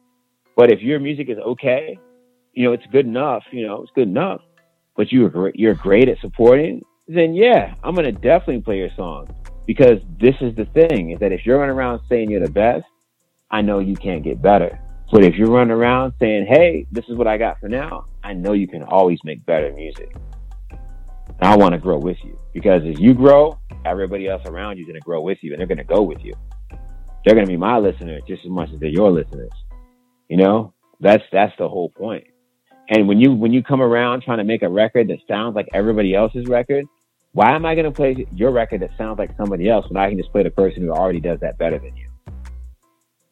But 0.55 0.71
if 0.71 0.82
your 0.82 0.99
music 0.99 1.30
is 1.30 1.38
okay, 1.38 1.97
you 2.53 2.65
know, 2.65 2.73
it's 2.73 2.86
good 2.91 3.05
enough, 3.05 3.43
you 3.51 3.65
know, 3.65 3.82
it's 3.84 3.91
good 3.93 4.07
enough, 4.07 4.41
but 4.95 5.11
you're 5.11 5.30
great. 5.30 5.55
you're 5.55 5.75
great 5.75 6.09
at 6.09 6.19
supporting, 6.19 6.82
then 7.07 7.34
yeah, 7.34 7.75
I'm 7.84 7.95
to 8.05 8.11
definitely 8.11 8.61
play 8.61 8.77
your 8.77 8.89
song 8.95 9.27
because 9.65 9.99
this 10.19 10.36
is 10.41 10.55
the 10.55 10.65
thing 10.65 11.11
is 11.11 11.19
that 11.19 11.32
if 11.32 11.45
you're 11.45 11.59
running 11.59 11.75
around 11.75 12.01
saying 12.09 12.30
you're 12.30 12.43
the 12.43 12.51
best, 12.51 12.86
I 13.51 13.61
know 13.61 13.80
you 13.80 13.95
can't 13.95 14.23
get 14.23 14.41
better. 14.41 14.80
But 15.12 15.24
if 15.24 15.36
you're 15.36 15.49
running 15.49 15.72
around 15.72 16.14
saying, 16.20 16.45
"Hey, 16.47 16.86
this 16.91 17.05
is 17.10 17.18
what 17.18 17.28
I 17.28 17.38
got 17.38 17.60
for 17.60 17.68
now," 17.68 18.05
I 18.24 18.34
know 18.34 18.53
you 18.53 18.68
can 18.68 18.84
always 18.84 19.20
make 19.24 19.45
better 19.45 19.74
music. 19.74 20.16
I 21.41 21.55
want 21.55 21.74
to 21.74 21.78
grow 21.78 21.97
with 21.97 22.18
you 22.24 22.38
because 22.53 22.84
as 22.86 22.99
you 22.99 23.14
grow, 23.14 23.57
everybody 23.86 24.28
else 24.28 24.41
around 24.45 24.78
you 24.78 24.84
is 24.84 24.88
going 24.88 24.99
to 24.99 25.05
grow 25.05 25.22
with 25.22 25.38
you 25.41 25.51
and 25.51 25.60
they're 25.60 25.68
going 25.68 25.78
to 25.78 25.84
go 25.84 26.01
with 26.01 26.20
you. 26.24 26.34
They're 27.26 27.34
going 27.34 27.45
to 27.45 27.51
be 27.51 27.57
my 27.57 27.78
listeners 27.78 28.22
just 28.28 28.43
as 28.43 28.51
much 28.51 28.70
as 28.74 28.80
they're 28.80 28.89
your 28.89 29.12
listeners. 29.12 29.51
You 30.28 30.38
know, 30.38 30.74
that's, 30.99 31.24
that's 31.32 31.53
the 31.57 31.68
whole 31.68 31.89
point. 31.89 32.26
And 32.89 33.07
when 33.07 33.20
you, 33.20 33.34
when 33.34 33.53
you 33.53 33.64
come 33.64 33.82
around 33.82 34.24
trying 34.24 34.39
to 34.39 34.43
make 34.43 34.64
a 34.64 34.70
record 34.70 35.07
that 35.10 35.20
sounds 35.28 35.55
like 35.55 35.70
everybody 35.74 36.14
else's 36.14 36.45
record, 36.47 36.86
why 37.32 37.55
am 37.55 37.66
I 37.66 37.76
going 37.76 37.86
to 37.86 37.91
play 37.91 38.26
your 38.34 38.51
record 38.51 38.82
that 38.82 38.89
sounds 38.97 39.20
like 39.20 39.32
somebody 39.38 39.70
else 39.70 39.86
when 39.89 39.97
I 39.97 40.10
can 40.10 40.18
just 40.18 40.32
play 40.32 40.43
the 40.43 40.49
person 40.49 40.82
who 40.82 40.91
already 40.91 41.20
does 41.20 41.39
that 41.39 41.57
better 41.57 41.80
than 41.80 41.95
you? 41.95 42.10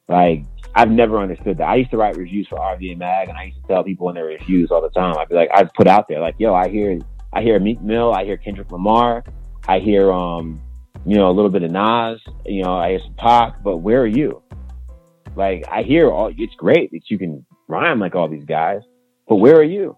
Like, 0.07 0.45
I've 0.77 0.91
never 0.91 1.19
understood 1.19 1.57
that. 1.57 1.67
I 1.67 1.75
used 1.75 1.89
to 1.89 1.97
write 1.97 2.15
reviews 2.17 2.47
for 2.47 2.59
RVA 2.59 2.95
Mag 2.99 3.29
and 3.29 3.37
I 3.37 3.45
used 3.45 3.59
to 3.63 3.67
tell 3.67 3.83
people 3.83 4.09
in 4.09 4.15
their 4.15 4.25
reviews 4.25 4.69
all 4.69 4.79
the 4.79 4.91
time. 4.91 5.17
I'd 5.17 5.27
be 5.27 5.33
like, 5.33 5.49
I'd 5.51 5.73
put 5.73 5.87
out 5.87 6.07
there 6.07 6.19
like, 6.19 6.35
yo, 6.37 6.53
I 6.53 6.69
hear, 6.69 6.99
I 7.33 7.41
hear 7.41 7.59
Meek 7.59 7.81
Mill, 7.81 8.13
I 8.13 8.25
hear 8.25 8.37
Kendrick 8.37 8.71
Lamar, 8.71 9.23
I 9.67 9.79
hear, 9.79 10.11
um, 10.11 10.61
you 11.03 11.15
know, 11.15 11.31
a 11.31 11.33
little 11.33 11.49
bit 11.49 11.63
of 11.63 11.71
Nas, 11.71 12.21
you 12.45 12.61
know, 12.61 12.75
I 12.75 12.91
hear 12.91 12.99
some 12.99 13.15
Pac, 13.15 13.63
but 13.63 13.77
where 13.77 14.01
are 14.01 14.07
you? 14.07 14.43
Like, 15.35 15.65
I 15.67 15.81
hear 15.81 16.11
all, 16.11 16.31
it's 16.37 16.53
great 16.53 16.91
that 16.91 17.09
you 17.09 17.17
can 17.17 17.43
rhyme 17.67 17.99
like 17.99 18.13
all 18.13 18.27
these 18.27 18.45
guys, 18.45 18.81
but 19.27 19.37
where 19.37 19.55
are 19.55 19.63
you? 19.63 19.97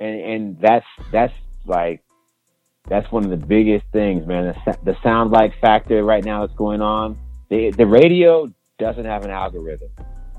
And, 0.00 0.18
and 0.18 0.60
that's, 0.60 0.86
that's 1.12 1.34
like, 1.66 2.02
that's 2.88 3.12
one 3.12 3.24
of 3.24 3.30
the 3.30 3.46
biggest 3.46 3.84
things, 3.92 4.26
man. 4.26 4.54
The, 4.64 4.78
the 4.82 4.96
sound 5.02 5.30
like 5.30 5.60
factor 5.60 6.02
right 6.02 6.24
now 6.24 6.46
that's 6.46 6.56
going 6.56 6.80
on. 6.80 7.18
The, 7.50 7.70
the 7.70 7.86
radio 7.86 8.50
doesn't 8.78 9.04
have 9.04 9.24
an 9.24 9.30
algorithm 9.30 9.88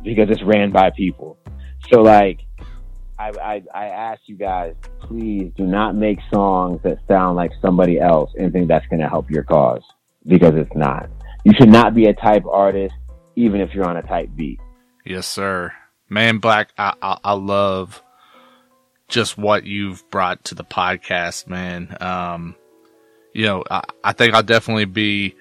because 0.04 0.30
it's 0.30 0.44
ran 0.44 0.72
by 0.72 0.92
people. 0.92 1.38
So 1.92 2.02
like, 2.02 2.42
I, 3.20 3.30
I, 3.30 3.64
I 3.74 3.86
ask 3.88 4.22
you 4.28 4.36
guys, 4.36 4.76
please 5.00 5.52
do 5.58 5.66
not 5.66 5.96
make 5.96 6.20
songs 6.32 6.82
that 6.84 7.00
sound 7.08 7.36
like 7.36 7.52
somebody 7.62 8.00
else 8.00 8.32
and 8.38 8.54
think 8.54 8.68
that's 8.68 8.86
going 8.88 9.00
to 9.00 9.10
help 9.10 9.30
your 9.32 9.44
cause 9.44 9.82
because 10.28 10.54
it's 10.56 10.76
not. 10.76 11.10
You 11.44 11.54
should 11.58 11.70
not 11.70 11.96
be 11.96 12.06
a 12.06 12.14
type 12.14 12.46
artist, 12.46 12.94
even 13.36 13.62
if 13.62 13.74
you're 13.74 13.86
on 13.86 13.98
a 13.98 14.04
type 14.04 14.30
beat. 14.36 14.60
Yes, 15.06 15.26
sir. 15.26 15.74
Man 16.10 16.38
Black, 16.38 16.70
I, 16.78 16.94
I, 17.02 17.18
I 17.24 17.34
love 17.34 18.04
just 19.08 19.38
what 19.38 19.66
you've 19.66 20.08
brought 20.10 20.44
to 20.46 20.56
the 20.56 20.64
podcast, 20.64 21.48
man. 21.48 21.96
Um, 22.00 22.56
you 23.34 23.46
know, 23.46 23.64
I, 23.70 23.84
I 24.04 24.14
think 24.14 24.34
I'll 24.34 24.44
definitely 24.44 24.86
be 24.86 25.36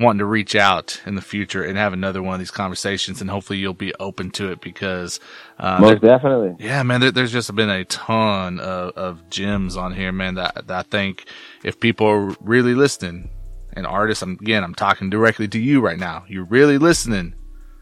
wanting 0.00 0.18
to 0.18 0.24
reach 0.24 0.56
out 0.56 1.00
in 1.04 1.14
the 1.14 1.20
future 1.20 1.62
and 1.62 1.76
have 1.76 1.92
another 1.92 2.22
one 2.22 2.34
of 2.34 2.40
these 2.40 2.50
conversations, 2.50 3.20
and 3.20 3.28
hopefully 3.28 3.58
you'll 3.58 3.74
be 3.74 3.94
open 4.00 4.30
to 4.30 4.50
it 4.50 4.60
because 4.62 5.20
uh, 5.58 5.78
most 5.78 6.00
there, 6.00 6.16
definitely, 6.16 6.56
yeah, 6.58 6.82
man. 6.82 7.00
There, 7.00 7.10
there's 7.10 7.32
just 7.32 7.54
been 7.54 7.68
a 7.68 7.84
ton 7.84 8.58
of, 8.60 8.92
of 8.96 9.30
gems 9.30 9.76
on 9.76 9.94
here, 9.94 10.10
man. 10.10 10.34
That, 10.36 10.66
that 10.66 10.78
I 10.78 10.82
think 10.82 11.26
if 11.62 11.78
people 11.78 12.06
are 12.06 12.34
really 12.40 12.74
listening, 12.74 13.28
and 13.74 13.86
artists, 13.86 14.22
I'm, 14.22 14.32
again, 14.40 14.64
I'm 14.64 14.74
talking 14.74 15.10
directly 15.10 15.46
to 15.48 15.58
you 15.58 15.80
right 15.80 15.98
now. 15.98 16.24
You're 16.28 16.44
really 16.44 16.78
listening. 16.78 17.34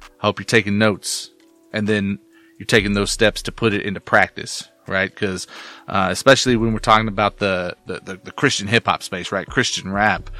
I 0.02 0.26
hope 0.26 0.40
you're 0.40 0.44
taking 0.44 0.76
notes, 0.76 1.30
and 1.72 1.86
then 1.86 2.18
you're 2.58 2.66
taking 2.66 2.94
those 2.94 3.12
steps 3.12 3.42
to 3.42 3.52
put 3.52 3.72
it 3.72 3.82
into 3.82 4.00
practice, 4.00 4.68
right? 4.88 5.08
Because 5.08 5.46
uh, 5.86 6.08
especially 6.10 6.56
when 6.56 6.72
we're 6.72 6.80
talking 6.80 7.08
about 7.08 7.38
the 7.38 7.76
the, 7.86 8.00
the, 8.00 8.16
the 8.24 8.32
Christian 8.32 8.66
hip 8.66 8.86
hop 8.86 9.04
space, 9.04 9.30
right? 9.30 9.46
Christian 9.46 9.92
rap. 9.92 10.30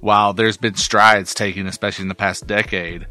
While 0.00 0.32
there's 0.32 0.56
been 0.56 0.74
strides 0.74 1.34
taken, 1.34 1.66
especially 1.66 2.02
in 2.02 2.08
the 2.08 2.14
past 2.14 2.46
decade, 2.46 3.06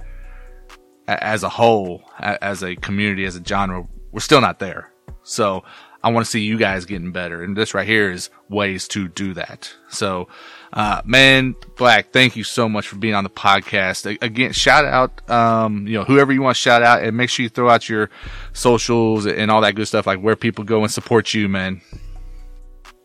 as 1.07 1.43
a 1.43 1.49
whole, 1.49 2.03
as 2.19 2.63
a 2.63 2.75
community, 2.75 3.25
as 3.25 3.35
a 3.35 3.43
genre, 3.43 3.87
we're 4.11 4.19
still 4.19 4.41
not 4.41 4.59
there. 4.59 4.91
So 5.23 5.63
I 6.01 6.11
want 6.11 6.25
to 6.25 6.31
see 6.31 6.41
you 6.41 6.57
guys 6.57 6.85
getting 6.85 7.11
better. 7.11 7.43
And 7.43 7.57
this 7.57 7.73
right 7.73 7.85
here 7.85 8.09
is 8.09 8.29
ways 8.49 8.87
to 8.89 9.07
do 9.09 9.33
that. 9.33 9.73
So, 9.89 10.29
uh, 10.71 11.01
man, 11.03 11.55
Black, 11.77 12.11
thank 12.11 12.35
you 12.35 12.43
so 12.43 12.69
much 12.69 12.87
for 12.87 12.95
being 12.95 13.15
on 13.15 13.23
the 13.23 13.29
podcast. 13.29 14.17
Again, 14.21 14.53
shout 14.53 14.85
out, 14.85 15.29
um, 15.29 15.87
you 15.87 15.97
know, 15.97 16.05
whoever 16.05 16.31
you 16.31 16.41
want 16.41 16.55
to 16.55 16.61
shout 16.61 16.83
out 16.83 17.03
and 17.03 17.17
make 17.17 17.29
sure 17.29 17.43
you 17.43 17.49
throw 17.49 17.69
out 17.69 17.89
your 17.89 18.09
socials 18.53 19.25
and 19.25 19.51
all 19.51 19.61
that 19.61 19.75
good 19.75 19.87
stuff, 19.87 20.07
like 20.07 20.21
where 20.21 20.35
people 20.35 20.63
go 20.63 20.83
and 20.83 20.91
support 20.91 21.33
you, 21.33 21.49
man. 21.49 21.81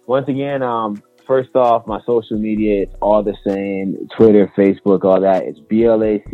Once 0.07 0.29
again, 0.29 0.63
um, 0.63 1.03
first 1.27 1.55
off, 1.55 1.87
my 1.87 2.01
social 2.07 2.39
media, 2.39 2.83
it's 2.83 2.95
all 3.01 3.23
the 3.23 3.37
same. 3.47 4.09
Twitter, 4.17 4.51
Facebook, 4.57 5.05
all 5.05 5.21
that. 5.21 5.45
It's 5.45 5.61
B-L-A-C-K-L-I-Q. 5.69 6.25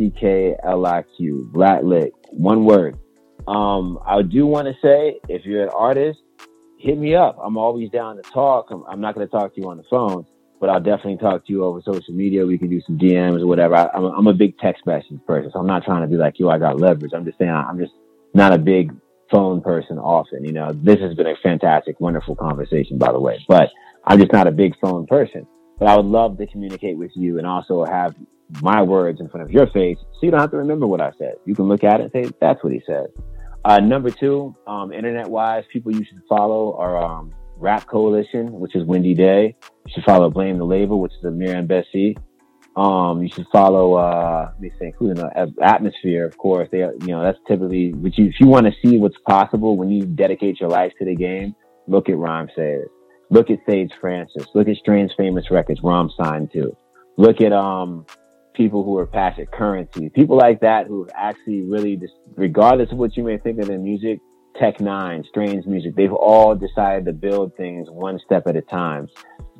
BlackLiq. 1.53 2.11
One 2.31 2.65
word. 2.65 2.97
Um, 3.47 3.99
I 4.05 4.21
do 4.21 4.45
want 4.45 4.67
to 4.67 4.73
say, 4.81 5.19
if 5.27 5.45
you're 5.45 5.63
an 5.63 5.71
artist, 5.75 6.19
hit 6.77 6.97
me 6.97 7.15
up. 7.15 7.37
I'm 7.43 7.57
always 7.57 7.89
down 7.89 8.17
to 8.17 8.21
talk. 8.21 8.67
I'm, 8.71 8.83
I'm 8.87 9.01
not 9.01 9.15
going 9.15 9.27
to 9.27 9.31
talk 9.31 9.55
to 9.55 9.61
you 9.61 9.69
on 9.69 9.77
the 9.77 9.83
phone, 9.89 10.25
but 10.59 10.69
I'll 10.69 10.79
definitely 10.79 11.17
talk 11.17 11.45
to 11.45 11.51
you 11.51 11.63
over 11.63 11.81
social 11.81 12.13
media. 12.13 12.45
We 12.45 12.57
can 12.57 12.69
do 12.69 12.81
some 12.85 12.97
DMs 12.97 13.41
or 13.41 13.47
whatever. 13.47 13.75
I, 13.75 13.89
am 13.95 14.03
a, 14.03 14.09
I'm 14.09 14.27
a 14.27 14.33
big 14.33 14.57
text 14.59 14.85
message 14.85 15.19
person, 15.25 15.51
so 15.51 15.59
I'm 15.59 15.67
not 15.67 15.83
trying 15.83 16.01
to 16.01 16.07
be 16.07 16.17
like, 16.17 16.39
yo, 16.39 16.49
I 16.49 16.57
got 16.57 16.79
leverage. 16.79 17.11
I'm 17.15 17.25
just 17.25 17.37
saying, 17.37 17.51
I'm 17.51 17.79
just 17.79 17.93
not 18.33 18.53
a 18.53 18.57
big 18.57 18.93
phone 19.31 19.61
person 19.61 19.97
often. 19.97 20.45
You 20.45 20.53
know, 20.53 20.71
this 20.73 20.99
has 20.99 21.15
been 21.15 21.27
a 21.27 21.35
fantastic, 21.41 21.99
wonderful 21.99 22.35
conversation, 22.35 22.97
by 22.97 23.11
the 23.11 23.19
way, 23.19 23.43
but 23.47 23.69
I'm 24.05 24.19
just 24.19 24.33
not 24.33 24.47
a 24.47 24.51
big 24.51 24.73
phone 24.79 25.05
person. 25.05 25.45
But 25.79 25.87
I 25.87 25.97
would 25.97 26.05
love 26.05 26.37
to 26.37 26.47
communicate 26.47 26.97
with 26.97 27.11
you 27.15 27.37
and 27.37 27.47
also 27.47 27.85
have 27.85 28.15
my 28.61 28.81
words 28.81 29.19
in 29.19 29.29
front 29.29 29.45
of 29.45 29.51
your 29.51 29.67
face 29.67 29.97
so 29.99 30.19
you 30.21 30.31
don't 30.31 30.39
have 30.39 30.51
to 30.51 30.57
remember 30.57 30.85
what 30.85 31.01
I 31.01 31.11
said. 31.17 31.35
You 31.45 31.55
can 31.55 31.67
look 31.67 31.83
at 31.83 32.01
it 32.01 32.11
and 32.13 32.25
say, 32.25 32.31
that's 32.39 32.63
what 32.63 32.73
he 32.73 32.81
said. 32.85 33.07
Uh, 33.63 33.79
number 33.79 34.09
two, 34.09 34.55
um, 34.67 34.91
internet 34.91 35.27
wise, 35.27 35.63
people 35.71 35.91
you 35.91 36.03
should 36.03 36.21
follow 36.27 36.75
are 36.77 37.01
um, 37.03 37.33
Rap 37.57 37.87
Coalition, 37.87 38.51
which 38.59 38.75
is 38.75 38.83
Wendy 38.83 39.13
Day. 39.13 39.55
You 39.85 39.93
should 39.93 40.03
follow 40.03 40.29
Blame 40.29 40.57
the 40.57 40.65
Label, 40.65 40.99
which 40.99 41.13
is 41.13 41.23
Amir 41.23 41.55
and 41.55 41.67
Bessie. 41.67 42.17
Um, 42.75 43.21
you 43.21 43.29
should 43.29 43.47
follow, 43.51 43.95
uh, 43.95 44.51
let 44.53 44.61
me 44.61 44.71
think, 44.79 44.95
who 44.95 45.09
you 45.09 45.13
know, 45.13 45.29
Atmosphere, 45.61 46.25
of 46.25 46.37
course. 46.37 46.69
They, 46.71 46.79
you 46.79 47.07
know, 47.07 47.21
that's 47.23 47.37
typically, 47.47 47.91
but 47.91 48.17
you, 48.17 48.27
if 48.27 48.35
you 48.39 48.47
want 48.47 48.65
to 48.65 48.73
see 48.83 48.97
what's 48.97 49.17
possible 49.27 49.77
when 49.77 49.89
you 49.89 50.05
dedicate 50.05 50.59
your 50.59 50.69
life 50.69 50.93
to 50.99 51.05
the 51.05 51.15
game, 51.15 51.55
look 51.87 52.09
at 52.09 52.15
Rhymesayers. 52.15 52.87
Look 53.31 53.49
at 53.49 53.59
Sage 53.67 53.91
Francis. 53.99 54.45
Look 54.53 54.67
at 54.67 54.75
Strange 54.77 55.11
Famous 55.17 55.49
Records, 55.49 55.79
I'm 55.83 56.11
signed 56.21 56.51
to. 56.51 56.75
Look 57.17 57.41
at, 57.41 57.53
um, 57.53 58.05
people 58.53 58.83
who 58.83 58.97
are 58.97 59.07
passionate 59.07 59.49
currency, 59.51 60.09
people 60.09 60.37
like 60.37 60.59
that 60.59 60.87
who 60.87 61.07
actually 61.15 61.61
really, 61.61 61.95
just, 61.95 62.13
regardless 62.35 62.91
of 62.91 62.97
what 62.97 63.15
you 63.15 63.23
may 63.23 63.37
think 63.37 63.59
of 63.59 63.67
their 63.67 63.79
music, 63.79 64.19
Tech 64.59 64.79
N9ne, 64.79 65.25
Strange 65.27 65.65
Music, 65.65 65.95
they've 65.95 66.11
all 66.11 66.55
decided 66.55 67.05
to 67.05 67.13
build 67.13 67.55
things 67.55 67.87
one 67.89 68.19
step 68.25 68.47
at 68.47 68.57
a 68.57 68.61
time. 68.61 69.07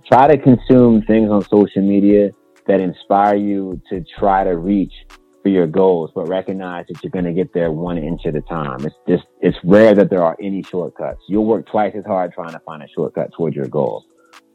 Try 0.06 0.28
to 0.28 0.38
consume 0.38 1.04
things 1.04 1.30
on 1.32 1.42
social 1.44 1.82
media 1.82 2.32
that 2.68 2.82
inspire 2.82 3.36
you 3.36 3.82
to 3.90 4.04
try 4.20 4.44
to 4.44 4.58
reach 4.58 4.94
for 5.42 5.50
your 5.50 5.68
goals, 5.68 6.12
but 6.14 6.28
recognize 6.28 6.86
that 6.88 7.04
you're 7.04 7.12
going 7.12 7.26
to 7.26 7.34
get 7.34 7.54
there 7.54 7.72
one 7.72 7.98
inch 7.98 8.26
at 8.26 8.36
a 8.36 8.42
time. 8.42 8.86
It's 8.86 8.96
just, 9.08 9.24
it's 9.42 9.58
rare 9.64 9.96
that 9.96 10.10
there 10.10 10.24
are 10.24 10.38
any 10.42 10.64
shortcuts. 10.64 11.22
You'll 11.28 11.46
work 11.46 11.68
twice 11.68 11.94
as 11.96 12.06
hard 12.06 12.34
trying 12.34 12.52
to 12.52 12.60
find 12.60 12.84
a 12.84 12.88
shortcut 12.88 13.32
towards 13.36 13.56
your 13.56 13.68
goals, 13.68 14.06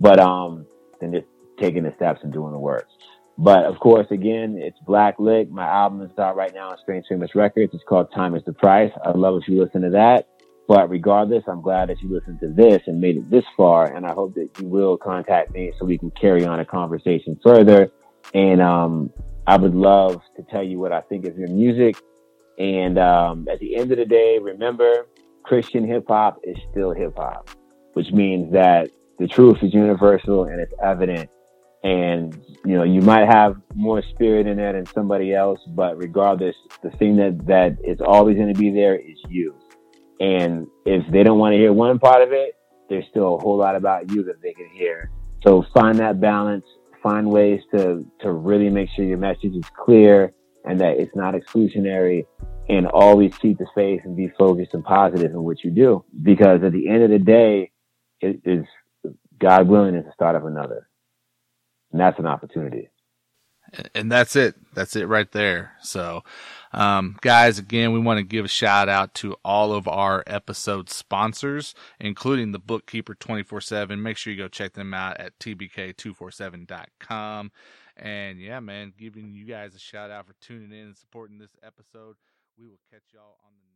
but, 0.01 0.21
um, 0.21 0.67
then 1.01 1.13
just 1.13 1.27
taking 1.59 1.83
the 1.83 1.93
steps 1.97 2.21
and 2.23 2.33
doing 2.33 2.53
the 2.53 2.59
work. 2.59 2.87
But 3.39 3.65
of 3.67 3.79
course, 3.81 4.07
again, 4.11 4.57
it's 4.59 4.79
BlackLiq. 4.89 5.51
My 5.51 5.67
album 5.67 6.01
is 6.03 6.11
out 6.19 6.37
right 6.37 6.55
now 6.55 6.71
on 6.71 6.79
Strange 6.79 7.05
Famous 7.09 7.35
Records. 7.35 7.75
It's 7.75 7.85
called 7.87 8.11
Time 8.15 8.35
is 8.35 8.43
the 8.47 8.55
Price. 8.55 8.93
I'd 9.05 9.17
love 9.17 9.39
if 9.43 9.49
you 9.49 9.63
listen 9.63 9.83
to 9.83 9.91
that. 9.91 10.29
But 10.69 10.89
regardless, 10.89 11.45
I'm 11.47 11.61
glad 11.61 11.91
that 11.91 12.01
you 12.01 12.09
listened 12.09 12.41
to 12.41 12.49
this 12.49 12.83
and 12.87 13.01
made 13.01 13.17
it 13.19 13.31
this 13.31 13.45
far. 13.57 13.95
And 13.95 14.07
I 14.07 14.13
hope 14.13 14.35
that 14.35 14.49
you 14.59 14.67
will 14.67 14.97
contact 14.97 15.53
me 15.53 15.73
so 15.79 15.85
we 15.85 15.99
can 15.99 16.11
carry 16.13 16.45
on 16.47 16.61
a 16.61 16.65
conversation 16.65 17.39
further. 17.43 17.91
And, 18.33 18.61
um, 18.63 19.11
I 19.47 19.57
would 19.57 19.75
love 19.75 20.21
to 20.37 20.43
tell 20.51 20.63
you 20.63 20.79
what 20.79 20.93
I 20.93 21.01
think 21.03 21.27
of 21.27 21.39
your 21.39 21.49
music. 21.49 21.97
And, 22.59 22.99
um, 22.99 23.47
at 23.51 23.61
the 23.61 23.77
end 23.77 23.93
of 23.93 23.99
the 23.99 24.05
day, 24.05 24.39
remember 24.41 25.07
Christian 25.45 25.87
hip 25.87 26.07
hop 26.09 26.41
is 26.43 26.57
still 26.71 26.93
hip 26.93 27.15
hop, 27.17 27.51
which 27.93 28.11
means 28.13 28.53
that 28.53 28.91
the 29.19 29.29
truth 29.29 29.59
is 29.63 29.73
universal 29.73 30.45
and 30.45 30.61
it's 30.61 30.73
evident. 30.83 31.31
And 31.85 32.35
you 32.65 32.77
know 32.77 32.83
you 32.83 33.01
might 33.01 33.27
have 33.29 33.57
more 33.75 34.03
spirit 34.03 34.47
in 34.47 34.57
that 34.57 34.73
than 34.73 34.87
somebody 34.87 35.33
else 35.33 35.61
but 35.69 35.97
regardless 35.97 36.57
the 36.83 36.91
thing 36.91 37.17
that 37.17 37.47
that 37.47 37.77
is 37.85 38.01
always 38.05 38.37
going 38.37 38.53
to 38.53 38.59
be 38.59 38.71
there 38.71 38.97
is 38.97 39.19
you. 39.29 39.55
And 40.19 40.67
if 40.85 41.07
they 41.13 41.23
don't 41.23 41.39
want 41.39 41.53
to 41.53 41.59
hear 41.59 41.73
one 41.73 41.99
part 42.01 42.23
of 42.23 42.33
it 42.33 42.57
there's 42.89 43.05
still 43.11 43.35
a 43.35 43.39
whole 43.39 43.57
lot 43.57 43.77
about 43.77 44.11
you 44.11 44.23
that 44.25 44.41
they 44.43 44.53
can 44.53 44.69
hear. 44.73 45.11
So 45.45 45.65
find 45.75 45.99
that 45.99 46.21
balance 46.21 46.65
find 47.03 47.31
ways 47.31 47.61
to 47.75 48.05
to 48.21 48.33
really 48.33 48.71
make 48.71 48.89
sure 48.95 49.05
your 49.05 49.19
message 49.19 49.55
is 49.55 49.65
clear 49.85 50.33
and 50.65 50.81
that 50.81 50.99
it's 50.99 51.15
not 51.15 51.35
exclusionary 51.35 52.27
and 52.69 52.87
always 52.87 53.37
keep 53.39 53.59
the 53.59 53.67
faith 53.75 54.01
and 54.05 54.17
be 54.17 54.29
focused 54.39 54.75
and 54.75 54.85
positive 54.85 55.31
in 55.31 55.43
what 55.43 55.63
you 55.63 55.71
do 55.71 56.05
because 56.23 56.63
at 56.63 56.73
the 56.73 56.89
end 56.89 57.03
of 57.03 57.11
the 57.11 57.19
day 57.19 57.71
it 58.21 58.41
is 58.45 58.65
god 59.39 59.69
willing 59.69 59.95
is 59.95 60.05
the 60.05 60.13
start 60.13 60.35
of 60.35 60.45
another 60.45 60.89
and 61.93 62.01
that's 62.03 62.19
an 62.19 62.27
opportunity. 62.27 62.91
And 63.95 64.13
that's 64.13 64.37
it. 64.37 64.55
That's 64.75 64.97
it 64.97 65.07
right 65.09 65.33
there. 65.33 65.73
So, 65.83 66.25
um, 66.77 67.17
guys, 67.23 67.59
again, 67.59 67.93
we 67.93 67.99
want 67.99 68.19
to 68.19 68.23
give 68.23 68.45
a 68.45 68.49
shout 68.49 68.91
out 68.91 69.15
to 69.15 69.35
all 69.43 69.73
of 69.73 69.89
our 69.89 70.23
episode 70.27 70.91
sponsors, 70.91 71.75
including 71.99 72.53
the 72.53 72.59
Bookkeeper 72.59 73.15
24 73.15 73.63
7. 73.63 74.03
Make 74.03 74.19
sure 74.19 74.31
you 74.31 74.39
go 74.39 74.49
check 74.49 74.75
them 74.75 74.93
out 74.93 75.19
at 75.19 75.39
tbk247.com. 75.39 77.51
And 77.97 78.39
yeah, 78.39 78.61
man, 78.61 78.93
giving 78.99 79.33
you 79.33 79.47
guys 79.47 79.75
a 79.75 79.79
shout 79.79 80.11
out 80.11 80.27
for 80.27 80.35
tuning 80.43 80.71
in 80.71 80.89
and 80.89 80.97
supporting 80.97 81.39
this 81.39 81.57
episode. 81.65 82.17
We 82.59 82.67
will 82.67 82.81
catch 82.93 83.05
y'all 83.15 83.39
on 83.43 83.53
the 83.59 83.76